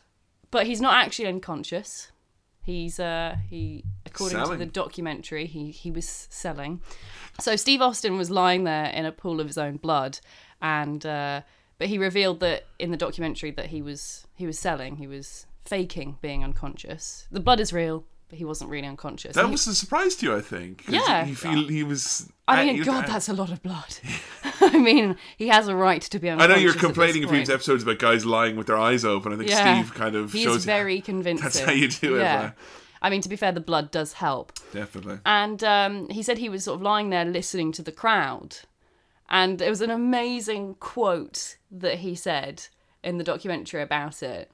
but 0.51 0.67
he's 0.67 0.81
not 0.81 0.95
actually 0.95 1.29
unconscious. 1.29 2.11
He's 2.63 2.99
uh 2.99 3.37
he 3.49 3.85
according 4.05 4.39
Selling. 4.39 4.59
to 4.59 4.65
the 4.65 4.71
documentary 4.71 5.47
he 5.47 5.71
he 5.71 5.91
was 5.91 6.27
selling. 6.31 6.81
So 7.39 7.55
Steve 7.55 7.83
Austin 7.83 8.17
was 8.17 8.31
lying 8.31 8.65
there 8.65 8.87
in 8.87 9.05
a 9.05 9.13
pool 9.13 9.41
of 9.41 9.47
his 9.47 9.59
own 9.59 9.77
blood, 9.77 10.19
and 10.61 11.05
uh, 11.05 11.43
but 11.79 11.89
he 11.89 11.99
revealed 11.99 12.41
that 12.41 12.65
in 12.79 12.91
the 12.91 12.97
documentary 12.97 13.51
that 13.53 13.67
he 13.67 13.83
was 13.83 14.27
he 14.35 14.47
was 14.47 14.59
selling. 14.59 14.97
He 14.97 15.07
was 15.07 15.47
faking 15.67 16.19
being 16.21 16.43
unconscious. 16.45 17.27
The 17.31 17.41
blood 17.41 17.61
is 17.61 17.73
real, 17.73 18.05
but 18.29 18.39
he 18.39 18.45
wasn't 18.45 18.71
really 18.71 18.87
unconscious. 18.89 19.35
That 19.35 19.45
he- 19.47 19.51
was 19.51 19.67
a 19.67 19.75
surprise 19.75 20.15
to 20.17 20.27
you, 20.27 20.37
I 20.37 20.41
think. 20.41 20.85
Yeah. 20.89 21.27
you 21.27 21.35
feel 21.35 21.69
he 21.69 21.83
was. 21.83 22.31
I 22.49 22.65
mean, 22.65 22.83
God, 22.83 23.07
that's 23.07 23.29
a 23.29 23.33
lot 23.33 23.51
of 23.51 23.63
blood. 23.63 23.97
I 24.61 24.79
mean, 24.79 25.17
he 25.37 25.49
has 25.49 25.67
a 25.69 25.75
right 25.77 26.01
to 26.03 26.19
be 26.19 26.29
unconscious. 26.31 26.53
I 26.53 26.57
know 26.57 26.63
you're 26.63 26.75
complaining 26.75 27.23
in 27.23 27.29
previous 27.29 27.49
episodes 27.51 27.83
about 27.83 27.99
guys 27.99 28.25
lying 28.25 28.57
with 28.57 28.69
their 28.69 28.79
eyes 28.79 29.05
open. 29.05 29.33
I 29.33 29.37
think 29.37 29.51
Yeah. 29.51 29.81
Steve 29.83 29.95
kind 29.95 30.15
of 30.15 30.33
He 30.33 30.45
shows 30.45 30.65
very 30.65 31.01
convincing. 31.01 31.43
That's 31.45 31.61
how 31.61 31.73
you 31.73 31.89
do 31.89 32.17
it, 32.17 32.21
Yeah. 32.21 32.53
I 33.03 33.11
mean, 33.11 33.21
to 33.21 33.29
be 33.29 33.37
fair, 33.37 33.53
the 33.53 33.61
blood 33.61 33.91
does 33.91 34.15
help. 34.15 34.53
definitely. 34.73 35.19
And 35.27 35.63
um, 35.63 36.09
he 36.09 36.23
said 36.23 36.39
he 36.39 36.49
was 36.49 36.65
sort 36.65 36.77
of 36.77 36.83
lying 36.83 37.11
there 37.11 37.25
listening 37.25 37.71
to 37.73 37.83
the 37.83 37.93
crowd. 37.93 38.57
And 39.29 39.59
there 39.59 39.71
was 39.71 39.81
an 39.83 39.91
amazing 39.91 40.77
quote 40.81 41.57
that 41.71 41.99
he 41.99 42.15
said 42.15 42.65
in 43.05 43.19
the 43.19 43.25
documentary 43.25 43.83
about 43.83 44.23
it. 44.23 44.51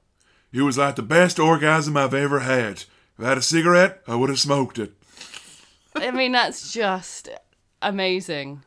It 0.53 0.61
was 0.61 0.77
like 0.77 0.95
the 0.95 1.01
best 1.01 1.39
orgasm 1.39 1.97
I've 1.97 2.13
ever 2.13 2.39
had. 2.41 2.83
If 3.17 3.25
I 3.25 3.29
had 3.29 3.37
a 3.39 3.41
cigarette, 3.41 4.01
I 4.07 4.15
would 4.15 4.29
have 4.29 4.39
smoked 4.39 4.77
it. 4.79 4.93
I 5.95 6.11
mean, 6.11 6.31
that's 6.31 6.71
just 6.71 7.29
amazing. 7.81 8.61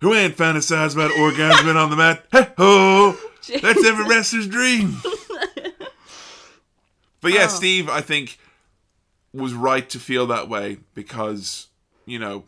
Who 0.00 0.14
ain't 0.14 0.36
fantasized 0.36 0.94
about 0.94 1.10
orgasming 1.12 1.76
on 1.76 1.90
the 1.90 1.96
mat? 1.96 2.24
Hey 2.32 2.50
ho! 2.58 3.16
That's 3.62 3.84
every 3.84 4.06
wrestler's 4.06 4.46
dream. 4.48 4.96
But 7.22 7.32
yeah, 7.32 7.44
Oh. 7.44 7.48
Steve, 7.48 7.88
I 7.88 8.02
think, 8.02 8.38
was 9.32 9.52
right 9.54 9.88
to 9.90 9.98
feel 9.98 10.26
that 10.28 10.48
way 10.48 10.78
because, 10.94 11.66
you 12.04 12.18
know, 12.20 12.44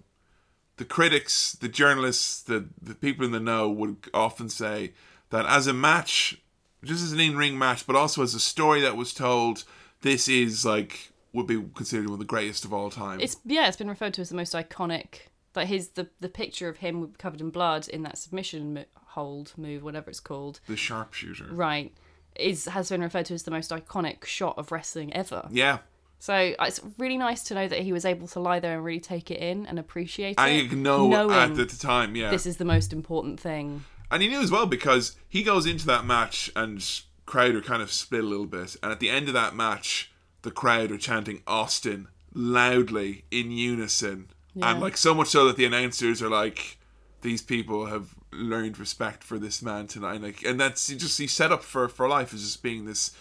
the 0.76 0.84
critics, 0.84 1.52
the 1.52 1.68
journalists, 1.68 2.42
the, 2.42 2.68
the 2.80 2.94
people 2.94 3.24
in 3.24 3.32
the 3.32 3.40
know 3.40 3.68
would 3.70 3.96
often 4.14 4.48
say 4.48 4.92
that 5.30 5.46
as 5.46 5.66
a 5.66 5.72
match, 5.72 6.40
just 6.84 7.02
as 7.02 7.12
an 7.12 7.20
in 7.20 7.36
ring 7.36 7.58
match, 7.58 7.86
but 7.86 7.96
also 7.96 8.22
as 8.22 8.34
a 8.34 8.40
story 8.40 8.80
that 8.82 8.96
was 8.96 9.12
told, 9.12 9.64
this 10.02 10.28
is 10.28 10.64
like, 10.64 11.12
would 11.32 11.46
be 11.46 11.62
considered 11.74 12.06
one 12.06 12.14
of 12.14 12.18
the 12.18 12.24
greatest 12.24 12.64
of 12.64 12.72
all 12.72 12.90
time. 12.90 13.20
It's 13.20 13.36
yeah, 13.44 13.68
it's 13.68 13.76
been 13.76 13.88
referred 13.88 14.14
to 14.14 14.22
as 14.22 14.28
the 14.28 14.36
most 14.36 14.54
iconic. 14.54 15.28
Like 15.54 15.68
his 15.68 15.88
the 15.90 16.08
the 16.20 16.28
picture 16.28 16.68
of 16.68 16.78
him 16.78 17.14
covered 17.18 17.40
in 17.40 17.50
blood 17.50 17.88
in 17.88 18.02
that 18.02 18.18
submission 18.18 18.84
hold 18.94 19.52
move, 19.56 19.82
whatever 19.82 20.10
it's 20.10 20.20
called, 20.20 20.60
the 20.68 20.76
sharpshooter. 20.76 21.48
right, 21.50 21.92
is 22.36 22.66
has 22.66 22.88
been 22.88 23.00
referred 23.00 23.26
to 23.26 23.34
as 23.34 23.42
the 23.42 23.50
most 23.50 23.70
iconic 23.70 24.24
shot 24.24 24.56
of 24.58 24.70
wrestling 24.70 25.12
ever. 25.12 25.48
Yeah. 25.50 25.78
So 26.20 26.34
uh, 26.34 26.64
it's 26.66 26.80
really 26.98 27.16
nice 27.16 27.44
to 27.44 27.54
know 27.54 27.68
that 27.68 27.80
he 27.80 27.92
was 27.92 28.04
able 28.04 28.26
to 28.28 28.40
lie 28.40 28.58
there 28.58 28.74
and 28.74 28.84
really 28.84 29.00
take 29.00 29.30
it 29.30 29.38
in 29.38 29.66
and 29.66 29.78
appreciate 29.78 30.34
And 30.38 30.50
it, 30.50 30.64
you 30.70 30.76
know 30.76 31.30
at 31.30 31.54
the 31.54 31.66
time, 31.66 32.16
yeah. 32.16 32.30
this 32.30 32.44
is 32.44 32.56
the 32.56 32.64
most 32.64 32.92
important 32.92 33.38
thing. 33.38 33.84
And 34.10 34.22
he 34.22 34.28
knew 34.28 34.40
as 34.40 34.50
well 34.50 34.66
because 34.66 35.16
he 35.28 35.42
goes 35.42 35.66
into 35.66 35.86
that 35.86 36.04
match 36.04 36.50
and 36.56 36.84
crowd 37.26 37.54
are 37.54 37.60
kind 37.60 37.82
of 37.82 37.92
split 37.92 38.24
a 38.24 38.26
little 38.26 38.46
bit. 38.46 38.76
And 38.82 38.90
at 38.90 39.00
the 39.00 39.10
end 39.10 39.28
of 39.28 39.34
that 39.34 39.54
match, 39.54 40.10
the 40.42 40.50
crowd 40.50 40.90
are 40.90 40.98
chanting 40.98 41.42
Austin 41.46 42.08
loudly 42.32 43.24
in 43.30 43.50
unison. 43.50 44.28
Yeah. 44.54 44.70
And 44.70 44.80
like 44.80 44.96
so 44.96 45.14
much 45.14 45.28
so 45.28 45.46
that 45.46 45.56
the 45.56 45.66
announcers 45.66 46.22
are 46.22 46.30
like, 46.30 46.78
these 47.20 47.42
people 47.42 47.86
have 47.86 48.14
learned 48.32 48.78
respect 48.78 49.24
for 49.24 49.38
this 49.38 49.62
man 49.62 49.86
tonight. 49.86 50.22
Like, 50.22 50.42
and 50.44 50.60
that's 50.60 50.88
he 50.88 50.96
just 50.96 51.18
he's 51.18 51.32
set 51.32 51.52
up 51.52 51.62
for 51.62 51.88
for 51.88 52.08
life 52.08 52.32
as 52.32 52.42
just 52.42 52.62
being 52.62 52.84
this 52.84 53.12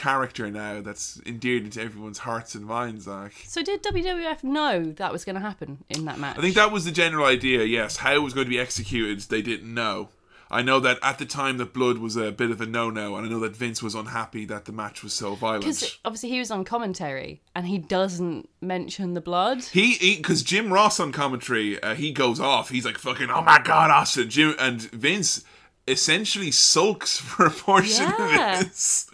character 0.00 0.50
now 0.50 0.80
that's 0.80 1.20
endeared 1.26 1.64
into 1.64 1.80
everyone's 1.80 2.18
hearts 2.18 2.54
and 2.54 2.64
minds. 2.64 3.06
Like, 3.06 3.34
So 3.46 3.62
did 3.62 3.82
WWF 3.82 4.42
know 4.42 4.92
that 4.92 5.12
was 5.12 5.24
going 5.24 5.34
to 5.36 5.40
happen 5.42 5.84
in 5.88 6.06
that 6.06 6.18
match? 6.18 6.38
I 6.38 6.40
think 6.40 6.54
that 6.56 6.72
was 6.72 6.84
the 6.86 6.90
general 6.90 7.26
idea, 7.26 7.64
yes. 7.64 7.98
How 7.98 8.14
it 8.14 8.22
was 8.22 8.32
going 8.32 8.46
to 8.46 8.50
be 8.50 8.58
executed, 8.58 9.20
they 9.28 9.42
didn't 9.42 9.72
know. 9.72 10.08
I 10.52 10.62
know 10.62 10.80
that 10.80 10.98
at 11.00 11.18
the 11.18 11.26
time 11.26 11.58
that 11.58 11.72
blood 11.72 11.98
was 11.98 12.16
a 12.16 12.32
bit 12.32 12.50
of 12.50 12.60
a 12.60 12.66
no-no, 12.66 13.14
and 13.14 13.24
I 13.24 13.28
know 13.30 13.38
that 13.40 13.54
Vince 13.54 13.84
was 13.84 13.94
unhappy 13.94 14.44
that 14.46 14.64
the 14.64 14.72
match 14.72 15.04
was 15.04 15.12
so 15.12 15.36
violent. 15.36 15.62
because 15.62 15.96
obviously 16.04 16.30
he 16.30 16.40
was 16.40 16.50
on 16.50 16.64
commentary 16.64 17.40
and 17.54 17.68
he 17.68 17.78
doesn't 17.78 18.48
mention 18.60 19.14
the 19.14 19.20
blood. 19.20 19.62
He, 19.62 20.16
because 20.16 20.42
Jim 20.42 20.72
Ross 20.72 20.98
on 20.98 21.12
commentary, 21.12 21.80
uh, 21.80 21.94
he 21.94 22.10
goes 22.10 22.40
off. 22.40 22.70
He's 22.70 22.84
like, 22.84 22.98
"Fucking, 22.98 23.30
oh 23.30 23.42
my 23.42 23.60
god, 23.62 23.90
Austin!" 23.92 24.28
Jim 24.28 24.56
and 24.58 24.82
Vince 24.90 25.44
essentially 25.88 26.50
sulks 26.50 27.16
for 27.18 27.46
a 27.46 27.50
portion 27.50 28.04
Yeah. 28.06 28.60
of 28.60 28.64
this. 28.68 29.08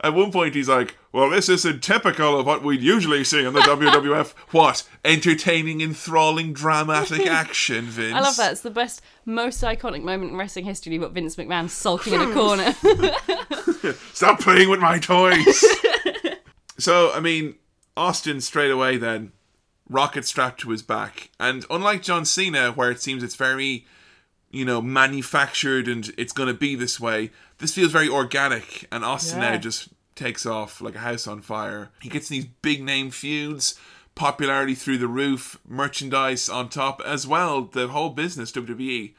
At 0.00 0.14
one 0.14 0.30
point, 0.32 0.54
he's 0.54 0.68
like, 0.68 0.96
"Well, 1.12 1.30
this 1.30 1.48
isn't 1.48 1.82
typical 1.82 2.38
of 2.38 2.46
what 2.46 2.62
we'd 2.62 2.82
usually 2.82 3.24
see 3.24 3.44
in 3.44 3.52
the 3.54 3.60
WWF. 3.62 4.32
What 4.52 4.82
entertaining, 5.04 5.80
enthralling, 5.80 6.52
dramatic 6.52 7.26
action, 7.26 7.86
Vince?" 7.86 8.14
I 8.14 8.20
love 8.20 8.36
that. 8.36 8.52
It's 8.52 8.60
the 8.62 8.70
best, 8.70 9.00
most 9.24 9.62
iconic 9.62 10.02
moment 10.02 10.32
in 10.32 10.36
wrestling 10.36 10.64
history. 10.66 10.98
Got 10.98 11.12
Vince 11.12 11.36
McMahon 11.36 11.68
sulking 11.70 12.14
in 12.14 12.20
a 12.22 12.32
corner. 12.32 12.74
Stop 14.12 14.40
playing 14.40 14.68
with 14.68 14.80
my 14.80 14.98
toys. 14.98 15.64
so, 16.78 17.12
I 17.12 17.20
mean, 17.20 17.54
Austin 17.96 18.40
straight 18.40 18.70
away 18.70 18.96
then, 18.96 19.32
rocket 19.88 20.26
strapped 20.26 20.60
to 20.60 20.70
his 20.70 20.82
back. 20.82 21.30
And 21.40 21.64
unlike 21.70 22.02
John 22.02 22.24
Cena, 22.24 22.72
where 22.72 22.90
it 22.90 23.00
seems 23.00 23.22
it's 23.22 23.36
very, 23.36 23.86
you 24.56 24.64
know, 24.64 24.80
manufactured 24.80 25.86
and 25.88 26.12
it's 26.16 26.32
going 26.32 26.46
to 26.48 26.54
be 26.54 26.74
this 26.74 26.98
way, 26.98 27.30
this 27.58 27.74
feels 27.74 27.92
very 27.92 28.08
organic. 28.08 28.86
And 28.90 29.04
Austin 29.04 29.40
Yeah. 29.42 29.50
now 29.52 29.56
just 29.58 29.88
takes 30.14 30.46
off 30.46 30.80
like 30.80 30.94
a 30.94 31.00
house 31.00 31.26
on 31.26 31.42
fire. 31.42 31.90
He 32.00 32.08
gets 32.08 32.28
these 32.28 32.46
big 32.62 32.82
name 32.82 33.10
feuds. 33.10 33.78
Popularity 34.14 34.74
through 34.74 34.96
the 34.96 35.08
roof, 35.08 35.58
merchandise 35.68 36.48
on 36.48 36.70
top 36.70 37.02
as 37.04 37.26
well. 37.26 37.60
The 37.64 37.88
whole 37.88 38.08
business, 38.08 38.50
WWE, 38.50 39.12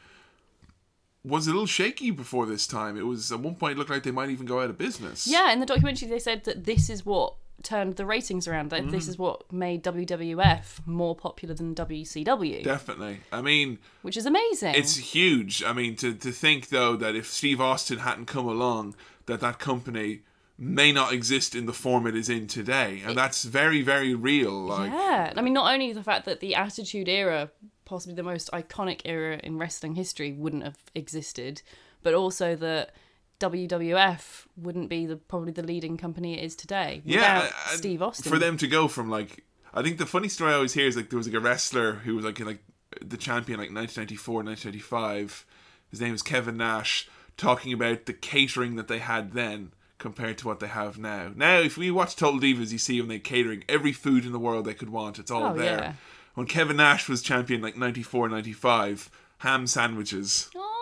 was 1.23 1.45
a 1.45 1.51
little 1.51 1.67
shaky 1.67 2.09
before 2.09 2.47
this 2.47 2.65
time. 2.65 2.97
It 2.97 3.05
was 3.05 3.31
at 3.31 3.39
one 3.39 3.53
point 3.53 3.73
it 3.73 3.77
looked 3.77 3.91
like 3.91 4.01
they 4.01 4.09
might 4.11 4.31
even 4.31 4.47
go 4.47 4.59
out 4.61 4.71
of 4.71 4.77
business. 4.79 5.27
yeah, 5.27 5.51
in 5.51 5.59
the 5.59 5.67
documentary 5.67 6.07
they 6.07 6.17
said 6.17 6.45
that 6.45 6.63
this 6.65 6.89
is 6.89 7.05
what 7.05 7.35
turned 7.63 7.95
the 7.95 8.05
ratings 8.05 8.47
around. 8.47 8.69
That 8.69 8.83
Mm. 8.85 8.91
this 8.91 9.07
is 9.07 9.17
what 9.17 9.51
made 9.51 9.83
WWF 9.83 10.85
more 10.85 11.15
popular 11.15 11.53
than 11.55 11.73
WCW, 11.75 12.63
Definitely. 12.63 13.19
I 13.31 13.41
mean, 13.41 13.79
which 14.01 14.17
is 14.17 14.25
amazing. 14.25 14.75
it's 14.75 14.97
huge. 14.97 15.63
I 15.63 15.73
mean, 15.73 15.95
to, 15.97 16.13
to 16.13 16.31
think 16.31 16.69
though 16.69 16.95
that 16.95 17.15
if 17.15 17.27
Steve 17.27 17.59
Austin 17.61 17.99
hadn't 17.99 18.25
come 18.27 18.47
along, 18.47 18.95
that 19.25 19.39
that 19.41 19.59
company 19.59 20.21
may 20.57 20.91
not 20.91 21.13
exist 21.13 21.53
in 21.55 21.65
the 21.67 21.73
form 21.73 22.07
it 22.07 22.15
is 22.15 22.29
in 22.29 22.47
today, 22.47 23.01
and 23.05 23.15
that's 23.17 23.43
very, 23.43 23.81
very 23.81 24.15
real. 24.15 24.51
Like, 24.53 24.91
yeah, 24.91 25.33
I 25.35 25.41
mean, 25.41 25.53
not 25.53 25.71
only 25.71 25.93
the 25.93 26.01
fact 26.03 26.25
that 26.25 26.39
the 26.39 26.55
Attitude 26.55 27.07
Era, 27.07 27.51
possibly 27.85 28.15
the 28.15 28.23
most 28.23 28.49
iconic 28.51 29.01
era 29.05 29.39
in 29.43 29.57
wrestling 29.59 29.93
history, 29.95 30.31
wouldn't 30.33 30.63
have 30.63 30.77
existed, 30.95 31.61
but 32.01 32.13
also 32.15 32.55
that 32.55 32.91
WWF 33.39 34.45
wouldn't 34.55 34.89
be 34.89 35.05
the 35.05 35.15
probably 35.15 35.51
the 35.51 35.63
leading 35.63 35.97
company 35.97 36.37
it 36.39 36.43
is 36.43 36.55
today 36.55 37.01
yeah, 37.05 37.43
without 37.43 37.53
Steve 37.77 38.01
Austin. 38.01 38.31
For 38.31 38.39
them 38.39 38.57
to 38.57 38.67
go 38.67 38.87
from 38.87 39.09
like, 39.09 39.43
I 39.73 39.81
think 39.83 39.97
the 39.97 40.05
funny 40.05 40.27
story 40.27 40.51
I 40.51 40.55
always 40.55 40.73
hear 40.73 40.87
is 40.87 40.95
like 40.95 41.09
there 41.09 41.17
was 41.17 41.27
like 41.27 41.35
a 41.35 41.39
wrestler 41.39 41.93
who 41.93 42.15
was 42.15 42.25
like 42.25 42.39
in, 42.39 42.47
like 42.47 42.63
the 43.01 43.17
champion 43.17 43.59
like 43.59 43.69
1994, 43.69 44.43
1995. 44.43 45.45
His 45.89 46.01
name 46.01 46.11
was 46.11 46.21
Kevin 46.21 46.57
Nash, 46.57 47.07
talking 47.37 47.71
about 47.73 48.05
the 48.05 48.13
catering 48.13 48.75
that 48.75 48.87
they 48.87 48.99
had 48.99 49.33
then 49.33 49.71
compared 49.99 50.37
to 50.39 50.47
what 50.47 50.59
they 50.59 50.67
have 50.67 50.97
now. 50.97 51.31
Now, 51.35 51.59
if 51.59 51.77
we 51.77 51.89
watch 51.91 52.15
Total 52.15 52.39
Divas, 52.39 52.71
you 52.71 52.77
see 52.77 52.99
when 52.99 53.09
they 53.09 53.19
catering 53.19 53.63
every 53.69 53.93
food 53.93 54.25
in 54.25 54.31
the 54.31 54.39
world 54.39 54.65
they 54.65 54.73
could 54.73 54.89
want. 54.89 55.17
It's 55.19 55.31
all 55.31 55.45
Oh, 55.45 55.53
there. 55.53 55.79
yeah. 55.79 55.93
When 56.35 56.45
Kevin 56.45 56.77
Nash 56.77 57.09
was 57.09 57.21
champion 57.23 57.61
like 57.61 57.77
94, 57.77 58.29
95, 58.29 59.09
ham 59.39 59.65
sandwiches. 59.65 60.49
Oh. 60.55 60.73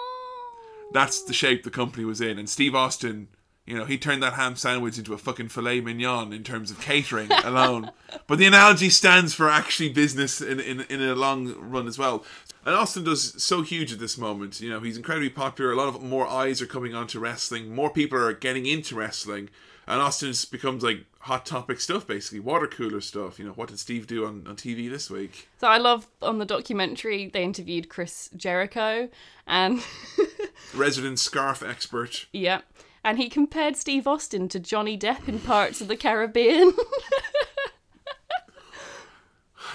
That's 0.93 1.23
the 1.23 1.33
shape 1.33 1.63
the 1.63 1.71
company 1.71 2.05
was 2.05 2.21
in. 2.21 2.39
And 2.39 2.49
Steve 2.49 2.75
Austin, 2.75 3.27
you 3.65 3.75
know, 3.75 3.85
he 3.85 3.97
turned 3.97 4.21
that 4.23 4.33
ham 4.33 4.55
sandwich 4.55 4.97
into 4.97 5.13
a 5.13 5.17
fucking 5.17 5.49
filet 5.49 5.81
mignon 5.81 6.31
in 6.31 6.43
terms 6.43 6.71
of 6.71 6.79
catering 6.79 7.31
alone. 7.43 7.91
But 8.27 8.37
the 8.37 8.45
analogy 8.45 8.89
stands 8.89 9.33
for 9.33 9.49
actually 9.49 9.89
business 9.89 10.41
in, 10.41 10.59
in, 10.59 10.81
in 10.81 11.01
a 11.01 11.15
long 11.15 11.53
run 11.57 11.87
as 11.87 11.97
well. 11.97 12.23
And 12.65 12.75
Austin 12.75 13.03
does 13.03 13.41
so 13.43 13.61
huge 13.61 13.91
at 13.91 13.99
this 13.99 14.17
moment. 14.17 14.61
You 14.61 14.69
know, 14.69 14.79
he's 14.79 14.97
incredibly 14.97 15.29
popular. 15.29 15.71
A 15.71 15.75
lot 15.75 15.87
of 15.87 16.01
more 16.01 16.27
eyes 16.27 16.61
are 16.61 16.67
coming 16.67 16.95
onto 16.95 17.19
wrestling. 17.19 17.73
More 17.73 17.89
people 17.89 18.17
are 18.17 18.33
getting 18.33 18.65
into 18.65 18.95
wrestling. 18.95 19.49
And 19.87 20.01
Austin 20.01 20.29
just 20.29 20.51
becomes 20.51 20.83
like 20.83 21.05
hot 21.19 21.45
topic 21.45 21.79
stuff, 21.79 22.07
basically. 22.07 22.39
Water 22.39 22.67
cooler 22.67 23.01
stuff. 23.01 23.37
You 23.37 23.45
know, 23.45 23.51
what 23.51 23.69
did 23.69 23.79
Steve 23.79 24.07
do 24.07 24.25
on, 24.25 24.45
on 24.47 24.55
TV 24.55 24.89
this 24.89 25.09
week? 25.09 25.47
So 25.59 25.67
I 25.67 25.77
love 25.77 26.07
on 26.21 26.39
the 26.39 26.45
documentary 26.45 27.29
they 27.29 27.43
interviewed 27.43 27.87
Chris 27.89 28.29
Jericho 28.35 29.09
and 29.45 29.83
Resident 30.75 31.19
scarf 31.19 31.61
expert. 31.61 32.25
yeah, 32.33 32.61
and 33.03 33.17
he 33.19 33.29
compared 33.29 33.75
Steve 33.77 34.07
Austin 34.07 34.49
to 34.49 34.59
Johnny 34.59 34.97
Depp 34.97 35.27
in 35.27 35.39
Pirates 35.39 35.81
of 35.81 35.87
the 35.87 35.95
Caribbean. 35.97 36.73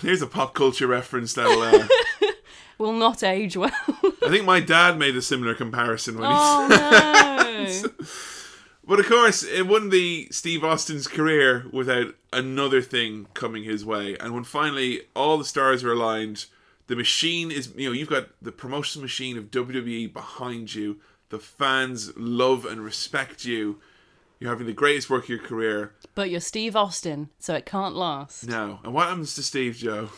Here's 0.03 0.23
a 0.23 0.27
pop 0.27 0.55
culture 0.55 0.87
reference 0.87 1.35
that'll. 1.35 1.61
Uh, 1.63 1.87
Will 2.79 2.93
not 2.95 3.23
age 3.23 3.57
well. 3.59 3.71
I 4.25 4.29
think 4.31 4.47
my 4.47 4.59
dad 4.61 4.99
made 4.99 5.15
a 5.15 5.21
similar 5.21 5.55
comparison 5.55 6.15
when 6.19 6.31
he. 6.31 6.37
oh 6.37 6.67
no. 6.71 7.91
But 8.91 8.99
of 8.99 9.07
course, 9.07 9.45
it 9.45 9.69
wouldn't 9.69 9.93
be 9.93 10.29
Steve 10.33 10.65
Austin's 10.65 11.07
career 11.07 11.65
without 11.71 12.17
another 12.33 12.83
thing 12.83 13.29
coming 13.35 13.63
his 13.63 13.85
way. 13.85 14.17
And 14.19 14.35
when 14.35 14.43
finally 14.43 15.03
all 15.15 15.39
the 15.39 15.45
stars 15.45 15.85
are 15.85 15.93
aligned, 15.93 16.47
the 16.89 16.97
machine 16.97 17.53
is, 17.53 17.73
you 17.77 17.89
know, 17.89 17.93
you've 17.93 18.09
got 18.09 18.31
the 18.43 18.51
promotion 18.51 19.01
machine 19.01 19.39
of 19.39 19.53
WWE 19.53 20.13
behind 20.13 20.75
you. 20.75 20.99
The 21.29 21.39
fans 21.39 22.11
love 22.17 22.65
and 22.65 22.83
respect 22.83 23.45
you. 23.45 23.79
You're 24.41 24.51
having 24.51 24.67
the 24.67 24.73
greatest 24.73 25.09
work 25.09 25.23
of 25.23 25.29
your 25.29 25.39
career 25.39 25.93
But 26.17 26.31
you're 26.31 26.41
Steve 26.41 26.75
Austin, 26.75 27.29
so 27.39 27.55
it 27.55 27.67
can't 27.67 27.95
last. 27.95 28.49
No. 28.49 28.81
And 28.83 28.93
what 28.93 29.07
happens 29.07 29.37
to 29.37 29.45
Steve 29.45 29.77
Joe? 29.77 30.09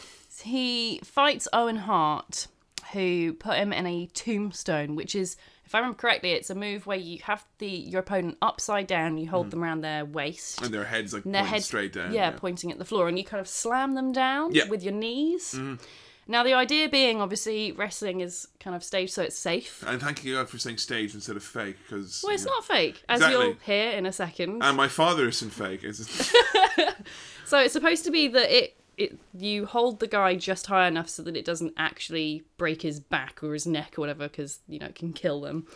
He 0.40 0.98
fights 1.04 1.46
Owen 1.52 1.76
Hart, 1.76 2.46
who 2.94 3.34
put 3.34 3.58
him 3.58 3.70
in 3.70 3.86
a 3.86 4.06
tombstone, 4.14 4.96
which 4.96 5.14
is, 5.14 5.36
if 5.72 5.76
I 5.76 5.78
remember 5.78 5.96
correctly, 5.96 6.32
it's 6.32 6.50
a 6.50 6.54
move 6.54 6.86
where 6.86 6.98
you 6.98 7.20
have 7.22 7.46
the 7.56 7.66
your 7.66 8.00
opponent 8.00 8.36
upside 8.42 8.86
down, 8.86 9.16
you 9.16 9.26
hold 9.26 9.46
mm. 9.46 9.52
them 9.52 9.64
around 9.64 9.80
their 9.80 10.04
waist, 10.04 10.60
And 10.60 10.72
their 10.72 10.84
heads 10.84 11.14
like 11.14 11.24
their 11.24 11.42
head 11.42 11.62
straight 11.62 11.94
down. 11.94 12.12
yeah, 12.12 12.30
pointing 12.30 12.70
at 12.70 12.78
the 12.78 12.84
floor, 12.84 13.08
and 13.08 13.16
you 13.18 13.24
kind 13.24 13.40
of 13.40 13.48
slam 13.48 13.94
them 13.94 14.12
down 14.12 14.52
Yeah. 14.52 14.68
With 14.68 14.82
your 14.82 14.92
knees. 14.92 15.54
Mm-hmm. 15.54 15.82
Now, 16.28 16.42
the 16.42 16.52
idea 16.52 16.90
being, 16.90 17.22
obviously, 17.22 17.72
wrestling 17.72 18.20
is 18.20 18.48
kind 18.60 18.76
of 18.76 18.84
staged 18.84 19.14
so 19.14 19.22
it's 19.22 19.38
safe. 19.38 19.82
And 19.86 19.98
thank 19.98 20.22
you 20.24 20.44
for 20.44 20.58
saying 20.58 20.76
stage 20.76 21.14
instead 21.14 21.36
of 21.36 21.42
fake, 21.42 21.78
because. 21.82 22.22
Well, 22.22 22.34
it's 22.34 22.44
not 22.44 22.66
fake, 22.66 23.02
as 23.08 23.20
Exactly. 23.20 23.46
you'll 23.46 23.56
hear 23.64 23.92
in 23.92 24.04
a 24.04 24.12
second. 24.12 24.62
And 24.62 24.76
my 24.76 24.88
father 24.88 25.26
isn't 25.26 25.50
fake. 25.50 25.84
It's, 25.84 26.34
So 27.52 27.58
it's 27.58 27.74
supposed 27.74 28.04
to 28.04 28.10
be 28.10 28.28
that 28.28 28.50
it, 28.50 28.78
it 28.96 29.18
you 29.36 29.66
hold 29.66 30.00
the 30.00 30.06
guy 30.06 30.34
just 30.34 30.66
high 30.66 30.86
enough 30.86 31.08
so 31.08 31.22
that 31.22 31.36
it 31.36 31.44
doesn't 31.44 31.74
actually 31.76 32.44
break 32.56 32.82
his 32.82 33.00
back 33.00 33.42
or 33.42 33.52
his 33.52 33.66
neck 33.66 33.94
or 33.96 34.02
whatever, 34.02 34.28
because 34.28 34.60
you 34.68 34.78
know 34.78 34.86
it 34.86 34.94
can 34.94 35.12
kill 35.12 35.40
them. 35.40 35.66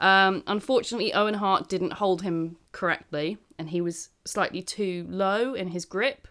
Um, 0.00 0.44
unfortunately, 0.46 1.12
Owen 1.12 1.34
Hart 1.34 1.68
didn't 1.68 1.94
hold 1.94 2.22
him 2.22 2.56
correctly, 2.72 3.38
and 3.58 3.70
he 3.70 3.80
was 3.80 4.10
slightly 4.24 4.62
too 4.62 5.06
low 5.08 5.54
in 5.54 5.68
his 5.68 5.84
grip, 5.84 6.28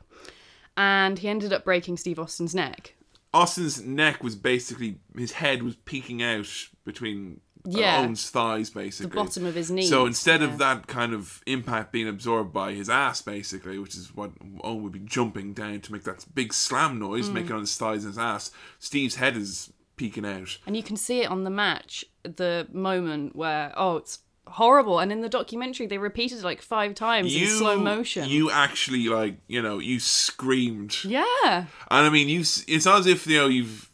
and 0.78 1.20
he 1.20 1.28
ended 1.28 1.52
up 1.52 1.66
breaking 1.66 1.98
Steve 1.98 2.20
Austin's 2.20 2.56
neck. 2.56 2.96
Austin's 3.34 3.82
neck 3.82 4.24
was 4.24 4.36
basically 4.36 5.00
his 5.16 5.34
head 5.34 5.64
was 5.64 5.76
peeking 5.76 6.24
out 6.24 6.48
between 6.86 7.42
Yeah. 7.70 8.00
Owen's 8.00 8.30
thighs, 8.30 8.70
basically. 8.70 9.10
The 9.10 9.16
bottom 9.16 9.46
of 9.46 9.56
his 9.56 9.70
knee. 9.70 9.88
So 9.88 10.06
instead 10.06 10.42
yeah. 10.42 10.48
of 10.48 10.58
that 10.60 10.88
kind 10.88 11.14
of 11.14 11.42
impact 11.46 11.92
being 11.92 12.08
absorbed 12.08 12.54
by 12.54 12.74
his 12.74 12.90
ass, 12.90 13.22
basically, 13.22 13.78
which 13.78 13.96
is 13.96 14.16
what 14.16 14.32
Owen 14.64 14.84
would 14.84 14.94
be 14.94 15.00
jumping 15.00 15.54
down 15.54 15.82
to 15.82 15.92
make 15.92 16.04
that 16.04 16.26
big 16.34 16.54
slam 16.54 16.96
Mm. 16.96 17.00
noise, 17.00 17.30
making 17.30 17.52
on 17.52 17.62
his 17.62 17.76
thighs 17.76 18.06
and 18.06 18.14
his 18.14 18.18
ass, 18.18 18.52
Steve's 18.80 19.16
head 19.16 19.36
is 19.36 19.74
peeking 19.98 20.26
out. 20.26 20.58
And 20.66 20.78
you 20.78 20.84
can 20.84 20.96
see 20.96 21.22
it 21.22 21.30
on 21.30 21.44
the 21.44 21.50
match, 21.50 22.06
the 22.24 22.68
moment 22.72 23.36
where, 23.36 23.74
oh, 23.76 23.98
it's 23.98 24.20
horrible. 24.46 25.00
And 25.00 25.12
in 25.12 25.22
the 25.22 25.28
documentary, 25.28 25.88
they 25.88 25.98
repeated 25.98 26.38
it 26.38 26.44
like 26.44 26.62
five 26.62 26.96
times 26.96 27.36
in 27.36 27.48
slow 27.48 27.80
motion. 27.80 28.30
You 28.30 28.50
actually 28.50 29.10
like, 29.10 29.40
you 29.48 29.62
know, 29.62 29.80
you 29.80 30.00
screamed, 30.00 31.00
yeah. 31.04 31.34
and 31.46 31.66
I 31.90 32.10
mean, 32.10 32.30
you. 32.30 32.40
It's 32.42 32.86
not 32.86 33.00
as 33.00 33.08
if 33.08 33.28
you 33.28 33.38
know 33.38 33.48
you've. 33.48 33.87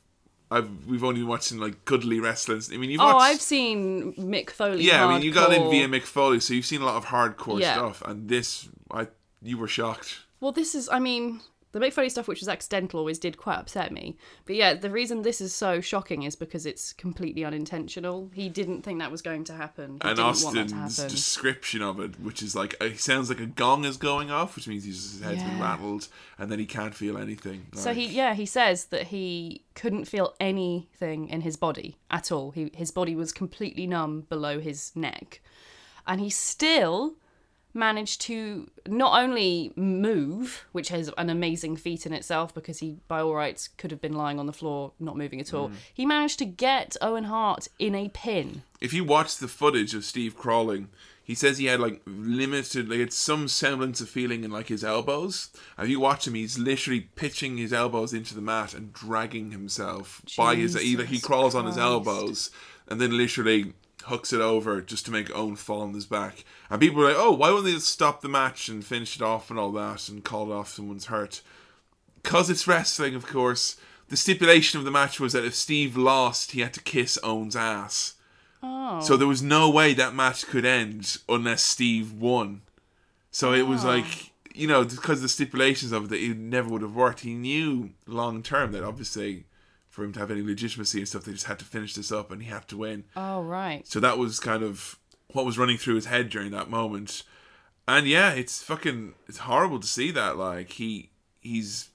I've 0.54 0.86
we've 0.86 1.04
only 1.04 1.22
been 1.22 1.28
watching 1.30 1.58
like 1.60 1.84
cuddly 1.86 2.20
wrestling. 2.20 2.62
I 2.74 2.78
mean, 2.78 2.90
you've 2.92 3.02
Oh, 3.02 3.06
watched. 3.16 3.22
I've 3.24 3.42
seen 3.42 4.14
Mick 4.16 4.50
Foley. 4.52 4.84
yeah, 4.84 5.06
I 5.06 5.14
mean, 5.14 5.22
you 5.24 5.32
got 5.34 5.52
in 5.54 5.70
via 5.70 5.88
Mick 5.88 6.04
Foley, 6.04 6.40
so 6.40 6.54
you've 6.54 6.66
seen 6.66 6.82
a 6.82 6.86
lot 6.86 6.96
of 6.98 7.06
hardcore 7.06 7.60
Yeah. 7.60 7.74
stuff, 7.74 8.02
and 8.06 8.30
this, 8.30 8.70
I, 8.92 9.08
you 9.42 9.58
were 9.58 9.68
shocked. 9.68 10.20
Well, 10.40 10.52
this 10.52 10.76
is, 10.76 10.90
I 10.90 11.00
mean, 11.00 11.42
the 11.74 11.80
Mick 11.80 11.92
Foley 11.92 12.10
stuff, 12.10 12.28
which 12.28 12.40
was 12.40 12.48
accidental, 12.48 13.00
always 13.00 13.18
did 13.18 13.36
quite 13.36 13.58
upset 13.58 13.92
me. 13.92 14.16
But 14.46 14.56
yeah, 14.56 14.76
the 14.76 14.92
reason 14.92 15.24
this 15.24 15.42
is 15.42 15.54
so 15.54 15.82
shocking 15.82 16.22
is 16.22 16.36
because 16.36 16.68
it's 16.68 16.94
completely 16.94 17.44
unintentional. 17.44 18.30
He 18.34 18.48
didn't 18.48 18.84
think 18.84 19.00
that 19.00 19.12
was 19.12 19.24
going 19.24 19.44
to 19.46 19.54
happen. 19.54 20.00
He 20.02 20.08
and 20.08 20.18
didn't 20.18 20.44
want 20.44 20.56
that 20.56 20.68
to 20.70 20.76
Austin's 20.76 20.98
happen. 20.98 21.12
description 21.12 21.82
of 21.82 22.00
it, 22.00 22.20
which 22.20 22.44
is 22.44 22.56
like 22.56 22.76
it 22.80 23.00
sounds 23.00 23.28
like 23.28 23.40
a 23.40 23.48
gong 23.48 23.86
is 23.86 23.98
going 23.98 24.30
off, 24.30 24.56
which 24.56 24.68
means 24.68 24.86
his 24.86 25.20
head's 25.22 25.42
been 25.42 25.60
rattled, 25.60 26.08
and 26.38 26.52
then 26.52 26.60
he 26.60 26.68
can't 26.68 26.94
feel 26.94 27.18
anything. 27.18 27.66
So 27.74 27.92
he, 27.92 28.06
yeah, 28.06 28.36
he 28.36 28.46
says 28.46 28.86
that 28.86 29.08
he 29.08 29.64
couldn't 29.74 30.06
feel 30.06 30.36
anything 30.40 31.28
in 31.28 31.42
his 31.42 31.58
body 31.58 31.98
at 32.12 32.32
all. 32.32 32.52
He, 32.52 32.70
his 32.76 32.92
body 32.92 33.16
was 33.16 33.34
completely 33.34 33.88
numb 33.88 34.28
below 34.30 34.60
his 34.60 34.96
neck, 34.96 35.42
and 36.06 36.22
he 36.22 36.30
still 36.30 37.16
managed 37.74 38.22
to 38.22 38.70
not 38.88 39.20
only 39.22 39.72
move, 39.76 40.66
which 40.74 40.92
is 40.92 41.12
an 41.18 41.30
amazing 41.30 41.76
feat 41.76 42.06
in 42.06 42.14
itself 42.14 42.54
because 42.54 42.80
he, 42.80 42.98
by 43.08 43.20
all 43.22 43.34
rights, 43.34 43.68
could 43.78 43.92
have 43.92 44.02
been 44.02 44.14
lying 44.14 44.40
on 44.40 44.46
the 44.46 44.54
floor, 44.54 44.92
not 45.00 45.18
moving 45.18 45.40
at 45.40 45.48
Mm. 45.48 45.58
all. 45.58 45.72
He 45.94 46.06
managed 46.06 46.38
to 46.40 46.46
get 46.46 46.96
Owen 47.02 47.26
Hart 47.26 47.68
in 47.80 47.96
a 47.96 48.10
pin. 48.10 48.64
if 48.82 48.94
you 48.94 49.04
watch 49.06 49.38
the 49.38 49.48
footage 49.48 49.94
of 49.96 50.04
Steve 50.04 50.36
crawling, 50.38 50.90
he 51.24 51.34
says 51.34 51.58
he 51.58 51.68
had 51.68 51.80
like 51.80 52.02
limited, 52.06 52.90
like 52.90 53.00
it's 53.00 53.16
some 53.16 53.48
semblance 53.48 54.02
of 54.02 54.10
feeling 54.10 54.44
in 54.44 54.52
like 54.52 54.68
his 54.68 54.84
elbows. 54.84 55.50
And 55.78 55.86
if 55.86 55.90
you 55.92 56.02
watch 56.02 56.28
him, 56.28 56.34
he's 56.34 56.60
literally 56.60 57.00
pitching 57.16 57.56
his 57.58 57.72
elbows 57.72 58.14
into 58.14 58.36
the 58.36 58.42
mat 58.42 58.74
and 58.74 58.92
dragging 58.92 59.52
himself 59.52 60.22
by 60.38 60.56
his. 60.56 60.74
He, 60.74 60.98
like, 60.98 61.08
he 61.08 61.14
Jesus 61.16 61.26
crawls 61.26 61.56
on 61.56 61.66
his 61.66 61.78
elbows 61.78 62.52
and 62.90 63.00
then 63.00 63.16
literally 63.16 63.72
hooks 64.06 64.34
it 64.34 64.42
over 64.42 64.82
just 64.82 65.06
to 65.06 65.12
make 65.12 65.36
Owen 65.36 65.56
fall 65.56 65.82
on 65.82 65.94
his 65.94 66.06
back. 66.06 66.44
And 66.70 66.82
people 66.82 67.02
are 67.02 67.08
like, 67.10 67.18
"Oh, 67.18 67.32
why 67.32 67.50
wouldn't 67.50 67.74
they 67.74 67.80
stop 67.80 68.22
the 68.22 68.30
match 68.30 68.70
and 68.70 68.86
finish 68.86 69.16
it 69.16 69.22
off 69.22 69.50
and 69.50 69.60
all 69.60 69.72
that 69.74 70.10
and 70.10 70.24
call 70.24 70.52
it 70.52 70.56
off 70.56 70.74
someone's 70.74 71.06
hurt?" 71.06 71.42
Because 72.22 72.50
it's 72.50 72.68
wrestling, 72.68 73.16
of 73.16 73.26
course. 73.26 73.78
The 74.10 74.18
stipulation 74.18 74.80
of 74.80 74.86
the 74.86 74.92
match 74.92 75.20
was 75.20 75.34
that 75.34 75.46
if 75.46 75.56
Steve 75.56 75.98
lost, 75.98 76.52
he 76.52 76.62
had 76.62 76.74
to 76.74 76.82
kiss 76.82 77.18
Owen's 77.24 77.56
ass. 77.56 78.14
Oh. 78.62 79.02
So 79.02 79.18
there 79.18 79.28
was 79.28 79.42
no 79.42 79.70
way 79.70 79.94
that 79.94 80.16
match 80.16 80.46
could 80.46 80.66
end 80.66 81.18
unless 81.28 81.64
Steve 81.64 82.14
won. 82.14 82.62
So 83.32 83.54
it 83.54 83.68
was 83.68 83.84
ah. 83.84 83.90
like, 83.90 84.32
you 84.54 84.68
know, 84.68 84.86
because 84.86 85.22
the 85.22 85.30
stipulations 85.30 85.92
of 85.92 86.06
it, 86.06 86.10
that 86.10 86.22
it 86.22 86.38
never 86.38 86.70
would 86.70 86.82
have 86.82 86.96
worked. 86.96 87.22
He 87.22 87.34
knew 87.34 87.92
long 88.06 88.44
term 88.44 88.72
that 88.72 88.84
obviously 88.84 89.46
for 89.94 90.04
him 90.04 90.12
to 90.12 90.20
have 90.20 90.32
any 90.32 90.42
legitimacy 90.42 90.98
and 90.98 91.08
stuff, 91.08 91.24
they 91.24 91.34
just 91.34 91.46
had 91.46 91.60
to 91.60 91.66
finish 91.66 91.94
this 91.94 92.12
up 92.12 92.32
and 92.32 92.42
he 92.42 92.50
had 92.50 92.68
to 92.68 92.76
win. 92.76 93.04
Oh, 93.16 93.44
right. 93.44 93.88
So 93.88 94.00
that 94.00 94.18
was 94.18 94.40
kind 94.40 94.64
of 94.64 94.98
what 95.28 95.46
was 95.46 95.60
running 95.60 95.78
through 95.78 95.94
his 95.94 96.08
head 96.08 96.32
during 96.32 96.50
that 96.50 96.68
moment. 96.68 97.22
And 97.88 98.08
yeah, 98.08 98.34
it's 98.34 98.64
fucking 98.64 99.14
it's 99.28 99.38
horrible 99.38 99.80
to 99.80 99.86
see 99.86 100.10
that. 100.10 100.36
Like 100.36 100.72
he 100.72 101.12
he's 101.42 101.92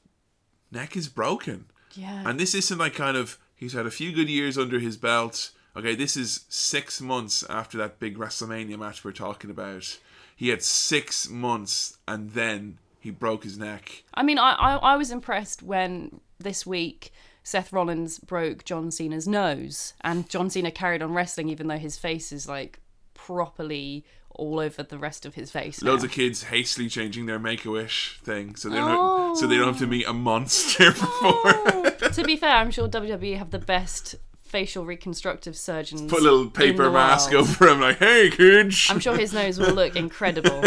neck 0.71 0.97
is 0.97 1.09
broken. 1.09 1.65
Yeah. 1.95 2.23
And 2.25 2.39
this 2.39 2.55
isn't 2.55 2.79
like 2.79 2.95
kind 2.95 3.17
of 3.17 3.37
he's 3.57 3.73
had 3.73 3.85
a 3.85 3.91
few 3.91 4.13
good 4.13 4.29
years 4.29 4.57
under 4.57 4.79
his 4.79 4.97
belt. 4.97 5.51
Okay, 5.77 5.97
this 5.97 6.17
is 6.17 6.45
six 6.49 7.01
months 7.01 7.45
after 7.51 7.77
that 7.79 7.99
big 7.99 8.17
WrestleMania 8.17 8.79
match 8.79 9.03
we're 9.03 9.11
talking 9.11 9.51
about. 9.51 9.99
He 10.37 10.51
had 10.51 10.63
six 10.63 11.29
months 11.29 11.99
and 12.07 12.31
then 12.31 12.79
he 13.01 13.11
broke 13.11 13.43
his 13.43 13.59
neck. 13.59 14.05
I 14.15 14.23
mean, 14.23 14.39
I, 14.39 14.53
I, 14.53 14.77
I 14.77 14.97
was 14.97 15.11
impressed 15.11 15.65
when 15.65 16.21
this 16.39 16.65
week 16.65 17.13
Seth 17.49 17.73
Rollins 17.73 18.19
broke 18.19 18.63
John 18.67 18.91
Cena's 18.91 19.27
nose, 19.27 19.95
and 20.03 20.29
John 20.29 20.51
Cena 20.51 20.71
carried 20.71 21.01
on 21.01 21.15
wrestling 21.15 21.49
even 21.49 21.67
though 21.67 21.79
his 21.79 21.97
face 21.97 22.31
is 22.31 22.47
like 22.47 22.81
properly 23.15 24.05
all 24.29 24.61
over 24.61 24.83
the 24.83 24.99
rest 24.99 25.25
of 25.25 25.35
his 25.35 25.51
face. 25.51 25.83
Loads 25.83 26.03
now. 26.03 26.09
of 26.09 26.13
kids 26.13 26.43
hastily 26.45 26.91
changing 26.91 27.25
their 27.25 27.39
Make 27.39 27.65
a 27.65 27.71
Wish 27.71 28.21
thing, 28.23 28.55
so 28.55 28.69
they 28.69 28.77
don't 28.77 29.35
so 29.35 29.47
they 29.47 29.57
don't 29.57 29.67
have 29.67 29.79
to 29.79 29.87
meet 29.87 30.07
a 30.07 30.13
monster 30.13 30.91
before. 30.93 31.91
to 32.13 32.23
be 32.23 32.37
fair, 32.37 32.53
I'm 32.53 32.71
sure 32.71 32.87
WWE 32.87 33.39
have 33.39 33.51
the 33.51 33.59
best 33.59 34.17
facial 34.43 34.85
reconstructive 34.85 35.57
surgeons. 35.57 36.03
Put 36.03 36.21
a 36.21 36.25
little 36.25 36.51
paper 36.51 36.91
mask 36.91 37.33
world. 37.33 37.49
over 37.49 37.69
him, 37.69 37.81
like, 37.81 37.99
"Hey, 37.99 38.29
kids." 38.31 38.89
I'm 38.91 39.01
sure 39.01 39.17
his 39.17 39.33
nose 39.33 39.59
will 39.59 39.73
look 39.73 39.97
incredible 40.05 40.65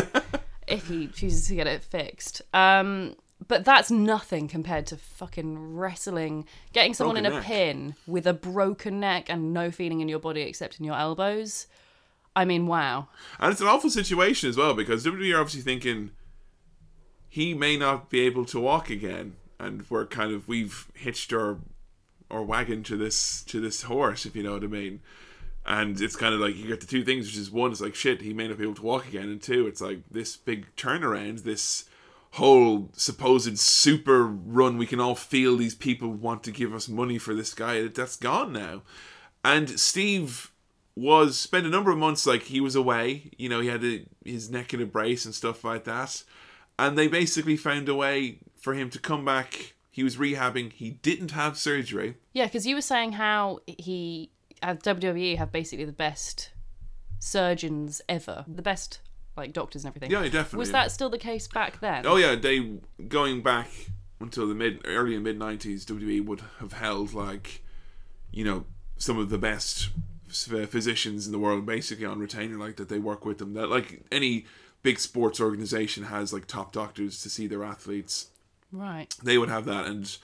if 0.68 0.88
he 0.88 1.06
chooses 1.10 1.48
to 1.49 1.53
get 1.56 1.68
it 1.68 1.84
fixed. 1.84 2.41
Um, 2.56 3.18
but 3.47 3.65
that's 3.65 3.89
nothing 3.89 4.47
compared 4.47 4.85
to 4.88 4.97
fucking 4.97 5.76
wrestling, 5.76 6.45
getting 6.73 6.93
someone 6.93 7.15
Broken 7.15 7.26
in 7.26 7.31
a 7.31 7.35
neck. 7.35 7.45
pin 7.45 7.95
with 8.05 8.27
a 8.27 8.34
broken 8.34 8.99
neck 8.99 9.30
and 9.30 9.53
no 9.53 9.72
feeling 9.72 10.01
in 10.01 10.07
your 10.07 10.19
body 10.19 10.41
except 10.41 10.80
in 10.80 10.85
your 10.85 10.95
elbows. 10.95 11.68
I 12.35 12.45
mean, 12.45 12.68
wow. 12.68 13.07
And 13.39 13.51
it's 13.51 13.61
an 13.61 13.68
awful 13.68 13.89
situation 13.89 14.49
as 14.49 14.57
well 14.57 14.73
because 14.73 15.05
WWE 15.05 15.35
are 15.35 15.41
obviously 15.41 15.61
thinking 15.61 16.11
he 17.27 17.53
may 17.53 17.77
not 17.77 18.09
be 18.09 18.22
able 18.22 18.45
to 18.45 18.59
walk 18.59 18.89
again, 18.89 19.35
and 19.59 19.85
we're 19.89 20.05
kind 20.05 20.34
of 20.34 20.47
we've 20.47 20.88
hitched 20.93 21.34
our 21.34 21.59
our 22.30 22.43
wagon 22.43 22.84
to 22.84 22.97
this 22.97 23.43
to 23.43 23.59
this 23.59 23.84
horse, 23.84 24.26
if 24.26 24.35
you 24.35 24.43
know 24.43 24.53
what 24.53 24.63
I 24.63 24.68
mean. 24.68 25.01
And 25.65 26.01
it's 26.01 26.15
kind 26.15 26.34
of 26.34 26.39
like 26.39 26.55
you 26.55 26.68
get 26.68 26.81
the 26.81 26.88
two 26.88 27.03
things, 27.03 27.27
which 27.27 27.38
is 27.38 27.51
one, 27.51 27.72
it's 27.72 27.81
like 27.81 27.95
shit, 27.95 28.22
he 28.22 28.34
may 28.34 28.47
not 28.47 28.57
be 28.57 28.63
able 28.63 28.76
to 28.76 28.81
walk 28.81 29.07
again, 29.07 29.30
and 29.30 29.41
two, 29.41 29.68
it's 29.68 29.81
like 29.81 29.99
this 30.09 30.35
big 30.35 30.68
turnaround, 30.76 31.43
this 31.43 31.85
whole 32.32 32.90
supposed 32.94 33.60
super 33.60 34.26
run. 34.26 34.78
We 34.78 34.86
can 34.86 34.99
all 34.99 35.16
feel 35.16 35.58
these 35.58 35.76
people 35.76 36.10
want 36.10 36.44
to 36.44 36.52
give 36.52 36.74
us 36.74 36.88
money 36.88 37.18
for 37.18 37.34
this 37.34 37.53
guy. 37.53 37.88
That's 37.88 38.16
gone 38.16 38.53
now. 38.53 38.84
And 39.44 39.80
Steve 39.80 40.52
was 40.95 41.40
spent 41.40 41.66
a 41.66 41.70
number 41.70 41.91
of 41.91 41.98
months 41.98 42.26
like 42.26 42.44
he 42.44 42.62
was 42.62 42.76
away. 42.76 43.32
You 43.38 43.49
know, 43.49 43.60
he 43.60 43.68
had 43.68 43.84
a, 43.84 44.06
his 44.24 44.49
neck 44.49 44.74
in 44.74 44.82
a 44.82 44.86
brace 44.86 45.26
and 45.26 45.36
stuff 45.36 45.64
like 45.64 45.84
that. 45.86 46.24
And 46.80 46.98
they 46.98 47.08
basically 47.08 47.58
found 47.58 47.90
a 47.90 47.95
way 47.95 48.40
for 48.58 48.74
him 48.74 48.90
to 48.91 48.99
come 48.99 49.26
back. 49.26 49.76
He 49.90 50.03
was 50.03 50.16
rehabbing. 50.16 50.72
He 50.72 50.91
didn't 50.91 51.32
have 51.32 51.58
surgery. 51.58 52.16
Yeah, 52.34 52.45
because 52.45 52.66
you 52.66 52.76
were 52.76 52.82
saying 52.82 53.14
how 53.14 53.60
he, 53.66 54.32
at 54.62 54.84
WWE 54.84 55.38
have 55.38 55.52
basically 55.52 55.86
the 55.86 55.91
best 55.91 56.52
surgeons 57.20 58.02
ever, 58.08 58.45
the 58.48 58.62
best 58.62 59.02
like 59.36 59.53
doctors 59.53 59.84
and 59.84 59.91
everything. 59.91 60.12
Yeah, 60.12 60.24
definitely. 60.24 60.60
Was 60.60 60.72
that 60.72 60.91
still 60.91 61.10
the 61.10 61.18
case 61.18 61.48
back 61.48 61.80
then? 61.80 62.06
Oh 62.06 62.18
yeah, 62.18 62.36
they 62.36 62.78
going 63.08 63.41
back 63.41 63.70
until 64.20 64.48
the 64.48 64.56
mid 64.56 64.82
early 64.86 65.18
mid 65.20 65.38
nineties, 65.38 65.86
WWE 65.86 66.26
would 66.26 66.41
have 66.60 66.74
held 66.74 67.14
like, 67.14 67.64
you 68.32 68.44
know, 68.44 68.66
some 68.98 69.18
of 69.18 69.30
the 69.30 69.38
best 69.38 69.90
physicians 70.28 71.26
in 71.26 71.32
the 71.32 71.40
world 71.40 71.66
basically 71.66 72.06
on 72.06 72.20
retainer, 72.20 72.58
like 72.58 72.78
that 72.78 72.90
they 72.90 72.99
work 72.99 73.26
with 73.26 73.38
them. 73.38 73.53
That 73.53 73.70
like 73.70 74.03
any 74.12 74.45
big 74.84 74.99
sports 74.99 75.40
organization 75.40 76.06
has 76.06 76.34
like 76.34 76.48
top 76.48 76.72
doctors 76.72 77.22
to 77.24 77.30
see 77.30 77.48
their 77.48 77.64
athletes. 77.64 78.28
Right. 78.72 79.14
They 79.22 79.38
would 79.38 79.49
have 79.49 79.66
that, 79.66 79.86
and 79.86 80.18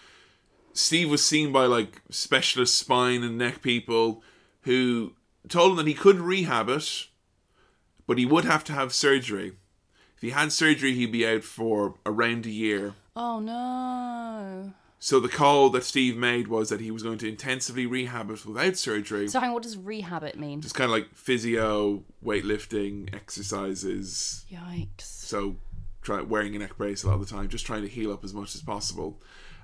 Steve 0.74 1.10
was 1.10 1.26
seen 1.26 1.52
by 1.52 1.66
like 1.66 2.02
specialist 2.10 2.78
spine 2.78 3.24
and 3.24 3.38
neck 3.38 3.62
people 3.62 4.24
who 4.62 5.14
told 5.50 5.72
him 5.72 5.78
that 5.78 5.88
he 5.88 5.94
could 5.94 6.20
rehab 6.20 6.70
it, 6.70 7.08
but 8.08 8.18
he 8.18 8.26
would 8.26 8.46
have 8.46 8.64
to 8.64 8.74
have 8.74 8.94
surgery. 8.94 9.54
If 10.16 10.22
he 10.22 10.32
had 10.32 10.52
surgery, 10.52 10.94
he'd 10.94 11.12
be 11.12 11.28
out 11.28 11.44
for 11.44 11.96
around 12.06 12.48
a 12.48 12.50
year. 12.50 12.96
Oh 13.16 13.40
no. 13.40 14.74
So 15.00 15.20
the 15.20 15.30
call 15.30 15.70
that 15.70 15.84
Steve 15.84 16.18
made 16.18 16.48
was 16.48 16.70
that 16.70 16.82
he 16.82 16.90
was 16.90 17.04
going 17.04 17.20
to 17.20 17.30
intensively 17.30 17.86
rehab 17.86 18.32
it 18.32 18.44
without 18.46 18.78
surgery. 18.78 19.28
So 19.28 19.40
hang 19.40 19.50
on, 19.50 19.54
what 19.54 19.64
does 19.64 19.78
rehab 19.78 20.24
it 20.24 20.40
mean? 20.40 20.62
Just 20.62 20.74
kind 20.74 20.86
of 20.86 20.92
like 20.92 21.14
physio, 21.14 22.04
weightlifting, 22.26 23.14
exercises. 23.14 24.46
Yikes. 24.52 25.02
So 25.02 25.58
try 26.02 26.22
wearing 26.22 26.56
a 26.56 26.60
neck 26.60 26.78
brace 26.78 27.04
a 27.04 27.08
lot 27.08 27.16
of 27.16 27.20
the 27.20 27.28
time, 27.28 27.48
just 27.48 27.66
trying 27.66 27.84
to 27.84 27.88
heal 27.88 28.12
up 28.12 28.24
as 28.24 28.34
much 28.34 28.56
as 28.56 28.62
possible. 28.62 29.22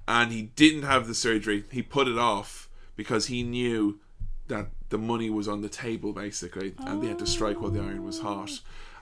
And 0.07 0.31
he 0.31 0.43
didn't 0.43 0.83
have 0.83 1.07
the 1.07 1.15
surgery. 1.15 1.63
He 1.71 1.81
put 1.81 2.07
it 2.07 2.17
off 2.19 2.69
because 2.95 3.25
he 3.25 3.41
knew 3.41 3.99
that 4.47 4.67
the 4.89 4.97
money 4.97 5.29
was 5.29 5.47
on 5.47 5.61
the 5.61 5.69
table 5.69 6.13
basically, 6.13 6.75
and 6.79 7.01
they 7.01 7.07
had 7.07 7.19
to 7.19 7.25
strike 7.25 7.61
while 7.61 7.71
the 7.71 7.79
oh. 7.81 7.87
iron 7.87 8.03
was 8.03 8.19
hot. 8.19 8.59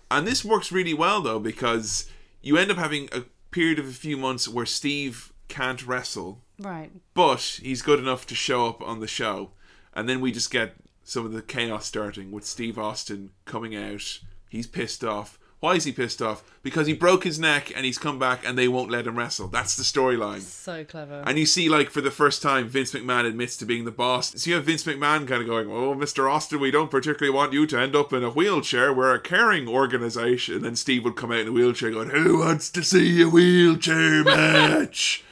And 0.09 0.27
this 0.27 0.43
works 0.45 0.71
really 0.71 0.93
well 0.93 1.21
though 1.21 1.39
because 1.39 2.09
you 2.41 2.57
end 2.57 2.71
up 2.71 2.77
having 2.77 3.09
a 3.11 3.23
period 3.51 3.79
of 3.79 3.87
a 3.87 3.93
few 3.93 4.17
months 4.17 4.47
where 4.47 4.65
Steve 4.65 5.33
can't 5.47 5.85
wrestle, 5.85 6.41
Right. 6.59 6.91
but 7.13 7.59
he's 7.61 7.81
good 7.81 7.99
enough 7.99 8.25
to 8.27 8.35
show 8.35 8.67
up 8.67 8.81
on 8.81 8.99
the 8.99 9.07
show, 9.07 9.51
and 9.93 10.07
then 10.07 10.21
we 10.21 10.31
just 10.31 10.51
get 10.51 10.75
some 11.03 11.25
of 11.25 11.33
the 11.33 11.41
chaos 11.41 11.85
starting 11.85 12.31
with 12.31 12.45
Steve 12.45 12.77
Austin 12.77 13.31
coming 13.45 13.75
out. 13.75 14.19
He's 14.49 14.67
pissed 14.67 15.03
off. 15.03 15.37
Why 15.61 15.75
is 15.75 15.83
he 15.83 15.91
pissed 15.91 16.23
off? 16.23 16.43
Because 16.63 16.87
he 16.87 16.93
broke 16.93 17.23
his 17.23 17.37
neck 17.37 17.71
and 17.75 17.85
he's 17.85 17.99
come 17.99 18.17
back 18.17 18.43
and 18.43 18.57
they 18.57 18.67
won't 18.67 18.89
let 18.89 19.05
him 19.05 19.15
wrestle. 19.15 19.47
That's 19.47 19.75
the 19.75 19.83
storyline. 19.83 20.41
So 20.41 20.83
clever. 20.83 21.21
And 21.25 21.37
you 21.37 21.45
see, 21.45 21.69
like, 21.69 21.91
for 21.91 22.01
the 22.01 22.09
first 22.09 22.41
time, 22.41 22.67
Vince 22.67 22.93
McMahon 22.93 23.27
admits 23.27 23.55
to 23.57 23.65
being 23.65 23.85
the 23.85 23.91
boss. 23.91 24.33
So 24.41 24.49
you 24.49 24.55
have 24.55 24.65
Vince 24.65 24.85
McMahon 24.85 25.27
kind 25.27 25.39
of 25.39 25.45
going, 25.45 25.69
Oh, 25.69 25.93
Mr. 25.93 26.29
Austin, 26.29 26.59
we 26.59 26.71
don't 26.71 26.89
particularly 26.89 27.35
want 27.35 27.53
you 27.53 27.67
to 27.67 27.79
end 27.79 27.95
up 27.95 28.11
in 28.11 28.23
a 28.23 28.31
wheelchair. 28.31 28.91
We're 28.91 29.13
a 29.13 29.19
caring 29.19 29.67
organization. 29.67 30.55
And 30.55 30.65
then 30.65 30.75
Steve 30.75 31.03
would 31.03 31.15
come 31.15 31.31
out 31.31 31.41
in 31.41 31.49
a 31.49 31.51
wheelchair 31.51 31.91
going, 31.91 32.09
Who 32.09 32.39
wants 32.39 32.71
to 32.71 32.83
see 32.83 33.21
a 33.21 33.29
wheelchair 33.29 34.23
match? 34.25 35.23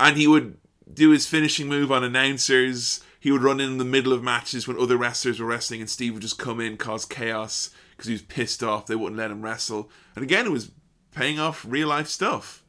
and 0.00 0.16
he 0.16 0.26
would 0.26 0.56
do 0.92 1.10
his 1.10 1.28
finishing 1.28 1.68
move 1.68 1.92
on 1.92 2.02
announcers. 2.02 3.00
He 3.20 3.30
would 3.30 3.42
run 3.42 3.60
in 3.60 3.78
the 3.78 3.84
middle 3.84 4.12
of 4.12 4.22
matches 4.22 4.66
when 4.66 4.78
other 4.80 4.96
wrestlers 4.96 5.38
were 5.40 5.46
wrestling, 5.46 5.80
and 5.80 5.88
Steve 5.88 6.14
would 6.14 6.22
just 6.22 6.38
come 6.38 6.60
in, 6.60 6.76
cause 6.76 7.04
chaos 7.04 7.70
because 7.96 8.08
he 8.08 8.14
was 8.14 8.22
pissed 8.22 8.62
off 8.62 8.86
they 8.86 8.96
wouldn't 8.96 9.18
let 9.18 9.30
him 9.30 9.42
wrestle. 9.42 9.90
And 10.14 10.22
again, 10.22 10.46
it 10.46 10.52
was 10.52 10.70
paying 11.14 11.38
off 11.38 11.64
real 11.66 11.88
life 11.88 12.08
stuff. 12.08 12.62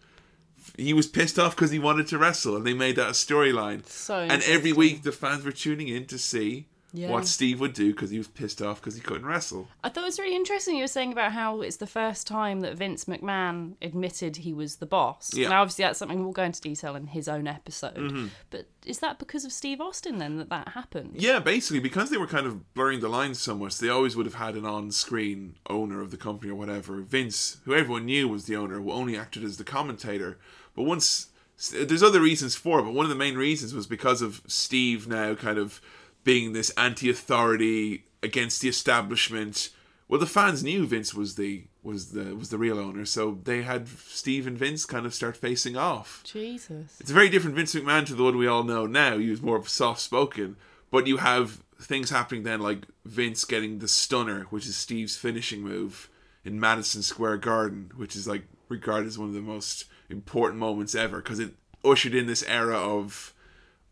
He 0.77 0.93
was 0.93 1.07
pissed 1.07 1.39
off 1.39 1.55
because 1.55 1.71
he 1.71 1.79
wanted 1.79 2.07
to 2.07 2.17
wrestle, 2.17 2.55
and 2.55 2.65
they 2.65 2.73
made 2.73 2.97
that 2.97 3.07
a 3.07 3.11
storyline. 3.11 3.85
So 3.87 4.19
and 4.19 4.43
every 4.43 4.73
week, 4.73 5.03
the 5.03 5.11
fans 5.11 5.43
were 5.43 5.51
tuning 5.51 5.87
in 5.87 6.05
to 6.05 6.17
see 6.17 6.67
Yeah. 6.93 7.09
what 7.09 7.27
Steve 7.27 7.59
would 7.59 7.73
do 7.73 7.91
because 7.91 8.11
he 8.11 8.17
was 8.17 8.29
pissed 8.29 8.61
off 8.61 8.79
because 8.79 8.95
he 8.95 9.01
couldn't 9.01 9.25
wrestle. 9.25 9.67
I 9.83 9.89
thought 9.89 10.03
it 10.03 10.07
was 10.07 10.19
really 10.19 10.35
interesting 10.35 10.77
you 10.77 10.83
were 10.83 10.87
saying 10.87 11.11
about 11.11 11.33
how 11.33 11.61
it's 11.61 11.77
the 11.77 11.87
first 11.87 12.25
time 12.25 12.61
that 12.61 12.75
Vince 12.75 13.05
McMahon 13.05 13.73
admitted 13.81 14.37
he 14.37 14.53
was 14.53 14.77
the 14.77 14.85
boss. 14.85 15.33
Yeah. 15.33 15.49
Now, 15.49 15.61
obviously, 15.61 15.83
that's 15.83 15.99
something 15.99 16.23
we'll 16.23 16.31
go 16.31 16.43
into 16.43 16.61
detail 16.61 16.95
in 16.95 17.07
his 17.07 17.27
own 17.27 17.45
episode. 17.45 17.95
Mm-hmm. 17.95 18.27
But 18.49 18.67
is 18.85 18.99
that 18.99 19.19
because 19.19 19.43
of 19.43 19.51
Steve 19.51 19.81
Austin 19.81 20.17
then 20.17 20.37
that 20.37 20.49
that 20.49 20.69
happened? 20.69 21.15
Yeah, 21.15 21.39
basically, 21.39 21.81
because 21.81 22.09
they 22.09 22.17
were 22.17 22.27
kind 22.27 22.47
of 22.47 22.73
blurring 22.73 23.01
the 23.01 23.09
lines 23.09 23.39
so 23.39 23.55
much, 23.55 23.77
they 23.79 23.89
always 23.89 24.15
would 24.15 24.25
have 24.25 24.35
had 24.35 24.55
an 24.55 24.65
on 24.65 24.91
screen 24.91 25.55
owner 25.69 26.01
of 26.01 26.11
the 26.11 26.17
company 26.17 26.51
or 26.51 26.55
whatever. 26.55 27.01
Vince, 27.01 27.57
who 27.65 27.75
everyone 27.75 28.05
knew 28.05 28.29
was 28.29 28.45
the 28.45 28.55
owner, 28.55 28.75
who 28.75 28.91
only 28.91 29.17
acted 29.17 29.43
as 29.43 29.57
the 29.57 29.63
commentator. 29.63 30.37
But 30.75 30.83
once. 30.83 31.27
There's 31.71 32.03
other 32.03 32.21
reasons 32.21 32.55
for 32.55 32.77
it, 32.77 32.83
but 32.83 32.93
one 32.93 33.03
of 33.03 33.09
the 33.09 33.15
main 33.15 33.35
reasons 33.35 33.73
was 33.73 33.87
because 33.87 34.21
of 34.21 34.43
Steve 34.45 35.07
now 35.07 35.33
kind 35.33 35.57
of 35.57 35.81
being 36.27 36.51
this 36.51 36.71
anti 36.71 37.09
authority 37.09 38.03
against 38.21 38.59
the 38.59 38.67
establishment. 38.67 39.69
Well, 40.09 40.19
the 40.19 40.25
fans 40.25 40.61
knew 40.61 40.85
Vince 40.85 41.13
was 41.13 41.35
the 41.35 41.63
was 41.81 42.11
the 42.11 42.35
was 42.35 42.49
the 42.49 42.57
real 42.57 42.77
owner, 42.77 43.05
so 43.05 43.39
they 43.45 43.61
had 43.61 43.87
Steve 43.87 44.45
and 44.45 44.57
Vince 44.57 44.85
kind 44.85 45.05
of 45.05 45.13
start 45.13 45.37
facing 45.37 45.77
off. 45.77 46.21
Jesus. 46.25 46.99
It's 46.99 47.11
a 47.11 47.13
very 47.13 47.29
different 47.29 47.55
Vince 47.55 47.73
McMahon 47.73 48.05
to 48.07 48.13
the 48.13 48.25
one 48.25 48.37
we 48.37 48.45
all 48.45 48.65
know 48.65 48.85
now. 48.85 49.17
He 49.17 49.29
was 49.29 49.41
more 49.41 49.55
of 49.55 49.69
soft 49.69 50.01
spoken, 50.01 50.57
but 50.91 51.07
you 51.07 51.17
have 51.17 51.63
things 51.79 52.09
happening 52.09 52.43
then, 52.43 52.59
like 52.59 52.83
Vince 53.05 53.45
getting 53.45 53.79
the 53.79 53.87
stunner, 53.87 54.47
which 54.49 54.65
is 54.65 54.75
Steve's 54.75 55.15
finishing 55.15 55.61
move 55.61 56.09
in 56.43 56.59
Madison 56.59 57.03
Square 57.03 57.37
Garden, 57.37 57.91
which 57.95 58.17
is 58.17 58.27
like 58.27 58.43
regarded 58.67 59.07
as 59.07 59.17
one 59.17 59.29
of 59.29 59.33
the 59.33 59.39
most 59.39 59.85
important 60.09 60.59
moments 60.59 60.93
ever 60.93 61.21
because 61.21 61.39
it 61.39 61.53
ushered 61.85 62.13
in 62.13 62.27
this 62.27 62.43
era 62.43 62.75
of 62.75 63.33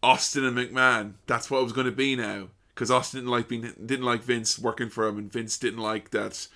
Austin 0.06 0.46
and 0.46 0.56
McMahon. 0.56 1.14
That's 1.26 1.50
what 1.50 1.60
it 1.60 1.64
was 1.64 1.74
going 1.74 1.86
to 1.86 1.92
be 1.92 2.16
now. 2.16 2.50
Because 2.70 2.92
Austin 2.92 3.22
didn't 3.22 3.32
like 3.32 3.48
being 3.48 3.74
didn't 3.84 4.06
like 4.06 4.22
Vince 4.22 4.60
working 4.60 4.90
for 4.90 5.08
him, 5.08 5.18
and 5.18 5.32
Vince 5.32 5.58
didn't 5.58 5.80
like 5.80 6.12
that 6.12 6.48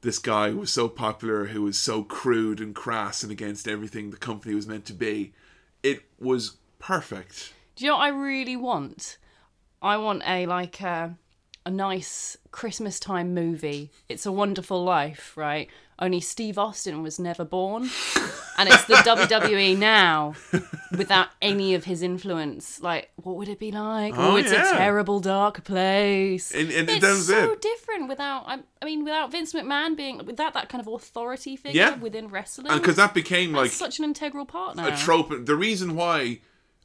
this 0.00 0.18
guy 0.18 0.50
was 0.50 0.72
so 0.72 0.88
popular 0.88 1.46
who 1.46 1.62
was 1.62 1.78
so 1.78 2.02
crude 2.02 2.60
and 2.60 2.74
crass 2.74 3.22
and 3.22 3.30
against 3.30 3.68
everything 3.68 4.10
the 4.10 4.16
company 4.16 4.54
was 4.54 4.66
meant 4.66 4.86
to 4.86 4.94
be. 4.94 5.32
It 5.82 6.02
was 6.18 6.56
perfect. 6.78 7.52
Do 7.76 7.84
you 7.84 7.90
know 7.90 7.98
what 7.98 8.04
I 8.04 8.08
really 8.08 8.56
want? 8.56 9.18
I 9.80 9.96
want 9.98 10.22
a 10.26 10.46
like 10.46 10.80
a, 10.80 11.16
a 11.64 11.70
nice 11.70 12.36
Christmas 12.50 12.98
time 12.98 13.34
movie. 13.34 13.90
It's 14.08 14.26
a 14.26 14.32
Wonderful 14.32 14.82
Life, 14.82 15.36
right? 15.36 15.68
Only 16.00 16.20
Steve 16.20 16.56
Austin 16.58 17.02
was 17.02 17.18
never 17.18 17.44
born, 17.44 17.82
and 18.58 18.68
it's 18.70 18.84
the 18.86 18.94
WWE 18.94 19.76
now, 19.94 20.34
without 20.96 21.28
any 21.42 21.74
of 21.74 21.84
his 21.84 22.02
influence. 22.02 22.80
Like, 22.80 23.10
what 23.16 23.36
would 23.36 23.48
it 23.50 23.58
be 23.58 23.70
like? 23.70 24.14
Oh, 24.16 24.32
Oh, 24.32 24.36
it's 24.36 24.50
yeah. 24.50 24.72
a 24.72 24.76
terrible, 24.78 25.20
dark 25.20 25.62
place. 25.64 26.52
And- 26.52 26.70
and 26.70 26.88
it's 26.88 27.26
so 27.26 27.52
it. 27.52 27.60
different 27.60 28.08
without. 28.08 28.44
I, 28.46 28.60
I 28.80 28.84
mean, 28.86 29.04
without 29.04 29.30
Vince 29.30 29.52
McMahon 29.52 29.94
being 29.96 30.24
without 30.24 30.54
that 30.54 30.68
kind 30.70 30.80
of 30.80 30.92
authority 30.92 31.54
figure 31.56 31.78
Yeah. 31.82 31.96
within 31.96 32.28
wrestling. 32.28 32.72
Because 32.78 32.96
that 32.96 33.12
became 33.12 33.52
like 33.52 33.70
such 33.70 33.98
an 33.98 34.04
integral 34.06 34.46
part 34.46 34.76
now. 34.76 34.86
a 34.88 34.96
trope. 34.96 35.30
The 35.44 35.54
reason 35.56 35.94
why, 35.96 36.40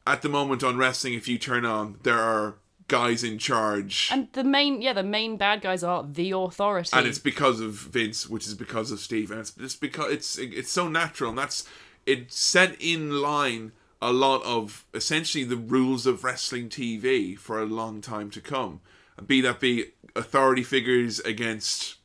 at 0.05 0.23
the 0.23 0.29
moment 0.29 0.61
on 0.63 0.75
wrestling, 0.77 1.13
if 1.13 1.27
you 1.29 1.37
turn 1.37 1.65
on, 1.65 1.99
there 2.03 2.19
are 2.19 2.55
guys 2.87 3.23
in 3.23 3.37
charge. 3.37 4.09
And 4.11 4.27
the 4.33 4.43
main, 4.43 4.81
yeah, 4.81 4.93
the 4.93 5.03
main 5.03 5.37
bad 5.37 5.61
guys 5.61 5.83
are 5.83 6.05
the 6.09 6.31
authority. 6.31 6.91
and 6.93 7.07
it's 7.07 7.19
because 7.19 7.59
of 7.59 7.73
Vince, 7.73 8.29
which 8.29 8.47
is 8.47 8.53
because 8.53 8.91
of 8.91 8.99
Steve, 8.99 9.31
and 9.31 9.39
it's, 9.39 9.53
it's 9.57 9.75
because 9.75 10.11
it's 10.11 10.37
it's 10.37 10.71
so 10.71 10.87
natural, 10.87 11.29
and 11.29 11.39
that's 11.39 11.67
it 12.05 12.31
set 12.31 12.75
in 12.79 13.21
line 13.21 13.71
a 14.01 14.11
lot 14.11 14.43
of 14.43 14.85
essentially 14.93 15.43
the 15.43 15.57
rules 15.57 16.05
of 16.05 16.23
wrestling 16.23 16.69
TV 16.69 17.37
for 17.37 17.59
a 17.59 17.65
long 17.65 18.01
time 18.01 18.29
to 18.31 18.41
come. 18.41 18.81
Be 19.25 19.41
that 19.41 19.59
be 19.59 19.93
authority 20.15 20.63
figures 20.63 21.19
against 21.21 21.95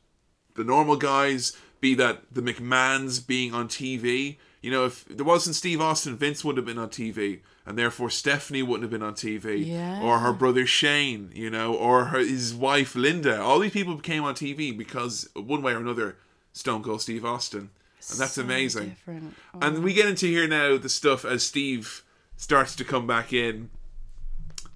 the 0.55 0.63
normal 0.63 0.95
guys, 0.95 1.55
be 1.79 1.93
that 1.95 2.23
the 2.31 2.41
McMahons 2.41 3.25
being 3.25 3.53
on 3.53 3.67
TV. 3.67 4.37
You 4.61 4.71
know, 4.71 4.85
if 4.85 5.05
there 5.05 5.25
wasn't 5.25 5.55
Steve 5.55 5.81
Austin, 5.81 6.15
Vince 6.15 6.43
would 6.43 6.57
have 6.57 6.65
been 6.65 6.77
on 6.77 6.89
TV, 6.89 7.41
and 7.65 7.77
therefore 7.77 8.09
Stephanie 8.09 8.63
wouldn't 8.63 8.83
have 8.83 8.91
been 8.91 9.07
on 9.07 9.13
TV, 9.15 9.65
Yeah. 9.67 10.01
or 10.01 10.19
her 10.19 10.33
brother 10.33 10.65
Shane, 10.65 11.31
you 11.35 11.49
know, 11.49 11.73
or 11.75 12.05
her 12.05 12.19
his 12.19 12.53
wife 12.53 12.95
Linda. 12.95 13.39
All 13.41 13.59
these 13.59 13.71
people 13.71 13.95
became 13.95 14.23
on 14.23 14.35
TV 14.35 14.75
because 14.75 15.29
one 15.35 15.61
way 15.61 15.73
or 15.73 15.77
another, 15.77 16.17
Stone 16.53 16.83
Cold 16.83 17.01
Steve 17.01 17.23
Austin, 17.23 17.69
and 18.09 18.19
that's 18.19 18.33
So 18.33 18.41
amazing. 18.41 18.89
different. 18.89 19.35
And 19.61 19.83
we 19.83 19.93
get 19.93 20.07
into 20.07 20.25
here 20.25 20.47
now 20.47 20.77
the 20.77 20.89
stuff 20.89 21.23
as 21.23 21.43
Steve 21.43 22.03
starts 22.35 22.75
to 22.77 22.83
come 22.83 23.05
back 23.07 23.31
in, 23.31 23.69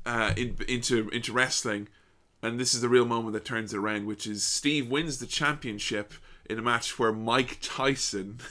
uh, 0.06 0.34
in 0.38 0.58
into 0.68 1.10
into 1.10 1.34
wrestling, 1.34 1.88
and 2.44 2.60
this 2.60 2.74
is 2.76 2.82
the 2.82 2.90
real 2.90 3.06
moment 3.06 3.34
that 3.34 3.44
turns 3.46 3.74
it 3.74 3.78
around, 3.78 4.06
which 4.06 4.28
is 4.28 4.44
Steve 4.44 4.88
wins 4.88 5.18
the 5.18 5.26
championship 5.26 6.14
in 6.48 6.60
a 6.60 6.62
match 6.62 7.00
where 7.00 7.12
Mike 7.12 7.58
Tyson. 7.62 8.40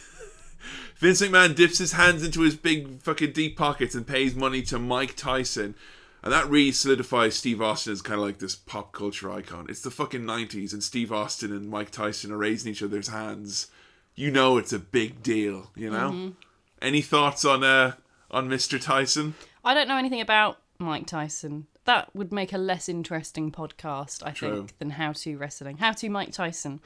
Vince 1.04 1.20
McMahon 1.20 1.54
dips 1.54 1.76
his 1.76 1.92
hands 1.92 2.24
into 2.24 2.40
his 2.40 2.56
big 2.56 3.02
fucking 3.02 3.32
deep 3.32 3.58
pockets 3.58 3.94
and 3.94 4.06
pays 4.06 4.34
money 4.34 4.62
to 4.62 4.78
Mike 4.78 5.14
Tyson. 5.14 5.74
And 6.22 6.32
that 6.32 6.48
really 6.48 6.72
solidifies 6.72 7.34
Steve 7.34 7.60
Austin 7.60 7.92
as 7.92 8.00
kind 8.00 8.18
of 8.18 8.24
like 8.24 8.38
this 8.38 8.56
pop 8.56 8.92
culture 8.92 9.30
icon. 9.30 9.66
It's 9.68 9.82
the 9.82 9.90
fucking 9.90 10.22
90s, 10.22 10.72
and 10.72 10.82
Steve 10.82 11.12
Austin 11.12 11.52
and 11.52 11.68
Mike 11.68 11.90
Tyson 11.90 12.32
are 12.32 12.38
raising 12.38 12.72
each 12.72 12.82
other's 12.82 13.08
hands. 13.08 13.66
You 14.14 14.30
know 14.30 14.56
it's 14.56 14.72
a 14.72 14.78
big 14.78 15.22
deal, 15.22 15.72
you 15.76 15.90
know? 15.90 16.32
Any 16.80 17.02
thoughts 17.02 17.44
on 17.44 17.62
uh 17.62 17.96
on 18.30 18.48
Mr. 18.48 18.80
Tyson? 18.80 19.34
I 19.62 19.74
don't 19.74 19.88
know 19.88 19.98
anything 19.98 20.22
about 20.22 20.56
Mike 20.78 21.06
Tyson. 21.06 21.66
That 21.84 22.16
would 22.16 22.32
make 22.32 22.54
a 22.54 22.58
less 22.58 22.88
interesting 22.88 23.52
podcast, 23.52 24.22
I 24.26 24.30
True. 24.30 24.56
think, 24.56 24.78
than 24.78 24.88
How 24.88 25.12
to 25.12 25.36
Wrestling. 25.36 25.76
How 25.76 25.92
to 25.92 26.08
Mike 26.08 26.32
Tyson. 26.32 26.80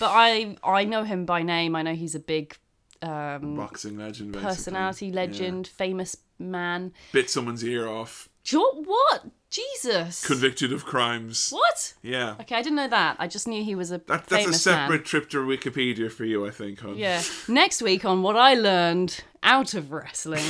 But 0.00 0.10
I 0.10 0.56
I 0.64 0.82
know 0.82 1.04
him 1.04 1.24
by 1.24 1.44
name. 1.44 1.76
I 1.76 1.82
know 1.82 1.94
he's 1.94 2.16
a 2.16 2.18
big 2.20 2.56
um, 3.04 3.56
Boxing 3.56 3.98
legend, 3.98 4.32
basically. 4.32 4.54
personality, 4.54 5.12
legend, 5.12 5.66
famous 5.66 6.16
man. 6.38 6.92
Bit 7.12 7.30
someone's 7.30 7.64
ear 7.64 7.88
off. 7.88 8.28
What? 8.52 9.26
Jesus. 9.50 10.26
Convicted 10.26 10.72
of 10.72 10.84
crimes. 10.84 11.50
what? 11.50 11.94
Yeah. 12.02 12.34
Okay, 12.40 12.56
I 12.56 12.62
didn't 12.62 12.76
know 12.76 12.88
that. 12.88 13.16
I 13.18 13.28
just 13.28 13.46
knew 13.46 13.62
he 13.64 13.74
was 13.74 13.92
a 13.92 13.98
That, 13.98 14.26
that's 14.26 14.46
a 14.48 14.52
separate 14.52 14.98
man. 14.98 15.04
trip 15.04 15.30
to 15.30 15.38
Wikipedia 15.38 16.10
for 16.10 16.24
you, 16.24 16.46
I 16.46 16.50
think, 16.50 16.80
hon. 16.80 16.96
Yeah. 16.98 17.22
Next 17.48 17.80
week 17.82 18.04
on 18.04 18.22
what 18.22 18.36
I 18.36 18.54
learned 18.54 19.22
out 19.42 19.74
of 19.74 19.92
wrestling. 19.92 20.44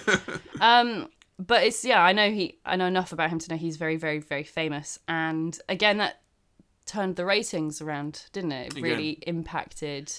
um, 0.60 1.08
but 1.38 1.62
it's 1.64 1.84
yeah, 1.84 2.02
I 2.02 2.12
know 2.12 2.30
he, 2.30 2.58
I 2.66 2.76
know 2.76 2.86
enough 2.86 3.12
about 3.12 3.30
him 3.30 3.38
to 3.38 3.50
know 3.50 3.56
he's 3.56 3.76
very, 3.76 3.96
very, 3.96 4.18
very 4.18 4.44
famous. 4.44 4.98
And 5.08 5.58
again, 5.68 5.98
that 5.98 6.20
turned 6.84 7.16
the 7.16 7.24
ratings 7.24 7.80
around, 7.80 8.24
didn't 8.32 8.52
it? 8.52 8.66
It 8.66 8.72
Again. 8.72 8.82
really 8.82 9.10
impacted. 9.26 10.12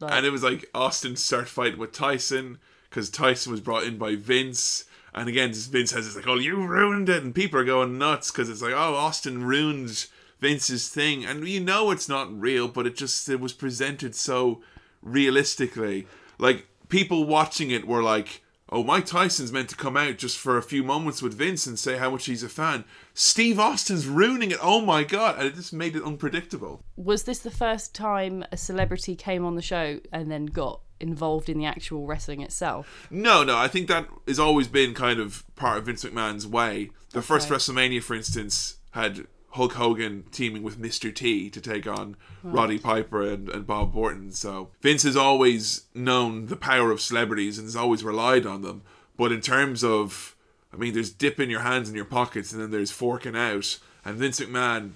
Like, 0.00 0.12
And 0.12 0.26
it 0.26 0.30
was 0.30 0.42
like 0.42 0.68
Austin 0.74 1.16
start 1.16 1.48
fighting 1.48 1.78
with 1.78 1.92
Tyson 1.92 2.58
because 2.88 3.10
Tyson 3.10 3.52
was 3.52 3.60
brought 3.60 3.84
in 3.84 3.98
by 3.98 4.16
Vince. 4.16 4.84
And 5.14 5.28
again, 5.28 5.52
Vince 5.52 5.90
has 5.92 6.06
this 6.06 6.16
like, 6.16 6.26
"Oh, 6.26 6.36
you 6.38 6.66
ruined 6.66 7.08
it," 7.08 7.22
and 7.22 7.34
people 7.34 7.58
are 7.60 7.64
going 7.64 7.98
nuts 7.98 8.30
because 8.30 8.48
it's 8.48 8.62
like, 8.62 8.72
"Oh, 8.72 8.94
Austin 8.94 9.44
ruined 9.44 10.06
Vince's 10.38 10.88
thing," 10.88 11.24
and 11.24 11.46
you 11.46 11.60
know 11.60 11.90
it's 11.90 12.08
not 12.08 12.40
real, 12.40 12.68
but 12.68 12.86
it 12.86 12.96
just 12.96 13.28
it 13.28 13.40
was 13.40 13.52
presented 13.52 14.14
so 14.14 14.62
realistically. 15.02 16.06
Like 16.38 16.66
people 16.88 17.24
watching 17.24 17.70
it 17.70 17.86
were 17.86 18.02
like, 18.02 18.42
oh, 18.70 18.84
Mike 18.84 19.06
Tyson's 19.06 19.52
meant 19.52 19.68
to 19.70 19.76
come 19.76 19.96
out 19.96 20.18
just 20.18 20.38
for 20.38 20.56
a 20.56 20.62
few 20.62 20.82
moments 20.82 21.22
with 21.22 21.34
Vince 21.34 21.66
and 21.66 21.78
say 21.78 21.98
how 21.98 22.10
much 22.10 22.26
he's 22.26 22.42
a 22.42 22.48
fan. 22.48 22.84
Steve 23.14 23.58
Austin's 23.58 24.06
ruining 24.06 24.50
it. 24.50 24.58
Oh 24.62 24.80
my 24.80 25.04
god! 25.04 25.36
And 25.38 25.46
it 25.46 25.54
just 25.54 25.72
made 25.72 25.96
it 25.96 26.04
unpredictable. 26.04 26.82
Was 26.96 27.24
this 27.24 27.40
the 27.40 27.50
first 27.50 27.94
time 27.94 28.44
a 28.52 28.56
celebrity 28.56 29.16
came 29.16 29.44
on 29.44 29.56
the 29.56 29.62
show 29.62 30.00
and 30.12 30.30
then 30.30 30.46
got 30.46 30.80
involved 31.00 31.48
in 31.48 31.58
the 31.58 31.66
actual 31.66 32.06
wrestling 32.06 32.40
itself? 32.42 33.08
No, 33.10 33.42
no, 33.42 33.56
I 33.56 33.68
think 33.68 33.88
that 33.88 34.06
has 34.26 34.38
always 34.38 34.68
been 34.68 34.94
kind 34.94 35.18
of 35.18 35.44
part 35.56 35.78
of 35.78 35.86
Vince 35.86 36.04
McMahon's 36.04 36.46
way. 36.46 36.90
The 37.10 37.22
first 37.22 37.48
WrestleMania, 37.48 38.02
for 38.02 38.14
instance, 38.14 38.76
had 38.92 39.26
Hulk 39.50 39.72
Hogan 39.72 40.24
teaming 40.30 40.62
with 40.62 40.80
Mr. 40.80 41.14
T 41.14 41.50
to 41.50 41.60
take 41.60 41.86
on 41.86 42.16
Roddy 42.42 42.78
Piper 42.78 43.22
and, 43.22 43.48
and 43.48 43.66
Bob 43.66 43.96
Orton. 43.96 44.30
So 44.32 44.70
Vince 44.80 45.02
has 45.02 45.16
always 45.16 45.86
known 45.94 46.46
the 46.46 46.56
power 46.56 46.90
of 46.90 47.00
celebrities 47.00 47.58
and 47.58 47.66
has 47.66 47.76
always 47.76 48.04
relied 48.04 48.46
on 48.46 48.62
them. 48.62 48.82
But 49.16 49.32
in 49.32 49.40
terms 49.40 49.82
of, 49.82 50.36
I 50.72 50.76
mean, 50.76 50.94
there's 50.94 51.10
dipping 51.10 51.50
your 51.50 51.60
hands 51.60 51.88
in 51.88 51.96
your 51.96 52.04
pockets 52.04 52.52
and 52.52 52.62
then 52.62 52.70
there's 52.70 52.92
forking 52.92 53.36
out. 53.36 53.78
And 54.04 54.16
Vince 54.16 54.40
McMahon 54.40 54.92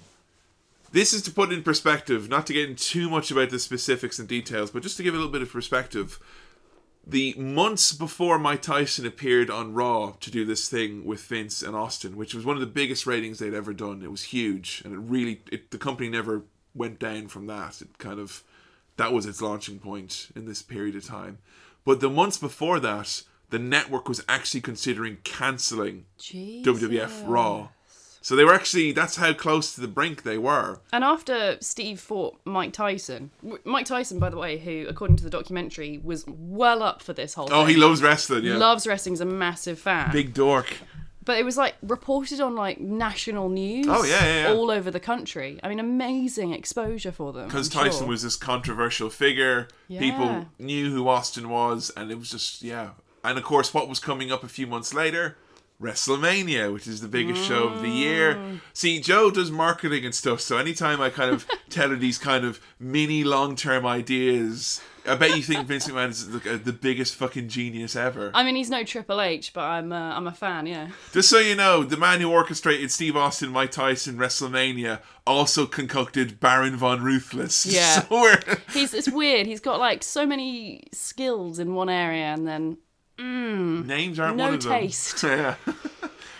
this 0.95 1.13
is 1.13 1.21
to 1.23 1.31
put 1.31 1.51
in 1.51 1.61
perspective, 1.61 2.29
not 2.29 2.47
to 2.47 2.53
get 2.53 2.69
in 2.69 2.77
too 2.77 3.09
much 3.09 3.29
about 3.29 3.49
the 3.49 3.59
specifics 3.59 4.17
and 4.17 4.29
details, 4.29 4.71
but 4.71 4.81
just 4.81 4.95
to 4.95 5.03
give 5.03 5.13
a 5.13 5.17
little 5.17 5.31
bit 5.31 5.41
of 5.41 5.51
perspective. 5.51 6.19
The 7.07 7.35
months 7.37 7.91
before 7.93 8.39
Mike 8.39 8.63
Tyson 8.63 9.05
appeared 9.05 9.51
on 9.51 9.73
Raw 9.73 10.13
to 10.19 10.31
do 10.31 10.43
this 10.43 10.67
thing 10.67 11.05
with 11.05 11.21
Vince 11.21 11.61
and 11.61 11.75
Austin, 11.75 12.17
which 12.17 12.33
was 12.33 12.45
one 12.45 12.55
of 12.55 12.61
the 12.61 12.67
biggest 12.67 13.05
ratings 13.05 13.37
they'd 13.37 13.53
ever 13.53 13.73
done, 13.73 14.01
it 14.01 14.09
was 14.09 14.23
huge, 14.23 14.81
and 14.83 14.93
it 14.93 14.97
really, 14.97 15.41
it, 15.51 15.69
the 15.69 15.77
company 15.77 16.09
never 16.09 16.43
went 16.73 16.97
down 16.97 17.27
from 17.27 17.45
that. 17.45 17.79
It 17.81 17.99
kind 17.99 18.19
of, 18.19 18.43
that 18.97 19.13
was 19.13 19.27
its 19.27 19.41
launching 19.41 19.77
point 19.77 20.29
in 20.35 20.45
this 20.45 20.63
period 20.63 20.95
of 20.95 21.05
time. 21.05 21.37
But 21.83 21.99
the 21.99 22.09
months 22.09 22.39
before 22.39 22.79
that, 22.79 23.21
the 23.51 23.59
network 23.59 24.09
was 24.09 24.23
actually 24.27 24.61
considering 24.61 25.17
cancelling 25.23 26.05
WWF 26.19 27.27
Raw. 27.27 27.69
So 28.25 28.35
they 28.35 28.43
were 28.43 28.55
actually, 28.55 28.91
that's 28.91 29.17
how 29.17 29.33
close 29.33 29.75
to 29.75 29.81
the 29.81 29.87
brink 29.87 30.23
they 30.23 30.39
were. 30.39 30.79
And 30.91 31.03
after 31.03 31.57
Steve 31.61 31.99
fought 31.99 32.35
Mike 32.43 32.73
Tyson, 32.73 33.29
Mike 33.63 33.85
Tyson, 33.85 34.17
by 34.17 34.31
the 34.31 34.37
way, 34.37 34.57
who, 34.57 34.87
according 34.89 35.17
to 35.17 35.23
the 35.23 35.29
documentary, 35.29 36.01
was 36.03 36.25
well 36.27 36.81
up 36.81 37.03
for 37.03 37.13
this 37.13 37.35
whole 37.35 37.47
Oh, 37.51 37.67
thing. 37.67 37.75
he 37.75 37.79
loves 37.79 38.01
wrestling, 38.01 38.43
yeah. 38.43 38.57
Loves 38.57 38.87
wrestling's 38.87 39.21
a 39.21 39.25
massive 39.25 39.77
fan. 39.77 40.11
Big 40.11 40.33
dork. 40.33 40.77
But 41.23 41.37
it 41.37 41.45
was 41.45 41.55
like 41.55 41.75
reported 41.83 42.41
on 42.41 42.55
like 42.55 42.79
national 42.79 43.47
news. 43.49 43.85
Oh, 43.87 44.03
yeah, 44.03 44.25
yeah, 44.25 44.41
yeah. 44.47 44.53
all 44.55 44.71
over 44.71 44.89
the 44.89 44.99
country. 44.99 45.59
I 45.61 45.69
mean, 45.69 45.79
amazing 45.79 46.51
exposure 46.51 47.11
for 47.11 47.31
them. 47.31 47.45
Because 47.45 47.69
Tyson 47.69 47.99
sure. 47.99 48.07
was 48.07 48.23
this 48.23 48.35
controversial 48.35 49.11
figure. 49.11 49.67
Yeah. 49.87 49.99
People 49.99 50.47
knew 50.57 50.89
who 50.89 51.07
Austin 51.07 51.47
was, 51.47 51.91
and 51.95 52.09
it 52.09 52.17
was 52.17 52.31
just, 52.31 52.63
yeah. 52.63 52.93
And 53.23 53.37
of 53.37 53.43
course, 53.43 53.71
what 53.71 53.87
was 53.87 53.99
coming 53.99 54.31
up 54.31 54.43
a 54.43 54.47
few 54.47 54.65
months 54.65 54.95
later? 54.95 55.37
WrestleMania, 55.81 56.71
which 56.71 56.87
is 56.87 57.01
the 57.01 57.07
biggest 57.07 57.43
show 57.43 57.67
of 57.67 57.81
the 57.81 57.89
year. 57.89 58.35
Mm. 58.35 58.61
See, 58.73 58.99
Joe 58.99 59.29
does 59.29 59.51
marketing 59.51 60.05
and 60.05 60.15
stuff, 60.15 60.39
so 60.41 60.57
anytime 60.57 61.01
I 61.01 61.09
kind 61.09 61.31
of 61.31 61.45
tell 61.69 61.89
her 61.89 61.95
these 61.95 62.17
kind 62.17 62.45
of 62.45 62.59
mini 62.79 63.23
long 63.23 63.55
term 63.55 63.85
ideas, 63.85 64.81
I 65.07 65.15
bet 65.15 65.35
you 65.35 65.43
think 65.43 65.67
Vince 65.67 65.87
McMahon 65.87 66.09
is 66.09 66.27
uh, 66.27 66.59
the 66.63 66.73
biggest 66.73 67.15
fucking 67.15 67.49
genius 67.49 67.95
ever. 67.95 68.31
I 68.33 68.43
mean, 68.43 68.55
he's 68.55 68.69
no 68.69 68.83
Triple 68.83 69.21
H, 69.21 69.53
but 69.53 69.61
I'm 69.61 69.91
uh, 69.91 70.15
I'm 70.15 70.27
a 70.27 70.31
fan. 70.31 70.65
Yeah. 70.65 70.89
Just 71.11 71.29
so 71.29 71.39
you 71.39 71.55
know, 71.55 71.83
the 71.83 71.97
man 71.97 72.21
who 72.21 72.31
orchestrated 72.31 72.91
Steve 72.91 73.15
Austin, 73.15 73.49
Mike 73.49 73.71
Tyson, 73.71 74.17
WrestleMania 74.17 75.01
also 75.27 75.65
concocted 75.65 76.39
Baron 76.39 76.75
von 76.75 77.03
Ruthless. 77.03 77.65
Yeah. 77.65 78.03
So 78.15 78.35
He's 78.71 78.93
it's 78.93 79.09
weird. 79.09 79.45
He's 79.45 79.59
got 79.59 79.79
like 79.79 80.03
so 80.03 80.25
many 80.25 80.83
skills 80.91 81.59
in 81.59 81.73
one 81.73 81.89
area, 81.89 82.25
and 82.25 82.47
then 82.47 82.77
names 83.17 84.19
aren't 84.19 84.37
No 84.37 84.45
one 84.45 84.53
of 84.55 84.63
them. 84.63 84.71
taste. 84.71 85.23
yeah. 85.23 85.55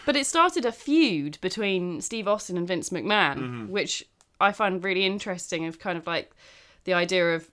But 0.06 0.16
it 0.16 0.26
started 0.28 0.66
a 0.66 0.72
feud 0.72 1.40
between 1.42 2.02
Steve 2.02 2.28
Austin 2.28 2.58
and 2.58 2.68
Vince 2.68 2.90
McMahon, 2.90 3.38
Mm-hmm. 3.38 3.68
which 3.70 4.06
I 4.40 4.52
find 4.52 4.84
really 4.84 5.06
interesting 5.06 5.66
of 5.66 5.80
kind 5.80 5.98
of 5.98 6.06
like 6.06 6.32
the 6.84 6.94
idea 6.94 7.36
of 7.36 7.50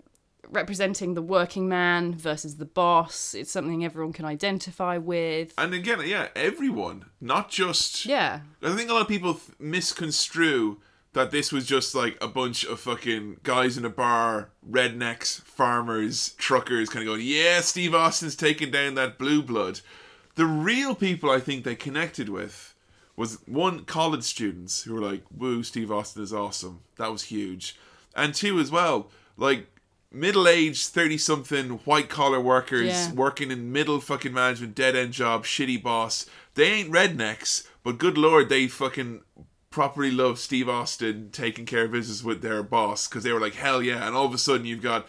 representing 0.51 1.15
the 1.15 1.23
working 1.23 1.69
man 1.69 2.15
versus 2.15 2.57
the 2.59 2.65
boss. 2.67 3.33
It's 3.35 3.51
something 3.51 3.85
everyone 3.85 4.13
can 4.13 4.25
identify 4.27 4.99
with. 4.99 5.55
And 5.57 5.73
again, 5.73 6.03
yeah, 6.05 6.29
everyone, 6.37 7.07
not 7.21 7.49
just. 7.49 8.05
Yeah. 8.05 8.41
I 8.63 8.75
think 8.77 8.91
a 8.91 8.93
lot 8.93 9.03
of 9.03 9.09
people 9.09 9.35
th- 9.35 9.59
misconstrue 9.59 10.79
that 11.15 11.31
this 11.31 11.53
was 11.53 11.67
just 11.67 11.95
like 11.95 12.17
a 12.23 12.29
bunch 12.29 12.65
of 12.65 12.81
fucking 12.81 13.39
guys 13.43 13.77
in 13.77 13.85
a 13.85 13.91
bar, 13.91 14.49
rednecks, 14.69 15.41
farmers, 15.43 16.31
truckers, 16.39 16.89
kind 16.89 17.07
of 17.07 17.13
going, 17.15 17.27
yeah, 17.27 17.61
Steve 17.61 17.95
Austin's 17.95 18.35
taking 18.37 18.71
down 18.71 18.95
that 18.95 19.19
blue 19.19 19.43
blood. 19.43 19.81
The 20.37 20.47
real 20.47 20.95
people 20.95 21.31
I 21.31 21.39
think 21.41 21.65
they 21.65 21.75
connected 21.75 22.29
with 22.31 22.75
was 23.15 23.39
one, 23.47 23.85
college 23.85 24.23
students 24.25 24.85
who 24.85 24.95
were 24.95 25.01
like, 25.03 25.23
woo, 25.37 25.63
Steve 25.63 25.93
Austin 25.93 26.23
is 26.23 26.33
awesome. 26.33 26.81
That 26.97 27.13
was 27.13 27.25
huge. 27.25 27.77
And 28.17 28.35
two, 28.35 28.59
as 28.59 28.71
well, 28.71 29.11
like 29.37 29.67
middle 30.11 30.49
aged, 30.49 30.87
30 30.89 31.19
something 31.19 31.69
white 31.85 32.09
collar 32.09 32.41
workers 32.41 32.87
Yeah. 32.87 33.13
working 33.13 33.51
in 33.51 33.71
middle 33.71 34.01
fucking 34.01 34.33
management, 34.33 34.75
dead 34.75 34.97
end 34.97 35.13
job, 35.13 35.45
shitty 35.45 35.83
boss. 35.83 36.25
They 36.55 36.73
ain't 36.73 36.91
rednecks, 36.91 37.67
but 37.85 37.99
good 37.99 38.17
lord, 38.17 38.49
they 38.49 38.67
fucking 38.69 39.21
properly 39.73 40.11
love 40.11 40.39
Steve 40.39 40.69
Austin 40.69 41.31
taking 41.33 41.67
care 41.67 41.85
of 41.87 41.93
business 41.93 42.23
with 42.23 42.43
their 42.43 42.63
boss 42.63 43.09
because 43.09 43.25
they 43.25 43.33
were 43.33 43.41
like, 43.41 43.55
hell 43.55 43.83
yeah. 43.83 44.07
And 44.07 44.15
all 44.15 44.27
of 44.27 44.35
a 44.35 44.39
sudden, 44.39 44.67
you've 44.67 44.83
got 44.83 45.07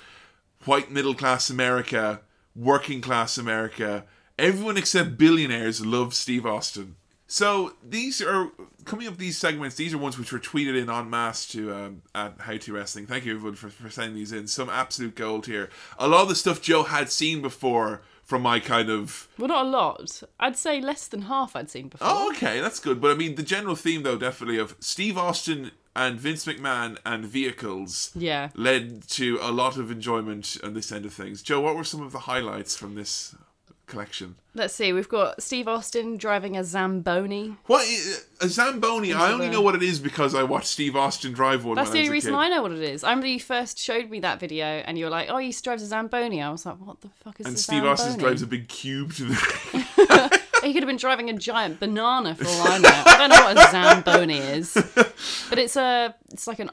white 0.66 0.90
middle 0.90 1.14
class 1.14 1.50
America, 1.50 2.22
working 2.56 3.02
class 3.02 3.38
America. 3.38 4.06
Everyone 4.40 4.78
except 4.78 5.18
billionaires 5.18 5.86
love 5.86 6.16
Steve 6.16 6.46
Austin. 6.46 6.96
So 7.28 7.74
these 7.88 8.22
are 8.22 8.52
coming 8.86 9.08
up. 9.08 9.18
These 9.18 9.38
segments, 9.38 9.76
these 9.76 9.94
are 9.94 9.98
ones 9.98 10.18
which 10.18 10.32
were 10.32 10.40
tweeted 10.40 10.80
in 10.80 10.90
en 10.90 11.10
masse 11.10 11.48
to 11.48 11.74
um, 11.74 12.02
at 12.14 12.36
How 12.40 12.58
to 12.58 12.74
Wrestling. 12.74 13.08
Thank 13.08 13.26
you 13.26 13.36
everyone 13.36 13.56
for, 13.56 13.70
for 13.70 13.90
sending 13.90 14.16
these 14.16 14.32
in. 14.32 14.48
Some 14.48 14.70
absolute 14.70 15.16
gold 15.16 15.46
here. 15.46 15.70
A 15.98 16.08
lot 16.08 16.24
of 16.24 16.30
the 16.30 16.36
stuff 16.36 16.62
Joe 16.62 16.84
had 16.84 17.12
seen 17.12 17.42
before 17.42 18.02
from 18.24 18.42
my 18.42 18.60
kind 18.60 18.90
of 18.90 19.28
Well, 19.38 19.48
not 19.50 19.66
a 19.66 19.70
lot. 19.70 20.24
I'd 20.40 20.58
say 20.58 20.80
less 20.82 21.08
than 21.08 21.24
half 21.24 21.56
I'd 21.56 21.70
seen 21.70 21.90
before. 21.90 22.08
Oh, 22.10 22.32
okay, 22.32 22.60
that's 22.62 22.80
good. 22.80 23.02
But 23.02 23.12
I 23.12 23.16
mean, 23.16 23.36
the 23.36 23.44
general 23.44 23.76
theme, 23.76 24.04
though, 24.04 24.18
definitely 24.18 24.58
of 24.58 24.76
Steve 24.80 25.18
Austin 25.18 25.72
and 25.96 26.20
Vince 26.20 26.46
McMahon 26.46 26.98
and 27.06 27.26
vehicles 27.26 28.12
Yeah. 28.16 28.50
led 28.56 29.08
to 29.10 29.38
a 29.42 29.52
lot 29.52 29.78
of 29.78 29.92
enjoyment 29.92 30.58
on 30.64 30.74
this 30.74 30.92
end 30.92 31.06
of 31.06 31.14
things. 31.14 31.44
Joe, 31.44 31.62
what 31.62 31.76
were 31.76 31.84
some 31.84 32.02
of 32.02 32.12
the 32.12 32.20
highlights 32.20 32.76
from 32.76 32.96
this 32.96 33.36
collection? 33.94 34.36
Let's 34.56 34.74
see. 34.76 34.92
We've 34.94 35.08
got 35.10 35.42
Steve 35.42 35.68
Austin 35.68 36.18
driving 36.18 36.58
a 36.58 36.64
Zamboni. 36.64 37.56
What 37.68 37.86
i- 37.88 38.46
a 38.46 38.48
Zamboni? 38.50 39.14
I 39.14 39.32
only 39.32 39.48
the- 39.48 39.54
know 39.54 39.62
what 39.62 39.76
it 39.76 39.84
is 39.84 40.00
because 40.00 40.36
I 40.36 40.44
watched 40.44 40.68
Steve 40.68 40.96
Austin 40.96 41.32
drive 41.34 41.64
one. 41.64 41.76
That's 41.76 41.92
the 41.92 42.00
only 42.00 42.10
reason. 42.10 42.36
I 42.36 42.50
know 42.50 42.62
what 42.62 42.72
it 42.72 42.82
is. 42.82 43.04
I 43.04 43.10
remember 43.12 43.28
you 43.28 43.40
first 43.40 43.80
showed 43.80 44.10
me 44.10 44.20
that 44.20 44.40
video, 44.40 44.66
and 44.66 44.98
you 44.98 45.06
were 45.06 45.12
like, 45.12 45.30
"Oh, 45.30 45.38
he 45.38 45.52
drives 45.52 45.82
a 45.84 45.88
Zamboni." 45.88 46.42
I 46.42 46.50
was 46.52 46.66
like, 46.66 46.76
"What 46.76 47.02
the 47.02 47.10
fuck 47.24 47.40
is 47.40 47.46
And 47.48 47.56
a 47.56 47.58
Steve 47.60 47.78
Zamboni?" 47.84 47.92
Austin 47.94 48.20
drives 48.20 48.42
a 48.42 48.48
big 48.48 48.68
cube 48.68 49.14
to 49.14 49.24
the. 49.26 50.40
He 50.64 50.72
could 50.72 50.82
have 50.84 50.88
been 50.88 50.96
driving 50.96 51.30
a 51.30 51.34
giant 51.34 51.82
banana 51.82 52.36
for 52.36 52.46
all 52.48 52.68
I 52.70 52.78
know. 52.78 52.90
I 53.06 53.18
don't 53.18 53.30
know 53.32 53.44
what 53.44 53.58
a 53.58 53.70
Zamboni 53.72 54.38
is, 54.38 54.74
but 55.50 55.60
it's 55.60 55.76
a 55.76 56.16
it's 56.32 56.48
like 56.48 56.60
an 56.60 56.72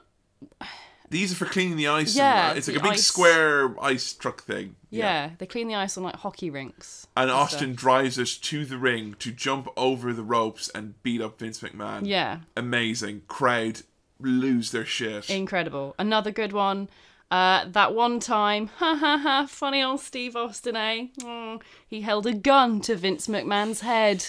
These 1.11 1.32
are 1.32 1.35
for 1.35 1.45
cleaning 1.45 1.77
the 1.77 1.89
ice. 1.89 2.11
and 2.11 2.16
Yeah, 2.19 2.53
it's 2.53 2.69
like 2.69 2.77
a 2.77 2.81
big 2.82 2.93
ice- 2.93 3.05
square 3.07 3.74
ice 3.82 4.12
truck 4.15 4.43
thing. 4.43 4.77
yeah. 4.91 5.31
They 5.39 5.47
clean 5.47 5.69
the 5.69 5.74
ice 5.74 5.97
on 5.99 6.05
like 6.05 6.15
hockey 6.16 6.51
rinks. 6.51 7.07
And 7.16 7.28
stuff. 7.28 7.41
Austin 7.41 7.74
drives 7.74 8.19
us 8.19 8.37
to 8.37 8.65
the 8.65 8.78
ring 8.78 9.16
to 9.19 9.32
jump 9.32 9.69
over 9.77 10.12
the 10.12 10.23
ropes 10.23 10.69
and 10.74 11.01
beat 11.03 11.20
up 11.20 11.39
Vince 11.41 11.61
McMahon. 11.61 12.03
Yeah, 12.07 12.39
Amazing. 12.57 13.23
Crowd 13.28 13.82
lose 14.20 14.70
their 14.70 14.85
shit. 14.87 15.28
incredible. 15.31 15.95
Another 15.99 16.31
good 16.31 16.53
one. 16.53 16.89
Uh, 17.31 17.65
that 17.69 17.95
one 17.95 18.19
time, 18.20 18.66
ha 18.78 18.95
ha 18.97 19.16
ha, 19.19 19.47
funny 19.49 19.82
old 19.82 20.01
Steve 20.01 20.35
Austin, 20.37 20.74
eh? 20.77 21.07
Mm, 21.20 21.61
he 21.87 22.01
held 22.03 22.27
a 22.27 22.35
gun 22.35 22.81
to 22.82 22.97
Vince 22.97 23.28
McMahon's 23.28 23.81
head 23.82 24.27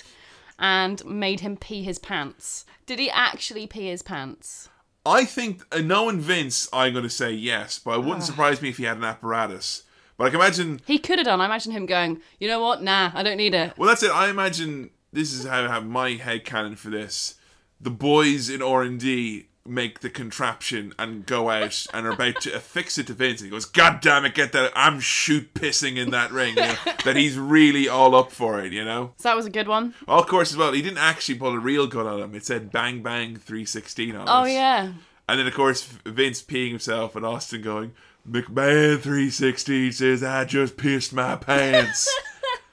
and 0.60 1.04
made 1.06 1.40
him 1.40 1.58
pee 1.58 1.84
his 1.84 1.98
pants. 2.00 2.66
Did 2.86 3.00
he 3.00 3.10
actually 3.10 3.66
pee 3.68 3.88
his 3.88 4.02
pants? 4.04 4.70
I 5.06 5.26
think, 5.26 5.64
uh, 5.72 5.80
knowing 5.80 6.20
Vince, 6.20 6.70
I'm 6.72 6.94
going 6.94 7.04
to 7.04 7.10
say 7.10 7.32
yes, 7.32 7.80
but 7.80 7.98
it 7.98 8.04
wouldn't 8.04 8.24
surprise 8.24 8.62
me 8.62 8.70
if 8.70 8.78
he 8.78 8.84
had 8.84 8.98
an 8.98 9.04
apparatus. 9.04 9.84
But 10.18 10.26
I 10.26 10.30
can 10.30 10.40
imagine, 10.40 10.82
He 10.86 11.00
could 11.00 11.18
have 11.18 11.26
done. 11.26 11.42
I 11.42 11.46
imagine 11.46 11.72
him 11.72 11.88
going, 11.88 12.22
you 12.40 12.48
know 12.48 12.60
what? 12.62 12.84
Nah, 12.84 13.12
I 13.16 13.24
don't 13.24 13.38
need 13.38 13.56
it. 13.56 13.76
well, 13.78 13.90
that's 13.90 14.04
it. 14.04 14.12
I 14.12 14.30
imagine 14.30 14.92
this 15.12 15.34
is 15.34 15.46
how 15.46 15.64
I 15.66 15.68
have 15.68 15.86
my 15.86 16.12
head 16.12 16.46
canon 16.46 16.76
for 16.76 16.90
this. 16.92 17.36
The 17.80 17.90
boys 17.90 18.48
in 18.50 18.62
R&D 18.62 19.48
make 19.66 20.00
the 20.00 20.10
contraption 20.10 20.94
and 20.98 21.26
go 21.26 21.50
out 21.50 21.86
and 21.94 22.08
are 22.08 22.12
about 22.12 22.42
to 22.42 22.52
affix 22.56 22.98
it 22.98 23.08
to 23.08 23.14
Vince. 23.14 23.42
And 23.42 23.48
he 23.48 23.52
goes, 23.52 23.66
God 23.66 24.02
damn 24.02 24.26
it, 24.26 24.34
get 24.34 24.52
that. 24.54 24.72
I'm 24.76 25.00
shoot 25.00 25.54
pissing 25.54 25.98
in 25.98 26.12
that 26.12 26.32
ring. 26.32 26.56
You 26.56 26.64
know, 26.64 26.76
that 27.06 27.16
he's 27.16 27.38
really 27.38 27.88
all 27.88 28.16
up 28.16 28.32
for 28.32 28.60
it, 28.62 28.74
you 28.74 28.84
know? 28.84 29.14
So 29.18 29.30
that 29.30 29.36
was 29.36 29.46
a 29.46 29.52
good 29.52 29.68
one. 29.68 29.94
Oh, 30.08 30.20
of 30.20 30.28
course, 30.28 30.52
as 30.52 30.58
well, 30.58 30.74
he 30.74 30.82
didn't 30.82 30.98
actually 30.98 31.36
pull 31.36 31.54
a 31.54 31.60
real 31.60 31.88
gun 31.88 32.08
on 32.08 32.22
him. 32.22 32.36
It 32.36 32.46
said 32.46 32.72
bang 32.72 33.04
bang 33.04 33.36
316 33.36 34.16
on 34.16 34.22
it. 34.22 34.28
Oh 34.28 34.46
yeah. 34.46 34.94
And 35.30 35.40
then, 35.40 35.48
of 35.48 35.54
course, 35.54 35.84
Vince 36.06 36.42
peeing 36.42 36.70
himself 36.70 37.16
and 37.16 37.26
Austin 37.26 37.62
going, 37.62 37.94
McMahon 38.30 39.00
316 39.00 39.94
says, 39.94 40.24
I 40.24 40.46
just 40.46 40.78
pissed 40.78 41.14
my 41.14 41.38
pants. 41.38 42.10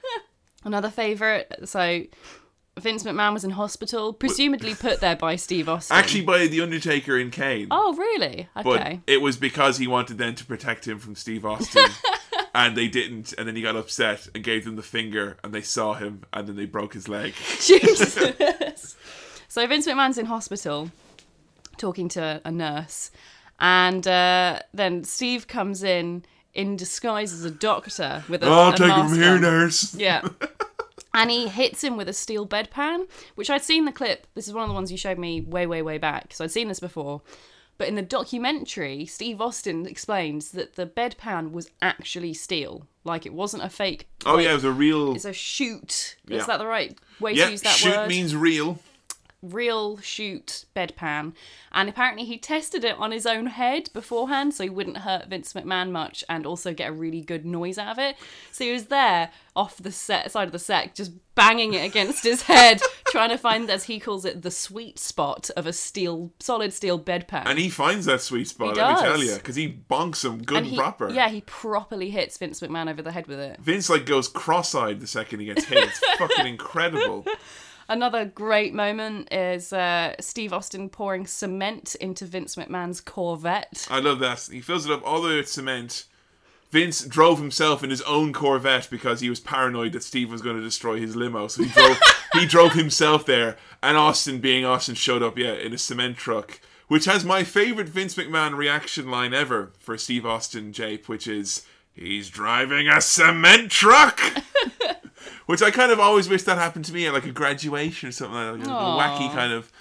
Another 0.63 0.89
favourite. 0.89 1.47
So 1.69 2.03
Vince 2.79 3.03
McMahon 3.03 3.33
was 3.33 3.43
in 3.43 3.51
hospital, 3.51 4.13
presumably 4.13 4.75
put 4.75 4.99
there 5.01 5.15
by 5.15 5.35
Steve 5.35 5.67
Austin. 5.69 5.95
Actually, 5.97 6.21
by 6.23 6.47
the 6.47 6.61
Undertaker 6.61 7.17
in 7.17 7.31
Kane. 7.31 7.67
Oh, 7.71 7.95
really? 7.95 8.47
but 8.55 8.65
Okay. 8.67 9.01
it 9.07 9.21
was 9.21 9.37
because 9.37 9.77
he 9.77 9.87
wanted 9.87 10.17
them 10.17 10.35
to 10.35 10.45
protect 10.45 10.87
him 10.87 10.99
from 10.99 11.15
Steve 11.15 11.45
Austin. 11.45 11.85
and 12.55 12.75
they 12.75 12.87
didn't. 12.87 13.33
And 13.37 13.47
then 13.47 13.55
he 13.55 13.61
got 13.61 13.75
upset 13.75 14.27
and 14.33 14.43
gave 14.43 14.65
them 14.65 14.75
the 14.75 14.81
finger, 14.83 15.37
and 15.43 15.53
they 15.53 15.61
saw 15.61 15.93
him, 15.93 16.23
and 16.33 16.47
then 16.47 16.55
they 16.55 16.65
broke 16.65 16.93
his 16.93 17.07
leg. 17.07 17.33
Jesus. 17.61 18.95
so 19.47 19.67
Vince 19.67 19.87
McMahon's 19.87 20.17
in 20.17 20.25
hospital 20.25 20.91
talking 21.77 22.09
to 22.09 22.41
a 22.43 22.51
nurse, 22.51 23.11
and 23.59 24.07
uh, 24.07 24.59
then 24.73 25.03
Steve 25.03 25.47
comes 25.47 25.83
in 25.83 26.23
in 26.53 26.75
disguise 26.75 27.31
as 27.31 27.45
a 27.45 27.51
doctor 27.51 28.23
with 28.27 28.43
a, 28.43 28.47
Oh, 28.47 28.69
a 28.69 28.71
take 28.71 28.81
him 28.81 28.87
mask 28.89 29.09
from 29.11 29.19
here, 29.21 29.33
on. 29.35 29.41
nurse. 29.41 29.95
Yeah. 29.95 30.27
And 31.19 31.29
he 31.29 31.49
hits 31.49 31.83
him 31.83 31.97
with 31.97 32.07
a 32.07 32.13
steel 32.13 32.47
bedpan, 32.47 33.09
which 33.35 33.49
I'd 33.49 33.61
seen 33.61 33.83
the 33.83 33.91
clip. 33.91 34.25
This 34.35 34.47
is 34.47 34.53
one 34.53 34.63
of 34.63 34.69
the 34.69 34.73
ones 34.73 34.89
you 34.89 34.97
showed 34.97 35.17
me 35.17 35.41
way, 35.41 35.67
way, 35.67 35.81
way 35.81 35.97
back. 35.97 36.33
So 36.33 36.45
I'd 36.45 36.51
seen 36.51 36.69
this 36.69 36.79
before. 36.79 37.21
But 37.77 37.89
in 37.89 37.95
the 37.95 38.01
documentary, 38.01 39.05
Steve 39.05 39.41
Austin 39.41 39.85
explains 39.85 40.51
that 40.51 40.75
the 40.75 40.85
bedpan 40.85 41.51
was 41.51 41.71
actually 41.81 42.33
steel. 42.33 42.87
Like 43.03 43.25
it 43.25 43.33
wasn't 43.33 43.63
a 43.63 43.69
fake. 43.69 44.07
Oh 44.25 44.35
like, 44.35 44.45
yeah, 44.45 44.51
it 44.51 44.55
was 44.55 44.63
a 44.63 44.71
real. 44.71 45.13
It's 45.13 45.25
a 45.25 45.33
shoot. 45.33 46.15
Yeah. 46.25 46.37
Is 46.37 46.45
that 46.45 46.59
the 46.59 46.67
right 46.67 46.97
way 47.19 47.33
Yeah, 47.33 47.45
to 47.45 47.51
use 47.51 47.61
that 47.63 47.75
shoot 47.75 47.89
word? 47.89 48.03
Shoot 48.03 48.07
means 48.09 48.35
real. 48.35 48.79
Real 49.41 49.97
shoot 49.97 50.65
bedpan. 50.75 51.33
And 51.71 51.89
apparently 51.89 52.25
he 52.25 52.37
tested 52.37 52.83
it 52.83 52.97
on 52.97 53.11
his 53.11 53.25
own 53.25 53.47
head 53.47 53.89
beforehand 53.93 54.53
so 54.53 54.63
he 54.63 54.69
wouldn't 54.69 54.97
hurt 54.97 55.27
Vince 55.27 55.53
McMahon 55.53 55.91
much 55.91 56.23
and 56.27 56.45
also 56.45 56.73
get 56.73 56.89
a 56.89 56.93
really 56.93 57.21
good 57.21 57.45
noise 57.45 57.77
out 57.77 57.91
of 57.91 57.99
it. 57.99 58.15
So 58.51 58.63
he 58.63 58.71
was 58.71 58.85
there 58.85 59.31
off 59.55 59.77
the 59.77 59.91
set 59.91 60.31
side 60.31 60.47
of 60.47 60.51
the 60.51 60.59
set, 60.59 60.95
just 60.95 61.11
banging 61.35 61.73
it 61.73 61.85
against 61.85 62.23
his 62.23 62.43
head, 62.43 62.81
trying 63.07 63.29
to 63.29 63.37
find, 63.37 63.69
as 63.69 63.85
he 63.85 63.99
calls 63.99 64.25
it, 64.25 64.41
the 64.41 64.51
sweet 64.51 64.99
spot 64.99 65.49
of 65.55 65.65
a 65.65 65.73
steel, 65.73 66.31
solid 66.39 66.73
steel 66.73 66.99
bedpan. 66.99 67.43
And 67.45 67.59
he 67.59 67.69
finds 67.69 68.05
that 68.05 68.21
sweet 68.21 68.47
spot, 68.47 68.75
He 68.75 68.81
let 68.81 68.95
me 68.95 69.01
tell 69.01 69.23
you, 69.23 69.35
because 69.35 69.55
he 69.55 69.81
bonks 69.89 70.23
him 70.23 70.43
good 70.43 70.57
and, 70.57 70.67
he, 70.67 70.77
proper. 70.77 71.09
Yeah, 71.09 71.29
he 71.29 71.41
properly 71.41 72.09
hits 72.09 72.37
Vince 72.37 72.59
McMahon 72.59 72.89
over 72.89 73.01
the 73.01 73.11
head 73.11 73.27
with 73.27 73.39
it. 73.39 73.59
Vince 73.59 73.89
like 73.89 74.05
goes 74.05 74.27
cross-eyed 74.27 74.99
the 74.99 75.07
second 75.07 75.39
he 75.39 75.45
gets 75.45 75.65
hit. 75.65 75.77
It's 75.77 75.99
fucking 76.17 76.45
incredible. 76.45 77.25
Another 77.89 78.23
great 78.23 78.73
moment 78.73 79.33
is 79.33 79.73
uh, 79.73 80.13
Steve 80.19 80.53
Austin 80.53 80.89
pouring 80.89 81.25
cement 81.25 81.95
into 81.95 82.25
Vince 82.25 82.55
McMahon's 82.55 83.01
Corvette. 83.01 83.87
I 83.89 83.99
love 83.99 84.19
that. 84.19 84.47
He 84.51 84.61
fills 84.61 84.85
it 84.85 84.91
up 84.91 85.01
all 85.03 85.23
the 85.23 85.29
way 85.29 85.37
with 85.37 85.49
cement. 85.49 86.05
Vince 86.69 87.03
drove 87.03 87.39
himself 87.39 87.83
in 87.83 87.89
his 87.89 88.03
own 88.03 88.31
Corvette 88.31 88.87
because 88.91 89.21
he 89.21 89.29
was 89.29 89.39
paranoid 89.39 89.93
that 89.93 90.03
Steve 90.03 90.31
was 90.31 90.43
going 90.43 90.55
to 90.55 90.61
destroy 90.61 90.99
his 90.99 91.15
limo. 91.15 91.47
So 91.47 91.63
he 91.63 91.69
drove 91.73 91.99
he 92.33 92.45
drove 92.45 92.73
himself 92.73 93.25
there. 93.25 93.57
And 93.81 93.97
Austin, 93.97 94.39
being 94.39 94.65
Austin, 94.65 94.93
showed 94.93 95.23
up, 95.23 95.35
yeah, 95.35 95.53
in 95.53 95.73
a 95.73 95.77
cement 95.79 96.17
truck. 96.17 96.61
Which 96.89 97.05
has 97.05 97.25
my 97.25 97.43
favorite 97.43 97.89
Vince 97.89 98.15
McMahon 98.15 98.55
reaction 98.55 99.09
line 99.09 99.33
ever 99.33 99.71
for 99.79 99.97
Steve 99.97 100.25
Austin 100.27 100.73
Jape, 100.73 101.09
which 101.09 101.27
is 101.27 101.65
He's 101.99 102.29
driving 102.29 102.87
a 102.87 103.01
cement 103.01 103.71
truck 103.71 104.21
Which 105.49 105.63
I 105.63 105.71
kind 105.71 105.91
of 105.91 105.99
always 105.99 106.29
wish 106.29 106.43
that 106.43 106.59
happened 106.59 106.85
to 106.85 106.93
me 106.93 107.07
at 107.07 107.13
like 107.13 107.25
a 107.25 107.31
graduation 107.31 108.09
or 108.09 108.11
something 108.11 108.35
like 108.35 108.59
that. 108.63 108.69
Like 108.69 109.19
a 109.19 109.25
wacky 109.25 109.33
kind 109.33 109.51
of 109.51 109.71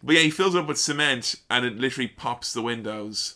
But 0.00 0.14
yeah, 0.14 0.20
he 0.22 0.30
fills 0.30 0.54
it 0.54 0.58
up 0.60 0.68
with 0.68 0.78
cement 0.78 1.34
and 1.50 1.64
it 1.66 1.76
literally 1.76 2.06
pops 2.06 2.52
the 2.52 2.62
windows. 2.62 3.34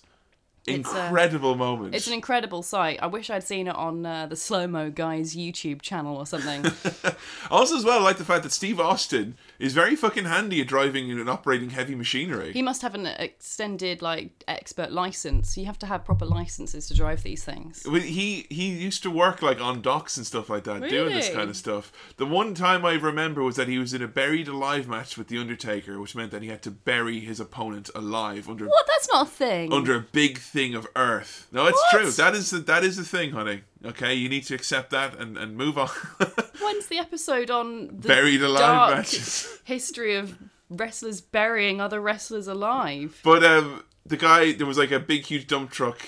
It's 0.68 0.88
a- 0.88 1.02
Incredible 1.06 1.56
moment. 1.56 1.96
It's 1.96 2.06
an 2.06 2.12
incredible 2.12 2.62
sight. 2.62 3.00
I 3.02 3.08
wish 3.08 3.28
I'd 3.28 3.42
seen 3.42 3.66
it 3.66 3.74
on 3.74 4.06
uh, 4.06 4.26
the 4.26 4.36
Slow 4.36 4.68
Mo 4.68 4.88
Guys 4.90 5.34
YouTube 5.34 5.82
channel 5.82 6.16
or 6.16 6.26
something. 6.26 6.64
Also, 7.50 7.76
as 7.76 7.84
well, 7.84 7.98
I 7.98 8.02
like 8.02 8.18
the 8.18 8.24
fact 8.24 8.44
that 8.44 8.52
Steve 8.52 8.78
Austin 8.78 9.36
is 9.60 9.72
very 9.74 9.94
fucking 9.94 10.24
handy 10.24 10.60
at 10.60 10.66
driving 10.66 11.10
and 11.10 11.28
operating 11.30 11.70
heavy 11.70 11.94
machinery. 11.94 12.52
he 12.52 12.62
must 12.62 12.82
have 12.82 12.94
an 12.94 13.06
extended, 13.06 14.02
like, 14.02 14.42
expert 14.48 14.90
license. 14.90 15.56
You 15.56 15.66
have 15.66 15.78
to 15.80 15.86
have 15.86 16.04
proper 16.04 16.24
licenses 16.24 16.86
to 16.88 16.94
drive 16.94 17.22
these 17.22 17.44
things. 17.44 17.82
Well, 17.86 18.00
he 18.00 18.46
he 18.50 18.68
used 18.70 19.02
to 19.04 19.10
work 19.10 19.42
like 19.42 19.60
on 19.60 19.82
docks 19.82 20.16
and 20.16 20.26
stuff 20.26 20.48
like 20.50 20.64
that, 20.64 20.88
doing 20.88 21.14
this 21.14 21.28
kind 21.30 21.48
of 21.50 21.56
stuff. 21.56 21.92
The 22.16 22.26
one 22.26 22.54
time 22.54 22.84
I 22.84 22.94
remember 22.94 23.42
was 23.42 23.56
that 23.56 23.68
he 23.68 23.78
was 23.78 23.94
in 23.94 24.02
a 24.02 24.08
buried 24.08 24.48
alive 24.48 24.88
match 24.88 25.16
with 25.18 25.28
the 25.28 25.38
Undertaker, 25.38 26.00
which 26.00 26.14
meant 26.16 26.30
that 26.32 26.42
he 26.42 26.48
had 26.48 26.62
to 26.62 26.70
bury 26.70 27.20
his 27.20 27.38
opponent 27.40 27.90
alive 27.94 28.48
under 28.48 28.66
What? 28.66 28.86
That's 28.86 29.08
not 29.12 29.26
a 29.26 29.30
thing. 29.30 29.72
under 29.72 29.94
a 29.94 30.00
big 30.00 30.38
thing 30.38 30.74
of 30.74 30.86
earth. 30.96 31.46
No, 31.52 31.66
it's 31.66 31.76
What? 31.92 32.00
true. 32.02 32.10
That 32.10 32.34
is 32.34 32.50
the, 32.50 32.58
that 32.60 32.82
is 32.84 32.96
the 32.96 33.04
thing, 33.04 33.32
honey. 33.32 33.62
Okay, 33.84 34.14
you 34.14 34.28
need 34.28 34.42
to 34.44 34.54
accept 34.54 34.90
that 34.90 35.18
and, 35.18 35.38
and 35.38 35.56
move 35.56 35.78
on. 35.78 35.88
When's 36.60 36.86
the 36.86 36.98
episode 36.98 37.50
on 37.50 37.86
the 37.86 38.08
Buried 38.08 38.42
alive 38.42 38.96
matches. 38.96 39.58
history 39.64 40.16
of 40.16 40.36
wrestlers 40.68 41.20
burying 41.20 41.80
other 41.80 42.00
wrestlers 42.00 42.46
alive? 42.46 43.18
But 43.24 43.42
um, 43.42 43.84
the 44.04 44.18
guy, 44.18 44.52
there 44.52 44.66
was 44.66 44.76
like 44.76 44.90
a 44.90 45.00
big, 45.00 45.24
huge 45.24 45.46
dump 45.46 45.70
truck, 45.70 46.00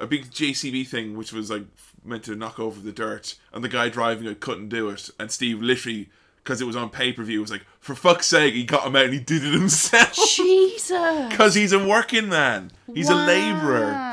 a 0.00 0.06
big 0.06 0.30
JCB 0.30 0.86
thing, 0.86 1.16
which 1.16 1.32
was 1.32 1.50
like 1.50 1.64
meant 2.04 2.24
to 2.24 2.34
knock 2.34 2.58
over 2.58 2.80
the 2.80 2.92
dirt, 2.92 3.36
and 3.52 3.62
the 3.62 3.68
guy 3.68 3.88
driving 3.88 4.26
it 4.26 4.40
couldn't 4.40 4.70
do 4.70 4.88
it, 4.88 5.10
and 5.20 5.30
Steve 5.30 5.60
literally, 5.60 6.08
because 6.36 6.60
it 6.60 6.66
was 6.66 6.76
on 6.76 6.88
pay 6.88 7.12
per 7.12 7.22
view, 7.22 7.40
was 7.40 7.50
like, 7.50 7.66
for 7.78 7.94
fuck's 7.94 8.26
sake, 8.26 8.54
he 8.54 8.64
got 8.64 8.86
him 8.86 8.96
out 8.96 9.04
and 9.04 9.14
he 9.14 9.20
did 9.20 9.44
it 9.44 9.52
himself. 9.52 10.16
Jesus! 10.34 11.28
Because 11.28 11.54
he's 11.54 11.72
a 11.72 11.86
working 11.86 12.28
man. 12.28 12.70
He's 12.94 13.08
a 13.08 13.14
labourer. 13.14 14.11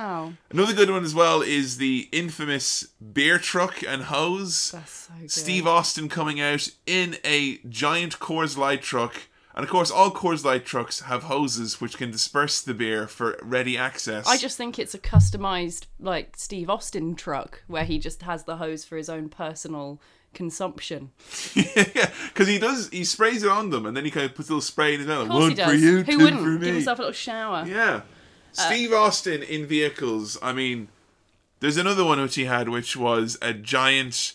Another 0.52 0.74
good 0.74 0.90
one 0.90 1.04
as 1.04 1.14
well 1.14 1.42
is 1.42 1.78
the 1.78 2.10
infamous 2.12 2.84
beer 3.14 3.38
truck 3.38 3.84
and 3.88 4.04
hose. 4.04 4.72
That's 4.72 4.92
so 4.92 5.14
good. 5.20 5.32
Steve 5.32 5.68
Austin 5.68 6.10
coming 6.10 6.42
out 6.42 6.70
in 6.88 7.18
a 7.24 7.58
giant 7.70 8.20
Coors 8.20 8.58
Light 8.58 8.82
truck. 8.82 9.16
And 9.54 9.64
of 9.64 9.70
course, 9.70 9.92
all 9.92 10.10
Coors 10.10 10.44
Light 10.44 10.66
trucks 10.66 11.02
have 11.02 11.24
hoses 11.24 11.80
which 11.80 11.98
can 11.98 12.10
disperse 12.12 12.62
the 12.62 12.74
beer 12.74 13.08
for 13.08 13.38
ready 13.44 13.78
access. 13.78 14.26
I 14.26 14.38
just 14.38 14.58
think 14.58 14.80
it's 14.80 14.94
a 14.96 15.00
customized, 15.00 15.86
like, 16.00 16.36
Steve 16.38 16.70
Austin 16.70 17.16
truck 17.16 17.64
where 17.68 17.84
he 17.84 18.00
just 18.00 18.24
has 18.24 18.46
the 18.46 18.58
hose 18.58 18.86
for 18.86 18.98
his 18.98 19.10
own 19.10 19.30
personal 19.30 20.02
consumption. 20.34 21.12
yeah, 21.56 22.10
because 22.28 22.48
he 22.48 22.58
does. 22.58 22.90
He 22.90 23.04
sprays 23.04 23.44
it 23.44 23.50
on 23.50 23.70
them, 23.70 23.86
and 23.86 23.96
then 23.98 24.06
he 24.06 24.12
kind 24.12 24.26
of 24.26 24.36
puts 24.36 24.50
a 24.50 24.54
little 24.54 24.62
spray 24.62 24.94
in 24.94 25.00
his 25.00 25.08
mouth. 25.08 25.28
One 25.30 25.56
for 25.56 25.74
you, 25.74 26.04
Who 26.04 26.12
two 26.12 26.18
wouldn't 26.20 26.42
for 26.42 26.50
me. 26.50 26.66
give 26.66 26.76
himself 26.76 27.00
a 27.00 27.02
little 27.02 27.14
shower? 27.14 27.66
Yeah. 27.68 28.02
Steve 28.52 28.94
Austin 28.94 29.44
in 29.44 29.66
vehicles. 29.66 30.38
I 30.42 30.54
mean, 30.54 30.90
there's 31.60 31.78
another 31.78 32.06
one 32.06 32.22
which 32.22 32.36
he 32.36 32.46
had, 32.46 32.70
which 32.70 32.96
was 32.96 33.38
a 33.42 33.54
giant 33.54 34.34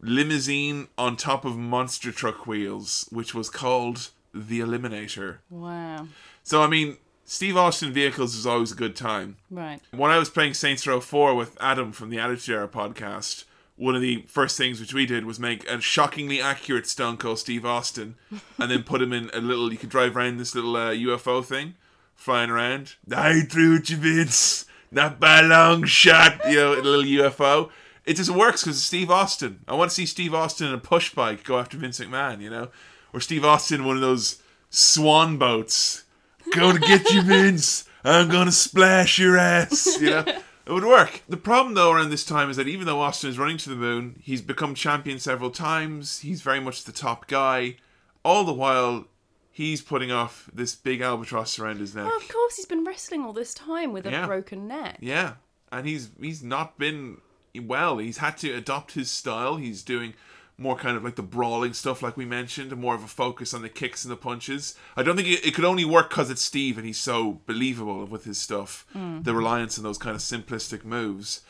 limousine 0.00 0.88
on 0.98 1.16
top 1.16 1.44
of 1.44 1.56
monster 1.56 2.12
truck 2.12 2.46
wheels, 2.46 3.08
which 3.10 3.34
was 3.34 3.50
called 3.50 4.10
the 4.32 4.60
Eliminator. 4.60 5.38
Wow. 5.50 6.08
So, 6.42 6.62
I 6.62 6.66
mean, 6.66 6.98
Steve 7.24 7.56
Austin 7.56 7.92
vehicles 7.92 8.34
is 8.34 8.46
always 8.46 8.72
a 8.72 8.76
good 8.76 8.96
time. 8.96 9.36
Right. 9.50 9.80
When 9.92 10.10
I 10.10 10.18
was 10.18 10.28
playing 10.28 10.54
Saints 10.54 10.86
Row 10.86 11.00
4 11.00 11.34
with 11.34 11.56
Adam 11.60 11.92
from 11.92 12.10
the 12.10 12.18
Attitude 12.18 12.54
Era 12.54 12.68
podcast, 12.68 13.44
one 13.76 13.94
of 13.94 14.02
the 14.02 14.22
first 14.28 14.56
things 14.56 14.78
which 14.78 14.94
we 14.94 15.06
did 15.06 15.24
was 15.24 15.40
make 15.40 15.68
a 15.68 15.80
shockingly 15.80 16.40
accurate 16.40 16.86
Stone 16.86 17.16
Cold 17.16 17.38
Steve 17.38 17.64
Austin 17.64 18.16
and 18.58 18.70
then 18.70 18.82
put 18.82 19.02
him 19.02 19.12
in 19.12 19.30
a 19.32 19.40
little, 19.40 19.72
you 19.72 19.78
could 19.78 19.88
drive 19.88 20.16
around 20.16 20.36
this 20.36 20.54
little 20.54 20.76
uh, 20.76 20.90
UFO 20.90 21.44
thing, 21.44 21.74
flying 22.14 22.50
around. 22.50 22.94
I 23.14 23.42
threw 23.42 23.76
it, 23.76 23.90
you 23.90 23.96
Vince. 23.96 24.66
Not 24.90 25.18
by 25.18 25.40
a 25.40 25.42
long 25.42 25.84
shot, 25.84 26.40
you 26.48 26.56
know, 26.56 26.74
a 26.74 26.80
little 26.80 27.02
UFO. 27.02 27.70
It 28.04 28.14
just 28.14 28.30
works 28.30 28.62
because 28.62 28.76
it's 28.76 28.86
Steve 28.86 29.10
Austin. 29.10 29.60
I 29.66 29.74
want 29.74 29.90
to 29.90 29.94
see 29.94 30.06
Steve 30.06 30.34
Austin 30.34 30.68
in 30.68 30.74
a 30.74 30.78
push 30.78 31.14
bike 31.14 31.42
go 31.42 31.58
after 31.58 31.76
Vince 31.76 31.98
McMahon, 31.98 32.40
you 32.40 32.50
know? 32.50 32.68
Or 33.12 33.20
Steve 33.20 33.44
Austin 33.44 33.80
in 33.80 33.86
one 33.86 33.96
of 33.96 34.02
those 34.02 34.42
swan 34.70 35.38
boats. 35.38 36.04
Gonna 36.52 36.78
get 36.78 37.10
you, 37.10 37.22
Vince. 37.24 37.88
I'm 38.04 38.28
gonna 38.28 38.52
splash 38.52 39.18
your 39.18 39.38
ass. 39.38 39.98
You 40.00 40.10
know, 40.10 40.24
it 40.66 40.72
would 40.72 40.84
work. 40.84 41.22
The 41.28 41.36
problem, 41.36 41.74
though, 41.74 41.92
around 41.92 42.10
this 42.10 42.24
time 42.24 42.50
is 42.50 42.56
that 42.56 42.68
even 42.68 42.86
though 42.86 43.00
Austin 43.00 43.30
is 43.30 43.38
running 43.38 43.58
to 43.58 43.70
the 43.70 43.76
moon, 43.76 44.20
he's 44.22 44.42
become 44.42 44.74
champion 44.74 45.18
several 45.18 45.50
times. 45.50 46.20
He's 46.20 46.42
very 46.42 46.60
much 46.60 46.84
the 46.84 46.92
top 46.92 47.26
guy. 47.26 47.76
All 48.24 48.44
the 48.44 48.52
while, 48.52 49.06
he's 49.54 49.80
putting 49.80 50.10
off 50.10 50.50
this 50.52 50.74
big 50.74 51.00
albatross 51.00 51.58
around 51.60 51.78
his 51.78 51.94
neck. 51.94 52.04
Well, 52.06 52.16
of 52.16 52.28
course, 52.28 52.56
he's 52.56 52.66
been 52.66 52.84
wrestling 52.84 53.22
all 53.24 53.32
this 53.32 53.54
time 53.54 53.92
with 53.92 54.04
a 54.06 54.10
Yeah. 54.10 54.26
broken 54.26 54.66
neck. 54.66 54.98
Yeah, 55.00 55.34
and 55.70 55.86
he's 55.86 56.10
he's 56.20 56.42
not 56.42 56.76
been 56.76 57.18
well. 57.62 57.98
He's 57.98 58.18
had 58.18 58.36
to 58.38 58.50
adopt 58.52 58.92
his 58.92 59.10
style. 59.10 59.56
He's 59.56 59.82
doing 59.82 60.14
more 60.58 60.76
kind 60.76 60.96
of 60.96 61.02
like 61.04 61.16
the 61.16 61.22
brawling 61.22 61.72
stuff, 61.72 62.02
like 62.02 62.16
we 62.16 62.24
mentioned, 62.24 62.70
and 62.72 62.80
more 62.80 62.94
of 62.94 63.02
a 63.04 63.08
focus 63.08 63.52
on 63.54 63.62
the 63.62 63.68
kicks 63.68 64.04
and 64.04 64.10
the 64.12 64.16
punches. 64.16 64.76
I 64.96 65.02
don't 65.02 65.16
think 65.16 65.28
it, 65.28 65.44
it 65.46 65.54
could 65.54 65.64
only 65.64 65.84
work 65.84 66.10
because 66.10 66.30
it's 66.30 66.42
Steve 66.42 66.76
and 66.78 66.86
he's 66.86 66.98
so 66.98 67.40
believable 67.46 68.04
with 68.06 68.24
his 68.24 68.38
stuff. 68.38 68.86
Hmm. 68.92 69.22
The 69.22 69.34
reliance 69.34 69.78
on 69.78 69.84
those 69.84 69.98
kind 69.98 70.14
of 70.16 70.20
simplistic 70.22 70.84
moves. 70.84 71.40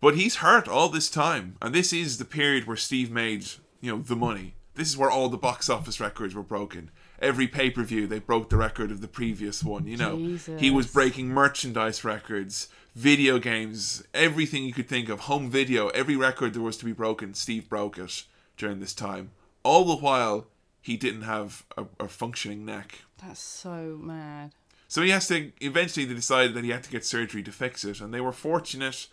But 0.00 0.16
he's 0.16 0.36
hurt 0.36 0.66
all 0.68 0.88
this 0.88 1.08
time, 1.08 1.56
and 1.62 1.72
this 1.72 1.92
is 1.92 2.18
the 2.18 2.24
period 2.24 2.66
where 2.66 2.76
Steve 2.76 3.10
made 3.10 3.46
you 3.80 3.90
know 3.96 4.02
the 4.02 4.16
money. 4.16 4.54
This 4.74 4.88
is 4.88 4.96
where 4.96 5.10
all 5.10 5.28
the 5.28 5.36
box 5.36 5.68
office 5.68 6.00
records 6.00 6.34
were 6.34 6.42
broken. 6.42 6.90
Every 7.22 7.46
pay 7.46 7.70
per 7.70 7.84
view, 7.84 8.06
they 8.06 8.18
broke 8.18 8.50
the 8.50 8.56
record 8.56 8.90
of 8.90 9.00
the 9.00 9.08
previous 9.08 9.62
one. 9.62 9.86
You 9.86 9.96
know, 9.96 10.38
he 10.58 10.70
was 10.70 10.88
breaking 10.88 11.28
merchandise 11.28 12.04
records, 12.04 12.68
video 12.94 13.38
games, 13.38 14.02
everything 14.12 14.64
you 14.64 14.72
could 14.72 14.88
think 14.88 15.08
of, 15.08 15.20
home 15.20 15.48
video, 15.48 15.88
every 15.90 16.16
record 16.16 16.52
there 16.52 16.62
was 16.62 16.76
to 16.78 16.84
be 16.84 16.92
broken, 16.92 17.32
Steve 17.34 17.68
broke 17.68 17.96
it 17.96 18.24
during 18.56 18.80
this 18.80 18.92
time. 18.92 19.30
All 19.62 19.84
the 19.84 19.96
while, 19.96 20.48
he 20.80 20.96
didn't 20.96 21.22
have 21.22 21.64
a, 21.76 21.86
a 22.00 22.08
functioning 22.08 22.64
neck. 22.64 23.02
That's 23.24 23.40
so 23.40 23.98
mad. 24.00 24.50
So 24.88 25.00
he 25.00 25.10
has 25.10 25.28
to 25.28 25.52
eventually 25.60 26.04
they 26.04 26.14
decided 26.14 26.54
that 26.54 26.64
he 26.64 26.70
had 26.70 26.82
to 26.82 26.90
get 26.90 27.04
surgery 27.06 27.42
to 27.44 27.52
fix 27.52 27.84
it, 27.84 28.00
and 28.00 28.12
they 28.12 28.20
were 28.20 28.32
fortunate 28.32 29.06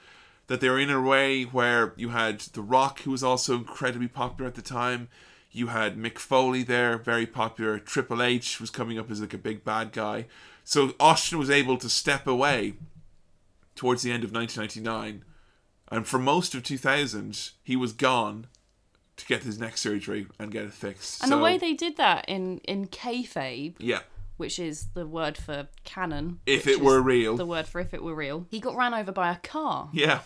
that 0.47 0.61
they 0.61 0.67
were 0.67 0.79
in 0.79 0.89
a 0.89 0.99
way 0.99 1.43
where 1.43 1.93
you 1.95 2.09
had 2.09 2.39
The 2.39 2.61
Rock, 2.61 3.01
who 3.01 3.11
was 3.11 3.23
also 3.23 3.53
incredibly 3.55 4.07
popular 4.07 4.47
at 4.49 4.55
the 4.55 4.63
time. 4.63 5.09
You 5.51 5.67
had 5.67 5.97
Mick 5.97 6.19
Foley 6.19 6.63
there, 6.63 6.97
very 6.97 7.25
popular. 7.25 7.79
Triple 7.79 8.21
H 8.21 8.59
was 8.61 8.69
coming 8.69 8.99
up 8.99 9.09
as 9.09 9.21
like 9.21 9.33
a 9.33 9.37
big 9.37 9.63
bad 9.63 9.91
guy. 9.91 10.25
So 10.63 10.93
Austin 10.99 11.39
was 11.39 11.49
able 11.49 11.77
to 11.77 11.89
step 11.89 12.27
away 12.27 12.73
towards 13.75 14.03
the 14.03 14.11
end 14.11 14.23
of 14.23 14.31
1999, 14.31 15.23
and 15.91 16.05
for 16.05 16.19
most 16.19 16.53
of 16.53 16.63
2000, 16.63 17.51
he 17.63 17.75
was 17.75 17.93
gone 17.93 18.47
to 19.15 19.25
get 19.25 19.43
his 19.43 19.59
neck 19.59 19.77
surgery 19.77 20.27
and 20.37 20.51
get 20.51 20.65
it 20.65 20.73
fixed. 20.73 21.23
And 21.23 21.29
so, 21.29 21.37
the 21.37 21.43
way 21.43 21.57
they 21.57 21.73
did 21.73 21.97
that 21.97 22.25
in 22.27 22.59
in 22.59 22.87
kayfabe, 22.87 23.75
yeah, 23.79 24.01
which 24.37 24.59
is 24.59 24.87
the 24.93 25.07
word 25.07 25.37
for 25.37 25.67
canon, 25.85 26.39
if 26.45 26.67
it 26.67 26.81
were 26.81 27.01
real, 27.01 27.37
the 27.37 27.45
word 27.45 27.67
for 27.67 27.79
if 27.81 27.93
it 27.93 28.03
were 28.03 28.15
real, 28.15 28.45
he 28.51 28.59
got 28.59 28.75
ran 28.75 28.93
over 28.93 29.11
by 29.11 29.31
a 29.31 29.37
car, 29.37 29.89
yeah. 29.93 30.19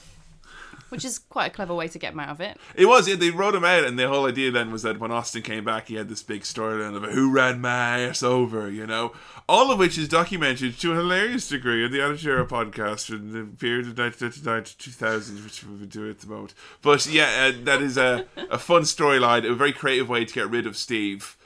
Which 0.94 1.03
is 1.03 1.18
quite 1.18 1.48
a 1.48 1.49
clever 1.56 1.74
way 1.74 1.88
to 1.88 1.98
get 1.98 2.14
him 2.14 2.20
out 2.20 2.30
of 2.30 2.40
it. 2.40 2.56
It 2.76 2.86
was, 2.86 3.07
yeah, 3.07 3.15
they 3.15 3.32
wrote 3.32 3.56
him 3.56 3.65
out, 3.65 3.84
and 3.84 3.98
the 3.98 4.07
whole 4.07 4.28
idea 4.28 4.52
then 4.52 4.72
was 4.72 4.84
that 4.84 4.99
when 4.99 5.11
Austin 5.11 5.41
came 5.41 5.65
back, 5.65 5.88
he 5.88 5.95
had 5.95 6.07
this 6.07 6.22
big 6.22 6.44
storyline 6.44 6.95
of 6.95 7.11
who 7.11 7.32
ran 7.32 7.60
my 7.61 8.02
ass 8.02 8.22
over, 8.22 8.70
you 8.70 8.86
know? 8.86 9.11
All 9.49 9.72
of 9.72 9.80
which 9.80 9.98
is 9.98 10.07
documented 10.07 10.78
to 10.78 10.91
a 10.91 10.95
hilarious 10.95 11.49
degree 11.49 11.84
in 11.84 11.91
the 11.91 11.99
Attitude 11.99 12.30
Era 12.30 12.45
podcast 12.45 13.10
in 13.10 13.32
the 13.32 13.44
period 13.57 13.88
of 13.88 13.98
1999 13.98 14.64
to 14.65 14.78
2000, 14.78 15.44
which 15.44 15.64
we've 15.64 15.80
been 15.80 15.90
doing 15.90 16.11
at 16.11 16.20
the 16.20 16.28
moment. 16.28 16.53
But 16.84 17.07
yeah, 17.07 17.52
uh, 17.52 17.64
that 17.64 17.82
is 17.82 17.98
a, 17.98 18.28
a 18.52 18.60
fun 18.60 18.84
storyline, 18.84 19.49
a 19.49 19.56
very 19.56 19.74
creative 19.74 20.10
way 20.10 20.26
to 20.26 20.34
get 20.34 20.48
rid 20.48 20.68
of 20.68 20.78
Steve. 20.78 21.38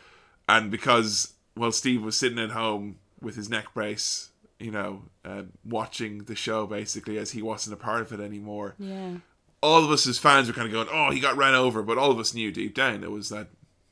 And 0.49 0.69
because, 0.69 1.35
well, 1.55 1.71
Steve 1.71 2.03
was 2.03 2.17
sitting 2.17 2.39
at 2.39 2.51
home 2.51 2.97
with 3.21 3.37
his 3.37 3.49
neck 3.49 3.73
brace, 3.73 4.29
you 4.59 4.71
know, 4.71 5.03
uh, 5.23 5.43
watching 5.63 6.23
the 6.23 6.35
show 6.35 6.65
basically 6.65 7.17
as 7.17 7.31
he 7.31 7.41
wasn't 7.41 7.73
a 7.73 7.77
part 7.77 8.01
of 8.01 8.11
it 8.11 8.19
anymore 8.19 8.75
Yeah, 8.79 9.17
all 9.61 9.83
of 9.83 9.89
us 9.91 10.05
as 10.07 10.17
fans 10.17 10.47
were 10.47 10.53
kind 10.53 10.67
of 10.67 10.73
going, 10.73 10.87
"Oh, 10.91 11.11
he 11.11 11.19
got 11.19 11.35
ran 11.37 11.55
over," 11.55 11.81
but 11.81 11.97
all 11.97 12.11
of 12.11 12.19
us 12.19 12.33
knew 12.33 12.51
deep 12.51 12.73
down 12.75 13.03
it 13.03 13.11
was 13.11 13.29
that 13.29 13.47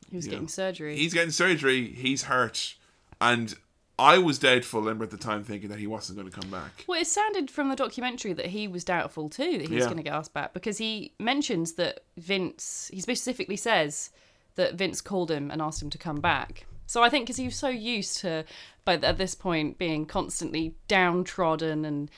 he 0.09 0.15
was 0.17 0.27
getting 0.27 0.47
surgery. 0.47 0.95
he's 0.97 1.13
getting 1.13 1.31
surgery, 1.31 1.87
he's 1.87 2.23
hurt, 2.23 2.75
and 3.19 3.55
I 3.97 4.17
was 4.17 4.37
doubtful. 4.39 4.81
I 4.81 4.83
remember 4.83 5.05
at 5.05 5.11
the 5.11 5.17
time 5.17 5.43
thinking 5.43 5.69
that 5.69 5.79
he 5.79 5.87
wasn't 5.87 6.19
going 6.19 6.29
to 6.29 6.37
come 6.39 6.49
back. 6.51 6.83
Well, 6.85 6.99
it 6.99 7.07
sounded 7.07 7.49
from 7.49 7.69
the 7.69 7.75
documentary 7.77 8.33
that 8.33 8.47
he 8.47 8.67
was 8.67 8.83
doubtful 8.83 9.29
too 9.29 9.57
that 9.57 9.69
he 9.69 9.75
was 9.75 9.83
Yeah. 9.83 9.85
going 9.85 9.97
to 9.97 10.03
get 10.03 10.13
asked 10.13 10.33
back 10.33 10.53
because 10.53 10.77
he 10.77 11.13
mentions 11.19 11.73
that 11.73 12.01
Vince, 12.17 12.91
he 12.93 12.99
specifically 12.99 13.55
says 13.55 14.09
that 14.55 14.75
Vince 14.75 14.99
called 15.01 15.31
him 15.31 15.49
and 15.49 15.61
asked 15.61 15.81
him 15.81 15.89
to 15.91 15.97
come 15.97 16.19
back. 16.19 16.65
So 16.87 17.01
I 17.03 17.09
think 17.09 17.25
because 17.25 17.37
he 17.37 17.45
was 17.45 17.55
so 17.55 17.69
used 17.69 18.17
to, 18.19 18.43
by 18.83 18.95
at 18.95 19.17
this 19.17 19.33
point, 19.33 19.77
being 19.77 20.05
constantly 20.05 20.75
downtrodden 20.87 21.85
and 21.85 22.11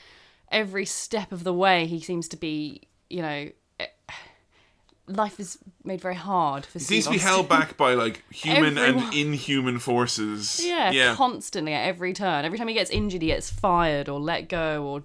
every 0.52 0.86
step 0.86 1.32
of 1.32 1.44
the 1.44 1.54
way 1.54 1.86
he 1.86 2.00
seems 2.02 2.28
to 2.30 2.38
be, 2.38 2.82
you 3.10 3.22
know, 3.22 3.50
eh, 3.80 3.86
life 5.08 5.40
is 5.40 5.58
made 5.84 6.02
very 6.02 6.16
hard 6.16 6.66
for 6.66 6.80
He 6.80 6.86
Steve 6.86 7.04
seems 7.04 7.06
to 7.06 7.12
be 7.12 7.18
held 7.18 7.48
back 7.50 7.78
by 7.78 7.94
like 7.94 8.24
human 8.32 8.78
Everyone- 8.78 9.06
and 9.06 9.14
inhuman 9.14 9.80
forces. 9.80 10.62
Yeah, 10.64 10.92
yeah. 10.92 11.16
constantly 11.16 11.74
at 11.74 11.88
every 11.88 12.14
turn. 12.14 12.46
Every 12.46 12.58
time 12.58 12.68
he 12.68 12.74
gets 12.74 12.90
injured, 12.92 13.22
he 13.22 13.30
gets 13.30 13.50
fired 13.50 14.10
or 14.10 14.20
let 14.20 14.50
go 14.50 14.84
or 14.86 15.04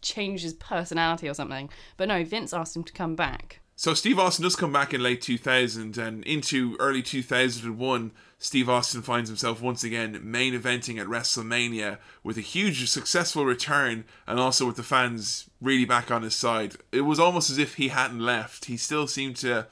changes 0.00 0.52
personality 0.54 1.28
or 1.28 1.34
something. 1.34 1.70
But 1.96 2.08
no, 2.08 2.24
Vince 2.24 2.52
asked 2.52 2.76
him 2.76 2.84
to 2.84 2.92
come 2.92 3.16
back. 3.16 3.60
So 3.74 3.94
Steve 3.94 4.18
Austin 4.18 4.42
does 4.42 4.56
come 4.56 4.72
back 4.72 4.92
in 4.92 5.02
late 5.02 5.22
2000 5.22 5.96
and 5.98 6.24
into 6.24 6.76
early 6.80 7.00
2001. 7.02 8.10
Steve 8.40 8.68
Austin 8.68 9.02
finds 9.02 9.28
himself 9.28 9.60
once 9.60 9.82
again 9.82 10.18
main 10.22 10.54
eventing 10.54 11.00
at 11.00 11.08
WrestleMania 11.08 11.98
with 12.22 12.36
a 12.38 12.40
huge 12.42 12.88
successful 12.88 13.44
return 13.44 14.04
and 14.28 14.38
also 14.38 14.66
with 14.66 14.76
the 14.76 14.82
fans 14.84 15.50
really 15.60 15.84
back 15.84 16.10
on 16.10 16.22
his 16.22 16.36
side. 16.36 16.76
It 16.92 17.00
was 17.00 17.18
almost 17.18 17.50
as 17.50 17.58
if 17.58 17.74
he 17.74 17.88
hadn't 17.88 18.20
left. 18.20 18.66
He 18.66 18.76
still 18.76 19.08
seemed 19.08 19.36
to 19.38 19.66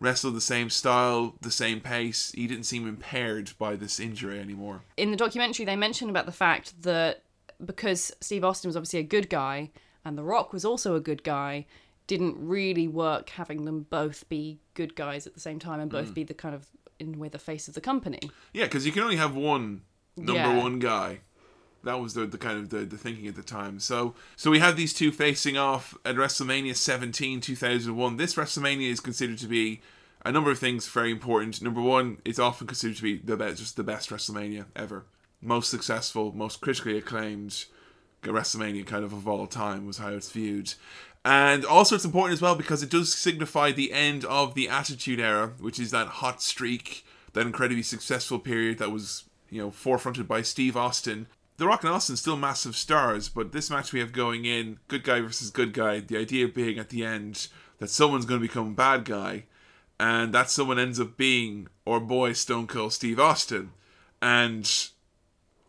wrestle 0.00 0.32
the 0.32 0.40
same 0.40 0.68
style, 0.68 1.36
the 1.40 1.50
same 1.52 1.80
pace. 1.80 2.32
He 2.34 2.48
didn't 2.48 2.64
seem 2.64 2.88
impaired 2.88 3.52
by 3.58 3.76
this 3.76 4.00
injury 4.00 4.40
anymore. 4.40 4.82
In 4.96 5.12
the 5.12 5.16
documentary, 5.16 5.64
they 5.64 5.76
mention 5.76 6.10
about 6.10 6.26
the 6.26 6.32
fact 6.32 6.82
that 6.82 7.22
because 7.64 8.12
Steve 8.20 8.44
Austin 8.44 8.68
was 8.68 8.76
obviously 8.76 8.98
a 9.00 9.04
good 9.04 9.30
guy 9.30 9.70
and 10.04 10.18
The 10.18 10.24
Rock 10.24 10.52
was 10.52 10.64
also 10.64 10.94
a 10.96 11.00
good 11.00 11.22
guy, 11.22 11.66
didn't 12.06 12.36
really 12.38 12.88
work 12.88 13.30
having 13.30 13.64
them 13.64 13.86
both 13.90 14.28
be 14.28 14.58
good 14.74 14.94
guys 14.96 15.26
at 15.26 15.34
the 15.34 15.40
same 15.40 15.58
time 15.58 15.78
and 15.78 15.90
Mm. 15.90 15.92
both 15.92 16.14
be 16.14 16.24
the 16.24 16.32
kind 16.34 16.54
of 16.54 16.66
in 16.98 17.18
way 17.18 17.28
the 17.28 17.38
face 17.38 17.68
of 17.68 17.74
the 17.74 17.80
company. 17.80 18.30
Yeah, 18.52 18.64
because 18.64 18.84
you 18.86 18.92
can 18.92 19.02
only 19.02 19.16
have 19.16 19.34
one 19.34 19.82
number 20.16 20.40
Yeah. 20.42 20.56
one 20.58 20.78
guy. 20.78 21.20
That 21.84 22.00
was 22.00 22.14
the, 22.14 22.26
the 22.26 22.38
kind 22.38 22.58
of 22.58 22.70
the, 22.70 22.78
the 22.78 22.96
thinking 22.98 23.28
at 23.28 23.36
the 23.36 23.42
time. 23.42 23.78
So 23.80 24.14
so 24.36 24.50
we 24.50 24.58
have 24.58 24.76
these 24.76 24.92
two 24.92 25.12
facing 25.12 25.56
off 25.56 25.94
at 26.04 26.16
WrestleMania 26.16 26.74
17, 26.74 27.40
2001. 27.40 28.16
This 28.16 28.34
WrestleMania 28.34 28.90
is 28.90 29.00
considered 29.00 29.38
to 29.38 29.46
be 29.46 29.80
a 30.24 30.32
number 30.32 30.50
of 30.50 30.58
things 30.58 30.88
very 30.88 31.12
important. 31.12 31.62
Number 31.62 31.80
one, 31.80 32.18
it's 32.24 32.40
often 32.40 32.66
considered 32.66 32.96
to 32.96 33.02
be 33.02 33.16
the 33.18 33.36
best, 33.36 33.58
just 33.58 33.76
the 33.76 33.84
best 33.84 34.10
WrestleMania 34.10 34.66
ever. 34.74 35.04
Most 35.40 35.70
successful, 35.70 36.32
most 36.32 36.60
critically 36.60 36.98
acclaimed 36.98 37.64
WrestleMania 38.22 38.84
kind 38.84 39.04
of 39.04 39.12
of 39.12 39.28
all 39.28 39.46
time 39.46 39.86
was 39.86 39.98
how 39.98 40.08
it's 40.08 40.30
viewed. 40.32 40.74
And 41.24 41.64
also 41.64 41.94
it's 41.94 42.04
important 42.04 42.34
as 42.34 42.42
well 42.42 42.54
because 42.54 42.82
it 42.82 42.90
does 42.90 43.14
signify 43.14 43.72
the 43.72 43.92
end 43.92 44.24
of 44.24 44.54
the 44.54 44.68
Attitude 44.68 45.20
Era, 45.20 45.52
which 45.58 45.78
is 45.78 45.90
that 45.90 46.06
hot 46.06 46.40
streak, 46.40 47.04
that 47.32 47.46
incredibly 47.46 47.82
successful 47.82 48.38
period 48.38 48.78
that 48.78 48.92
was, 48.92 49.24
you 49.50 49.60
know, 49.60 49.70
forefronted 49.70 50.26
by 50.26 50.42
Steve 50.42 50.76
Austin. 50.76 51.26
The 51.58 51.66
Rock 51.66 51.82
and 51.82 51.92
Austin 51.92 52.16
still 52.16 52.36
massive 52.36 52.76
stars, 52.76 53.28
but 53.28 53.52
this 53.52 53.68
match 53.68 53.92
we 53.92 54.00
have 54.00 54.12
going 54.12 54.44
in, 54.44 54.78
good 54.86 55.02
guy 55.02 55.20
versus 55.20 55.50
good 55.50 55.72
guy, 55.72 56.00
the 56.00 56.16
idea 56.16 56.46
being 56.46 56.78
at 56.78 56.90
the 56.90 57.04
end 57.04 57.48
that 57.78 57.90
someone's 57.90 58.26
going 58.26 58.40
to 58.40 58.46
become 58.46 58.74
bad 58.74 59.04
guy, 59.04 59.44
and 59.98 60.32
that 60.32 60.50
someone 60.50 60.78
ends 60.78 61.00
up 61.00 61.16
being 61.16 61.66
our 61.86 61.98
boy 61.98 62.32
Stone 62.32 62.68
Cold 62.68 62.92
Steve 62.92 63.18
Austin. 63.18 63.72
And 64.22 64.88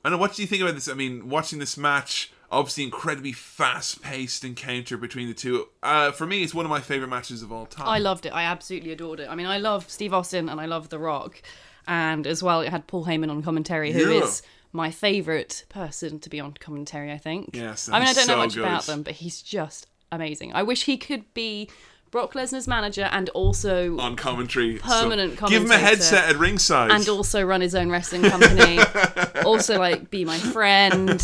I 0.04 0.10
don't 0.10 0.18
know, 0.18 0.22
what 0.22 0.36
do 0.36 0.42
you 0.42 0.48
think 0.48 0.62
about 0.62 0.76
this? 0.76 0.88
I 0.88 0.94
mean, 0.94 1.28
watching 1.28 1.60
this 1.60 1.78
match, 1.78 2.32
obviously 2.52 2.84
incredibly 2.84 3.32
fast 3.32 4.02
paced 4.02 4.44
encounter 4.44 4.98
between 4.98 5.28
the 5.28 5.34
two. 5.34 5.68
Uh, 5.84 6.12
for 6.12 6.26
me, 6.26 6.44
it's 6.44 6.54
one 6.54 6.66
of 6.66 6.70
my 6.70 6.80
favourite 6.82 7.10
matches 7.10 7.42
of 7.44 7.52
all 7.52 7.66
time. 7.66 7.88
I 7.88 8.00
loved 8.00 8.26
it. 8.26 8.30
I 8.30 8.44
absolutely 8.44 8.92
adored 8.92 9.20
it. 9.20 9.28
I 9.30 9.36
mean, 9.36 9.46
I 9.48 9.58
love 9.58 9.90
Steve 9.90 10.14
Austin 10.14 10.50
and 10.50 10.60
I 10.60 10.66
love 10.66 10.90
The 10.90 11.00
Rock. 11.00 11.42
And 11.88 12.28
as 12.28 12.44
well, 12.44 12.62
it 12.62 12.70
had 12.70 12.88
Paul 12.88 13.06
Heyman 13.06 13.30
on 13.32 13.42
commentary, 13.42 13.92
who 13.92 14.10
is 14.12 14.42
Yeah. 14.44 14.50
my 14.74 14.92
favourite 14.92 15.66
person 15.70 16.20
to 16.20 16.30
be 16.30 16.40
on 16.40 16.54
commentary, 16.54 17.12
I 17.12 17.18
think. 17.18 17.52
Yes, 17.56 17.90
I 17.90 18.00
mean, 18.00 18.08
I 18.08 18.14
don't 18.14 18.28
know 18.28 18.38
much 18.38 18.54
good. 18.56 18.64
about 18.64 18.84
them, 18.84 19.02
but 19.04 19.14
he's 19.16 19.42
just 19.42 19.88
amazing. 20.12 20.54
I 20.54 20.64
wish 20.64 20.84
he 20.86 20.98
could 20.98 21.32
be 21.34 21.70
Brock 22.12 22.34
Lesnar's 22.34 22.68
manager 22.68 23.04
and 23.12 23.30
also 23.30 23.98
on 24.00 24.16
commentary. 24.16 24.78
Permanent 24.80 25.38
so 25.40 25.48
Give 25.48 25.64
him 25.64 25.72
a 25.72 25.78
headset 25.78 26.30
at 26.30 26.38
ringside. 26.38 26.92
and 26.92 27.08
also 27.08 27.44
run 27.44 27.62
his 27.62 27.76
own 27.76 27.90
wrestling 27.90 28.24
company. 28.24 28.80
also, 29.46 29.78
like, 29.78 30.10
be 30.10 30.26
my 30.26 30.38
friend. 30.38 31.22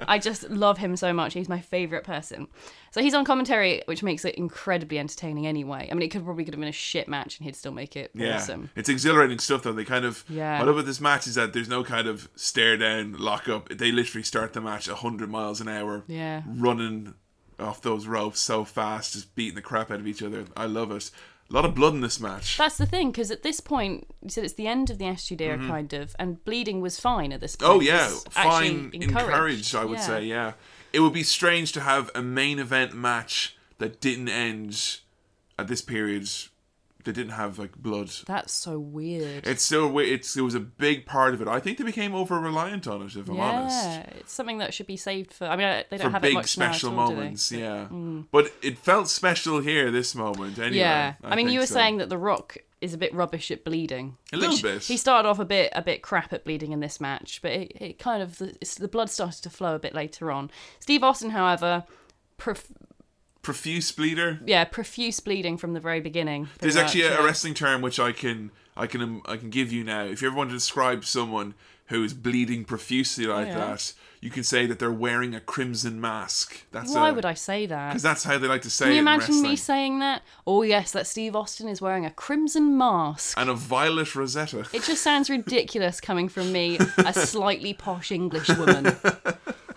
I 0.00 0.18
just 0.18 0.48
love 0.50 0.78
him 0.78 0.96
so 0.96 1.12
much. 1.12 1.34
He's 1.34 1.48
my 1.48 1.60
favorite 1.60 2.04
person. 2.04 2.48
So 2.90 3.02
he's 3.02 3.14
on 3.14 3.24
commentary, 3.24 3.82
which 3.86 4.02
makes 4.02 4.24
it 4.24 4.34
incredibly 4.34 4.98
entertaining. 4.98 5.46
Anyway, 5.46 5.88
I 5.90 5.94
mean, 5.94 6.02
it 6.02 6.08
could 6.08 6.24
probably 6.24 6.44
could 6.44 6.54
have 6.54 6.60
been 6.60 6.68
a 6.68 6.72
shit 6.72 7.08
match, 7.08 7.38
and 7.38 7.44
he'd 7.44 7.56
still 7.56 7.72
make 7.72 7.96
it 7.96 8.10
yeah, 8.14 8.36
awesome. 8.36 8.70
it's 8.76 8.88
exhilarating 8.88 9.38
stuff 9.38 9.62
though. 9.62 9.72
They 9.72 9.84
kind 9.84 10.04
of 10.04 10.24
Yeah. 10.28 10.58
What 10.58 10.68
about 10.68 10.86
this 10.86 11.00
match 11.00 11.26
is 11.26 11.34
that 11.34 11.52
there's 11.52 11.68
no 11.68 11.84
kind 11.84 12.08
of 12.08 12.28
stare 12.34 12.76
down, 12.76 13.12
lock 13.18 13.48
up. 13.48 13.68
They 13.68 13.92
literally 13.92 14.24
start 14.24 14.52
the 14.52 14.60
match 14.60 14.88
hundred 14.88 15.30
miles 15.30 15.60
an 15.60 15.68
hour. 15.68 16.04
Yeah. 16.06 16.42
running 16.46 17.14
off 17.58 17.82
those 17.82 18.06
ropes 18.06 18.40
so 18.40 18.64
fast, 18.64 19.14
just 19.14 19.34
beating 19.34 19.54
the 19.54 19.62
crap 19.62 19.90
out 19.90 20.00
of 20.00 20.06
each 20.06 20.22
other. 20.22 20.44
I 20.56 20.66
love 20.66 20.90
it. 20.92 21.10
A 21.50 21.54
lot 21.54 21.64
of 21.64 21.74
blood 21.74 21.94
in 21.94 22.02
this 22.02 22.20
match. 22.20 22.58
That's 22.58 22.76
the 22.76 22.84
thing, 22.84 23.10
because 23.10 23.30
at 23.30 23.42
this 23.42 23.60
point, 23.60 24.06
you 24.22 24.28
said 24.28 24.44
it's 24.44 24.52
the 24.54 24.66
end 24.66 24.90
of 24.90 24.98
the 24.98 25.06
Attitude 25.06 25.40
Era, 25.40 25.56
kind 25.56 25.92
of, 25.94 26.14
and 26.18 26.44
bleeding 26.44 26.82
was 26.82 27.00
fine 27.00 27.32
at 27.32 27.40
this 27.40 27.56
point. 27.56 27.70
Mm-hmm. 27.70 27.78
Oh 27.78 27.80
yeah, 27.80 28.08
fine, 28.30 28.90
encouraged. 28.92 29.74
I 29.74 29.84
would 29.86 29.98
Yeah. 29.98 30.06
say, 30.06 30.24
yeah. 30.24 30.52
It 30.92 31.00
would 31.00 31.14
be 31.14 31.22
strange 31.22 31.72
to 31.72 31.80
have 31.80 32.10
a 32.14 32.22
main 32.22 32.58
event 32.58 32.94
match 32.94 33.56
that 33.78 34.00
didn't 34.00 34.28
end 34.28 34.98
at 35.58 35.68
this 35.68 35.80
period. 35.80 36.28
That 37.08 37.14
didn't 37.14 37.32
have 37.32 37.58
like 37.58 37.74
blood. 37.74 38.10
That's 38.26 38.52
so 38.52 38.78
weird. 38.78 39.46
It's 39.46 39.62
still 39.62 39.86
wi- 39.86 40.12
it's 40.12 40.36
it 40.36 40.42
was 40.42 40.54
a 40.54 40.60
big 40.60 41.06
part 41.06 41.32
of 41.32 41.40
it. 41.40 41.48
I 41.48 41.58
think 41.58 41.78
they 41.78 41.84
became 41.84 42.14
over 42.14 42.38
reliant 42.38 42.86
on 42.86 43.00
it. 43.00 43.16
If 43.16 43.30
I'm 43.30 43.40
honest, 43.40 43.82
yeah, 43.82 44.00
it's 44.18 44.30
something 44.30 44.58
that 44.58 44.74
should 44.74 44.86
be 44.86 44.98
saved 44.98 45.32
for. 45.32 45.46
I 45.46 45.56
mean, 45.56 45.84
they 45.88 45.96
don't 45.96 46.08
for 46.08 46.10
have 46.10 46.20
big 46.20 46.34
much 46.34 46.58
now 46.58 46.66
at 46.66 46.74
special 46.74 46.90
all, 46.90 47.08
moments. 47.08 47.50
Yeah, 47.50 47.86
mm. 47.90 48.26
but 48.30 48.52
it 48.60 48.76
felt 48.76 49.08
special 49.08 49.60
here 49.60 49.90
this 49.90 50.14
moment. 50.14 50.58
Anyway, 50.58 50.76
Yeah, 50.76 51.14
I, 51.24 51.34
mean, 51.34 51.48
you 51.48 51.60
were 51.60 51.66
so. 51.66 51.76
saying 51.76 51.96
that 51.96 52.10
The 52.10 52.18
Rock 52.18 52.58
is 52.82 52.92
a 52.92 52.98
bit 52.98 53.14
rubbish 53.14 53.50
at 53.50 53.64
bleeding. 53.64 54.18
A 54.34 54.36
little 54.36 54.60
bit. 54.60 54.82
He 54.82 54.98
started 54.98 55.26
off 55.26 55.38
a 55.38 55.46
bit 55.46 55.72
a 55.74 55.80
bit 55.80 56.02
crap 56.02 56.34
at 56.34 56.44
bleeding 56.44 56.72
in 56.72 56.80
this 56.80 57.00
match, 57.00 57.40
but 57.40 57.52
it, 57.52 57.72
it 57.80 57.98
kind 57.98 58.22
of 58.22 58.36
the, 58.36 58.54
it's, 58.60 58.74
the 58.74 58.86
blood 58.86 59.08
started 59.08 59.42
to 59.44 59.48
flow 59.48 59.74
a 59.74 59.78
bit 59.78 59.94
later 59.94 60.30
on. 60.30 60.50
Steve 60.78 61.02
Austin, 61.02 61.30
however, 61.30 61.84
pref- 62.36 62.70
Profuse 63.48 63.90
bleeder. 63.92 64.40
Yeah, 64.44 64.64
profuse 64.64 65.20
bleeding 65.20 65.56
from 65.56 65.72
the 65.72 65.80
very 65.80 66.00
beginning. 66.00 66.48
There's 66.58 66.74
pretty 66.74 66.84
actually 66.84 67.02
much, 67.04 67.18
a, 67.18 67.22
a 67.22 67.24
wrestling 67.24 67.54
term 67.54 67.80
which 67.80 67.98
I 67.98 68.12
can 68.12 68.50
I 68.76 68.86
can 68.86 69.00
um, 69.00 69.22
I 69.24 69.38
can 69.38 69.48
give 69.48 69.72
you 69.72 69.84
now. 69.84 70.04
If 70.04 70.20
you 70.20 70.28
ever 70.28 70.36
want 70.36 70.50
to 70.50 70.54
describe 70.54 71.06
someone 71.06 71.54
who 71.86 72.04
is 72.04 72.12
bleeding 72.12 72.66
profusely 72.66 73.24
like 73.24 73.46
yeah. 73.46 73.54
that, 73.54 73.94
you 74.20 74.28
can 74.28 74.42
say 74.42 74.66
that 74.66 74.78
they're 74.78 74.92
wearing 74.92 75.34
a 75.34 75.40
crimson 75.40 75.98
mask. 75.98 76.66
That's 76.72 76.92
Why 76.92 77.08
a, 77.08 77.14
would 77.14 77.24
I 77.24 77.32
say 77.32 77.64
that? 77.64 77.88
Because 77.88 78.02
that's 78.02 78.24
how 78.24 78.36
they 78.36 78.48
like 78.48 78.60
to 78.62 78.70
say 78.70 78.84
Can 78.84 78.92
it 78.92 78.96
you 78.96 79.00
in 79.00 79.08
imagine 79.08 79.40
me 79.40 79.56
saying 79.56 80.00
that? 80.00 80.20
Oh 80.46 80.60
yes, 80.60 80.92
that 80.92 81.06
Steve 81.06 81.34
Austin 81.34 81.68
is 81.68 81.80
wearing 81.80 82.04
a 82.04 82.10
crimson 82.10 82.76
mask. 82.76 83.40
and 83.40 83.48
a 83.48 83.54
violet 83.54 84.14
rosetta. 84.14 84.66
It 84.74 84.82
just 84.82 85.02
sounds 85.02 85.30
ridiculous 85.30 86.02
coming 86.02 86.28
from 86.28 86.52
me, 86.52 86.76
a 86.98 87.14
slightly 87.14 87.72
posh 87.72 88.12
English 88.12 88.50
woman. 88.50 88.94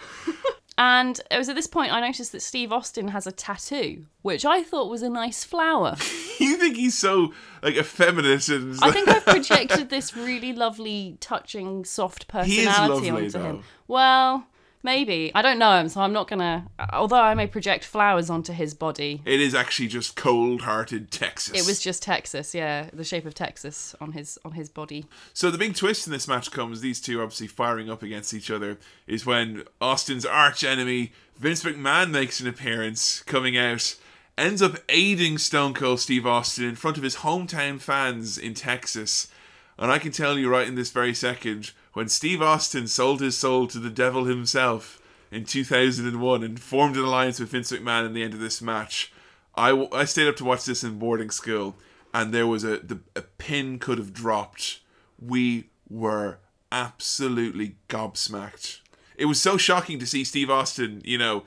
And 0.81 1.21
it 1.29 1.37
was 1.37 1.47
at 1.47 1.55
this 1.55 1.67
point 1.67 1.93
I 1.93 2.01
noticed 2.01 2.31
that 2.31 2.41
Steve 2.41 2.71
Austin 2.71 3.09
has 3.09 3.27
a 3.27 3.31
tattoo, 3.31 4.07
which 4.23 4.45
I 4.45 4.63
thought 4.63 4.89
was 4.89 5.03
a 5.03 5.09
nice 5.09 5.43
flower. 5.43 5.95
you 6.39 6.57
think 6.57 6.75
he's 6.75 6.97
so 6.97 7.33
like 7.61 7.75
effeminate 7.75 8.49
and 8.49 8.79
I 8.81 8.89
think 8.89 9.07
I've 9.07 9.23
projected 9.23 9.89
this 9.91 10.17
really 10.17 10.53
lovely, 10.53 11.17
touching, 11.19 11.85
soft 11.85 12.27
personality 12.27 13.11
lovely, 13.11 13.25
onto 13.25 13.39
him. 13.43 13.63
Well, 13.87 14.47
maybe. 14.83 15.31
I 15.35 15.41
don't 15.41 15.59
know 15.59 15.79
him, 15.79 15.89
so 15.89 16.01
I'm 16.01 16.13
not 16.13 16.27
gonna. 16.27 16.67
Although 16.91 17.21
I 17.21 17.33
may 17.33 17.47
project 17.47 17.85
flowers 17.85 18.29
onto 18.29 18.53
his 18.53 18.73
body. 18.73 19.21
it 19.25 19.39
is 19.39 19.53
actually 19.53 19.87
just 19.87 20.15
cold-hearted 20.15 21.11
Texas. 21.11 21.59
It 21.59 21.67
was 21.67 21.79
just 21.79 22.03
Texas, 22.03 22.53
yeah, 22.53 22.89
the 22.93 23.03
shape 23.03 23.25
of 23.25 23.33
Texas 23.33 23.95
on 24.01 24.13
his 24.13 24.37
on 24.43 24.53
his 24.53 24.69
body. 24.69 25.05
So 25.33 25.51
the 25.51 25.57
big 25.57 25.75
twist 25.75 26.07
in 26.07 26.13
this 26.13 26.27
match 26.27 26.51
comes, 26.51 26.81
these 26.81 27.01
two 27.01 27.21
obviously 27.21 27.47
firing 27.47 27.89
up 27.89 28.03
against 28.03 28.33
each 28.33 28.51
other, 28.51 28.77
is 29.07 29.25
when 29.25 29.63
Austin's 29.79 30.25
arch 30.25 30.63
enemy, 30.63 31.11
Vince 31.37 31.63
McMahon, 31.63 32.11
makes 32.11 32.39
an 32.39 32.47
appearance, 32.47 33.21
coming 33.23 33.57
out, 33.57 33.95
ends 34.37 34.61
up 34.61 34.77
aiding 34.89 35.37
Stone 35.37 35.73
Cold 35.73 35.99
Steve 35.99 36.25
Austin 36.25 36.65
in 36.65 36.75
front 36.75 36.97
of 36.97 37.03
his 37.03 37.17
hometown 37.17 37.79
fans 37.79 38.37
in 38.37 38.53
Texas. 38.53 39.27
And 39.77 39.91
I 39.91 39.99
can 39.99 40.11
tell 40.11 40.37
you 40.37 40.49
right 40.49 40.67
in 40.67 40.75
this 40.75 40.91
very 40.91 41.13
second, 41.13 41.71
when 41.93 42.07
Steve 42.07 42.41
Austin 42.41 42.87
sold 42.87 43.21
his 43.21 43.37
soul 43.37 43.67
to 43.67 43.79
the 43.79 43.89
devil 43.89 44.25
himself 44.25 45.01
in 45.31 45.45
2001 45.45 46.43
and 46.43 46.59
formed 46.59 46.97
an 46.97 47.03
alliance 47.03 47.39
with 47.39 47.49
Vince 47.49 47.71
McMahon 47.71 48.05
in 48.05 48.13
the 48.13 48.23
end 48.23 48.33
of 48.33 48.39
this 48.39 48.61
match, 48.61 49.11
I, 49.55 49.87
I 49.91 50.05
stayed 50.05 50.27
up 50.27 50.35
to 50.37 50.45
watch 50.45 50.65
this 50.65 50.83
in 50.83 50.99
boarding 50.99 51.29
school, 51.29 51.75
and 52.13 52.33
there 52.33 52.47
was 52.47 52.63
a 52.63 52.77
the, 52.79 52.99
a 53.15 53.21
pin 53.21 53.79
could 53.79 53.97
have 53.97 54.13
dropped. 54.13 54.79
We 55.19 55.69
were 55.89 56.39
absolutely 56.71 57.75
gobsmacked. 57.89 58.79
It 59.17 59.25
was 59.25 59.41
so 59.41 59.57
shocking 59.57 59.99
to 59.99 60.05
see 60.05 60.23
Steve 60.23 60.49
Austin, 60.49 61.01
you 61.03 61.17
know, 61.17 61.43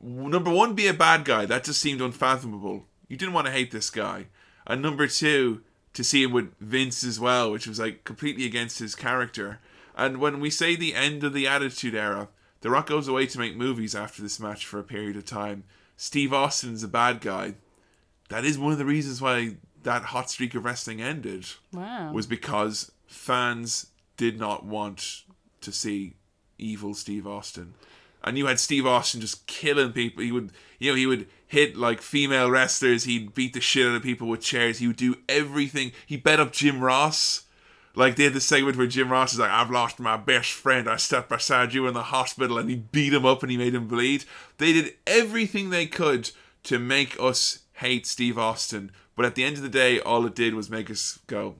number 0.00 0.50
one, 0.50 0.74
be 0.74 0.86
a 0.86 0.94
bad 0.94 1.24
guy. 1.24 1.46
That 1.46 1.64
just 1.64 1.80
seemed 1.80 2.00
unfathomable. 2.00 2.86
You 3.08 3.16
didn't 3.16 3.34
want 3.34 3.46
to 3.46 3.52
hate 3.52 3.70
this 3.70 3.90
guy. 3.90 4.26
And 4.66 4.82
number 4.82 5.06
two, 5.06 5.62
to 5.98 6.04
see 6.04 6.22
him 6.22 6.30
with 6.30 6.54
Vince 6.60 7.02
as 7.02 7.18
well, 7.18 7.50
which 7.50 7.66
was 7.66 7.80
like 7.80 8.04
completely 8.04 8.46
against 8.46 8.78
his 8.78 8.94
character. 8.94 9.58
And 9.96 10.18
when 10.18 10.38
we 10.38 10.48
say 10.48 10.76
the 10.76 10.94
end 10.94 11.24
of 11.24 11.32
the 11.32 11.48
Attitude 11.48 11.96
Era, 11.96 12.28
The 12.60 12.70
Rock 12.70 12.86
goes 12.86 13.08
away 13.08 13.26
to 13.26 13.38
make 13.40 13.56
movies 13.56 13.96
after 13.96 14.22
this 14.22 14.38
match 14.38 14.64
for 14.64 14.78
a 14.78 14.84
period 14.84 15.16
of 15.16 15.24
time. 15.24 15.64
Steve 15.96 16.32
Austin's 16.32 16.84
a 16.84 16.88
bad 16.88 17.20
guy. 17.20 17.54
That 18.28 18.44
is 18.44 18.60
one 18.60 18.70
of 18.70 18.78
the 18.78 18.84
reasons 18.84 19.20
why 19.20 19.56
that 19.82 20.04
hot 20.04 20.30
streak 20.30 20.54
of 20.54 20.64
wrestling 20.64 21.02
ended 21.02 21.46
Wow. 21.72 22.12
was 22.12 22.28
because 22.28 22.92
fans 23.08 23.86
did 24.16 24.38
not 24.38 24.64
want 24.64 25.24
to 25.62 25.72
see 25.72 26.14
evil 26.58 26.94
Steve 26.94 27.26
Austin. 27.26 27.74
And 28.22 28.36
you 28.36 28.46
had 28.46 28.60
Steve 28.60 28.86
Austin 28.86 29.20
just 29.20 29.46
killing 29.46 29.92
people. 29.92 30.22
He 30.22 30.32
would, 30.32 30.50
you 30.78 30.90
know, 30.90 30.96
he 30.96 31.06
would 31.06 31.28
hit 31.46 31.76
like 31.76 32.02
female 32.02 32.50
wrestlers. 32.50 33.04
He'd 33.04 33.34
beat 33.34 33.52
the 33.52 33.60
shit 33.60 33.86
out 33.86 33.96
of 33.96 34.02
people 34.02 34.28
with 34.28 34.40
chairs. 34.40 34.78
He 34.78 34.86
would 34.86 34.96
do 34.96 35.16
everything. 35.28 35.92
He 36.04 36.16
bet 36.16 36.40
up 36.40 36.52
Jim 36.52 36.80
Ross. 36.80 37.44
Like 37.94 38.16
they 38.16 38.24
had 38.24 38.34
the 38.34 38.40
segment 38.40 38.76
where 38.76 38.86
Jim 38.86 39.10
Ross 39.10 39.32
is 39.32 39.38
like, 39.38 39.50
"I've 39.50 39.70
lost 39.70 39.98
my 39.98 40.16
best 40.16 40.50
friend. 40.50 40.88
I 40.88 40.96
stepped 40.96 41.30
beside 41.30 41.74
you 41.74 41.86
in 41.86 41.94
the 41.94 42.04
hospital," 42.04 42.58
and 42.58 42.68
he 42.68 42.76
beat 42.76 43.14
him 43.14 43.26
up 43.26 43.42
and 43.42 43.50
he 43.50 43.56
made 43.56 43.74
him 43.74 43.88
bleed. 43.88 44.24
They 44.58 44.72
did 44.72 44.94
everything 45.06 45.70
they 45.70 45.86
could 45.86 46.30
to 46.64 46.78
make 46.78 47.18
us 47.18 47.60
hate 47.74 48.06
Steve 48.06 48.38
Austin. 48.38 48.92
But 49.16 49.24
at 49.24 49.34
the 49.34 49.42
end 49.42 49.56
of 49.56 49.62
the 49.62 49.68
day, 49.68 50.00
all 50.00 50.26
it 50.26 50.34
did 50.34 50.54
was 50.54 50.70
make 50.70 50.90
us 50.90 51.18
go, 51.26 51.56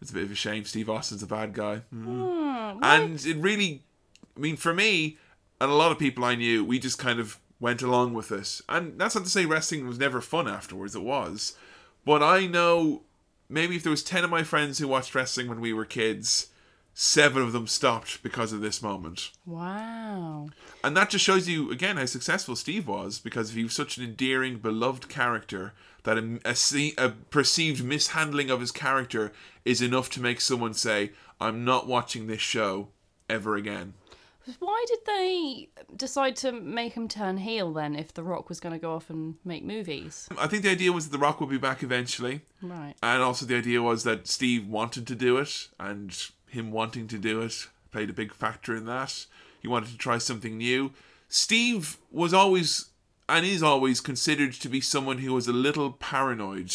it's 0.00 0.10
a 0.10 0.14
bit 0.14 0.24
of 0.24 0.30
a 0.30 0.34
shame. 0.34 0.64
Steve 0.64 0.90
Austin's 0.90 1.22
a 1.22 1.26
bad 1.26 1.54
guy. 1.54 1.82
Mm. 1.94 2.78
and 2.82 3.24
it 3.24 3.36
really, 3.38 3.82
I 4.36 4.40
mean, 4.40 4.56
for 4.56 4.74
me, 4.74 5.16
and 5.60 5.70
a 5.70 5.74
lot 5.74 5.92
of 5.92 5.98
people 5.98 6.24
I 6.24 6.34
knew, 6.34 6.64
we 6.64 6.78
just 6.78 6.98
kind 6.98 7.20
of 7.20 7.38
went 7.60 7.82
along 7.82 8.14
with 8.14 8.30
it. 8.30 8.60
And 8.68 8.98
that's 8.98 9.14
not 9.14 9.24
to 9.24 9.30
say 9.30 9.46
wrestling 9.46 9.86
was 9.86 9.98
never 9.98 10.20
fun 10.20 10.48
afterwards, 10.48 10.94
it 10.94 11.02
was. 11.02 11.56
But 12.04 12.22
I 12.22 12.46
know 12.46 13.02
maybe 13.48 13.76
if 13.76 13.82
there 13.82 13.90
was 13.90 14.02
10 14.02 14.24
of 14.24 14.30
my 14.30 14.42
friends 14.42 14.78
who 14.78 14.88
watched 14.88 15.14
wrestling 15.14 15.48
when 15.48 15.60
we 15.60 15.72
were 15.72 15.84
kids, 15.84 16.48
seven 16.94 17.42
of 17.42 17.52
them 17.52 17.66
stopped 17.66 18.22
because 18.22 18.52
of 18.52 18.60
this 18.60 18.82
moment. 18.82 19.30
Wow. 19.46 20.48
And 20.82 20.96
that 20.96 21.10
just 21.10 21.24
shows 21.24 21.48
you 21.48 21.70
again 21.70 21.96
how 21.96 22.06
successful 22.06 22.56
Steve 22.56 22.86
was 22.86 23.18
because 23.18 23.52
he 23.52 23.64
was 23.64 23.72
such 23.72 23.96
an 23.96 24.04
endearing, 24.04 24.58
beloved 24.58 25.08
character 25.08 25.74
that 26.04 26.18
a, 26.18 26.40
a, 26.44 26.94
a 26.98 27.10
perceived 27.30 27.84
mishandling 27.84 28.50
of 28.50 28.60
his 28.60 28.72
character 28.72 29.32
is 29.64 29.82
enough 29.82 30.10
to 30.10 30.22
make 30.22 30.40
someone 30.40 30.74
say, 30.74 31.12
"I'm 31.40 31.64
not 31.64 31.86
watching 31.86 32.26
this 32.26 32.40
show 32.40 32.88
ever 33.28 33.56
again." 33.56 33.94
Why 34.58 34.84
did 34.88 34.98
they 35.06 35.68
decide 35.96 36.36
to 36.36 36.52
make 36.52 36.94
him 36.94 37.08
turn 37.08 37.36
heel 37.38 37.72
then 37.72 37.94
if 37.94 38.14
The 38.14 38.22
Rock 38.22 38.48
was 38.48 38.60
going 38.60 38.72
to 38.72 38.78
go 38.78 38.94
off 38.94 39.10
and 39.10 39.34
make 39.44 39.64
movies? 39.64 40.28
I 40.38 40.46
think 40.46 40.62
the 40.62 40.70
idea 40.70 40.92
was 40.92 41.04
that 41.08 41.12
The 41.12 41.18
Rock 41.22 41.40
would 41.40 41.50
be 41.50 41.58
back 41.58 41.82
eventually, 41.82 42.40
Right. 42.62 42.94
and 43.02 43.22
also 43.22 43.44
the 43.46 43.56
idea 43.56 43.82
was 43.82 44.04
that 44.04 44.26
Steve 44.26 44.66
wanted 44.66 45.06
to 45.08 45.14
do 45.14 45.36
it, 45.38 45.68
and 45.78 46.16
him 46.48 46.70
wanting 46.70 47.08
to 47.08 47.18
do 47.18 47.40
it 47.42 47.68
played 47.92 48.10
a 48.10 48.14
big 48.14 48.32
factor 48.32 48.74
in 48.76 48.84
that. 48.86 49.26
He 49.60 49.68
wanted 49.68 49.90
to 49.90 49.98
try 49.98 50.18
something 50.18 50.56
new. 50.56 50.92
Steve 51.28 51.96
was 52.10 52.32
always 52.32 52.86
and 53.28 53.44
is 53.44 53.62
always 53.62 54.00
considered 54.00 54.54
to 54.54 54.68
be 54.70 54.80
someone 54.80 55.18
who 55.18 55.34
was 55.34 55.46
a 55.46 55.52
little 55.52 55.92
paranoid. 55.92 56.74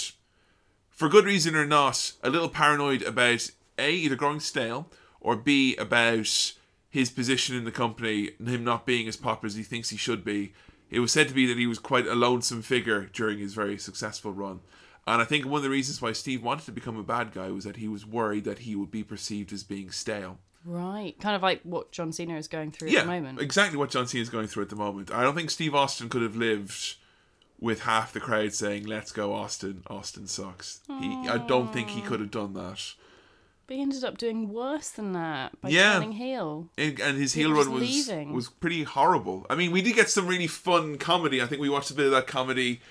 For 0.91 1.09
good 1.09 1.25
reason 1.25 1.55
or 1.55 1.65
not, 1.65 2.11
a 2.21 2.29
little 2.29 2.49
paranoid 2.49 3.01
about 3.01 3.49
A, 3.79 3.91
either 3.91 4.15
growing 4.15 4.39
stale, 4.39 4.89
or 5.19 5.35
B, 5.35 5.75
about 5.77 6.53
his 6.93 7.09
position 7.09 7.55
in 7.55 7.63
the 7.63 7.71
company 7.71 8.29
and 8.37 8.47
him 8.47 8.63
not 8.63 8.85
being 8.85 9.07
as 9.07 9.17
popular 9.17 9.47
as 9.47 9.55
he 9.55 9.63
thinks 9.63 9.89
he 9.89 9.97
should 9.97 10.23
be. 10.23 10.53
It 10.91 10.99
was 10.99 11.11
said 11.11 11.27
to 11.27 11.33
be 11.33 11.47
that 11.47 11.57
he 11.57 11.65
was 11.65 11.79
quite 11.79 12.05
a 12.05 12.13
lonesome 12.13 12.61
figure 12.61 13.09
during 13.11 13.39
his 13.39 13.55
very 13.55 13.79
successful 13.79 14.31
run. 14.31 14.59
And 15.07 15.19
I 15.19 15.25
think 15.25 15.43
one 15.45 15.57
of 15.57 15.63
the 15.63 15.71
reasons 15.71 16.03
why 16.03 16.11
Steve 16.11 16.43
wanted 16.43 16.65
to 16.65 16.71
become 16.71 16.95
a 16.99 17.01
bad 17.03 17.31
guy 17.33 17.49
was 17.49 17.63
that 17.63 17.77
he 17.77 17.87
was 17.87 18.05
worried 18.05 18.43
that 18.43 18.59
he 18.59 18.75
would 18.75 18.91
be 18.91 19.03
perceived 19.03 19.51
as 19.51 19.63
being 19.63 19.89
stale. 19.89 20.37
Right. 20.63 21.19
Kind 21.19 21.35
of 21.35 21.41
like 21.41 21.61
what 21.63 21.91
John 21.91 22.13
Cena 22.13 22.37
is 22.37 22.47
going 22.47 22.69
through 22.71 22.89
Yeah, 22.89 22.99
at 22.99 23.05
the 23.07 23.11
moment. 23.11 23.41
exactly 23.41 23.79
what 23.79 23.89
John 23.89 24.05
Cena 24.05 24.21
is 24.21 24.29
going 24.29 24.45
through 24.45 24.61
at 24.63 24.69
the 24.69 24.75
moment. 24.75 25.11
I 25.11 25.23
don't 25.23 25.33
think 25.33 25.49
Steve 25.49 25.73
Austin 25.73 26.09
could 26.09 26.21
have 26.21 26.35
lived 26.35 26.97
with 27.59 27.81
half 27.81 28.13
the 28.13 28.19
crowd 28.19 28.53
saying 28.53 28.85
"Let's 28.85 29.11
go, 29.11 29.33
Austin." 29.33 29.81
Austin 29.87 30.27
sucks. 30.27 30.81
He, 30.87 31.27
I 31.27 31.39
don't 31.39 31.73
think 31.73 31.89
he 31.89 32.01
could 32.01 32.19
have 32.19 32.29
done 32.31 32.53
that. 32.53 32.93
But 33.65 33.77
he 33.77 33.81
ended 33.81 34.03
up 34.03 34.17
doing 34.17 34.49
worse 34.49 34.89
than 34.89 35.13
that 35.13 35.59
by 35.61 35.69
Yeah. 35.69 35.93
turning 35.93 36.13
heel. 36.13 36.69
And 36.77 36.99
and 36.99 37.17
his 37.17 37.33
He 37.33 37.41
heel 37.41 37.53
run 37.53 37.71
was 37.71 37.81
leaving. 37.81 38.33
was 38.33 38.49
pretty 38.49 38.83
horrible. 38.83 39.45
I 39.49 39.55
mean, 39.55 39.71
we 39.71 39.81
did 39.81 39.95
get 39.95 40.09
some 40.09 40.27
really 40.27 40.47
fun 40.47 40.97
comedy. 40.97 41.41
I 41.41 41.45
think 41.45 41.61
we 41.61 41.69
watched 41.69 41.89
a 41.91 41.93
bit 41.93 42.05
of 42.05 42.11
that 42.11 42.27
comedy 42.27 42.81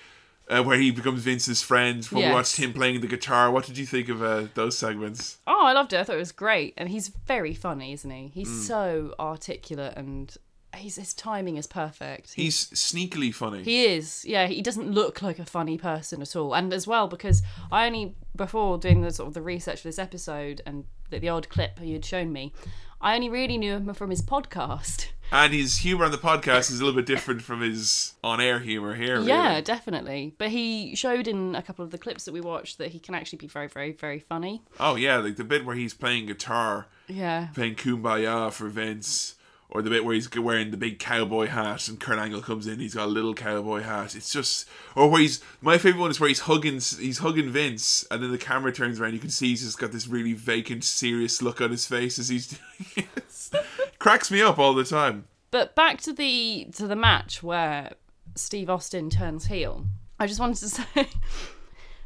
uh, 0.49 0.61
where 0.61 0.77
he 0.77 0.91
becomes 0.91 1.21
Vince's 1.21 1.61
friend. 1.61 2.03
When 2.05 2.27
we 2.27 2.33
watched 2.33 2.57
him 2.57 2.73
playing 2.73 2.99
the 3.01 3.07
guitar. 3.07 3.49
What 3.51 3.65
did 3.65 3.77
you 3.77 3.85
think 3.85 4.09
of 4.09 4.21
uh, 4.21 4.47
those 4.55 4.77
segments? 4.77 5.37
Oh, 5.47 5.65
I 5.65 5.71
loved 5.73 5.93
it. 5.93 5.99
I 5.99 6.03
thought 6.03 6.15
it 6.15 6.19
was 6.19 6.33
great. 6.33 6.73
And 6.75 6.89
he's 6.89 7.07
very 7.27 7.53
funny, 7.53 7.93
isn't 7.93 8.09
he? 8.11 8.27
He's 8.33 8.49
Hmm. 8.49 8.59
so 8.61 9.15
articulate 9.19 9.93
and 9.95 10.35
he's, 10.75 10.95
his 10.95 11.13
timing 11.13 11.57
is 11.57 11.67
perfect. 11.67 12.33
He, 12.33 12.43
He's 12.43 12.67
sneakily 12.71 13.33
funny. 13.33 13.63
he 13.63 13.85
is. 13.85 14.25
Yeah, 14.25 14.47
he 14.47 14.61
doesn't 14.61 14.91
look 14.91 15.21
like 15.21 15.39
a 15.39 15.45
funny 15.45 15.77
person 15.77 16.21
at 16.21 16.35
all. 16.35 16.53
And 16.55 16.73
as 16.73 16.87
well, 16.87 17.07
because 17.07 17.41
I 17.71 17.85
only, 17.85 18.15
before 18.35 18.77
doing 18.77 19.01
the 19.01 19.11
sort 19.11 19.27
of 19.27 19.33
the 19.33 19.41
research 19.41 19.81
for 19.81 19.87
this 19.87 19.99
episode 19.99 20.61
and 20.65 20.85
the, 21.09 21.19
the 21.19 21.29
odd 21.29 21.49
clip 21.49 21.79
you 21.81 21.93
had 21.93 22.05
shown 22.05 22.31
me, 22.31 22.53
I 23.01 23.15
only 23.15 23.29
really 23.29 23.57
knew 23.57 23.73
him 23.73 23.93
from 23.93 24.09
his 24.09 24.21
podcast. 24.21 25.07
and 25.31 25.53
his 25.53 25.77
humor 25.79 26.05
on 26.05 26.11
the 26.11 26.17
podcast 26.17 26.71
is 26.71 26.79
a 26.79 26.85
little 26.85 26.95
bit 26.97 27.05
different 27.05 27.41
from 27.41 27.59
his 27.59 28.13
on-air 28.23 28.59
humor 28.59 28.95
here. 28.95 29.15
really. 29.15 29.27
Yeah, 29.27 29.59
definitely. 29.59 30.33
But 30.37 30.49
he 30.49 30.95
showed 30.95 31.27
in 31.27 31.53
a 31.55 31.61
couple 31.61 31.83
of 31.83 31.91
the 31.91 31.97
clips 31.97 32.23
that 32.25 32.31
we 32.33 32.39
watched 32.39 32.77
that 32.77 32.91
he 32.91 32.99
can 32.99 33.13
actually 33.13 33.39
be 33.39 33.47
very, 33.47 33.67
very, 33.67 33.91
very 33.91 34.19
funny. 34.19 34.61
Oh 34.79 34.95
yeah, 34.95 35.17
like 35.17 35.35
the 35.35 35.43
bit 35.43 35.65
where 35.65 35.75
he's 35.75 35.93
playing 35.93 36.27
guitar, 36.27 36.87
Yeah. 37.09 37.47
playing 37.53 37.75
"Kumbaya" 37.75 38.51
for 38.53 38.69
Vince, 38.69 39.35
or 39.73 39.81
the 39.81 39.89
bit 39.89 40.05
where 40.05 40.13
he's 40.13 40.29
wearing 40.31 40.69
the 40.69 40.77
big 40.77 40.99
cowboy 40.99 41.47
hat 41.47 41.87
and 41.87 41.99
Kurt 41.99 42.19
Angle 42.19 42.43
comes 42.43 42.67
in, 42.67 42.79
he's 42.79 42.93
got 42.93 43.05
a 43.05 43.11
little 43.11 43.33
cowboy 43.33 43.81
hat. 43.81 44.15
It's 44.15 44.31
just, 44.31 44.69
or 44.95 45.09
where 45.09 45.21
he's 45.21 45.41
my 45.61 45.79
favorite 45.79 45.99
one 45.99 46.11
is 46.11 46.19
where 46.19 46.27
he's 46.27 46.41
hugging, 46.41 46.75
he's 46.75 47.17
hugging 47.17 47.49
Vince, 47.49 48.05
and 48.11 48.21
then 48.21 48.31
the 48.31 48.37
camera 48.37 48.71
turns 48.71 48.99
around, 48.99 49.13
you 49.13 49.19
can 49.19 49.31
see 49.31 49.47
he's 49.47 49.63
just 49.63 49.79
got 49.79 49.91
this 49.91 50.07
really 50.07 50.33
vacant, 50.33 50.83
serious 50.83 51.41
look 51.41 51.59
on 51.59 51.71
his 51.71 51.87
face 51.87 52.19
as 52.19 52.29
he's 52.29 52.47
doing 52.95 53.07
it. 53.15 53.51
Cracks 53.97 54.29
me 54.29 54.43
up 54.43 54.59
all 54.59 54.75
the 54.75 54.83
time. 54.83 55.25
But 55.49 55.73
back 55.73 55.99
to 56.01 56.13
the 56.13 56.67
to 56.75 56.85
the 56.85 56.95
match 56.95 57.41
where 57.41 57.93
Steve 58.35 58.69
Austin 58.69 59.09
turns 59.09 59.47
heel, 59.47 59.87
I 60.19 60.27
just 60.27 60.39
wanted 60.39 60.57
to 60.57 60.69
say 60.69 61.07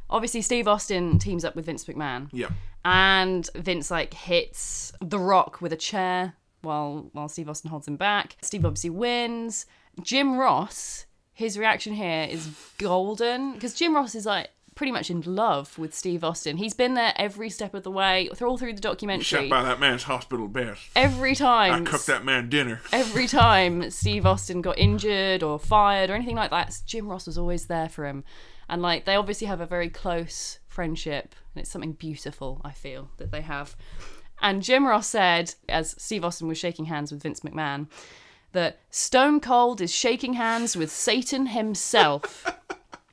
obviously 0.09 0.41
Steve 0.41 0.69
Austin 0.69 1.19
teams 1.19 1.43
up 1.43 1.53
with 1.53 1.65
Vince 1.65 1.83
McMahon. 1.83 2.29
Yeah. 2.31 2.47
And 2.85 3.49
Vince 3.55 3.91
like 3.91 4.13
hits 4.13 4.93
The 5.01 5.19
Rock 5.19 5.59
with 5.59 5.73
a 5.73 5.77
chair 5.77 6.35
while 6.61 7.09
while 7.13 7.27
Steve 7.27 7.49
Austin 7.49 7.69
holds 7.69 7.87
him 7.87 7.97
back. 7.97 8.37
Steve 8.41 8.65
obviously 8.65 8.89
wins. 8.89 9.65
Jim 10.01 10.37
Ross, 10.37 11.05
his 11.33 11.57
reaction 11.57 11.93
here 11.93 12.27
is 12.29 12.47
golden 12.77 13.53
because 13.53 13.73
Jim 13.73 13.95
Ross 13.95 14.15
is 14.15 14.25
like 14.25 14.49
pretty 14.77 14.91
much 14.91 15.09
in 15.09 15.21
love 15.21 15.77
with 15.79 15.93
Steve 15.93 16.23
Austin. 16.23 16.57
He's 16.57 16.75
been 16.75 16.93
there 16.93 17.11
every 17.15 17.49
step 17.49 17.73
of 17.73 17.81
the 17.81 17.89
way, 17.89 18.29
through 18.35 18.47
all 18.47 18.57
through 18.57 18.73
the 18.73 18.81
documentary. 18.81 19.23
Shot 19.23 19.49
by 19.49 19.63
that 19.63 19.79
man's 19.79 20.03
hospital 20.03 20.47
bed. 20.47 20.75
Every 20.95 21.33
time 21.33 21.73
I 21.73 21.89
cooked 21.89 22.05
that 22.05 22.23
man 22.23 22.47
dinner. 22.47 22.79
every 22.93 23.27
time 23.27 23.89
Steve 23.89 24.25
Austin 24.25 24.61
got 24.61 24.77
injured 24.77 25.41
or 25.41 25.57
fired 25.59 26.11
or 26.11 26.13
anything 26.13 26.35
like 26.35 26.51
that, 26.51 26.79
Jim 26.85 27.07
Ross 27.07 27.25
was 27.25 27.37
always 27.39 27.65
there 27.65 27.89
for 27.89 28.05
him. 28.05 28.23
And 28.69 28.81
like 28.81 29.05
they 29.05 29.15
obviously 29.15 29.47
have 29.47 29.61
a 29.61 29.65
very 29.65 29.89
close 29.89 30.59
friendship, 30.67 31.33
and 31.55 31.61
it's 31.61 31.71
something 31.71 31.93
beautiful, 31.93 32.61
I 32.63 32.71
feel, 32.71 33.09
that 33.17 33.31
they 33.31 33.41
have. 33.41 33.75
And 34.41 34.63
Jim 34.63 34.85
Ross 34.85 35.07
said, 35.07 35.55
as 35.67 35.95
Steve 35.97 36.23
Austin 36.23 36.47
was 36.47 36.57
shaking 36.57 36.85
hands 36.85 37.11
with 37.11 37.23
Vince 37.23 37.41
McMahon, 37.41 37.87
that 38.51 38.79
Stone 38.89 39.41
Cold 39.41 39.81
is 39.81 39.93
shaking 39.93 40.33
hands 40.33 40.75
with 40.75 40.91
Satan 40.91 41.47
himself. 41.47 42.45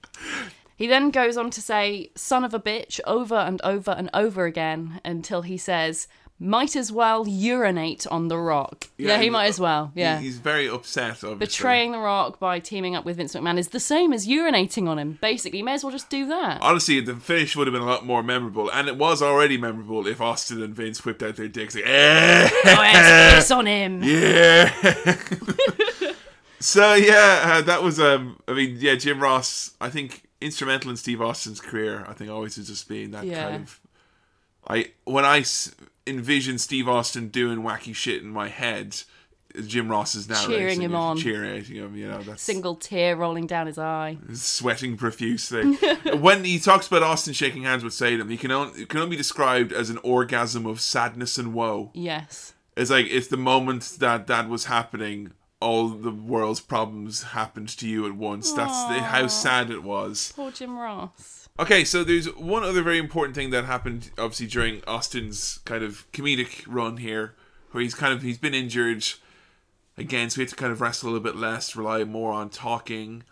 he 0.77 0.87
then 0.87 1.11
goes 1.11 1.37
on 1.37 1.51
to 1.51 1.61
say, 1.61 2.11
son 2.15 2.45
of 2.45 2.55
a 2.55 2.61
bitch, 2.61 3.01
over 3.07 3.35
and 3.35 3.61
over 3.63 3.91
and 3.91 4.11
over 4.15 4.45
again 4.45 5.01
until 5.05 5.43
he 5.43 5.57
says, 5.57 6.09
might 6.41 6.75
as 6.77 6.91
well 6.91 7.27
urinate 7.29 8.07
on 8.09 8.29
The 8.29 8.37
Rock. 8.37 8.89
Yeah, 8.99 9.19
he 9.19 9.27
and- 9.29 9.33
might 9.33 9.47
as 9.47 9.61
well. 9.61 9.93
Yeah. 9.95 10.19
He- 10.19 10.27
he's 10.27 10.39
very 10.39 10.69
upset. 10.69 11.23
Obviously. 11.25 11.37
Betraying 11.37 11.93
The 11.93 11.99
Rock 11.99 12.39
by 12.41 12.59
teaming 12.59 12.97
up 12.97 13.05
with 13.05 13.17
Vince 13.19 13.35
McMahon 13.35 13.57
is 13.59 13.69
the 13.69 13.79
same 13.81 14.13
as 14.13 14.27
urinating 14.27 14.89
on 14.89 14.99
him. 14.99 15.19
Basically, 15.23 15.61
you 15.61 15.65
may 15.65 15.75
as 15.75 15.85
well 15.85 15.93
just 15.93 16.11
do 16.11 16.27
that. 16.27 16.61
Honestly, 16.61 17.01
the 17.01 17.15
finish 17.17 17.55
would 17.57 17.67
have 17.69 17.73
been 17.73 17.83
a 17.83 17.87
lot 17.87 18.05
more 18.05 18.23
memorable, 18.23 18.69
and 18.71 18.89
it 18.89 18.97
was 18.99 19.23
already 19.23 19.57
memorable 19.57 20.07
if 20.09 20.21
Austin 20.21 20.61
and 20.63 20.75
Vince 20.75 21.05
whipped 21.05 21.23
out 21.23 21.37
their 21.37 21.49
dicks 21.49 21.75
like, 21.77 21.85
eh, 21.87 22.49
Oh, 22.53 22.83
yes, 22.83 23.35
piss 23.37 23.51
on 23.53 23.67
him. 23.67 24.03
yeah. 24.03 24.73
so 26.61 26.95
yeah, 26.95 27.43
uh, 27.45 27.63
that 27.63 27.83
was 27.83 28.01
um. 28.01 28.39
I 28.49 28.53
mean, 28.55 28.77
yeah, 28.81 28.95
Jim 28.97 29.21
Ross. 29.21 29.73
I 29.81 29.89
think 29.91 30.23
instrumental 30.41 30.91
in 30.91 30.97
Steve 30.97 31.21
Austin's 31.23 31.61
career. 31.61 32.05
I 32.09 32.13
think 32.13 32.31
always 32.31 32.57
has 32.57 32.69
just 32.69 32.89
been 32.89 33.13
that 33.13 33.25
Yeah. 33.25 33.43
kind 33.45 33.63
of. 33.63 33.81
I 34.69 34.91
when 35.05 35.25
I 35.25 35.39
s- 35.41 35.75
envision 36.07 36.59
Steve 36.59 36.89
Austin 36.89 37.29
doing 37.29 37.61
wacky 37.61 37.95
shit 37.95 38.23
in 38.23 38.29
my 38.29 38.49
head, 38.49 38.97
Jim 39.67 39.89
Ross 39.89 40.15
is 40.15 40.29
narrating 40.29 40.51
Cheering 40.57 40.83
him 40.83 40.95
on. 40.97 41.17
cheering 41.17 41.65
him. 41.65 41.97
You 41.97 42.09
know, 42.09 42.23
that's 42.23 42.43
Single 42.43 42.75
tear 42.75 43.17
rolling 43.17 43.47
down 43.47 43.67
his 43.67 43.79
eye. 43.79 44.19
sweating 44.33 44.97
profusely. 44.97 45.75
when 46.19 46.45
he 46.45 46.59
talks 46.59 46.89
about 46.89 47.03
Austin 47.03 47.35
shaking 47.35 47.63
hands 47.63 47.85
with 47.85 47.93
Satan, 47.95 48.29
he 48.29 48.37
can 48.37 48.51
only 48.51 48.83
it 48.83 48.89
can 48.89 48.99
only 49.01 49.11
be 49.11 49.17
described 49.17 49.73
as 49.73 49.91
an 49.91 49.99
orgasm 50.03 50.67
of 50.67 50.81
sadness 50.81 51.39
and 51.39 51.55
woe. 51.55 51.91
Yes. 51.95 52.55
It's 52.77 52.91
like 52.91 53.07
if 53.07 53.29
the 53.29 53.37
moment 53.37 53.97
that 54.01 54.27
that 54.27 54.49
was 54.49 54.65
happening, 54.65 55.33
all 55.61 55.89
the 55.89 56.11
world's 56.11 56.61
problems 56.61 57.23
happened 57.23 57.69
to 57.69 57.89
you 57.89 58.07
at 58.07 58.17
once. 58.17 58.53
That's 58.53 58.85
the, 58.89 59.01
how 59.01 59.29
sad 59.29 59.71
it 59.71 59.85
was. 59.85 60.33
Poor 60.35 60.51
Jim 60.51 60.77
Ross. 60.77 61.44
Okay, 61.57 61.85
so 61.85 62.03
there's 62.03 62.27
one 62.35 62.65
other 62.65 62.83
very 62.83 62.99
important 62.99 63.37
thing 63.37 63.51
that 63.51 63.65
happened, 63.65 64.11
obviously 64.19 64.49
during 64.49 64.83
Austin's 64.89 65.61
kind 65.65 65.85
of 65.85 66.11
comedic 66.11 66.65
run 66.67 66.97
here, 66.97 67.37
where 67.71 67.81
he's 67.81 67.95
kind 67.95 68.13
of 68.13 68.23
he's 68.23 68.39
been 68.39 68.55
injured 68.55 69.05
again, 69.97 70.31
so 70.31 70.37
he 70.37 70.43
had 70.43 70.49
to 70.49 70.57
kind 70.57 70.73
of 70.73 70.81
wrestle 70.81 71.09
a 71.09 71.11
little 71.11 71.23
bit 71.23 71.37
less, 71.37 71.77
rely 71.77 72.03
more 72.03 72.33
on 72.33 72.51
talking, 72.51 73.23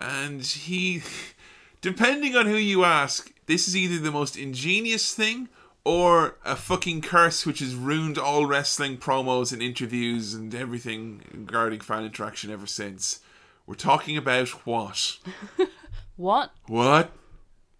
and 0.00 0.42
he, 0.46 1.02
depending 1.82 2.34
on 2.34 2.46
who 2.46 2.56
you 2.56 2.84
ask, 2.84 3.34
this 3.44 3.68
is 3.68 3.76
either 3.76 3.98
the 3.98 4.10
most 4.10 4.38
ingenious 4.38 5.14
thing 5.14 5.50
or 5.84 6.38
a 6.46 6.56
fucking 6.56 7.02
curse 7.02 7.44
which 7.44 7.58
has 7.58 7.74
ruined 7.74 8.16
all 8.16 8.46
wrestling 8.46 8.96
promos 8.96 9.52
and 9.52 9.62
interviews 9.62 10.32
and 10.32 10.54
everything 10.54 11.22
regarding 11.34 11.80
fan 11.80 12.04
interaction 12.04 12.50
ever 12.50 12.66
since. 12.66 13.20
We're 13.66 13.74
talking 13.74 14.16
about 14.16 14.48
what? 14.66 15.18
What? 16.16 16.50
What? 16.66 17.12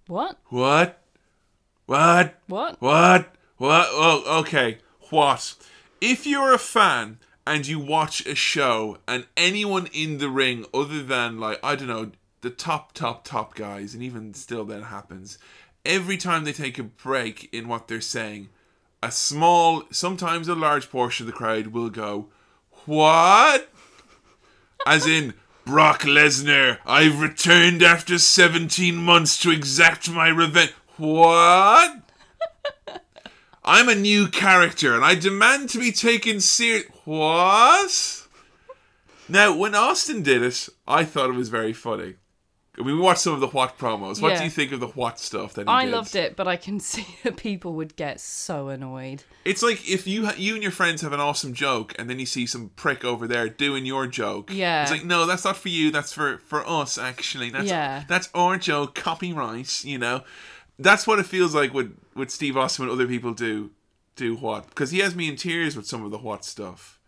What? 0.09 0.39
What? 0.47 1.03
What? 1.85 2.35
What? 2.49 2.81
What? 2.81 3.37
What? 3.59 3.87
Oh, 3.91 4.41
okay. 4.41 4.79
What? 5.11 5.55
If 6.01 6.27
you're 6.27 6.55
a 6.55 6.59
fan 6.59 7.19
and 7.47 7.67
you 7.67 7.79
watch 7.79 8.25
a 8.27 8.35
show 8.35 8.99
and 9.07 9.27
anyone 9.37 9.87
in 9.93 10.17
the 10.17 10.31
ring 10.31 10.65
other 10.73 11.03
than 11.03 11.39
like 11.39 11.61
I 11.63 11.77
don't 11.77 11.89
know 11.89 12.13
the 12.41 12.49
top 12.49 12.93
top 12.93 13.23
top 13.25 13.55
guys 13.55 13.93
and 13.93 14.03
even 14.03 14.33
still 14.33 14.65
that 14.67 14.85
happens 14.85 15.39
every 15.85 16.17
time 16.17 16.45
they 16.45 16.53
take 16.53 16.79
a 16.79 16.85
break 16.85 17.53
in 17.53 17.69
what 17.69 17.89
they're 17.89 18.01
saying 18.01 18.49
a 19.03 19.11
small 19.11 19.83
sometimes 19.91 20.49
a 20.49 20.55
large 20.55 20.91
portion 20.91 21.25
of 21.25 21.27
the 21.27 21.37
crowd 21.37 21.69
will 21.69 21.91
go 21.91 22.29
what 22.87 23.69
as 24.87 25.07
in 25.07 25.35
Brock 25.69 26.05
Lesnar, 26.05 26.79
I've 26.87 27.21
returned 27.21 27.83
after 27.83 28.19
17 28.19 28.97
months 28.97 29.39
to 29.43 29.51
exact 29.51 30.11
my 30.11 30.29
revenge. 30.29 30.73
What? 30.97 32.01
I'm 33.67 33.91
a 33.91 33.95
new 33.95 34.29
character 34.29 34.95
and 34.95 35.05
I 35.05 35.15
demand 35.15 35.69
to 35.71 35.79
be 35.79 35.93
taken 35.93 36.41
serious. 36.41 36.87
What? 37.05 38.29
Now, 39.29 39.55
when 39.55 39.75
Austin 39.75 40.23
did 40.23 40.43
it, 40.43 40.71
I 40.87 41.05
thought 41.05 41.29
it 41.29 41.37
was 41.37 41.51
very 41.51 41.75
funny. 41.75 42.15
I 42.79 42.85
mean, 42.85 42.95
we 42.97 43.01
watched 43.03 43.21
some 43.23 43.33
of 43.35 43.41
the 43.41 43.49
What 43.49 43.77
promos. 43.77 44.23
What 44.23 44.33
Yeah. 44.33 44.39
do 44.39 44.45
you 44.45 44.51
think 44.51 44.71
of 44.73 44.81
the 44.81 44.87
What 44.89 45.19
stuff 45.19 45.55
that 45.55 45.69
I 45.69 45.85
did? 45.85 45.91
loved 45.93 46.15
it, 46.15 46.37
but 46.37 46.47
I 46.47 46.57
can 46.57 46.79
see 46.93 47.07
that 47.25 47.37
people 47.37 47.73
would 47.75 47.97
get 47.97 48.21
so 48.21 48.69
annoyed. 48.69 49.25
It's 49.45 49.63
like 49.63 49.89
if 49.89 50.07
you 50.07 50.31
you 50.37 50.55
and 50.55 50.63
your 50.63 50.71
friends 50.73 51.03
have 51.03 51.13
an 51.13 51.21
awesome 51.21 51.55
joke, 51.55 51.95
and 51.99 52.09
then 52.09 52.19
you 52.19 52.27
see 52.27 52.47
some 52.47 52.71
prick 52.77 53.05
over 53.05 53.27
there 53.27 53.49
doing 53.49 53.85
your 53.87 54.07
joke. 54.07 54.53
Yeah. 54.53 54.83
it's 54.83 54.91
like 54.93 55.05
no, 55.05 55.27
that's 55.27 55.45
not 55.45 55.57
for 55.57 55.69
you. 55.71 55.91
That's 55.91 56.13
for 56.13 56.39
for 56.39 56.67
us. 56.69 56.99
Actually, 56.99 57.51
that's 57.51 57.67
Yeah. 57.67 58.05
that's 58.09 58.29
our 58.35 58.57
joke. 58.59 58.95
Copyright. 58.95 59.85
You 59.85 59.99
know, 59.99 60.23
that's 60.79 61.07
what 61.07 61.19
it 61.19 61.27
feels 61.27 61.55
like 61.55 61.75
with 61.75 61.97
with 62.15 62.31
Steve 62.31 62.57
Austin 62.57 62.85
and 62.85 62.93
other 62.93 63.07
people 63.07 63.33
do 63.35 63.71
do 64.15 64.37
what 64.37 64.69
because 64.69 64.91
he 64.91 64.99
has 64.99 65.15
me 65.15 65.29
in 65.29 65.37
tears 65.37 65.77
with 65.77 65.87
some 65.87 66.05
of 66.05 66.11
the 66.11 66.19
what 66.19 66.45
stuff. 66.45 66.99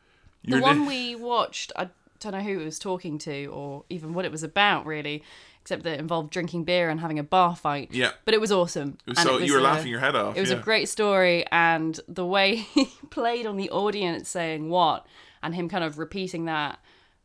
The 0.44 0.58
one 0.60 0.80
ne- 0.82 0.86
we 0.88 1.14
watched, 1.16 1.70
I 1.76 1.90
don't 2.20 2.32
know 2.32 2.40
who 2.40 2.60
it 2.60 2.64
was 2.64 2.78
talking 2.78 3.18
to 3.18 3.46
or 3.46 3.84
even 3.90 4.14
what 4.14 4.24
it 4.24 4.30
was 4.32 4.42
about, 4.42 4.86
really, 4.86 5.22
except 5.62 5.82
that 5.84 5.94
it 5.94 6.00
involved 6.00 6.30
drinking 6.30 6.64
beer 6.64 6.88
and 6.88 7.00
having 7.00 7.18
a 7.18 7.22
bar 7.22 7.54
fight. 7.54 7.90
Yeah. 7.92 8.12
But 8.24 8.34
it 8.34 8.40
was 8.40 8.50
awesome. 8.50 8.98
was 9.06 9.18
And 9.18 9.28
so 9.28 9.36
it 9.36 9.40
was 9.42 9.48
you 9.48 9.54
were 9.54 9.60
a- 9.60 9.62
laughing 9.62 9.90
your 9.90 10.00
head 10.00 10.16
off. 10.16 10.36
It 10.36 10.40
was 10.40 10.50
yeah. 10.50 10.56
a 10.56 10.60
great 10.60 10.88
story, 10.88 11.44
and 11.52 11.98
the 12.08 12.26
way 12.26 12.54
he 12.74 12.90
played 13.10 13.46
on 13.46 13.56
the 13.56 13.70
audience 13.70 14.28
saying 14.28 14.70
what, 14.70 15.06
and 15.42 15.54
him 15.54 15.68
kind 15.68 15.84
of 15.84 15.98
repeating 15.98 16.46
that. 16.46 16.78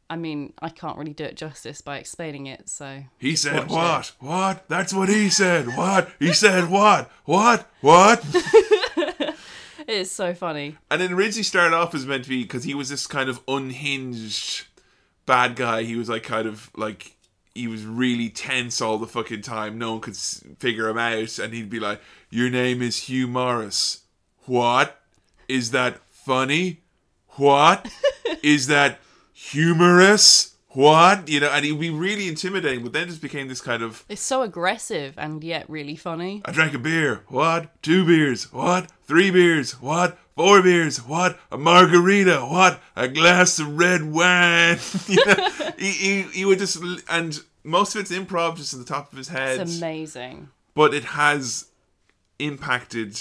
I 0.08 0.18
mean, 0.18 0.54
I 0.62 0.70
can't 0.70 1.00
really 1.00 1.16
do 1.16 1.24
it 1.24 1.36
justice 1.36 1.82
by 1.82 1.98
explaining 1.98 2.46
it. 2.46 2.70
So 2.70 3.06
He 3.18 3.36
said 3.36 3.72
what? 3.72 4.12
What? 4.20 4.70
That's 4.70 4.94
what 4.94 5.10
he 5.10 5.30
said. 5.30 5.66
What? 5.76 6.12
He 6.20 6.32
said 6.32 6.70
what? 6.70 7.10
What? 7.24 7.68
What? 7.82 8.24
it 8.96 9.36
is 9.88 10.12
so 10.12 10.36
funny. 10.36 10.78
And 10.92 11.02
it 11.02 11.12
originally 11.12 11.42
started 11.42 11.76
off 11.76 11.96
as 11.96 12.06
meant 12.06 12.26
to 12.26 12.30
be 12.30 12.44
because 12.44 12.66
he 12.66 12.76
was 12.76 12.90
this 12.90 13.08
kind 13.08 13.30
of 13.30 13.42
unhinged 13.48 14.66
bad 15.26 15.56
guy. 15.56 15.82
He 15.82 15.96
was 15.96 16.08
like 16.08 16.22
kind 16.22 16.48
of 16.48 16.70
like 16.76 17.15
he 17.56 17.68
was 17.68 17.86
really 17.86 18.30
tense 18.30 18.82
all 18.82 18.98
the 18.98 19.08
fucking 19.08 19.42
time. 19.42 19.78
No 19.80 19.94
one 19.94 20.02
could 20.02 20.18
figure 20.18 20.90
him 20.90 20.98
out, 20.98 21.40
and 21.40 21.54
he'd 21.54 21.70
be 21.70 21.80
like, 21.80 22.02
"Your 22.30 22.50
name 22.50 22.82
is 22.82 23.04
Hugh 23.04 23.28
Morris. 23.28 24.02
What 24.46 25.02
is 25.48 25.72
that 25.72 26.02
funny? 26.10 26.82
What 27.38 27.90
is 28.44 28.68
that 28.68 29.00
humorous? 29.34 30.56
What 30.70 31.30
you 31.30 31.40
know?" 31.40 31.50
And 31.50 31.64
he'd 31.66 31.80
be 31.80 31.90
really 31.90 32.28
intimidating, 32.28 32.84
but 32.84 32.92
then 32.92 33.08
just 33.08 33.22
became 33.22 33.48
this 33.48 33.62
kind 33.62 33.82
of 33.82 34.04
It's 34.10 34.22
so 34.22 34.42
aggressive 34.42 35.14
and 35.18 35.42
yet 35.44 35.70
really 35.70 35.96
funny. 35.96 36.42
I 36.44 36.52
drank 36.52 36.74
a 36.74 36.80
beer. 36.80 37.24
What? 37.30 37.82
Two 37.82 38.06
beers. 38.06 38.52
What? 38.52 38.92
Three 39.04 39.32
beers. 39.32 39.82
What? 39.82 40.18
Four 40.36 40.62
beers. 40.62 40.98
What? 40.98 41.40
A 41.52 41.58
margarita. 41.58 42.42
What? 42.42 42.82
A 42.96 43.08
glass 43.08 43.58
of 43.60 43.78
red 43.78 44.04
wine. 44.04 44.78
you 45.08 45.26
know, 45.26 45.50
he, 45.80 45.92
he, 45.92 46.22
he 46.24 46.46
would 46.46 46.60
just, 46.60 46.78
and 47.10 47.40
most 47.64 47.96
of 47.96 48.02
it's 48.02 48.12
improv 48.12 48.58
just 48.58 48.74
in 48.74 48.80
the 48.80 48.86
top 48.86 49.12
of 49.12 49.18
his 49.18 49.30
head. 49.30 49.62
It's 49.62 49.78
amazing. 49.78 50.50
but 50.74 50.94
it 50.94 51.06
has 51.06 51.70
impacted, 52.40 53.18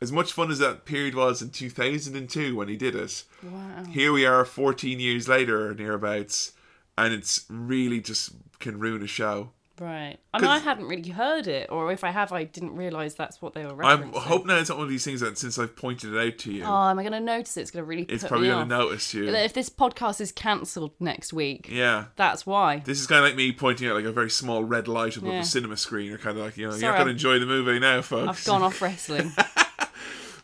as 0.00 0.12
much 0.12 0.32
fun 0.32 0.50
as 0.50 0.58
that 0.60 0.84
period 0.84 1.14
was 1.14 1.42
in 1.42 1.50
2002 1.50 2.54
when 2.54 2.68
he 2.68 2.76
did 2.76 2.94
it. 2.94 3.24
Wow. 3.42 3.84
Here 3.90 4.12
we 4.12 4.24
are 4.24 4.44
14 4.44 5.00
years 5.00 5.28
later, 5.28 5.68
or 5.68 5.74
nearabouts, 5.74 6.52
and 6.96 7.12
it's 7.12 7.44
really 7.48 8.00
just 8.00 8.30
can 8.60 8.78
ruin 8.78 9.02
a 9.02 9.06
show. 9.08 9.50
Right. 9.80 10.18
I 10.34 10.38
mean, 10.40 10.50
I 10.50 10.58
hadn't 10.58 10.86
really 10.86 11.10
heard 11.10 11.46
it, 11.46 11.70
or 11.72 11.90
if 11.92 12.04
I 12.04 12.10
have, 12.10 12.32
I 12.32 12.44
didn't 12.44 12.76
realise 12.76 13.14
that's 13.14 13.40
what 13.42 13.54
they 13.54 13.64
were 13.66 13.84
I 13.84 13.96
referencing. 13.96 14.14
hope 14.14 14.46
now 14.46 14.56
it's 14.58 14.68
not 14.68 14.78
one 14.78 14.84
of 14.84 14.90
these 14.90 15.04
things 15.04 15.20
that 15.20 15.36
since 15.38 15.58
I've 15.58 15.74
pointed 15.74 16.14
it 16.14 16.26
out 16.26 16.38
to 16.40 16.52
you, 16.52 16.62
Oh, 16.64 16.90
am 16.90 16.98
I 16.98 17.02
going 17.02 17.12
to 17.12 17.20
notice 17.20 17.56
it? 17.56 17.62
It's 17.62 17.70
going 17.70 17.82
to 17.84 17.88
really 17.88 18.02
it's 18.04 18.22
probably 18.24 18.48
going 18.48 18.68
to 18.68 18.74
notice 18.76 19.12
you. 19.14 19.28
If 19.28 19.54
this 19.54 19.68
podcast 19.70 20.20
is 20.20 20.30
cancelled 20.30 20.92
next 21.00 21.32
week, 21.32 21.68
Yeah. 21.70 22.06
that's 22.16 22.46
why. 22.46 22.82
This 22.84 23.00
is 23.00 23.06
kind 23.06 23.18
of 23.24 23.30
like 23.30 23.36
me 23.36 23.50
pointing 23.52 23.88
out 23.88 23.96
like 23.96 24.04
a 24.04 24.12
very 24.12 24.30
small 24.30 24.62
red 24.62 24.88
light 24.88 25.16
above 25.16 25.32
Yeah. 25.32 25.40
the 25.40 25.46
cinema 25.46 25.76
screen. 25.76 26.06
You're 26.06 26.18
kind 26.18 26.38
of 26.38 26.44
like, 26.44 26.56
you 26.56 26.68
know, 26.68 26.74
you're 26.74 26.90
not 26.90 26.96
going 26.96 27.06
to 27.06 27.12
enjoy 27.12 27.38
the 27.38 27.46
movie 27.46 27.78
now, 27.78 28.02
folks. 28.02 28.28
I've 28.40 28.44
gone 28.44 28.62
off 28.62 28.80
wrestling. 28.82 29.32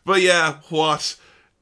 But 0.04 0.22
yeah, 0.22 0.60
what? 0.70 1.16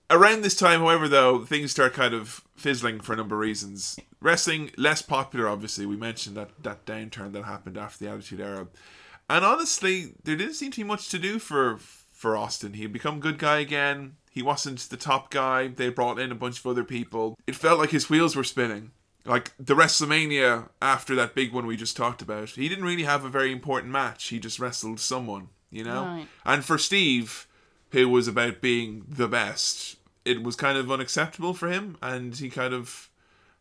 Around 0.09 0.43
this 0.43 0.55
time, 0.55 0.79
however, 0.81 1.09
though, 1.09 1.45
things 1.45 1.73
start 1.73 1.95
kind 1.95 2.15
of 2.15 2.43
fizzling 2.57 3.01
for 3.01 3.13
a 3.13 3.17
number 3.17 3.37
of 3.37 3.41
reasons. 3.41 3.99
Wrestling 4.21 4.71
less 4.77 5.03
popular, 5.03 5.49
obviously. 5.49 5.87
We 5.87 5.97
mentioned 5.97 6.37
that 6.37 6.51
that 6.63 6.87
downturn 6.87 7.33
that 7.33 7.45
happened 7.45 7.77
after 7.79 8.05
the 8.05 8.11
Attitude 8.11 8.41
Era, 8.41 8.69
and 9.29 9.45
honestly, 9.45 10.15
there 10.25 10.37
didn't 10.37 10.55
seem 10.55 10.71
to 10.73 10.81
be 10.81 10.85
much 10.85 11.09
to 11.11 11.19
do 11.19 11.39
for 11.39 11.79
for 12.13 12.37
Austin. 12.37 12.73
He 12.73 12.83
had 12.83 12.93
become 12.93 13.21
good 13.21 13.39
guy 13.39 13.59
again. 13.59 14.17
He 14.31 14.43
wasn't 14.43 14.81
the 14.81 14.97
top 14.97 15.31
guy. 15.31 15.69
They 15.69 15.91
brought 15.91 16.19
in 16.19 16.33
a 16.33 16.37
bunch 16.37 16.59
of 16.59 16.67
other 16.67 16.85
people. 16.85 17.39
It 17.47 17.55
felt 17.55 17.79
like 17.79 17.91
his 17.91 18.11
wheels 18.11 18.35
were 18.35 18.45
spinning. 18.45 18.91
Like 19.25 19.53
the 19.59 19.75
WrestleMania 19.75 20.69
after 20.81 21.15
that 21.17 21.35
big 21.35 21.53
one 21.53 21.67
we 21.67 21.77
just 21.77 21.97
talked 21.97 22.23
about, 22.23 22.51
he 22.51 22.69
didn't 22.69 22.85
really 22.85 23.03
have 23.03 23.25
a 23.25 23.29
very 23.29 23.53
important 23.53 23.93
match. 23.93 24.29
He 24.29 24.39
just 24.39 24.59
wrestled 24.59 25.01
someone, 25.01 25.49
you 25.71 25.85
know. 25.85 26.05
Right. 26.05 26.29
And 26.45 26.65
for 26.65 26.79
Steve, 26.79 27.47
who 27.91 28.09
was 28.09 28.29
about 28.29 28.61
being 28.61 29.05
the 29.09 29.29
best, 29.29 29.97
it 30.27 30.43
was 30.43 30.57
kind 30.57 30.77
of 30.77 30.91
unacceptable 30.91 31.55
for 31.55 31.69
him, 31.69 31.97
and 32.03 32.37
he 32.37 32.51
kind 32.51 32.75
of 32.75 33.09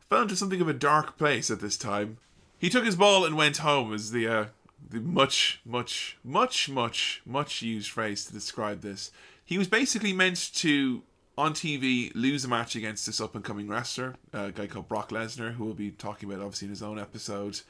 fell 0.10 0.24
into 0.24 0.36
something 0.36 0.62
of 0.62 0.68
a 0.68 0.74
dark 0.74 1.18
place 1.18 1.50
at 1.52 1.60
this 1.60 1.78
time. 1.78 2.18
He 2.58 2.70
took 2.70 2.86
his 2.86 2.96
ball 2.96 3.26
and 3.26 3.36
went 3.36 3.58
home, 3.58 3.94
is 3.94 4.12
the 4.12 4.28
uh, 4.28 4.46
the 4.90 5.00
much, 5.00 5.62
much, 5.66 6.18
much, 6.24 6.70
much, 6.70 7.22
much 7.26 7.62
used 7.62 7.92
phrase 7.92 8.26
to 8.26 8.34
describe 8.34 8.82
this. 8.82 9.12
He 9.44 9.58
was 9.58 9.68
basically 9.68 10.14
meant 10.14 10.54
to 10.56 11.04
on 11.38 11.54
TV 11.54 12.12
lose 12.16 12.46
a 12.46 12.48
match 12.48 12.76
against 12.76 13.06
this 13.06 13.20
up 13.20 13.36
and 13.36 13.44
coming 13.44 13.68
wrestler, 13.68 14.16
a 14.32 14.52
guy 14.52 14.68
called 14.68 14.88
Brock 14.88 15.10
Lesnar, 15.10 15.54
who 15.54 15.66
we'll 15.66 15.74
be 15.74 15.92
talking 15.92 16.30
about 16.30 16.42
obviously 16.42 16.68
in 16.68 16.72
his 16.72 16.84
own 16.84 16.98
episode. 16.98 17.62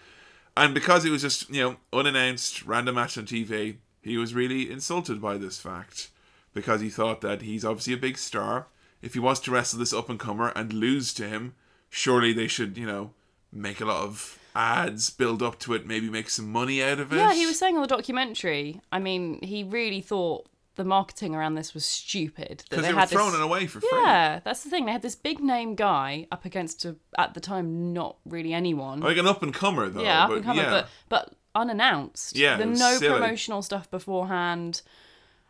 And 0.55 0.73
because 0.73 1.03
it 1.03 1.09
was 1.09 1.22
just, 1.22 1.49
you 1.49 1.61
know, 1.61 1.76
unannounced, 1.91 2.65
random 2.65 2.95
match 2.95 3.17
on 3.17 3.26
TV, 3.26 3.77
he 4.01 4.17
was 4.17 4.34
really 4.34 4.72
insulted 4.72 5.22
by 5.22 5.38
this 5.38 5.59
fact. 5.59 6.09
Because 6.53 6.80
he 6.80 6.89
thought 6.89 7.19
that 7.19 7.41
he's 7.41 7.65
obviously 7.65 7.93
a 7.93 7.97
big 7.97 8.17
star. 8.17 8.67
If 9.06 9.14
he 9.14 9.19
wants 9.19 9.40
to 9.41 9.52
wrestle 9.52 9.77
this 9.77 9.94
up 9.94 10.10
and 10.10 10.19
comer 10.19 10.52
and 10.56 10.73
lose 10.73 11.14
to 11.14 11.27
him, 11.27 11.53
surely 11.90 12.34
they 12.34 12.48
should, 12.48 12.76
you 12.76 12.88
know, 12.88 13.11
make 13.52 13.80
a 13.80 13.86
lot 13.86 14.03
of 14.03 14.40
ads, 14.56 15.11
build 15.11 15.44
up 15.44 15.60
to 15.60 15.76
it, 15.76 15.86
maybe 15.86 16.10
make 16.10 16.27
some 16.27 16.52
money 16.52 16.82
out 16.82 16.99
of 16.99 17.14
it. 17.14 17.18
yeah, 17.18 17.34
he 17.34 17.45
was 17.45 17.60
saying 17.60 17.76
on 17.76 17.84
the 17.84 17.88
documentary. 17.88 18.82
I 18.91 18.98
mean, 18.98 19.40
he 19.44 19.64
really 19.64 20.02
thought 20.02 20.49
the 20.73 20.84
marketing 20.84 21.36
around 21.36 21.53
this 21.53 21.76
was 21.76 21.86
stupid. 21.86 22.64
Because 22.68 22.84
they, 22.84 22.90
they 22.90 22.94
were 22.95 22.99
had 22.99 23.10
throwing 23.10 23.32
this, 23.32 23.40
it 23.41 23.44
away 23.44 23.68
for 23.68 23.80
free. 23.80 23.90
Yeah, 23.94 24.40
that's 24.44 24.64
the 24.64 24.72
thing. 24.72 24.86
They 24.86 24.91
had 24.91 25.03
this 25.03 25.15
big 25.15 25.40
name 25.40 25.76
guy 25.76 26.26
up 26.32 26.44
against 26.44 26.84
a, 26.84 26.95
at 27.18 27.36
the 27.36 27.40
time 27.40 27.94
not 27.94 28.18
really 28.26 28.53
anyone. 28.53 29.02
Like 29.02 29.18
an 29.18 29.27
up 29.27 29.44
and 29.44 29.53
comer, 29.53 29.88
though. 29.88 30.02
yeah, 30.02 30.23
up 30.23 30.30
but 30.30 30.36
and 30.38 30.45
coming, 30.45 30.64
yeah. 30.64 30.72
but 30.72 30.90
but 31.10 31.36
unannounced. 31.53 32.36
Yeah, 32.36 32.57
the 32.57 32.65
no 32.65 32.98
silly. 32.98 33.19
promotional 33.19 33.61
stuff 33.61 33.90
beforehand. 33.91 34.82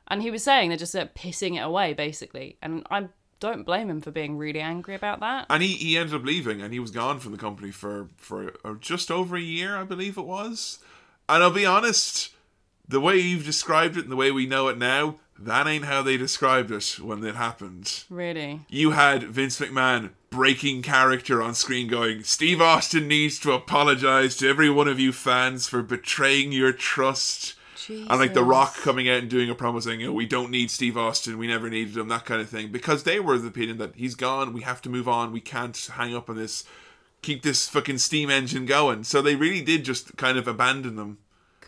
And 0.07 0.21
he 0.21 0.29
was 0.29 0.43
saying 0.43 0.69
they're 0.69 0.77
just 0.77 0.95
uh, 0.95 1.07
pissing 1.15 1.55
it 1.55 1.63
away, 1.63 1.93
basically. 1.93 2.57
And 2.61 2.85
I 2.91 3.07
don't 3.45 3.63
blame 3.63 3.89
him 3.89 4.01
for 4.01 4.11
being 4.11 4.37
really 4.37 4.59
angry 4.59 4.95
about 4.95 5.19
that. 5.21 5.45
And 5.49 5.63
he, 5.63 5.69
he 5.69 5.97
ended 5.97 6.15
up 6.15 6.25
leaving 6.25 6.61
and 6.61 6.73
he 6.73 6.79
was 6.79 6.91
gone 6.91 7.19
from 7.19 7.31
the 7.31 7.37
company 7.37 7.71
for, 7.71 8.09
for 8.17 8.53
uh, 8.63 8.73
just 8.79 9.11
over 9.11 9.35
a 9.35 9.41
year, 9.41 9.77
I 9.77 9.83
believe 9.83 10.17
it 10.17 10.25
was. 10.25 10.79
And 11.27 11.41
I'll 11.41 11.51
be 11.51 11.65
honest, 11.65 12.33
the 12.87 12.99
way 12.99 13.17
you've 13.17 13.45
described 13.45 13.97
it 13.97 14.03
and 14.03 14.11
the 14.11 14.15
way 14.15 14.31
we 14.31 14.45
know 14.45 14.67
it 14.67 14.77
now, 14.77 15.15
that 15.37 15.67
ain't 15.67 15.85
how 15.85 16.01
they 16.01 16.17
described 16.17 16.71
it 16.71 16.99
when 16.99 17.23
it 17.23 17.35
happened. 17.35 18.03
Really. 18.09 18.61
You 18.69 18.91
had 18.91 19.23
Vince 19.23 19.59
McMahon 19.59 20.11
breaking 20.29 20.81
character 20.81 21.41
on 21.41 21.55
screen 21.55 21.87
going, 21.87 22.23
Steve 22.23 22.61
Austin 22.61 23.07
needs 23.07 23.39
to 23.39 23.51
apologize 23.51 24.37
to 24.37 24.47
every 24.47 24.69
one 24.69 24.87
of 24.87 24.99
you 24.99 25.11
fans 25.11 25.67
for 25.67 25.81
betraying 25.81 26.51
your 26.51 26.71
trust. 26.71 27.54
And 27.89 28.19
like 28.19 28.33
The 28.33 28.43
Rock 28.43 28.75
coming 28.77 29.09
out 29.09 29.19
and 29.19 29.29
doing 29.29 29.49
a 29.49 29.55
promo 29.55 29.81
saying, 29.81 30.03
oh, 30.03 30.11
we 30.11 30.25
don't 30.25 30.51
need 30.51 30.71
Steve 30.71 30.97
Austin, 30.97 31.37
we 31.37 31.47
never 31.47 31.69
needed 31.69 31.97
him, 31.97 32.07
that 32.09 32.25
kind 32.25 32.41
of 32.41 32.49
thing. 32.49 32.71
Because 32.71 33.03
they 33.03 33.19
were 33.19 33.35
of 33.35 33.43
the 33.43 33.49
opinion 33.49 33.77
that 33.77 33.95
he's 33.95 34.15
gone, 34.15 34.53
we 34.53 34.61
have 34.61 34.81
to 34.83 34.89
move 34.89 35.07
on, 35.07 35.31
we 35.31 35.41
can't 35.41 35.77
hang 35.93 36.15
up 36.15 36.29
on 36.29 36.35
this, 36.35 36.63
keep 37.21 37.43
this 37.43 37.67
fucking 37.67 37.97
steam 37.97 38.29
engine 38.29 38.65
going. 38.65 39.03
So 39.03 39.21
they 39.21 39.35
really 39.35 39.61
did 39.61 39.85
just 39.85 40.15
kind 40.17 40.37
of 40.37 40.47
abandon 40.47 40.95
them 40.95 41.17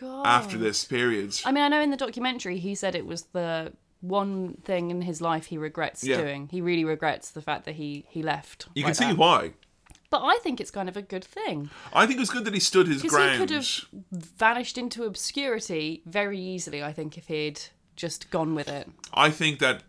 God. 0.00 0.26
after 0.26 0.56
this 0.56 0.84
period. 0.84 1.38
I 1.44 1.52
mean, 1.52 1.64
I 1.64 1.68
know 1.68 1.80
in 1.80 1.90
the 1.90 1.96
documentary 1.96 2.58
he 2.58 2.74
said 2.74 2.94
it 2.94 3.06
was 3.06 3.22
the 3.32 3.72
one 4.00 4.54
thing 4.64 4.90
in 4.90 5.02
his 5.02 5.20
life 5.20 5.46
he 5.46 5.58
regrets 5.58 6.04
Yeah. 6.04 6.18
doing. 6.18 6.48
He 6.50 6.60
really 6.60 6.84
regrets 6.84 7.30
the 7.30 7.42
fact 7.42 7.64
that 7.64 7.74
he 7.74 8.06
he 8.08 8.22
left. 8.22 8.68
You 8.74 8.84
like 8.84 8.90
can 8.90 8.94
see 8.94 9.04
that. 9.06 9.16
why. 9.18 9.52
But 10.10 10.22
I 10.24 10.38
think 10.42 10.60
it's 10.60 10.70
kind 10.70 10.88
of 10.88 10.96
a 10.96 11.02
good 11.02 11.24
thing 11.24 11.68
I 11.92 12.06
think 12.06 12.16
it 12.16 12.20
was 12.20 12.30
good 12.30 12.44
that 12.46 12.54
he 12.54 12.60
stood 12.60 12.88
his 12.88 13.02
ground. 13.02 13.32
he 13.32 13.38
could 13.38 13.50
have 13.50 13.68
vanished 14.10 14.78
into 14.78 15.04
obscurity 15.04 16.02
very 16.06 16.38
easily. 16.40 16.82
I 16.82 16.92
think 16.92 17.18
if 17.18 17.26
he'd 17.28 17.60
just 17.96 18.30
gone 18.30 18.54
with 18.54 18.68
it. 18.68 18.88
I 19.12 19.30
think 19.30 19.58
that 19.58 19.82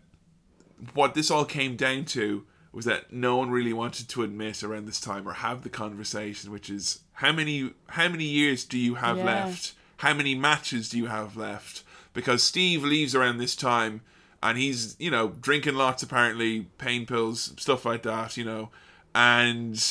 what 0.94 1.14
this 1.14 1.30
all 1.30 1.44
came 1.44 1.76
down 1.76 2.04
to 2.06 2.44
was 2.72 2.84
that 2.84 3.12
no 3.12 3.36
one 3.36 3.50
really 3.50 3.72
wanted 3.72 4.08
to 4.08 4.22
admit 4.22 4.62
around 4.62 4.86
this 4.86 5.00
time 5.00 5.28
or 5.28 5.32
have 5.34 5.62
the 5.62 5.68
conversation, 5.68 6.52
which 6.52 6.70
is 6.70 7.00
how 7.14 7.32
many 7.32 7.72
how 7.88 8.08
many 8.08 8.24
years 8.24 8.64
do 8.64 8.78
you 8.78 8.96
have 8.96 9.18
Yeah. 9.18 9.24
left? 9.24 9.72
How 9.98 10.14
many 10.14 10.34
matches 10.34 10.88
do 10.88 10.98
you 10.98 11.06
have 11.06 11.36
left? 11.36 11.82
Because 12.12 12.42
Steve 12.42 12.82
leaves 12.84 13.14
around 13.14 13.38
this 13.38 13.54
time 13.56 14.00
and 14.42 14.56
he's, 14.56 14.96
you 14.98 15.10
know, 15.10 15.28
drinking 15.40 15.74
lots 15.74 16.02
apparently, 16.02 16.66
pain 16.78 17.06
pills, 17.06 17.52
stuff 17.58 17.84
like 17.84 18.02
that, 18.04 18.36
you 18.36 18.44
know. 18.44 18.70
And 19.14 19.82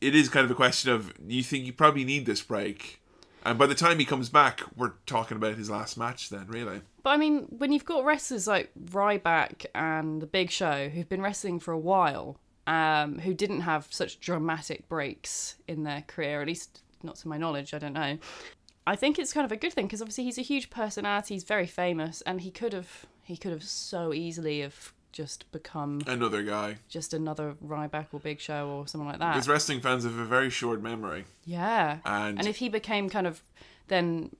it 0.00 0.14
is 0.14 0.28
kind 0.28 0.44
of 0.44 0.50
a 0.50 0.54
question 0.54 0.90
of 0.92 1.12
you 1.26 1.42
think 1.42 1.64
you 1.64 1.72
probably 1.72 2.04
need 2.04 2.26
this 2.26 2.42
break. 2.42 3.00
And 3.44 3.58
by 3.58 3.66
the 3.66 3.74
time 3.74 3.98
he 3.98 4.04
comes 4.04 4.28
back, 4.28 4.60
we're 4.76 4.92
talking 5.06 5.36
about 5.36 5.56
his 5.56 5.70
last 5.70 5.96
match 5.96 6.28
then, 6.28 6.46
really. 6.48 6.82
But 7.02 7.10
I 7.10 7.16
mean, 7.16 7.46
when 7.48 7.72
you've 7.72 7.86
got 7.86 8.04
wrestlers 8.04 8.46
like 8.46 8.70
Ryback 8.90 9.64
and 9.74 10.20
The 10.20 10.26
Big 10.26 10.50
Show 10.50 10.90
who've 10.90 11.08
been 11.08 11.22
wrestling 11.22 11.58
for 11.58 11.72
a 11.72 11.78
while, 11.78 12.38
um, 12.66 13.18
who 13.18 13.32
didn't 13.32 13.62
have 13.62 13.88
such 13.90 14.20
dramatic 14.20 14.88
breaks 14.88 15.56
in 15.66 15.84
their 15.84 16.02
career, 16.06 16.42
at 16.42 16.48
least 16.48 16.82
not 17.02 17.16
to 17.16 17.28
my 17.28 17.38
knowledge, 17.38 17.72
I 17.72 17.78
don't 17.78 17.94
know. 17.94 18.18
I 18.86 18.96
think 18.96 19.18
it's 19.18 19.32
kind 19.32 19.44
of 19.44 19.52
a 19.52 19.56
good 19.56 19.72
thing 19.72 19.86
because 19.86 20.02
obviously 20.02 20.24
he's 20.24 20.38
a 20.38 20.42
huge 20.42 20.68
personality, 20.68 21.34
he's 21.34 21.44
very 21.44 21.66
famous, 21.66 22.22
and 22.22 22.40
he 22.40 22.50
could 22.50 22.72
have 22.72 23.06
he 23.22 23.36
could 23.36 23.52
have 23.52 23.62
so 23.62 24.12
easily 24.12 24.60
have 24.60 24.92
just 25.12 25.50
become 25.52 26.00
Another 26.06 26.42
guy. 26.42 26.76
just 26.88 27.12
another 27.14 27.54
Ryback 27.64 28.06
or 28.12 28.20
Big 28.20 28.40
Show 28.40 28.68
or 28.68 28.86
someone 28.86 29.08
like 29.10 29.18
that. 29.18 29.32
Because 29.34 29.48
wrestling 29.48 29.80
fans 29.80 30.04
have 30.04 30.16
a 30.18 30.24
very 30.24 30.50
short 30.50 30.82
memory. 30.82 31.24
Yeah. 31.44 31.98
And- 32.04 32.38
and 32.38 32.46
if 32.48 32.56
he 32.56 32.68
became 32.68 33.08
kind 33.10 33.26
of 33.26 33.40
then 33.88 34.30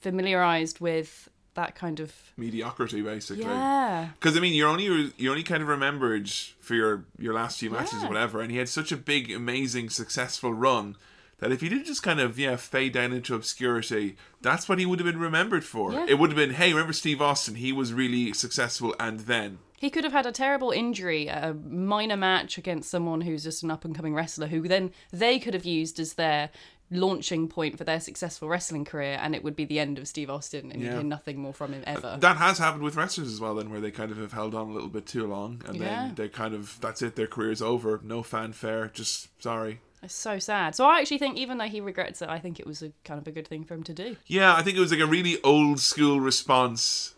familiarized 0.00 0.80
with 0.80 1.28
that 1.54 1.74
kind 1.74 2.00
of 2.00 2.12
Mediocrity, 2.36 3.00
basically. 3.02 3.44
yeah. 3.44 4.10
Because 4.18 4.36
I 4.36 4.40
mean, 4.40 4.52
you're 4.54 4.68
only 4.68 5.12
you're 5.16 5.30
only 5.30 5.42
kind 5.42 5.62
of 5.62 5.68
remembered 5.68 6.28
for 6.28 6.74
your 6.74 7.04
your 7.18 7.32
last 7.34 7.58
few 7.58 7.70
matches 7.70 7.94
Yeah. 8.00 8.04
or 8.06 8.08
whatever, 8.08 8.40
and 8.42 8.50
he 8.50 8.58
had 8.58 8.68
such 8.68 8.92
a 8.92 8.96
big, 8.96 9.30
amazing, 9.32 9.88
successful 9.90 10.52
run 10.52 10.96
that 11.38 11.52
if 11.52 11.60
he 11.62 11.68
did 11.68 11.84
just 11.86 12.02
kind 12.02 12.20
of 12.20 12.38
yeah 12.38 12.56
fade 12.56 12.92
down 12.92 13.12
into 13.12 13.34
obscurity, 13.34 14.16
that's 14.42 14.68
what 14.68 14.78
he 14.78 14.84
would 14.86 14.98
have 14.98 15.06
been 15.06 15.18
remembered 15.20 15.64
for. 15.64 15.92
Yeah. 15.92 16.06
It 16.08 16.18
would 16.18 16.30
have 16.30 16.36
been, 16.36 16.54
hey, 16.54 16.72
remember 16.72 16.92
Steve 16.92 17.22
Austin? 17.22 17.54
He 17.56 17.72
was 17.72 17.92
really 17.92 18.32
successful, 18.34 18.94
and 19.00 19.20
then 19.20 19.58
He 19.78 19.90
could 19.90 20.04
have 20.04 20.12
had 20.12 20.26
a 20.26 20.32
terrible 20.32 20.70
injury, 20.70 21.28
a 21.28 21.54
minor 21.54 22.16
match 22.16 22.56
against 22.58 22.90
someone 22.90 23.20
who's 23.22 23.42
just 23.44 23.62
an 23.62 23.70
up 23.70 23.84
and 23.84 23.94
coming 23.94 24.14
wrestler 24.14 24.46
who 24.46 24.66
then 24.68 24.90
they 25.12 25.38
could 25.38 25.54
have 25.54 25.64
used 25.66 26.00
as 26.00 26.14
their 26.14 26.50
launching 26.90 27.48
point 27.48 27.76
for 27.76 27.84
their 27.84 27.98
successful 27.98 28.48
wrestling 28.48 28.84
career 28.84 29.18
and 29.20 29.34
it 29.34 29.42
would 29.42 29.56
be 29.56 29.64
the 29.64 29.80
end 29.80 29.98
of 29.98 30.06
Steve 30.06 30.30
Austin 30.30 30.70
and 30.70 30.80
Yeah. 30.80 30.90
you'd 30.90 30.94
hear 30.94 31.02
nothing 31.02 31.38
more 31.38 31.52
from 31.52 31.72
him 31.72 31.82
ever. 31.86 32.16
that 32.20 32.36
has 32.36 32.58
happened 32.58 32.84
with 32.84 32.94
wrestlers 32.96 33.26
as 33.32 33.40
well. 33.40 33.56
Then 33.56 33.70
where 33.70 33.80
they 33.80 33.90
kind 33.90 34.12
of 34.12 34.18
have 34.18 34.32
held 34.32 34.54
on 34.54 34.68
a 34.68 34.72
little 34.72 34.88
bit 34.88 35.04
too 35.04 35.26
long, 35.26 35.62
and 35.66 35.76
Yeah. 35.76 35.84
then 36.06 36.14
they 36.14 36.28
kind 36.28 36.54
of 36.54 36.78
that's 36.80 37.02
it. 37.02 37.16
Their 37.16 37.26
career's 37.26 37.60
over. 37.60 38.00
No 38.04 38.22
fanfare. 38.22 38.88
Just 38.94 39.28
sorry. 39.42 39.80
It's 40.02 40.14
so 40.14 40.38
sad. 40.38 40.76
So 40.76 40.84
I 40.86 41.00
actually 41.00 41.18
think 41.18 41.36
even 41.38 41.58
though 41.58 41.64
he 41.64 41.80
regrets 41.80 42.22
it, 42.22 42.28
I 42.28 42.38
think 42.38 42.60
it 42.60 42.66
was 42.66 42.82
a 42.82 42.92
kind 43.04 43.20
of 43.20 43.26
a 43.26 43.32
good 43.32 43.48
thing 43.48 43.64
for 43.64 43.74
him 43.74 43.82
to 43.82 43.92
do. 43.94 44.16
Yeah, 44.26 44.54
I 44.54 44.62
think 44.62 44.76
it 44.76 44.80
was 44.80 44.92
like 44.92 45.00
a 45.00 45.06
really 45.06 45.42
old 45.42 45.80
school 45.80 46.20
response. 46.20 47.14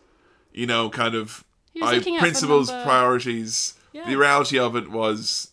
You 0.51 0.65
know, 0.65 0.89
kind 0.89 1.13
of 1.13 1.43
I, 1.81 1.95
looking 1.95 2.15
out 2.15 2.19
for 2.19 2.25
principles, 2.25 2.69
priorities. 2.71 3.73
Yeah. 3.93 4.07
The 4.09 4.15
reality 4.17 4.57
of 4.59 4.75
it 4.75 4.89
was 4.91 5.51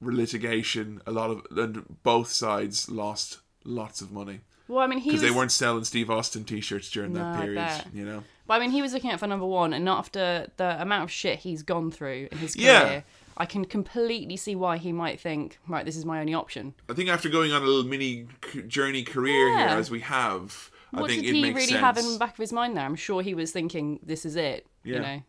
litigation. 0.00 1.00
A 1.06 1.12
lot 1.12 1.30
of 1.30 1.46
and 1.56 1.84
both 2.02 2.30
sides 2.30 2.90
lost 2.90 3.38
lots 3.64 4.00
of 4.00 4.10
money 4.12 4.40
Well, 4.68 4.78
I 4.80 4.86
mean, 4.86 4.98
because 5.00 5.14
was 5.14 5.22
they 5.22 5.30
weren't 5.30 5.52
selling 5.52 5.84
Steve 5.84 6.10
Austin 6.10 6.44
T-shirts 6.44 6.90
during 6.90 7.12
No, 7.12 7.20
that 7.20 7.40
period. 7.42 7.84
You 7.92 8.04
know, 8.04 8.24
But 8.46 8.54
I 8.54 8.58
mean, 8.60 8.70
he 8.70 8.80
was 8.82 8.92
looking 8.92 9.10
out 9.10 9.20
for 9.20 9.26
number 9.26 9.44
one, 9.46 9.72
and 9.72 9.88
after 9.88 10.48
the 10.56 10.80
amount 10.80 11.04
of 11.04 11.10
shit 11.10 11.40
he's 11.40 11.62
gone 11.62 11.90
through 11.90 12.28
in 12.32 12.38
his 12.38 12.56
Yeah. 12.56 12.84
career, 12.84 13.04
I 13.36 13.46
can 13.46 13.64
completely 13.64 14.36
see 14.36 14.54
why 14.56 14.78
he 14.78 14.92
might 14.92 15.20
think, 15.20 15.58
right, 15.68 15.84
this 15.84 15.96
is 15.96 16.04
my 16.04 16.20
only 16.20 16.34
option. 16.34 16.74
I 16.88 16.94
think 16.94 17.08
after 17.08 17.28
going 17.28 17.52
on 17.52 17.62
a 17.62 17.64
little 17.66 17.84
mini 17.84 18.26
journey 18.66 19.02
career 19.02 19.48
Yeah. 19.50 19.68
here 19.70 19.78
as 19.78 19.90
we 19.90 20.00
have, 20.00 20.70
I 20.94 21.00
What 21.02 21.10
think 21.10 21.22
did 21.22 21.30
it 21.30 21.34
he 21.34 21.42
makes 21.42 21.54
really 21.54 21.66
sense. 21.68 21.80
have 21.80 21.98
in 21.98 22.12
the 22.12 22.18
back 22.18 22.32
of 22.32 22.38
his 22.38 22.52
mind 22.52 22.76
there? 22.76 22.84
I'm 22.84 22.96
sure 22.96 23.22
he 23.22 23.34
was 23.34 23.50
thinking, 23.52 24.00
this 24.02 24.24
is 24.24 24.36
it. 24.36 24.66
Yeah. 24.84 24.94
You 24.94 25.00
know. 25.02 25.22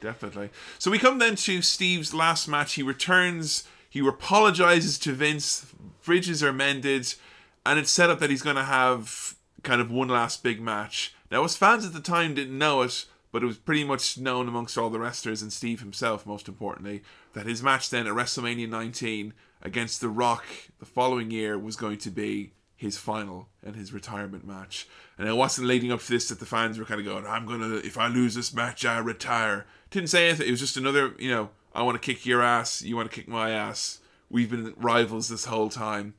Definitely. 0.00 0.50
So 0.78 0.90
we 0.90 0.98
come 0.98 1.18
then 1.18 1.36
to 1.36 1.62
Steve's 1.62 2.14
last 2.14 2.48
match. 2.48 2.74
He 2.74 2.82
returns. 2.82 3.64
He 3.90 4.06
apologizes 4.06 4.98
to 5.00 5.12
Vince. 5.12 5.72
Bridges 6.04 6.42
are 6.42 6.52
mended, 6.52 7.14
and 7.66 7.78
it's 7.78 7.90
set 7.90 8.10
up 8.10 8.18
that 8.20 8.30
he's 8.30 8.42
going 8.42 8.56
to 8.56 8.64
have 8.64 9.34
kind 9.62 9.80
of 9.80 9.90
one 9.90 10.08
last 10.08 10.42
big 10.42 10.60
match. 10.60 11.14
Now, 11.30 11.44
as 11.44 11.56
fans 11.56 11.84
at 11.84 11.92
the 11.92 12.00
time 12.00 12.34
didn't 12.34 12.56
know 12.56 12.82
it, 12.82 13.04
but 13.30 13.42
it 13.42 13.46
was 13.46 13.58
pretty 13.58 13.84
much 13.84 14.16
known 14.16 14.48
amongst 14.48 14.78
all 14.78 14.88
the 14.88 14.98
wrestlers 14.98 15.42
and 15.42 15.52
Steve 15.52 15.80
himself, 15.80 16.24
most 16.24 16.48
importantly, 16.48 17.02
that 17.34 17.46
his 17.46 17.62
match 17.62 17.90
then 17.90 18.06
at 18.06 18.14
WrestleMania 18.14 18.68
19 18.68 19.34
against 19.60 20.00
The 20.00 20.08
Rock 20.08 20.44
the 20.78 20.86
following 20.86 21.30
year 21.30 21.58
was 21.58 21.76
going 21.76 21.98
to 21.98 22.10
be 22.10 22.52
his 22.76 22.96
final 22.96 23.48
and 23.62 23.74
his 23.74 23.92
retirement 23.92 24.46
match. 24.46 24.88
And 25.18 25.28
it 25.28 25.34
wasn't 25.34 25.66
leading 25.66 25.92
up 25.92 26.00
to 26.00 26.08
this 26.08 26.28
that 26.28 26.38
the 26.38 26.46
fans 26.46 26.78
were 26.78 26.84
kind 26.84 27.00
of 27.00 27.06
going, 27.06 27.26
I'm 27.26 27.44
going 27.44 27.60
to, 27.60 27.84
if 27.84 27.98
I 27.98 28.06
lose 28.06 28.34
this 28.34 28.54
match, 28.54 28.84
I 28.84 28.98
retire. 28.98 29.66
Didn't 29.90 30.08
say 30.08 30.28
anything. 30.28 30.48
It 30.48 30.50
was 30.50 30.60
just 30.60 30.76
another, 30.76 31.14
you 31.18 31.30
know, 31.30 31.50
I 31.74 31.82
want 31.82 32.00
to 32.00 32.04
kick 32.04 32.26
your 32.26 32.42
ass, 32.42 32.82
you 32.82 32.96
want 32.96 33.10
to 33.10 33.14
kick 33.14 33.28
my 33.28 33.50
ass. 33.50 34.00
We've 34.30 34.50
been 34.50 34.74
rivals 34.76 35.28
this 35.28 35.46
whole 35.46 35.70
time. 35.70 36.14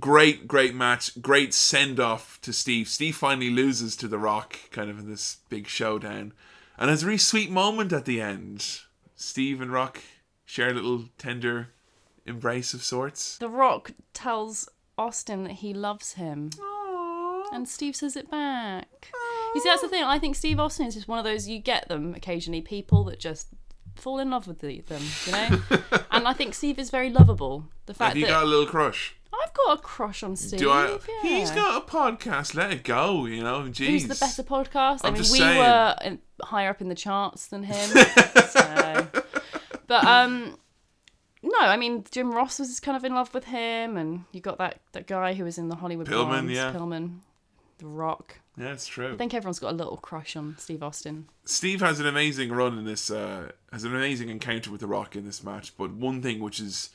Great, 0.00 0.48
great 0.48 0.74
match. 0.74 1.20
Great 1.20 1.52
send 1.52 2.00
off 2.00 2.40
to 2.40 2.52
Steve. 2.52 2.88
Steve 2.88 3.16
finally 3.16 3.50
loses 3.50 3.96
to 3.96 4.08
The 4.08 4.18
Rock, 4.18 4.56
kind 4.70 4.90
of 4.90 4.98
in 4.98 5.10
this 5.10 5.38
big 5.48 5.66
showdown. 5.66 6.32
And 6.78 6.88
there's 6.88 7.02
a 7.02 7.06
really 7.06 7.18
sweet 7.18 7.50
moment 7.50 7.92
at 7.92 8.06
the 8.06 8.20
end. 8.20 8.80
Steve 9.14 9.60
and 9.60 9.70
Rock 9.70 10.00
share 10.44 10.70
a 10.70 10.74
little 10.74 11.04
tender 11.18 11.68
embrace 12.26 12.72
of 12.72 12.82
sorts. 12.82 13.36
The 13.38 13.48
Rock 13.48 13.92
tells 14.12 14.68
Austin 14.96 15.44
that 15.44 15.52
he 15.54 15.74
loves 15.74 16.14
him. 16.14 16.50
Aww. 16.50 17.44
And 17.52 17.68
Steve 17.68 17.94
says 17.94 18.16
it 18.16 18.30
back. 18.30 19.12
You 19.54 19.60
see, 19.60 19.68
that's 19.68 19.82
the 19.82 19.88
thing. 19.88 20.04
I 20.04 20.18
think 20.18 20.36
Steve 20.36 20.58
Austin 20.58 20.86
is 20.86 20.94
just 20.94 21.08
one 21.08 21.18
of 21.18 21.24
those, 21.24 21.48
you 21.48 21.58
get 21.58 21.88
them 21.88 22.14
occasionally, 22.14 22.60
people 22.60 23.04
that 23.04 23.18
just 23.18 23.48
fall 23.94 24.18
in 24.18 24.30
love 24.30 24.46
with 24.46 24.60
the, 24.60 24.80
them, 24.82 25.02
you 25.26 25.32
know? 25.32 25.60
and 26.10 26.26
I 26.26 26.32
think 26.32 26.54
Steve 26.54 26.78
is 26.78 26.90
very 26.90 27.10
lovable. 27.10 27.66
The 27.86 27.94
fact 27.94 28.10
Have 28.10 28.16
you 28.16 28.26
that 28.26 28.32
got 28.32 28.42
a 28.44 28.46
little 28.46 28.66
crush? 28.66 29.14
I've 29.42 29.52
got 29.52 29.78
a 29.78 29.82
crush 29.82 30.22
on 30.22 30.36
Steve. 30.36 30.60
Do 30.60 30.70
I? 30.70 30.98
yeah. 31.22 31.22
He's 31.22 31.50
got 31.50 31.82
a 31.82 31.86
podcast. 31.86 32.54
Let 32.54 32.72
it 32.72 32.84
go. 32.84 33.26
You 33.26 33.42
know, 33.42 33.62
jeez. 33.62 33.86
Who's 33.86 34.08
the 34.08 34.14
better 34.14 34.42
podcast? 34.42 35.00
I 35.04 35.08
I'm 35.08 35.14
mean, 35.14 35.22
just 35.22 35.32
we 35.32 35.38
saying. 35.38 35.58
were 35.58 36.18
higher 36.42 36.70
up 36.70 36.80
in 36.80 36.88
the 36.88 36.94
charts 36.94 37.48
than 37.48 37.64
him. 37.64 37.74
so. 38.50 39.08
But 39.86 40.04
um, 40.04 40.56
no, 41.42 41.58
I 41.58 41.76
mean 41.76 42.04
Jim 42.10 42.32
Ross 42.32 42.58
was 42.58 42.80
kind 42.80 42.96
of 42.96 43.04
in 43.04 43.14
love 43.14 43.34
with 43.34 43.44
him, 43.44 43.96
and 43.96 44.24
you 44.32 44.40
got 44.40 44.58
that 44.58 44.80
that 44.92 45.06
guy 45.06 45.34
who 45.34 45.44
was 45.44 45.58
in 45.58 45.68
the 45.68 45.76
Hollywood 45.76 46.06
Pillman, 46.06 46.28
Blondes, 46.28 46.56
yeah. 46.56 46.72
Pillman, 46.72 47.18
The 47.78 47.86
Rock. 47.86 48.40
Yeah, 48.56 48.72
it's 48.72 48.86
true. 48.86 49.14
I 49.14 49.16
think 49.16 49.34
everyone's 49.34 49.58
got 49.58 49.72
a 49.72 49.76
little 49.76 49.96
crush 49.96 50.36
on 50.36 50.56
Steve 50.58 50.82
Austin. 50.82 51.26
Steve 51.44 51.80
has 51.80 51.98
an 52.00 52.06
amazing 52.06 52.50
run 52.52 52.78
in 52.78 52.84
this. 52.84 53.10
Uh, 53.10 53.50
has 53.72 53.84
an 53.84 53.94
amazing 53.94 54.28
encounter 54.28 54.70
with 54.70 54.80
the 54.80 54.86
Rock 54.86 55.16
in 55.16 55.24
this 55.24 55.42
match. 55.42 55.76
But 55.76 55.92
one 55.92 56.22
thing 56.22 56.40
which 56.40 56.60
is 56.60 56.90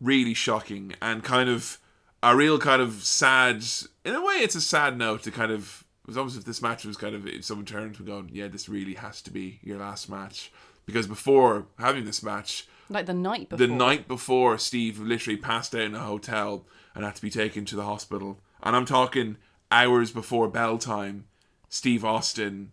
really 0.00 0.34
shocking 0.34 0.94
and 1.00 1.22
kind 1.22 1.48
of 1.48 1.78
a 2.22 2.34
real 2.34 2.58
kind 2.58 2.82
of 2.82 3.04
sad. 3.04 3.62
In 4.04 4.14
a 4.14 4.20
way, 4.20 4.34
it's 4.34 4.56
a 4.56 4.60
sad 4.60 4.98
note 4.98 5.22
to 5.22 5.30
kind 5.30 5.52
of. 5.52 5.84
It 6.02 6.08
was 6.08 6.16
almost 6.18 6.36
if 6.36 6.44
this 6.44 6.60
match 6.60 6.84
was 6.84 6.96
kind 6.98 7.14
of 7.14 7.26
if 7.26 7.44
someone 7.44 7.64
turned 7.64 7.96
and 7.96 8.06
going, 8.06 8.28
yeah, 8.32 8.48
this 8.48 8.68
really 8.68 8.94
has 8.94 9.22
to 9.22 9.30
be 9.30 9.60
your 9.62 9.78
last 9.78 10.10
match 10.10 10.52
because 10.84 11.06
before 11.06 11.64
having 11.78 12.04
this 12.04 12.22
match, 12.22 12.66
Like 12.90 13.06
the 13.06 13.14
night 13.14 13.48
before. 13.48 13.66
the 13.66 13.72
night 13.72 14.06
before 14.06 14.58
Steve 14.58 14.98
literally 14.98 15.38
passed 15.38 15.74
out 15.74 15.80
in 15.80 15.94
a 15.94 16.00
hotel 16.00 16.66
and 16.94 17.04
had 17.06 17.14
to 17.16 17.22
be 17.22 17.30
taken 17.30 17.64
to 17.66 17.76
the 17.76 17.84
hospital. 17.84 18.38
And 18.62 18.76
I'm 18.76 18.84
talking 18.84 19.38
hours 19.74 20.12
before 20.12 20.48
bell 20.48 20.78
time, 20.78 21.24
Steve 21.68 22.04
Austin 22.04 22.70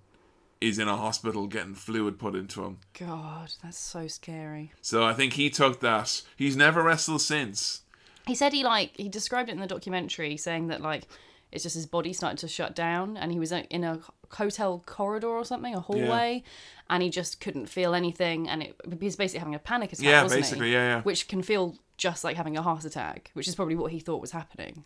is 0.62 0.78
in 0.78 0.88
a 0.88 0.96
hospital 0.96 1.48
getting 1.48 1.74
fluid 1.74 2.20
put 2.20 2.36
into 2.36 2.64
him. 2.64 2.78
God, 2.98 3.52
that's 3.64 3.80
so 3.80 4.08
scary. 4.08 4.72
So 4.82 5.04
I 5.04 5.14
think 5.14 5.34
he 5.34 5.50
took 5.50 5.80
that. 5.80 6.22
He's 6.38 6.56
never 6.56 6.84
wrestled 6.84 7.22
since. 7.22 7.82
He 8.28 8.36
said 8.36 8.54
he 8.54 8.64
like 8.64 8.96
he 8.96 9.10
described 9.10 9.50
it 9.50 9.54
in 9.54 9.60
the 9.60 9.68
documentary, 9.68 10.38
saying 10.38 10.68
that 10.68 10.82
like 10.82 11.08
it's 11.52 11.64
just 11.64 11.76
his 11.76 11.88
body 11.88 12.14
started 12.14 12.38
to 12.40 12.48
shut 12.48 12.76
down, 12.76 13.18
and 13.18 13.32
he 13.32 13.40
was 13.40 13.52
in 13.52 13.84
a 13.84 14.00
hotel 14.30 14.84
corridor 14.86 15.28
or 15.28 15.44
something, 15.44 15.74
a 15.74 15.80
hallway, 15.80 16.44
and 16.90 17.02
he 17.02 17.10
just 17.10 17.42
couldn't 17.42 17.66
feel 17.66 17.96
anything, 17.96 18.48
and 18.48 18.62
it, 18.62 18.76
he 19.00 19.06
was 19.06 19.16
basically 19.16 19.40
having 19.40 19.56
a 19.56 19.60
panic 19.60 19.92
attack. 19.92 20.06
Yeah, 20.06 20.22
wasn't 20.22 20.42
basically, 20.42 20.68
he? 20.68 20.74
yeah, 20.74 20.98
yeah. 20.98 21.02
Which 21.02 21.28
can 21.28 21.42
feel 21.42 21.76
just 21.98 22.24
like 22.24 22.38
having 22.38 22.56
a 22.56 22.62
heart 22.62 22.86
attack, 22.86 23.32
which 23.34 23.48
is 23.48 23.56
probably 23.56 23.76
what 23.76 23.92
he 23.92 24.00
thought 24.00 24.22
was 24.22 24.32
happening. 24.32 24.84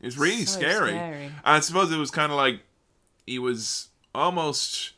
It's 0.00 0.16
really 0.16 0.44
So 0.44 0.58
scary. 0.60 0.90
scary. 0.90 1.32
I 1.44 1.60
suppose 1.60 1.90
it 1.92 1.96
was 1.98 2.10
kind 2.10 2.30
of 2.30 2.36
like 2.36 2.60
he 3.26 3.38
was 3.38 3.88
almost 4.14 4.92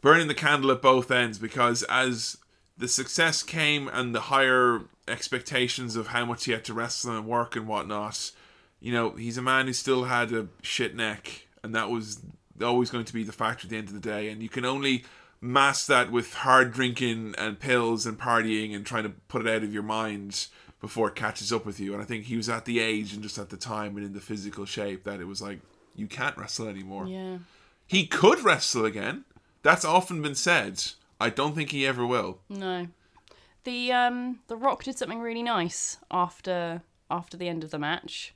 burning 0.00 0.28
the 0.28 0.34
candle 0.34 0.70
at 0.70 0.82
both 0.82 1.10
ends 1.10 1.38
because 1.38 1.82
as 1.84 2.36
the 2.76 2.88
success 2.88 3.42
came 3.42 3.88
and 3.88 4.14
the 4.14 4.20
higher 4.22 4.82
expectations 5.08 5.96
of 5.96 6.08
how 6.08 6.24
much 6.24 6.44
he 6.44 6.52
had 6.52 6.64
to 6.64 6.74
wrestle 6.74 7.16
and 7.16 7.26
work 7.26 7.56
and 7.56 7.66
whatnot, 7.66 8.30
you 8.80 8.92
know, 8.92 9.10
he's 9.10 9.38
a 9.38 9.42
man 9.42 9.66
who 9.66 9.72
still 9.72 10.04
had 10.04 10.32
a 10.32 10.48
shit 10.62 10.94
neck, 10.96 11.46
and 11.62 11.74
that 11.74 11.90
was 11.90 12.20
always 12.60 12.90
going 12.90 13.04
to 13.04 13.12
be 13.12 13.22
the 13.24 13.32
factor 13.32 13.66
at 13.66 13.70
the 13.70 13.76
end 13.76 13.88
of 13.88 13.94
the 13.94 14.00
day. 14.00 14.28
And 14.28 14.42
you 14.42 14.48
can 14.48 14.64
only 14.64 15.04
mask 15.40 15.86
that 15.86 16.10
with 16.10 16.34
hard 16.34 16.72
drinking 16.72 17.34
and 17.38 17.58
pills 17.58 18.06
and 18.06 18.18
partying 18.18 18.74
and 18.74 18.84
trying 18.86 19.04
to 19.04 19.10
put 19.28 19.44
it 19.46 19.48
out 19.48 19.62
of 19.62 19.72
your 19.72 19.82
mind 19.82 20.46
before 20.82 21.08
it 21.08 21.14
catches 21.14 21.50
up 21.52 21.64
with 21.64 21.80
you. 21.80 21.94
And 21.94 22.02
I 22.02 22.04
think 22.04 22.24
he 22.24 22.36
was 22.36 22.50
at 22.50 22.66
the 22.66 22.80
age 22.80 23.14
and 23.14 23.22
just 23.22 23.38
at 23.38 23.48
the 23.48 23.56
time 23.56 23.96
and 23.96 24.04
in 24.04 24.12
the 24.12 24.20
physical 24.20 24.66
shape 24.66 25.04
that 25.04 25.20
it 25.20 25.26
was 25.26 25.40
like, 25.40 25.60
you 25.94 26.06
can't 26.06 26.36
wrestle 26.36 26.68
anymore. 26.68 27.06
Yeah. 27.06 27.38
He 27.86 28.06
could 28.06 28.40
wrestle 28.40 28.84
again. 28.84 29.24
That's 29.62 29.84
often 29.84 30.20
been 30.20 30.34
said. 30.34 30.82
I 31.20 31.30
don't 31.30 31.54
think 31.54 31.70
he 31.70 31.86
ever 31.86 32.04
will. 32.04 32.40
No. 32.50 32.88
The 33.64 33.92
um 33.92 34.40
the 34.48 34.56
Rock 34.56 34.82
did 34.82 34.98
something 34.98 35.20
really 35.20 35.42
nice 35.42 35.98
after 36.10 36.82
after 37.08 37.36
the 37.36 37.48
end 37.48 37.62
of 37.62 37.70
the 37.70 37.78
match. 37.78 38.34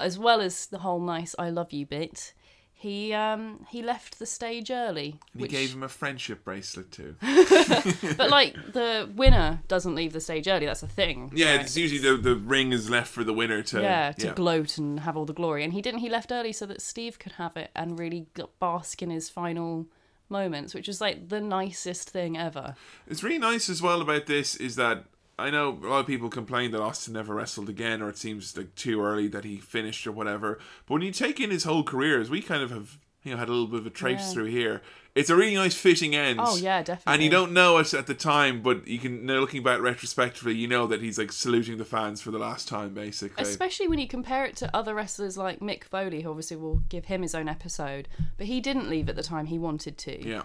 As 0.00 0.18
well 0.18 0.40
as 0.40 0.66
the 0.66 0.78
whole 0.78 1.00
nice 1.00 1.34
I 1.38 1.50
love 1.50 1.72
you 1.72 1.84
bit. 1.84 2.32
He 2.78 3.14
um 3.14 3.64
he 3.70 3.82
left 3.82 4.18
the 4.18 4.26
stage 4.26 4.70
early. 4.70 5.18
And 5.32 5.40
he 5.40 5.48
gave 5.48 5.72
him 5.72 5.82
a 5.82 5.88
friendship 5.88 6.44
bracelet 6.44 6.92
too. 6.92 7.16
but 8.18 8.28
like 8.28 8.54
the 8.74 9.08
winner 9.16 9.62
doesn't 9.66 9.94
leave 9.94 10.12
the 10.12 10.20
stage 10.20 10.46
early, 10.46 10.66
that's 10.66 10.82
a 10.82 10.86
thing. 10.86 11.32
Yeah, 11.34 11.52
right? 11.52 11.62
it's 11.62 11.74
usually 11.74 12.00
the, 12.00 12.18
the 12.18 12.36
ring 12.36 12.72
is 12.72 12.90
left 12.90 13.08
for 13.08 13.24
the 13.24 13.32
winner 13.32 13.62
to. 13.62 13.80
yeah, 13.80 14.12
to 14.12 14.32
gloat 14.32 14.76
and 14.76 15.00
have 15.00 15.16
all 15.16 15.24
the 15.24 15.32
glory. 15.32 15.64
And 15.64 15.72
he 15.72 15.80
didn't. 15.80 16.00
He 16.00 16.10
left 16.10 16.30
early 16.30 16.52
so 16.52 16.66
that 16.66 16.82
Steve 16.82 17.18
could 17.18 17.32
have 17.32 17.56
it 17.56 17.70
and 17.74 17.98
really 17.98 18.26
bask 18.60 19.02
in 19.02 19.08
his 19.08 19.30
final 19.30 19.86
moments, 20.28 20.74
which 20.74 20.88
is 20.88 21.00
like 21.00 21.30
the 21.30 21.40
nicest 21.40 22.10
thing 22.10 22.36
ever. 22.36 22.74
It's 23.06 23.22
really 23.22 23.38
nice 23.38 23.70
as 23.70 23.80
well 23.80 24.02
about 24.02 24.26
this 24.26 24.54
is 24.54 24.76
that 24.76 25.04
I 25.38 25.50
know 25.50 25.78
a 25.82 25.86
lot 25.86 26.00
of 26.00 26.06
people 26.06 26.30
complain 26.30 26.70
that 26.70 26.80
Austin 26.80 27.12
never 27.14 27.34
wrestled 27.34 27.68
again, 27.68 28.00
or 28.00 28.08
it 28.08 28.16
seems 28.16 28.56
like 28.56 28.74
too 28.74 29.02
early 29.02 29.28
that 29.28 29.44
he 29.44 29.58
finished 29.58 30.06
or 30.06 30.12
whatever. 30.12 30.58
But 30.86 30.94
when 30.94 31.02
you 31.02 31.12
take 31.12 31.40
in 31.40 31.50
his 31.50 31.64
whole 31.64 31.82
career, 31.82 32.20
as 32.20 32.30
we 32.30 32.40
kind 32.40 32.62
of 32.62 32.70
have, 32.70 32.98
you 33.22 33.32
know, 33.32 33.36
had 33.36 33.48
a 33.48 33.52
little 33.52 33.66
bit 33.66 33.80
of 33.80 33.86
a 33.86 33.90
traipse 33.90 34.28
Yeah. 34.28 34.32
through 34.32 34.44
here, 34.46 34.80
it's 35.14 35.28
a 35.28 35.36
really 35.36 35.54
nice 35.54 35.74
fitting 35.74 36.14
end. 36.14 36.40
Oh 36.42 36.56
yeah, 36.56 36.82
definitely. 36.82 37.12
And 37.14 37.22
you 37.22 37.28
don't 37.30 37.52
know 37.52 37.76
it 37.78 37.92
at 37.92 38.06
the 38.06 38.14
time, 38.14 38.62
but 38.62 38.86
you 38.86 38.98
can 38.98 39.26
now 39.26 39.40
looking 39.40 39.62
back 39.62 39.80
retrospectively, 39.80 40.54
you 40.54 40.68
know 40.68 40.86
that 40.86 41.02
he's 41.02 41.18
like 41.18 41.32
saluting 41.32 41.76
the 41.76 41.84
fans 41.84 42.20
for 42.22 42.30
the 42.30 42.38
last 42.38 42.66
time, 42.68 42.94
basically. 42.94 43.42
Especially 43.42 43.88
when 43.88 43.98
you 43.98 44.08
compare 44.08 44.44
it 44.46 44.56
to 44.56 44.74
other 44.76 44.94
wrestlers 44.94 45.36
like 45.36 45.60
Mick 45.60 45.84
Foley, 45.84 46.22
who 46.22 46.30
obviously 46.30 46.56
will 46.56 46.76
give 46.88 47.06
him 47.06 47.20
his 47.22 47.34
own 47.34 47.46
episode, 47.48 48.08
but 48.38 48.46
he 48.46 48.60
didn't 48.60 48.88
leave 48.88 49.08
at 49.10 49.16
the 49.16 49.22
time 49.22 49.46
he 49.46 49.58
wanted 49.58 49.98
to. 49.98 50.26
yeah. 50.26 50.42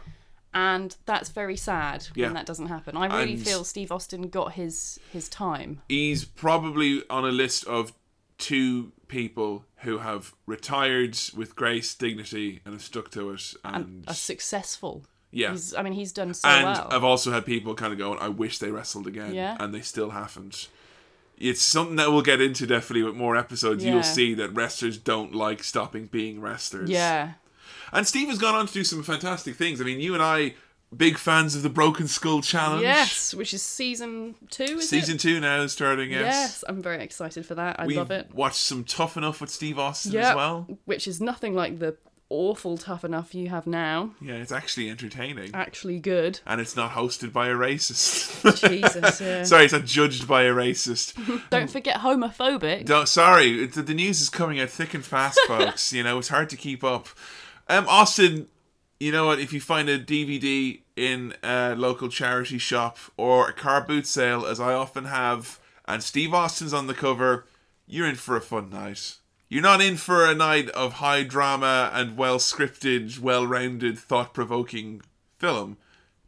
And 0.54 0.96
that's 1.06 1.30
very 1.30 1.56
sad 1.56 2.08
Yeah. 2.14 2.26
when 2.28 2.34
that 2.34 2.46
doesn't 2.46 2.68
happen. 2.68 2.98
I 2.98 3.06
really 3.20 3.34
And- 3.36 3.46
feel 3.46 3.64
Steve 3.64 3.92
Austin 3.92 4.24
got 4.30 4.54
his 4.54 5.00
his 5.12 5.30
time. 5.30 5.82
he's 5.88 6.26
probably 6.26 7.04
on 7.10 7.24
a 7.26 7.32
list 7.32 7.64
of 7.66 7.94
two 8.38 8.92
people 9.08 9.66
who 9.78 10.00
have 10.00 10.34
retired 10.46 11.18
with 11.36 11.56
grace, 11.56 11.94
dignity, 11.94 12.60
and 12.66 12.74
have 12.74 12.84
stuck 12.84 13.12
to 13.12 13.30
it. 13.32 13.54
And, 13.64 14.04
A 14.08 14.14
successful. 14.14 15.06
yeah, 15.32 15.52
He's, 15.52 15.74
I 15.76 15.84
mean, 15.84 15.94
he's 15.94 16.12
done 16.12 16.34
so 16.34 16.48
and 16.50 16.66
well. 16.66 16.88
I've 16.92 17.04
also 17.04 17.32
had 17.32 17.46
people 17.46 17.74
kind 17.76 17.94
of 17.94 18.00
going, 18.00 18.20
"I 18.20 18.28
wish 18.30 18.58
they 18.60 18.72
wrestled 18.72 19.08
again," 19.08 19.34
Yeah. 19.34 19.58
and 19.60 19.74
they 19.74 19.82
still 19.82 20.10
haven't. 20.12 20.68
It's 21.38 21.62
something 21.62 21.96
that 21.96 22.12
we'll 22.12 22.22
get 22.22 22.40
into 22.42 22.68
definitely 22.68 23.04
with 23.04 23.16
more 23.16 23.36
episodes. 23.36 23.84
Yeah. 23.84 23.94
You'll 23.94 24.04
see 24.04 24.34
that 24.36 24.50
wrestlers 24.54 24.98
don't 24.98 25.34
like 25.34 25.64
stopping 25.64 26.06
being 26.08 26.40
wrestlers. 26.42 26.90
yeah. 26.90 27.34
And 27.92 28.08
Steve 28.08 28.30
has 28.30 28.38
gone 28.38 28.56
on 28.56 28.68
to 28.68 28.74
do 28.74 28.84
some 28.84 29.04
fantastic 29.04 29.56
things. 29.56 29.82
I 29.82 29.84
mean, 29.84 30.00
you 30.00 30.14
and 30.14 30.24
I, 30.24 30.54
big 30.96 31.18
fans 31.18 31.56
of 31.56 31.64
the 31.64 31.70
Broken 31.70 32.08
Skull 32.08 32.42
Challenge. 32.42 32.82
Yes, 32.84 33.34
which 33.34 33.54
is 33.54 33.62
season 33.62 34.36
two, 34.50 34.64
is 34.64 34.90
Season 34.90 35.16
it? 35.16 35.20
two 35.20 35.40
now 35.40 35.62
is 35.62 35.72
starting. 35.74 36.12
Yes. 36.12 36.22
Yes, 36.22 36.64
I'm 36.68 36.82
very 36.82 37.04
excited 37.04 37.46
for 37.46 37.56
that. 37.56 37.80
I 37.80 37.86
We've 37.86 37.98
love 37.98 38.12
it. 38.12 38.34
watched 38.34 38.56
some 38.62 38.84
Tough 38.84 39.18
Enough 39.18 39.42
with 39.42 39.50
Steve 39.50 39.78
Austin 39.80 40.14
Yeah, 40.14 40.30
as 40.32 40.36
well. 40.36 40.68
which 40.86 41.08
is 41.08 41.20
nothing 41.22 41.54
like 41.54 41.80
the 41.80 41.98
awful 42.34 42.78
tough 42.78 43.04
enough 43.04 43.36
you 43.36 43.50
have 43.50 43.68
now. 43.68 44.12
Yeah, 44.22 44.36
it's 44.36 44.54
actually 44.54 44.90
entertaining. 44.90 45.52
Actually 45.54 46.00
good. 46.00 46.40
and 46.46 46.62
it's 46.62 46.78
not 46.78 46.92
hosted 46.92 47.34
by 47.34 47.48
a 47.50 47.54
racist. 47.54 48.70
Jesus, 48.70 49.20
yeah. 49.22 49.44
Sorry, 49.44 49.66
it's 49.66 49.74
not 49.74 49.84
judged 49.84 50.30
by 50.30 50.44
a 50.44 50.54
racist. 50.54 51.14
Don't 51.50 51.70
forget 51.70 51.98
homophobic. 51.98 52.86
Don't, 52.86 53.10
sorry, 53.10 53.66
the, 53.66 53.82
the 53.82 53.94
news 53.94 54.22
is 54.22 54.30
coming 54.30 54.62
out 54.62 54.70
thick 54.70 54.94
and 54.94 55.04
fast, 55.04 55.40
folks. 55.48 55.92
you 55.92 56.04
know, 56.04 56.20
it's 56.20 56.30
hard 56.30 56.50
to 56.52 56.56
keep 56.56 56.86
up. 56.86 57.08
Um, 57.72 57.86
Austin, 57.88 58.48
you 59.00 59.14
know 59.14 59.28
what? 59.28 59.40
If 59.40 59.54
you 59.54 59.62
find 59.62 59.88
a 59.88 59.98
DVD 59.98 60.82
in 60.98 61.34
a 61.42 61.74
local 61.74 62.10
charity 62.10 62.58
shop 62.58 62.98
or 63.16 63.48
a 63.48 63.54
car 63.54 63.80
boot 63.80 64.06
sale, 64.06 64.46
as 64.46 64.60
I 64.60 64.74
often 64.74 65.06
have, 65.06 65.58
and 65.86 66.04
Steve 66.04 66.34
Austin's 66.34 66.74
on 66.74 66.88
the 66.88 66.94
cover, 66.94 67.46
you're 67.88 68.10
in 68.10 68.16
for 68.16 68.36
a 68.36 68.42
fun 68.42 68.70
night. 68.70 69.16
You're 69.48 69.62
not 69.62 69.82
in 69.82 69.96
for 69.96 70.26
a 70.26 70.36
night 70.36 70.68
of 70.72 70.96
high 70.96 71.24
drama 71.24 71.90
and 71.94 72.18
well 72.18 72.40
scripted, 72.40 73.20
well 73.20 73.48
rounded, 73.48 73.98
thought 73.98 74.34
provoking 74.34 75.02
film. 75.40 75.78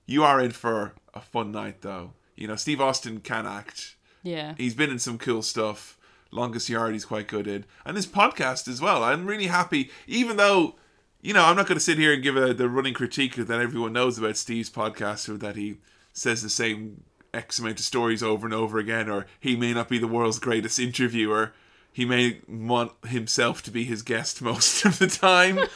You 0.06 0.24
are 0.24 0.40
in 0.40 0.52
for 0.52 0.94
a 1.14 1.20
fun 1.20 1.52
night, 1.52 1.82
though. 1.82 2.14
You 2.38 2.48
know, 2.48 2.56
Steve 2.56 2.80
Austin 2.80 3.20
can 3.20 3.46
act. 3.46 3.98
Yeah. 4.24 4.54
He's 4.58 4.76
been 4.76 4.92
in 4.92 5.00
some 5.00 5.18
cool 5.18 5.42
stuff. 5.42 5.98
Longest 6.32 6.70
Yard, 6.70 6.94
he's 6.94 7.04
quite 7.04 7.28
good 7.28 7.48
in. 7.48 7.66
And 7.86 7.98
his 7.98 8.08
podcast 8.08 8.70
as 8.70 8.80
well. 8.80 9.04
I'm 9.04 9.26
really 9.26 9.48
happy, 9.48 9.92
even 10.08 10.38
though, 10.38 10.76
you 11.24 11.34
know, 11.34 11.46
I'm 11.46 11.56
not 11.56 11.68
going 11.68 11.78
to 11.78 11.84
sit 11.84 11.98
here 11.98 12.14
and 12.14 12.22
give 12.22 12.36
a, 12.36 12.54
the 12.54 12.70
running 12.70 12.94
critique 12.94 13.36
that 13.36 13.62
everyone 13.62 13.94
knows 13.94 14.20
about 14.20 14.36
Steve's 14.36 14.70
podcast 14.70 15.30
or 15.30 15.38
that 15.38 15.56
he 15.56 15.78
says 16.12 16.44
the 16.44 16.50
same 16.50 17.04
X 17.34 17.60
amount 17.60 17.80
of 17.80 17.86
stories 17.86 18.22
over 18.22 18.46
and 18.46 18.54
over 18.54 18.78
again, 18.78 19.10
or 19.10 19.26
he 19.40 19.56
may 19.56 19.74
not 19.74 19.88
be 19.88 19.98
the 19.98 20.08
world's 20.08 20.38
greatest 20.38 20.78
interviewer. 20.80 21.54
He 21.94 22.04
may 22.04 22.42
want 22.48 22.92
himself 23.08 23.64
to 23.64 23.72
be 23.72 23.86
his 23.86 24.02
guest 24.02 24.42
most 24.42 24.86
of 24.86 25.00
the 25.00 25.08
time. 25.08 25.60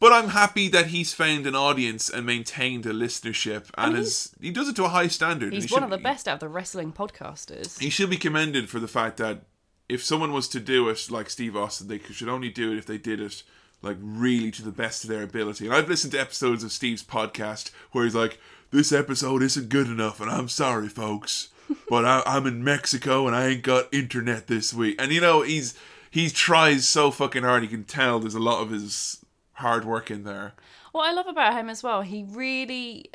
But 0.00 0.14
I'm 0.14 0.30
happy 0.30 0.68
that 0.68 0.86
he's 0.86 1.12
found 1.12 1.46
an 1.46 1.54
audience 1.54 2.08
and 2.08 2.24
maintained 2.24 2.86
a 2.86 2.92
listenership, 2.94 3.66
and 3.76 3.92
mean, 3.92 4.02
is 4.02 4.34
he 4.40 4.50
does 4.50 4.66
it 4.66 4.76
to 4.76 4.86
a 4.86 4.88
high 4.88 5.08
standard. 5.08 5.52
He's 5.52 5.64
He 5.64 5.74
one 5.74 5.82
should 5.82 5.84
of 5.84 5.90
the 5.90 6.02
best 6.02 6.26
out 6.26 6.32
of 6.34 6.40
the 6.40 6.48
wrestling 6.48 6.90
podcasters. 6.90 7.78
he 7.78 7.90
should 7.90 8.08
be 8.08 8.16
commended 8.16 8.70
for 8.70 8.80
the 8.80 8.88
fact 8.88 9.18
that 9.18 9.42
if 9.90 10.02
someone 10.02 10.32
was 10.32 10.48
to 10.48 10.58
do 10.58 10.88
it 10.88 11.10
like 11.10 11.28
Steve 11.28 11.54
Austin, 11.54 11.88
they 11.88 11.98
should 11.98 12.30
only 12.30 12.48
do 12.48 12.72
it 12.72 12.78
if 12.78 12.86
they 12.86 12.96
did 12.96 13.20
it 13.20 13.42
like 13.82 13.96
really 14.00 14.50
to 14.52 14.62
the 14.62 14.70
best 14.70 15.04
of 15.04 15.10
their 15.10 15.22
ability. 15.22 15.66
And 15.66 15.74
I've 15.74 15.88
listened 15.88 16.12
to 16.12 16.20
episodes 16.20 16.62
of 16.62 16.72
Steve's 16.72 17.02
podcast 17.02 17.70
where 17.92 18.04
he's 18.04 18.14
like, 18.14 18.38
"This 18.70 18.92
episode 18.92 19.42
isn't 19.42 19.68
good 19.68 19.86
enough, 19.86 20.20
and 20.20 20.30
I'm 20.30 20.48
sorry, 20.48 20.88
folks, 20.88 21.48
but 21.88 22.04
I, 22.04 22.22
I'm 22.26 22.46
in 22.46 22.64
Mexico 22.64 23.26
and 23.26 23.34
I 23.34 23.48
ain't 23.48 23.62
got 23.62 23.92
internet 23.92 24.46
this 24.46 24.74
week." 24.74 25.00
And 25.00 25.12
you 25.12 25.20
know, 25.20 25.42
he's 25.42 25.74
he 26.10 26.28
tries 26.28 26.88
so 26.88 27.10
fucking 27.10 27.44
hard. 27.44 27.62
You 27.62 27.68
can 27.68 27.84
tell 27.84 28.18
there's 28.18 28.34
a 28.34 28.40
lot 28.40 28.62
of 28.62 28.70
his 28.70 29.24
hard 29.54 29.84
work 29.84 30.10
in 30.10 30.24
there. 30.24 30.54
What 30.92 31.08
I 31.08 31.12
love 31.12 31.28
about 31.28 31.54
him 31.54 31.68
as 31.68 31.82
well, 31.82 32.02
he 32.02 32.24
really, 32.28 33.10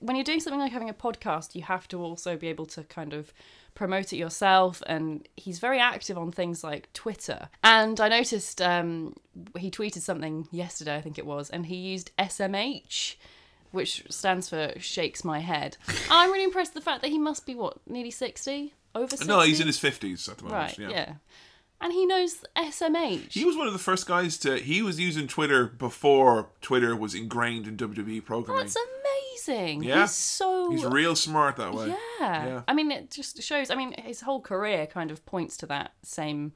when 0.00 0.16
you're 0.16 0.24
doing 0.24 0.40
something 0.40 0.60
like 0.60 0.72
having 0.72 0.88
a 0.88 0.94
podcast, 0.94 1.54
you 1.54 1.62
have 1.62 1.86
to 1.88 2.00
also 2.00 2.36
be 2.36 2.48
able 2.48 2.64
to 2.66 2.84
kind 2.84 3.12
of 3.12 3.34
promote 3.76 4.12
it 4.12 4.16
yourself. 4.16 4.82
And 4.86 5.28
he's 5.36 5.60
very 5.60 5.78
active 5.78 6.18
on 6.18 6.32
things 6.32 6.64
like 6.64 6.92
Twitter. 6.92 7.48
And 7.62 8.00
I 8.00 8.08
noticed 8.08 8.60
um, 8.60 9.14
he 9.56 9.70
tweeted 9.70 10.00
something 10.00 10.48
yesterday, 10.50 10.96
I 10.96 11.00
think 11.00 11.18
it 11.18 11.26
was, 11.26 11.48
and 11.50 11.66
he 11.66 11.76
used 11.76 12.10
SMH. 12.18 13.14
Which 13.72 14.04
stands 14.08 14.48
for 14.48 14.72
shakes 14.78 15.22
my 15.22 15.40
head. 15.40 15.76
I'm 16.10 16.30
really 16.30 16.44
impressed 16.44 16.72
with 16.72 16.82
the 16.82 16.90
fact 16.90 17.02
that 17.02 17.10
he 17.10 17.18
must 17.18 17.44
be 17.44 17.54
what 17.54 17.76
nearly 17.86 18.12
sixty, 18.12 18.72
over 18.94 19.10
sixty. 19.10 19.26
No, 19.26 19.40
he's 19.40 19.60
in 19.60 19.66
his 19.66 19.78
fifties 19.78 20.28
at 20.30 20.38
the 20.38 20.44
moment. 20.44 20.78
right, 20.78 20.78
yeah. 20.78 20.88
yeah. 20.88 21.12
and 21.80 21.92
he 21.92 22.06
knows 22.06 22.42
SMH. 22.56 23.32
He 23.32 23.44
was 23.44 23.54
one 23.54 23.66
of 23.66 23.74
the 23.74 23.78
first 23.78 24.06
guys 24.06 24.38
to. 24.38 24.56
He 24.56 24.80
was 24.82 24.98
using 24.98 25.26
Twitter 25.26 25.66
before 25.66 26.48
Twitter 26.62 26.96
was 26.96 27.14
ingrained 27.14 27.66
in 27.66 27.76
WWE 27.76 28.24
programming. 28.24 28.64
That's 28.64 28.76
amazing. 29.36 29.82
Yeah. 29.82 30.02
He's 30.02 30.12
so 30.12 30.70
He's 30.70 30.84
real 30.84 31.16
smart 31.16 31.56
that 31.56 31.72
way. 31.74 31.88
Yeah. 31.88 31.96
Yeah. 32.46 32.62
I 32.68 32.74
mean, 32.74 32.90
it 32.90 33.10
just 33.10 33.42
shows. 33.42 33.70
I 33.70 33.74
mean, 33.74 33.92
his 33.92 34.20
whole 34.20 34.40
career 34.40 34.86
kind 34.86 35.10
of 35.10 35.24
points 35.26 35.56
to 35.58 35.66
that 35.66 35.92
same 36.02 36.52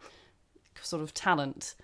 sort 0.83 1.03
of 1.03 1.15
talent 1.15 1.75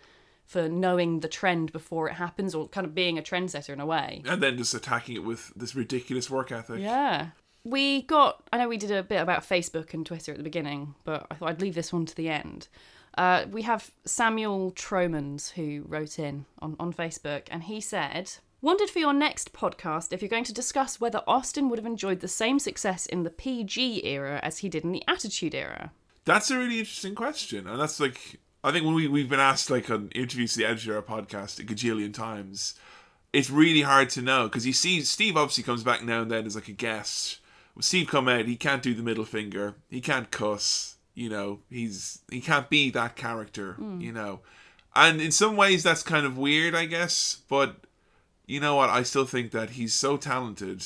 for 0.45 0.69
knowing 0.69 1.21
the 1.21 1.29
trend 1.29 1.73
before 1.73 2.09
it 2.09 2.15
happens 2.15 2.55
or 2.55 2.69
kind 2.69 2.87
of 2.87 2.95
being 2.95 3.19
a 3.19 3.23
trendsetter 3.23 3.71
in 3.71 3.81
a 3.81 3.87
way. 3.87 4.23
And 4.27 4.43
then 4.43 4.57
just 4.57 4.75
attacking 4.75 5.17
it 5.17 5.25
with 5.25 5.53
this 5.57 5.75
ridiculous 5.75 6.31
work 6.31 6.53
ethic. 6.53 6.81
Yeah. 6.81 7.31
We 7.65 8.03
got, 8.03 8.45
I 8.53 8.59
know 8.59 8.69
we 8.69 8.77
did 8.77 8.93
a 8.93 9.03
bit 9.03 9.21
about 9.21 9.43
Facebook 9.43 9.93
and 9.93 10.07
Twitter 10.07 10.31
at 10.31 10.39
the 10.39 10.45
beginning, 10.45 10.95
but 11.03 11.27
I 11.31 11.35
thought 11.35 11.49
I'd 11.49 11.61
leave 11.61 11.75
this 11.75 11.93
one 11.93 12.07
to 12.07 12.15
the 12.15 12.29
end. 12.29 12.69
Uh, 13.19 13.47
we 13.51 13.63
have 13.63 13.91
Samuel 14.05 14.71
Tromans 14.71 15.51
who 15.51 15.85
wrote 15.89 16.21
in 16.21 16.45
on, 16.61 16.77
on 16.79 16.93
Facebook 16.93 17.49
and 17.51 17.65
he 17.65 17.81
said, 17.81 18.31
Wondered 18.67 18.91
for 18.91 18.99
your 18.99 19.13
next 19.13 19.53
podcast 19.53 20.13
if 20.13 20.21
you're 20.21 20.29
going 20.29 20.43
to 20.43 20.53
discuss 20.53 21.01
whether 21.01 21.23
Austin 21.29 21.69
would 21.69 21.79
have 21.79 21.87
enjoyed 21.87 22.19
the 22.19 22.27
same 22.27 22.59
success 22.59 23.07
in 23.07 23.23
the 23.23 23.31
PG 23.31 24.05
era 24.05 24.41
as 24.43 24.59
he 24.59 24.69
did 24.69 24.83
in 24.83 24.91
the 24.91 25.05
Attitude 25.07 25.55
era. 25.55 25.93
That's 26.25 26.51
a 26.51 26.59
really 26.59 26.81
interesting 26.81 27.15
question. 27.15 27.69
And 27.69 27.81
that's 27.81 28.01
like, 28.01 28.41
I 28.65 28.73
think 28.73 28.85
when 28.85 28.97
we, 28.97 29.07
we've 29.07 29.29
been 29.29 29.39
asked 29.39 29.71
like 29.71 29.89
on 29.89 30.09
interviews 30.17 30.55
to 30.55 30.59
the 30.59 30.67
Attitude 30.67 30.91
Era 30.91 31.03
podcast 31.05 31.61
a 31.61 31.63
gajillion 31.63 32.13
times, 32.13 32.75
it's 33.33 33.51
really 33.51 33.83
hard 33.83 34.11
to 34.11 34.21
know 34.21 34.49
because 34.49 34.67
you 34.67 34.73
see, 34.73 35.01
Steve 35.03 35.37
obviously 35.37 35.63
comes 35.63 35.85
back 35.85 36.03
now 36.03 36.23
and 36.23 36.31
then 36.33 36.45
as 36.45 36.57
like 36.57 36.67
a 36.67 36.73
guest. 36.73 37.39
When 37.75 37.85
Steve 37.85 38.09
come 38.09 38.27
out, 38.27 38.47
he 38.47 38.57
can't 38.57 38.83
do 38.83 38.95
the 38.95 39.03
middle 39.05 39.25
finger, 39.25 39.77
he 39.89 40.01
can't 40.01 40.33
cuss, 40.33 40.97
you 41.15 41.29
know, 41.29 41.61
he's 41.71 42.23
he 42.33 42.41
can't 42.41 42.69
be 42.69 42.91
that 42.91 43.15
character, 43.15 43.75
hmm. 43.75 44.01
you 44.01 44.11
know. 44.11 44.41
And 44.97 45.21
in 45.21 45.31
some 45.31 45.57
ways 45.57 45.85
that's 45.85 46.03
kind 46.03 46.27
of 46.27 46.37
weird, 46.37 46.75
I 46.75 46.87
guess, 46.87 47.43
but 47.49 47.86
you 48.47 48.61
know 48.61 48.77
what? 48.77 48.91
I 48.91 49.03
still 49.03 49.25
think 49.25 49.51
that 49.51 49.71
he's 49.71 49.93
so 49.93 50.17
talented. 50.17 50.85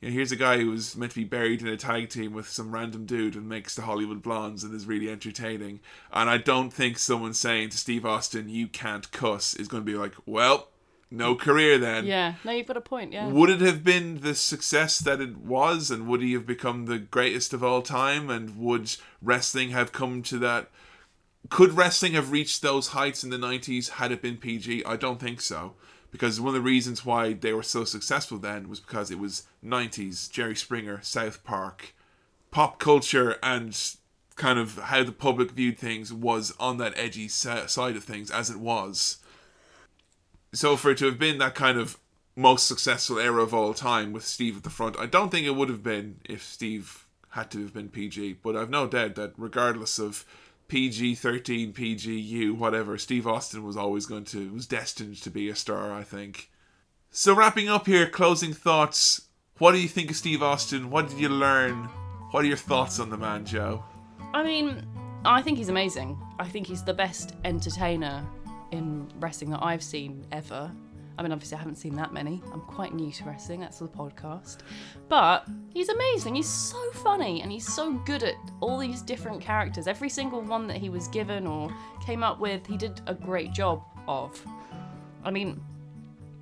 You 0.00 0.08
know, 0.08 0.14
here's 0.14 0.32
a 0.32 0.36
guy 0.36 0.58
who 0.58 0.70
was 0.70 0.96
meant 0.96 1.12
to 1.12 1.20
be 1.20 1.24
buried 1.24 1.62
in 1.62 1.68
a 1.68 1.76
tag 1.76 2.10
team 2.10 2.32
with 2.32 2.48
some 2.48 2.72
random 2.72 3.06
dude 3.06 3.34
and 3.34 3.48
makes 3.48 3.74
the 3.74 3.82
Hollywood 3.82 4.22
Blondes 4.22 4.62
and 4.62 4.74
is 4.74 4.86
really 4.86 5.10
entertaining. 5.10 5.80
And 6.12 6.30
I 6.30 6.38
don't 6.38 6.70
think 6.70 6.98
someone 6.98 7.34
saying 7.34 7.70
to 7.70 7.78
Steve 7.78 8.04
Austin, 8.04 8.48
"You 8.48 8.68
can't 8.68 9.10
cuss," 9.12 9.54
is 9.54 9.68
going 9.68 9.84
to 9.84 9.90
be 9.90 9.98
like, 9.98 10.14
"Well, 10.26 10.68
no 11.10 11.34
career 11.34 11.78
then." 11.78 12.06
Yeah, 12.06 12.34
no, 12.44 12.52
you've 12.52 12.66
got 12.66 12.76
a 12.76 12.82
point, 12.82 13.12
yeah. 13.12 13.28
Would 13.28 13.50
it 13.50 13.60
have 13.60 13.82
been 13.82 14.20
the 14.20 14.34
success 14.34 14.98
that 14.98 15.20
it 15.20 15.38
was, 15.38 15.90
and 15.90 16.06
would 16.06 16.22
he 16.22 16.34
have 16.34 16.46
become 16.46 16.86
the 16.86 16.98
greatest 16.98 17.52
of 17.52 17.64
all 17.64 17.82
time? 17.82 18.30
And 18.30 18.56
would 18.58 18.94
wrestling 19.22 19.70
have 19.70 19.90
come 19.92 20.22
to 20.24 20.38
that? 20.38 20.70
Could 21.48 21.72
wrestling 21.72 22.12
have 22.12 22.30
reached 22.30 22.62
those 22.62 22.88
heights 22.88 23.24
in 23.24 23.30
the 23.30 23.38
90s 23.38 23.90
had 23.90 24.12
it 24.12 24.22
been 24.22 24.36
PG? 24.36 24.84
I 24.84 24.96
don't 24.96 25.20
think 25.20 25.40
so. 25.40 25.74
Because 26.14 26.40
one 26.40 26.50
of 26.50 26.54
the 26.54 26.60
reasons 26.60 27.04
why 27.04 27.32
they 27.32 27.52
were 27.52 27.64
so 27.64 27.82
successful 27.82 28.38
then 28.38 28.68
was 28.68 28.78
because 28.78 29.10
it 29.10 29.18
was 29.18 29.48
90s, 29.66 30.30
Jerry 30.30 30.54
Springer, 30.54 31.00
South 31.02 31.42
Park, 31.42 31.92
pop 32.52 32.78
culture, 32.78 33.36
and 33.42 33.76
kind 34.36 34.56
of 34.56 34.76
how 34.76 35.02
the 35.02 35.10
public 35.10 35.50
viewed 35.50 35.76
things 35.76 36.12
was 36.12 36.54
on 36.60 36.76
that 36.76 36.96
edgy 36.96 37.26
side 37.26 37.96
of 37.96 38.04
things 38.04 38.30
as 38.30 38.48
it 38.48 38.58
was. 38.58 39.16
So 40.52 40.76
for 40.76 40.92
it 40.92 40.98
to 40.98 41.06
have 41.06 41.18
been 41.18 41.38
that 41.38 41.56
kind 41.56 41.78
of 41.78 41.98
most 42.36 42.68
successful 42.68 43.18
era 43.18 43.42
of 43.42 43.52
all 43.52 43.74
time 43.74 44.12
with 44.12 44.24
Steve 44.24 44.56
at 44.58 44.62
the 44.62 44.70
front, 44.70 44.96
I 44.96 45.06
don't 45.06 45.30
think 45.30 45.48
it 45.48 45.56
would 45.56 45.68
have 45.68 45.82
been 45.82 46.20
if 46.24 46.44
Steve 46.44 47.08
had 47.30 47.50
to 47.50 47.62
have 47.62 47.74
been 47.74 47.88
PG. 47.88 48.34
But 48.34 48.54
I've 48.54 48.70
no 48.70 48.86
doubt 48.86 49.16
that 49.16 49.32
regardless 49.36 49.98
of 49.98 50.24
PG 50.68 51.16
thirteen, 51.16 51.72
PGU, 51.72 52.56
whatever, 52.56 52.98
Steve 52.98 53.26
Austin 53.26 53.64
was 53.64 53.76
always 53.76 54.06
going 54.06 54.24
to 54.26 54.52
was 54.52 54.66
destined 54.66 55.16
to 55.22 55.30
be 55.30 55.48
a 55.48 55.54
star. 55.54 55.92
I 55.92 56.02
think. 56.02 56.50
So 57.10 57.34
wrapping 57.34 57.68
up 57.68 57.86
here, 57.86 58.08
closing 58.08 58.52
thoughts. 58.52 59.28
What 59.58 59.72
do 59.72 59.78
you 59.78 59.88
think 59.88 60.10
of 60.10 60.16
Steve 60.16 60.42
Austin? 60.42 60.90
What 60.90 61.08
did 61.08 61.18
you 61.18 61.28
learn? 61.28 61.88
What 62.32 62.44
are 62.44 62.48
your 62.48 62.56
thoughts 62.56 62.98
on 62.98 63.10
the 63.10 63.16
man, 63.16 63.44
Joe? 63.44 63.84
I 64.32 64.42
mean, 64.42 64.84
I 65.24 65.40
think 65.40 65.58
he's 65.58 65.68
amazing. 65.68 66.18
I 66.40 66.48
think 66.48 66.66
he's 66.66 66.82
the 66.82 66.92
best 66.92 67.34
entertainer 67.44 68.26
in 68.72 69.08
wrestling 69.20 69.50
that 69.50 69.62
I've 69.62 69.82
seen 69.82 70.26
ever. 70.32 70.72
I 71.16 71.22
mean, 71.22 71.30
obviously, 71.32 71.56
I 71.56 71.58
haven't 71.58 71.76
seen 71.76 71.94
that 71.96 72.12
many. 72.12 72.42
I'm 72.52 72.60
quite 72.62 72.92
new 72.92 73.12
to 73.12 73.24
wrestling, 73.24 73.60
that's 73.60 73.78
the 73.78 73.86
podcast. 73.86 74.58
But 75.08 75.46
he's 75.72 75.88
amazing. 75.88 76.34
He's 76.34 76.48
so 76.48 76.78
funny 76.92 77.40
and 77.42 77.52
he's 77.52 77.72
so 77.72 77.92
good 78.04 78.22
at 78.24 78.34
all 78.60 78.78
these 78.78 79.00
different 79.00 79.40
characters. 79.40 79.86
Every 79.86 80.08
single 80.08 80.40
one 80.42 80.66
that 80.66 80.76
he 80.78 80.88
was 80.88 81.06
given 81.08 81.46
or 81.46 81.70
came 82.04 82.24
up 82.24 82.40
with, 82.40 82.66
he 82.66 82.76
did 82.76 83.00
a 83.06 83.14
great 83.14 83.52
job 83.52 83.82
of. 84.08 84.44
I 85.24 85.30
mean, 85.30 85.62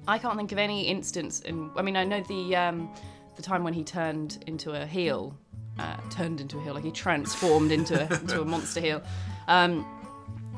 I 0.08 0.16
can't 0.18 0.36
think 0.36 0.52
of 0.52 0.58
any 0.58 0.86
instance 0.86 1.40
in. 1.40 1.70
I 1.76 1.82
mean, 1.82 1.96
I 1.96 2.04
know 2.04 2.22
the 2.22 2.56
um, 2.56 2.88
the 3.36 3.42
time 3.42 3.62
when 3.64 3.74
he 3.74 3.84
turned 3.84 4.42
into 4.46 4.72
a 4.72 4.86
heel, 4.86 5.36
uh, 5.78 5.96
turned 6.10 6.40
into 6.40 6.58
a 6.58 6.62
heel, 6.62 6.74
like 6.74 6.84
he 6.84 6.90
transformed 6.92 7.72
into 7.72 7.94
a, 8.00 8.14
into 8.20 8.40
a 8.40 8.44
monster 8.52 8.80
heel. 8.80 9.02
Um, 9.48 9.86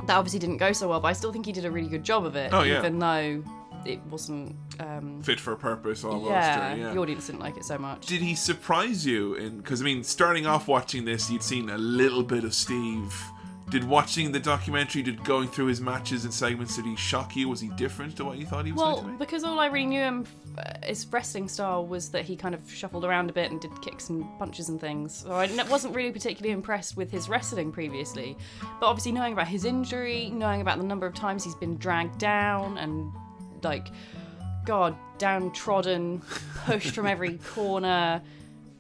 that 0.07 0.17
obviously 0.17 0.39
didn't 0.39 0.59
go 0.59 0.73
so 0.73 0.89
well, 0.89 1.01
but 1.01 1.09
I 1.09 1.13
still 1.15 1.33
think 1.33 1.47
he 1.47 1.53
did 1.53 1.65
a 1.65 1.71
really 1.71 1.89
good 1.89 2.05
job 2.05 2.25
of 2.27 2.37
it, 2.37 2.53
Oh, 2.53 2.63
yeah. 2.63 2.79
even 2.79 2.99
though 2.99 3.43
it 3.85 4.01
wasn't. 4.07 4.57
Um, 4.81 5.23
Fit 5.23 5.41
for 5.41 5.55
purpose, 5.57 6.05
almost. 6.05 6.31
yeah, 6.31 6.73
or- 6.73 6.77
yeah. 6.77 6.93
the 6.93 6.99
audience 6.99 7.27
didn't 7.27 7.41
like 7.41 7.57
it 7.57 7.65
so 7.65 7.79
much. 7.79 8.07
Did 8.07 8.21
he 8.23 8.35
surprise 8.35 9.07
you? 9.07 9.35
In 9.35 9.59
because 9.59 9.81
I 9.81 9.85
mean, 9.85 10.03
starting 10.05 10.47
off 10.47 10.69
watching 10.69 11.05
this, 11.05 11.31
you'd 11.31 11.43
seen 11.43 11.71
a 11.71 11.79
little 11.79 12.23
bit 12.23 12.45
of 12.45 12.55
Steve 12.55 13.15
did 13.71 13.83
watching 13.83 14.31
the 14.31 14.39
documentary, 14.39 15.01
did 15.03 15.25
going 15.25 15.49
through 15.49 15.67
his 15.67 15.81
matches 15.81 16.25
and 16.25 16.33
segments, 16.35 16.77
did 16.77 16.85
he 16.85 16.95
shock 16.97 17.35
you? 17.35 17.49
Was 17.49 17.61
he 17.61 17.69
different 17.71 18.15
to 18.19 18.25
what 18.25 18.37
you 18.37 18.45
thought 18.45 18.67
he 18.67 18.73
was 18.73 18.81
Well, 18.81 18.95
going 18.97 19.07
to 19.07 19.13
be? 19.13 19.17
because 19.25 19.43
all 19.43 19.59
I 19.59 19.67
really 19.67 19.87
knew 19.87 20.01
him, 20.03 20.27
uh, 20.59 20.65
his 20.83 21.07
wrestling 21.11 21.49
style 21.49 21.87
was 21.87 22.11
that 22.11 22.27
he 22.27 22.37
kind 22.37 22.55
of 22.55 22.71
shuffled 22.71 23.07
around 23.07 23.31
a 23.31 23.33
bit 23.33 23.51
and 23.51 23.61
did 23.61 23.71
kicks 23.81 24.11
and 24.11 24.27
punches 24.39 24.69
and 24.69 24.79
things. 24.79 25.15
So 25.17 25.33
I 25.33 25.47
wasn't 25.71 25.95
really 25.95 26.13
particularly 26.13 26.53
impressed 26.53 26.97
with 26.99 27.11
his 27.11 27.31
wrestling 27.31 27.73
previously. 27.73 28.37
But 28.81 28.87
obviously, 28.87 29.13
knowing 29.13 29.33
about 29.33 29.49
his 29.49 29.65
injury, 29.65 30.29
knowing 30.31 30.61
about 30.61 30.77
the 30.77 30.85
number 30.85 31.07
of 31.07 31.15
times 31.15 31.43
he's 31.43 31.55
been 31.57 31.77
dragged 31.79 32.19
down 32.19 32.77
and, 32.77 33.11
like, 33.65 33.89
God, 34.65 34.97
downtrodden, 35.19 36.23
pushed 36.67 36.95
from 36.95 37.07
every 37.07 37.39
corner, 37.55 38.23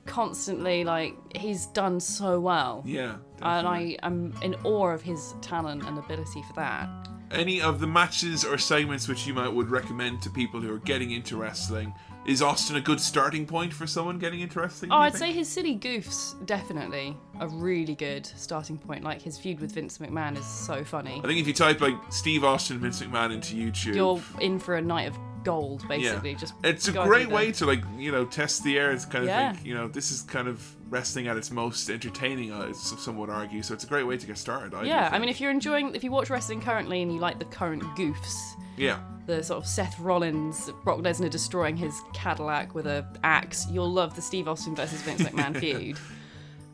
constantly, 0.06 0.84
like, 0.84 1.14
he's 1.36 1.66
done 1.66 2.00
so 2.00 2.40
well. 2.40 2.82
Yeah. 2.86 3.16
And 3.42 3.66
definitely. 3.66 4.00
I 4.00 4.06
am 4.06 4.34
in 4.42 4.54
awe 4.64 4.90
of 4.90 5.02
his 5.02 5.34
talent 5.40 5.84
and 5.84 5.98
ability 5.98 6.42
for 6.42 6.52
that. 6.54 6.88
Any 7.30 7.60
of 7.60 7.80
the 7.80 7.86
matches 7.86 8.44
or 8.44 8.58
segments 8.58 9.08
which 9.08 9.26
you 9.26 9.34
might 9.34 9.48
would 9.48 9.70
recommend 9.70 10.22
to 10.22 10.30
people 10.30 10.60
who 10.60 10.72
are 10.72 10.78
getting 10.78 11.10
into 11.10 11.36
wrestling? 11.36 11.92
Is 12.26 12.40
Austin 12.40 12.76
a 12.76 12.80
good 12.80 13.00
starting 13.00 13.44
point 13.46 13.72
for 13.72 13.86
someone 13.86 14.18
getting 14.18 14.40
into 14.40 14.58
wrestling? 14.58 14.90
Oh, 14.90 14.96
I'd 14.96 15.12
think? 15.12 15.18
say 15.18 15.32
his 15.32 15.48
silly 15.48 15.76
goofs 15.76 16.34
definitely 16.46 17.16
a 17.38 17.48
really 17.48 17.94
good 17.94 18.24
starting 18.24 18.78
point. 18.78 19.04
Like 19.04 19.20
his 19.20 19.36
feud 19.36 19.60
with 19.60 19.72
Vince 19.72 19.98
McMahon 19.98 20.38
is 20.38 20.46
so 20.46 20.84
funny. 20.84 21.20
I 21.22 21.26
think 21.26 21.38
if 21.38 21.46
you 21.46 21.52
type 21.52 21.80
like 21.82 21.94
Steve 22.10 22.42
Austin 22.44 22.78
Vince 22.78 23.02
McMahon 23.02 23.32
into 23.32 23.54
YouTube, 23.56 23.94
You're 23.94 24.22
in 24.40 24.58
for 24.58 24.76
a 24.76 24.80
night 24.82 25.08
of 25.08 25.18
gold, 25.44 25.86
basically. 25.86 26.34
Just 26.34 26.54
it's 26.64 26.88
a 26.88 26.92
great 26.92 27.28
way 27.28 27.52
to 27.52 27.66
like 27.66 27.82
you 27.98 28.10
know 28.10 28.24
test 28.24 28.64
the 28.64 28.78
air. 28.78 28.90
It's 28.92 29.04
kind 29.04 29.24
of 29.24 29.28
Yeah. 29.28 29.52
think 29.52 29.66
you 29.66 29.74
know 29.74 29.88
this 29.88 30.10
is 30.10 30.22
kind 30.22 30.48
of 30.48 30.66
wrestling 30.88 31.26
at 31.28 31.36
its 31.36 31.50
most 31.50 31.90
entertaining. 31.90 32.52
Uh, 32.52 32.72
some 32.72 33.18
would 33.18 33.28
argue. 33.28 33.62
So 33.62 33.74
it's 33.74 33.84
a 33.84 33.88
great 33.88 34.04
way 34.04 34.16
to 34.16 34.26
get 34.26 34.38
started. 34.38 34.72
I 34.72 34.84
Yeah, 34.84 35.10
I 35.12 35.18
mean, 35.18 35.28
if 35.28 35.42
you're 35.42 35.50
enjoying, 35.50 35.94
if 35.94 36.02
you 36.02 36.10
watch 36.10 36.30
wrestling 36.30 36.62
currently 36.62 37.02
and 37.02 37.12
you 37.12 37.18
like 37.20 37.38
the 37.38 37.44
current 37.44 37.82
goofs, 37.96 38.54
yeah, 38.78 39.00
the 39.26 39.42
sort 39.42 39.62
of 39.62 39.66
Seth 39.66 39.98
Rollins, 39.98 40.70
Brock 40.84 40.98
Lesnar 40.98 41.30
destroying 41.30 41.76
his 41.76 42.00
Cadillac 42.12 42.74
with 42.74 42.86
a 42.86 43.06
axe, 43.22 43.66
you'll 43.70 43.90
love 43.90 44.14
the 44.14 44.22
Steve 44.22 44.48
Austin 44.48 44.74
versus 44.74 45.00
Vince 45.02 45.22
McMahon 45.22 45.56
feud. 45.60 45.98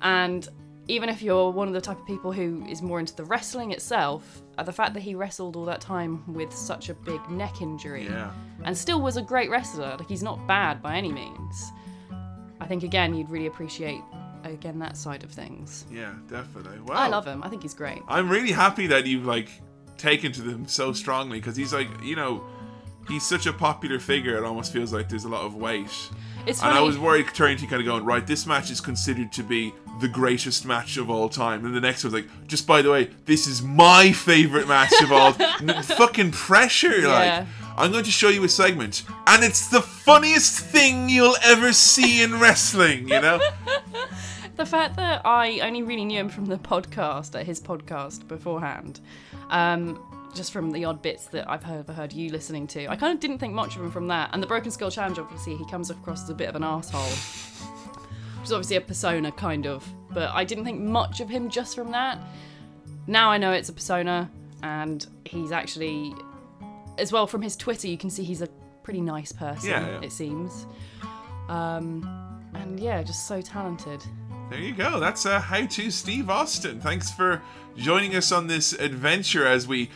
And 0.02 0.48
even 0.88 1.08
if 1.08 1.22
you're 1.22 1.50
one 1.50 1.68
of 1.68 1.74
the 1.74 1.80
type 1.80 2.00
of 2.00 2.06
people 2.06 2.32
who 2.32 2.64
is 2.66 2.82
more 2.82 2.98
into 2.98 3.14
the 3.14 3.24
wrestling 3.24 3.70
itself, 3.70 4.42
uh, 4.58 4.62
the 4.62 4.72
fact 4.72 4.94
that 4.94 5.00
he 5.00 5.14
wrestled 5.14 5.54
all 5.54 5.64
that 5.66 5.80
time 5.80 6.24
with 6.32 6.52
such 6.52 6.88
a 6.88 6.94
big 6.94 7.20
neck 7.30 7.62
injury 7.62 8.04
yeah, 8.04 8.32
and 8.64 8.76
still 8.76 9.00
was 9.00 9.16
a 9.16 9.22
great 9.22 9.50
wrestler, 9.50 9.96
like 9.98 10.08
he's 10.08 10.22
not 10.22 10.44
bad 10.48 10.82
by 10.82 10.96
any 10.96 11.12
means. 11.12 11.70
I 12.60 12.66
think 12.66 12.82
again 12.82 13.14
you'd 13.14 13.30
really 13.30 13.46
appreciate 13.46 14.00
again 14.42 14.78
that 14.80 14.96
side 14.96 15.22
of 15.22 15.30
things. 15.30 15.86
yeah, 15.92 16.14
definitely. 16.28 16.80
Wow, 16.80 16.94
I 16.94 17.08
love 17.08 17.26
him. 17.26 17.42
I 17.44 17.48
think 17.48 17.62
he's 17.62 17.74
great. 17.74 18.02
I'm 18.08 18.28
really 18.28 18.52
happy 18.52 18.88
that 18.88 19.06
you've 19.06 19.26
like 19.26 19.48
taken 20.00 20.32
to 20.32 20.42
them 20.42 20.66
so 20.66 20.92
strongly 20.92 21.38
because 21.38 21.56
he's 21.56 21.72
like 21.72 21.88
you 22.02 22.16
know 22.16 22.42
he's 23.08 23.26
such 23.26 23.46
a 23.46 23.52
popular 23.52 23.98
figure. 23.98 24.36
It 24.36 24.44
almost 24.44 24.72
feels 24.72 24.92
like 24.92 25.08
there's 25.08 25.24
a 25.24 25.28
lot 25.28 25.44
of 25.44 25.54
weight. 25.54 25.90
It's 26.46 26.60
And 26.62 26.70
funny. 26.72 26.78
I 26.78 26.80
was 26.80 26.96
worried 26.98 27.26
turning 27.34 27.56
to 27.58 27.66
kind 27.66 27.80
of 27.82 27.86
going, 27.86 28.04
right, 28.04 28.24
this 28.26 28.46
match 28.46 28.70
is 28.70 28.80
considered 28.80 29.32
to 29.32 29.42
be 29.42 29.72
the 30.00 30.06
greatest 30.08 30.64
match 30.64 30.96
of 30.96 31.10
all 31.10 31.28
time. 31.28 31.64
And 31.66 31.74
the 31.74 31.80
next 31.80 32.04
one's 32.04 32.14
like, 32.14 32.28
just 32.46 32.66
by 32.68 32.82
the 32.82 32.90
way, 32.90 33.10
this 33.24 33.46
is 33.48 33.62
my 33.62 34.12
favorite 34.12 34.68
match 34.68 34.92
of 35.02 35.10
all 35.12 35.34
N- 35.60 35.82
Fucking 35.82 36.30
pressure. 36.30 37.00
Yeah. 37.00 37.08
Like, 37.38 37.46
I'm 37.76 37.90
going 37.90 38.04
to 38.04 38.10
show 38.12 38.28
you 38.28 38.44
a 38.44 38.48
segment, 38.48 39.02
and 39.26 39.42
it's 39.42 39.68
the 39.68 39.80
funniest 39.82 40.60
thing 40.60 41.08
you'll 41.08 41.36
ever 41.42 41.72
see 41.72 42.22
in 42.22 42.38
wrestling, 42.38 43.08
you 43.08 43.20
know? 43.20 43.40
the 44.56 44.66
fact 44.66 44.96
that 44.96 45.22
I 45.24 45.60
only 45.60 45.82
really 45.82 46.04
knew 46.04 46.18
him 46.20 46.28
from 46.28 46.46
the 46.46 46.56
podcast, 46.58 47.38
at 47.38 47.46
his 47.46 47.60
podcast 47.60 48.28
beforehand, 48.28 49.00
um, 49.50 50.02
just 50.34 50.52
from 50.52 50.70
the 50.70 50.84
odd 50.84 51.02
bits 51.02 51.26
that 51.26 51.48
I've 51.50 51.62
heard, 51.62 51.88
heard 51.88 52.12
you 52.12 52.30
listening 52.30 52.66
to. 52.68 52.86
I 52.86 52.96
kind 52.96 53.12
of 53.12 53.20
didn't 53.20 53.38
think 53.38 53.52
much 53.52 53.76
of 53.76 53.82
him 53.82 53.90
from 53.90 54.08
that. 54.08 54.30
And 54.32 54.42
the 54.42 54.46
Broken 54.46 54.70
Skull 54.70 54.90
Challenge, 54.90 55.18
obviously, 55.18 55.56
he 55.56 55.64
comes 55.66 55.90
across 55.90 56.22
as 56.22 56.30
a 56.30 56.34
bit 56.34 56.48
of 56.48 56.54
an 56.54 56.62
asshole, 56.62 57.02
which 58.38 58.46
is 58.46 58.52
obviously 58.52 58.76
a 58.76 58.80
persona, 58.80 59.32
kind 59.32 59.66
of. 59.66 59.86
But 60.10 60.30
I 60.30 60.44
didn't 60.44 60.64
think 60.64 60.80
much 60.80 61.20
of 61.20 61.28
him 61.28 61.50
just 61.50 61.74
from 61.74 61.90
that. 61.92 62.18
Now 63.06 63.30
I 63.30 63.38
know 63.38 63.52
it's 63.52 63.68
a 63.68 63.72
persona, 63.72 64.30
and 64.62 65.06
he's 65.24 65.52
actually, 65.52 66.14
as 66.98 67.12
well 67.12 67.26
from 67.26 67.42
his 67.42 67.56
Twitter, 67.56 67.88
you 67.88 67.98
can 67.98 68.10
see 68.10 68.22
he's 68.22 68.42
a 68.42 68.48
pretty 68.82 69.00
nice 69.00 69.32
person. 69.32 69.70
Yeah, 69.70 69.88
yeah. 69.88 70.00
It 70.02 70.12
seems. 70.12 70.66
Um, 71.48 72.08
and 72.54 72.78
yeah, 72.78 73.02
just 73.02 73.26
so 73.26 73.40
talented. 73.40 74.02
There 74.50 74.58
you 74.58 74.74
go. 74.74 74.98
That's 74.98 75.26
uh, 75.26 75.38
How 75.38 75.64
to 75.64 75.90
Steve 75.92 76.28
Austin. 76.28 76.80
Thanks 76.80 77.08
for 77.08 77.40
joining 77.76 78.16
us 78.16 78.32
on 78.32 78.48
this 78.48 78.72
adventure 78.72 79.46
as 79.46 79.68
we 79.68 79.90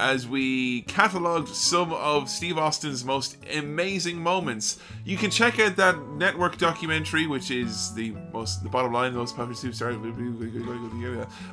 as 0.00 0.26
we 0.26 0.82
catalogued 0.82 1.50
some 1.50 1.92
of 1.92 2.28
Steve 2.28 2.58
Austin's 2.58 3.04
most 3.04 3.36
amazing 3.54 4.18
moments. 4.18 4.80
You 5.04 5.16
can 5.16 5.30
check 5.30 5.60
out 5.60 5.76
that 5.76 5.96
network 6.08 6.58
documentary, 6.58 7.28
which 7.28 7.52
is 7.52 7.94
the 7.94 8.10
most 8.32 8.64
the 8.64 8.68
bottom 8.68 8.92
line, 8.92 9.12
the 9.12 9.18
most 9.20 9.36
popular 9.36 9.54
superstar 9.62 9.94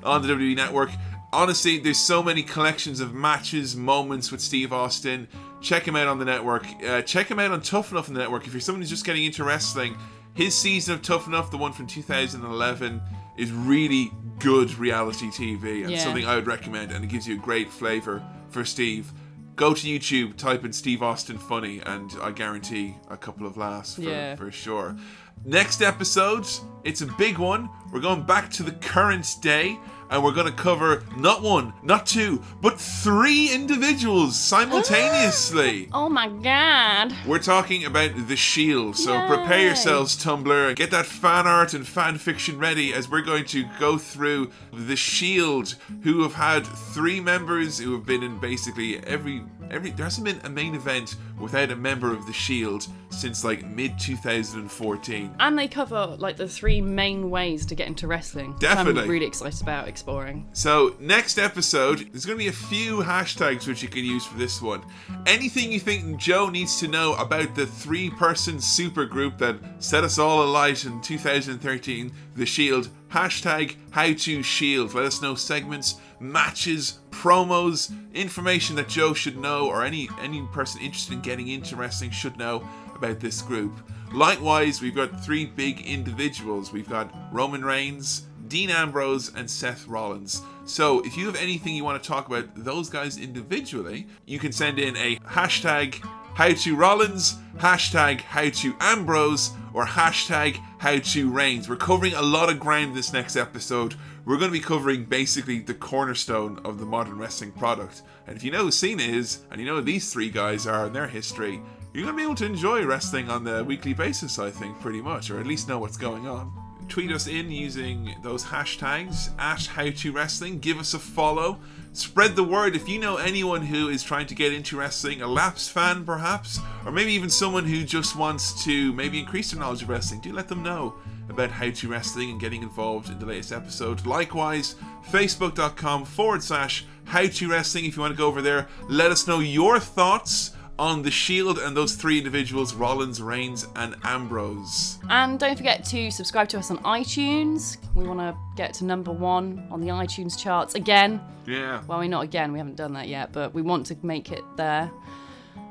on 0.03 0.21
the 0.23 0.27
WWE 0.27 0.55
network. 0.55 0.89
Honestly, 1.31 1.77
there's 1.77 1.99
so 1.99 2.23
many 2.23 2.41
collections 2.41 3.01
of 3.01 3.13
matches, 3.13 3.75
moments 3.75 4.31
with 4.31 4.41
Steve 4.41 4.73
Austin. 4.73 5.27
Check 5.61 5.87
him 5.87 5.95
out 5.95 6.07
on 6.07 6.17
the 6.17 6.25
network. 6.25 6.65
Uh, 6.83 7.03
check 7.03 7.29
him 7.29 7.37
out 7.37 7.51
on 7.51 7.61
Tough 7.61 7.91
Enough 7.91 8.07
on 8.07 8.15
the 8.15 8.21
network. 8.21 8.47
If 8.47 8.53
you're 8.53 8.61
someone 8.61 8.81
who's 8.81 8.89
just 8.89 9.05
getting 9.05 9.25
into 9.25 9.43
wrestling, 9.43 9.95
his 10.37 10.55
season 10.55 10.93
of 10.93 11.01
Tough 11.01 11.27
Enough, 11.27 11.51
the 11.51 11.57
one 11.57 11.73
from 11.73 11.87
2011, 11.87 13.01
is 13.37 13.51
really 13.51 14.11
good 14.39 14.77
reality 14.77 15.29
TV 15.31 15.81
and 15.83 15.91
Yeah. 15.91 16.03
something 16.03 16.25
I 16.25 16.35
would 16.35 16.47
recommend, 16.47 16.91
and 16.91 17.03
it 17.03 17.07
gives 17.07 17.27
you 17.27 17.35
a 17.35 17.39
great 17.39 17.71
flavor 17.71 18.23
for 18.49 18.63
Steve. 18.63 19.11
Go 19.55 19.73
to 19.73 19.87
YouTube, 19.87 20.37
type 20.37 20.63
in 20.63 20.71
Steve 20.71 21.01
Austin 21.01 21.39
funny, 21.39 21.81
and 21.85 22.15
I 22.21 22.29
guarantee 22.31 22.95
a 23.09 23.17
couple 23.17 23.47
of 23.47 23.57
laughs 23.57 23.95
for, 23.95 24.01
Yeah. 24.01 24.35
for 24.35 24.51
sure. 24.51 24.95
Next 25.43 25.81
episode, 25.81 26.45
it's 26.83 27.01
a 27.01 27.07
big 27.07 27.39
one. 27.39 27.67
We're 27.91 27.99
going 27.99 28.21
back 28.23 28.51
to 28.51 28.63
the 28.63 28.71
current 28.73 29.35
day, 29.41 29.79
and 30.09 30.23
we're 30.23 30.31
going 30.31 30.47
to 30.47 30.53
cover 30.53 31.03
not 31.15 31.41
one, 31.41 31.73
not 31.83 32.05
two, 32.05 32.41
but 32.61 32.79
three 32.79 33.53
individuals 33.53 34.37
simultaneously. 34.37 35.89
Oh 35.97 36.09
my 36.09 36.27
god. 36.29 37.13
We're 37.25 37.39
talking 37.39 37.85
about 37.85 38.11
The 38.27 38.35
Shield, 38.35 38.95
so 38.95 39.25
prepare 39.27 39.61
yourselves, 39.61 40.15
Tumblr, 40.15 40.67
and 40.67 40.75
get 40.75 40.91
that 40.91 41.05
fan 41.05 41.47
art 41.47 41.73
and 41.73 41.87
fan 41.87 42.17
fiction 42.17 42.59
ready 42.59 42.93
as 42.93 43.09
we're 43.09 43.21
going 43.21 43.45
to 43.45 43.65
go 43.79 43.97
through 43.97 44.51
The 44.71 44.95
Shield, 44.95 45.75
who 46.03 46.21
have 46.23 46.33
had 46.33 46.65
three 46.65 47.19
members 47.19 47.79
who 47.79 47.93
have 47.93 48.05
been 48.05 48.23
in 48.23 48.39
basically 48.39 48.99
every 49.05 49.43
every. 49.71 49.91
There 49.91 50.05
hasn't 50.05 50.25
been 50.25 50.39
a 50.43 50.49
main 50.49 50.75
event 50.75 51.15
without 51.39 51.71
a 51.71 51.75
member 51.75 52.13
of 52.13 52.25
The 52.25 52.33
Shield 52.33 52.87
since 53.09 53.43
like 53.43 53.65
mid 53.65 53.97
2014. 53.99 55.35
And 55.39 55.57
they 55.57 55.67
cover 55.67 56.15
like 56.19 56.37
the 56.37 56.47
three 56.47 56.81
main 56.81 57.29
ways 57.29 57.65
to 57.67 57.75
get 57.75 57.87
into 57.87 58.07
wrestling. 58.07 58.55
Definitely. 58.59 59.03
I'm 59.03 59.09
really 59.09 59.25
excited 59.25 59.61
about 59.61 59.87
exploring. 59.87 60.47
So, 60.53 60.95
next 60.99 61.37
episode, 61.37 62.09
there's 62.11 62.25
going 62.25 62.37
to 62.37 62.43
be 62.43 62.49
a 62.49 62.51
few 62.51 62.97
hashtags 62.97 63.67
which 63.67 63.81
you 63.81 63.89
can 63.89 64.03
use 64.03 64.25
for 64.25 64.37
this 64.37 64.61
one. 64.61 64.81
Anything 65.25 65.71
you 65.71 65.79
think 65.79 66.17
Joe 66.17 66.49
needs 66.49 66.79
to 66.79 66.87
know 66.87 67.13
about 67.15 67.55
the 67.55 67.65
three 67.65 68.09
person 68.09 68.57
supergroup 68.57 69.37
that 69.37 69.57
set 69.79 70.03
us 70.03 70.19
all 70.19 70.43
alight 70.43 70.85
in 70.85 71.01
2013, 71.01 72.11
The 72.35 72.45
Shield, 72.45 72.89
hashtag 73.09 73.75
how 73.91 74.13
to 74.13 74.43
shield. 74.43 74.93
Let 74.93 75.05
us 75.05 75.21
know 75.21 75.35
segments, 75.35 75.95
matches, 76.19 76.99
promos, 77.17 77.91
information 78.13 78.75
that 78.75 78.87
Joe 78.87 79.13
should 79.13 79.37
know 79.37 79.67
or 79.67 79.83
any, 79.83 80.07
any 80.21 80.45
person 80.53 80.81
interested 80.81 81.13
in 81.13 81.21
getting 81.21 81.47
into 81.47 81.75
wrestling 81.75 82.11
should 82.11 82.37
know 82.37 82.67
about 82.95 83.19
this 83.19 83.41
group. 83.41 83.73
Likewise, 84.13 84.81
we've 84.81 84.95
got 84.95 85.23
three 85.23 85.45
big 85.45 85.81
individuals. 85.81 86.71
We've 86.71 86.87
got 86.87 87.11
Roman 87.33 87.65
Reigns, 87.65 88.27
Dean 88.47 88.69
Ambrose, 88.69 89.33
and 89.35 89.49
Seth 89.49 89.87
Rollins. 89.87 90.41
So, 90.65 90.99
if 91.01 91.17
you 91.17 91.25
have 91.25 91.35
anything 91.35 91.75
you 91.75 91.83
want 91.83 92.01
to 92.01 92.07
talk 92.07 92.27
about 92.27 92.45
those 92.55 92.89
guys 92.89 93.17
individually, 93.17 94.07
you 94.25 94.37
can 94.37 94.51
send 94.51 94.79
in 94.79 94.95
a 94.95 95.15
hashtag 95.17 95.95
how 96.35 96.49
to 96.49 96.75
Rollins, 96.75 97.35
hashtag 97.57 98.21
how 98.21 98.49
to 98.49 98.75
Ambrose, 98.79 99.51
or 99.73 99.85
hashtag 99.85 100.59
how 100.77 100.97
to 100.97 101.31
Reigns. 101.31 101.67
We're 101.67 101.77
covering 101.77 102.13
a 102.13 102.21
lot 102.21 102.49
of 102.51 102.59
ground 102.59 102.95
this 102.95 103.11
next 103.11 103.35
episode. 103.35 103.95
We're 104.27 104.37
going 104.37 104.51
to 104.51 104.59
be 104.59 104.59
covering 104.59 105.05
basically 105.05 105.59
the 105.59 105.73
cornerstone 105.73 106.59
of 106.65 106.79
the 106.79 106.85
modern 106.85 107.17
wrestling 107.17 107.53
product. 107.53 108.01
And 108.27 108.35
if 108.35 108.43
you 108.43 108.51
know 108.51 108.63
who 108.63 108.71
Cena 108.71 109.01
is, 109.01 109.39
and 109.49 109.61
you 109.61 109.65
know 109.65 109.75
who 109.75 109.81
these 109.81 110.11
three 110.11 110.29
guys 110.29 110.67
are 110.67 110.87
and 110.87 110.93
their 110.93 111.07
history, 111.07 111.61
you're 111.93 112.03
going 112.03 112.13
to 112.13 112.17
be 112.17 112.23
able 112.23 112.35
to 112.35 112.45
enjoy 112.45 112.83
wrestling 112.83 113.29
on 113.29 113.45
the 113.45 113.63
weekly 113.63 113.93
basis, 113.93 114.37
I 114.37 114.51
think, 114.51 114.81
pretty 114.81 114.99
much, 114.99 115.31
or 115.31 115.39
at 115.39 115.47
least 115.47 115.69
know 115.69 115.79
what's 115.79 115.95
going 115.95 116.27
on. 116.27 116.51
Tweet 116.89 117.09
us 117.13 117.27
in 117.27 117.49
using 117.49 118.15
those 118.21 118.43
hashtags 118.43 119.29
at 119.39 119.65
How 119.65 119.89
to 119.89 120.11
Wrestling. 120.11 120.59
Give 120.59 120.77
us 120.77 120.93
a 120.93 120.99
follow. 120.99 121.61
Spread 121.93 122.35
the 122.35 122.43
word 122.43 122.75
if 122.75 122.89
you 122.89 122.99
know 122.99 123.15
anyone 123.15 123.61
who 123.61 123.87
is 123.87 124.03
trying 124.03 124.27
to 124.27 124.35
get 124.35 124.51
into 124.51 124.75
wrestling, 124.75 125.21
a 125.21 125.27
lapsed 125.27 125.71
fan 125.71 126.03
perhaps, 126.03 126.59
or 126.85 126.91
maybe 126.91 127.13
even 127.13 127.29
someone 127.29 127.63
who 127.63 127.85
just 127.85 128.17
wants 128.17 128.61
to 128.65 128.91
maybe 128.91 129.19
increase 129.19 129.51
their 129.51 129.59
knowledge 129.61 129.83
of 129.83 129.89
wrestling. 129.89 130.19
Do 130.19 130.33
let 130.33 130.49
them 130.49 130.63
know. 130.63 130.95
About 131.29 131.51
How 131.51 131.69
to 131.69 131.87
Wrestling 131.87 132.31
and 132.31 132.39
getting 132.39 132.63
involved 132.63 133.09
in 133.09 133.19
the 133.19 133.25
latest 133.25 133.51
episode. 133.51 134.05
Likewise, 134.05 134.75
facebook.com 135.09 136.05
forward 136.05 136.43
slash 136.43 136.85
How 137.05 137.27
to 137.27 137.49
Wrestling. 137.49 137.85
If 137.85 137.95
you 137.95 138.01
want 138.01 138.13
to 138.13 138.17
go 138.17 138.27
over 138.27 138.41
there, 138.41 138.67
let 138.89 139.11
us 139.11 139.27
know 139.27 139.39
your 139.39 139.79
thoughts 139.79 140.51
on 140.79 141.01
The 141.01 141.11
Shield 141.11 141.57
and 141.57 141.75
those 141.75 141.95
three 141.95 142.17
individuals 142.17 142.73
Rollins, 142.73 143.21
Reigns, 143.21 143.67
and 143.75 143.95
Ambrose. 144.03 144.99
And 145.09 145.39
don't 145.39 145.55
forget 145.55 145.83
to 145.85 146.11
subscribe 146.11 146.49
to 146.49 146.59
us 146.59 146.69
on 146.69 146.77
iTunes. 146.79 147.77
We 147.95 148.07
want 148.07 148.19
to 148.19 148.35
get 148.55 148.73
to 148.75 148.85
number 148.85 149.11
one 149.11 149.67
on 149.71 149.81
the 149.81 149.87
iTunes 149.87 150.37
charts 150.37 150.75
again. 150.75 151.21
Yeah. 151.45 151.81
Well, 151.87 151.99
we're 151.99 152.09
not 152.09 152.23
again, 152.23 152.51
we 152.51 152.59
haven't 152.59 152.75
done 152.75 152.93
that 152.93 153.07
yet, 153.07 153.31
but 153.31 153.53
we 153.53 153.61
want 153.61 153.85
to 153.87 153.97
make 154.03 154.31
it 154.31 154.43
there. 154.55 154.91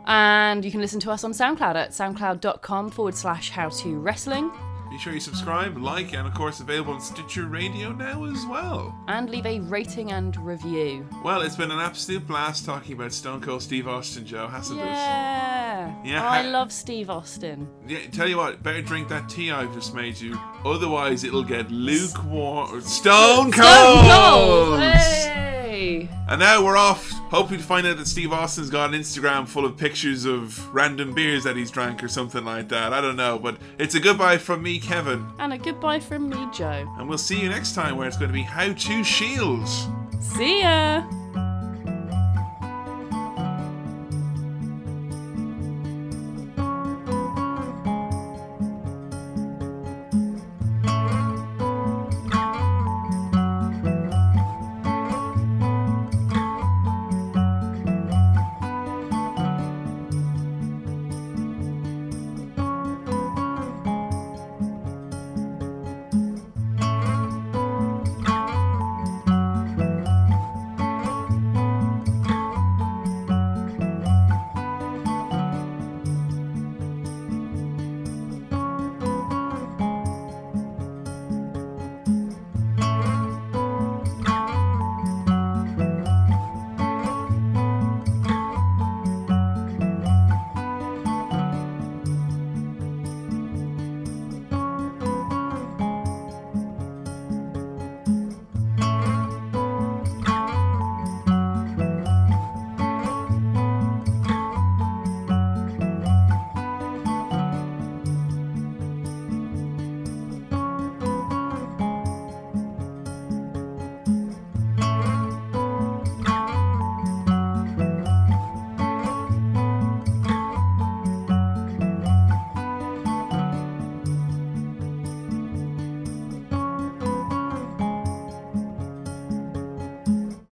And 0.06 0.64
you 0.64 0.70
can 0.70 0.80
listen 0.80 1.00
to 1.00 1.10
us 1.10 1.24
on 1.24 1.32
SoundCloud 1.32 1.74
at 1.74 1.90
soundcloud.com 1.90 2.90
forward 2.90 3.14
slash 3.14 3.50
how 3.50 3.68
to 3.68 3.98
wrestling. 3.98 4.50
Be 4.90 4.98
sure 4.98 5.12
you 5.12 5.20
subscribe, 5.20 5.76
like, 5.76 6.12
and 6.14 6.26
of 6.26 6.34
course 6.34 6.60
available 6.60 6.94
on 6.94 7.00
Stitcher 7.00 7.46
Radio 7.46 7.92
now 7.92 8.24
as 8.24 8.46
well. 8.46 8.96
And 9.08 9.28
leave 9.28 9.44
a 9.44 9.60
rating 9.60 10.12
and 10.12 10.36
review. 10.38 11.06
Well, 11.24 11.42
it's 11.42 11.56
been 11.56 11.70
an 11.70 11.80
absolute 11.80 12.26
blast 12.26 12.64
talking 12.64 12.92
about 12.94 13.12
Stone 13.12 13.40
Cold 13.42 13.62
Steve 13.62 13.88
Austin, 13.88 14.24
Joe, 14.24 14.46
hasn't 14.46 14.80
it? 14.80 14.84
Yeah. 14.86 15.94
Yeah, 16.04 16.24
Oh, 16.24 16.28
I 16.28 16.42
love 16.42 16.72
Steve 16.72 17.10
Austin. 17.10 17.68
Yeah, 17.86 17.98
tell 18.12 18.28
you 18.28 18.36
what, 18.36 18.62
better 18.62 18.80
drink 18.80 19.08
that 19.08 19.28
tea 19.28 19.50
I've 19.50 19.74
just 19.74 19.94
made 19.94 20.18
you. 20.20 20.38
Otherwise, 20.64 21.24
it'll 21.24 21.42
get 21.44 21.70
lukewarm. 21.70 22.80
Stone 22.80 23.52
Cold! 23.52 23.54
Stone 23.54 24.02
Cold! 24.04 24.80
Hey! 24.80 25.55
And 25.76 26.40
now 26.40 26.64
we're 26.64 26.76
off, 26.76 27.10
hoping 27.30 27.58
to 27.58 27.64
find 27.64 27.86
out 27.86 27.98
that 27.98 28.06
Steve 28.06 28.32
Austin's 28.32 28.70
got 28.70 28.92
an 28.92 29.00
Instagram 29.00 29.46
full 29.46 29.64
of 29.64 29.76
pictures 29.76 30.24
of 30.24 30.74
random 30.74 31.14
beers 31.14 31.44
that 31.44 31.56
he's 31.56 31.70
drank 31.70 32.02
or 32.02 32.08
something 32.08 32.44
like 32.44 32.68
that. 32.70 32.92
I 32.92 33.00
don't 33.00 33.16
know, 33.16 33.38
but 33.38 33.56
it's 33.78 33.94
a 33.94 34.00
goodbye 34.00 34.38
from 34.38 34.62
me, 34.62 34.78
Kevin. 34.78 35.26
And 35.38 35.52
a 35.52 35.58
goodbye 35.58 36.00
from 36.00 36.28
me, 36.28 36.48
Joe. 36.52 36.86
And 36.98 37.08
we'll 37.08 37.18
see 37.18 37.40
you 37.40 37.48
next 37.48 37.74
time 37.74 37.96
where 37.96 38.08
it's 38.08 38.16
going 38.16 38.30
to 38.30 38.34
be 38.34 38.42
How 38.42 38.72
to 38.72 39.04
Shields. 39.04 39.86
See 40.20 40.62
ya! 40.62 41.25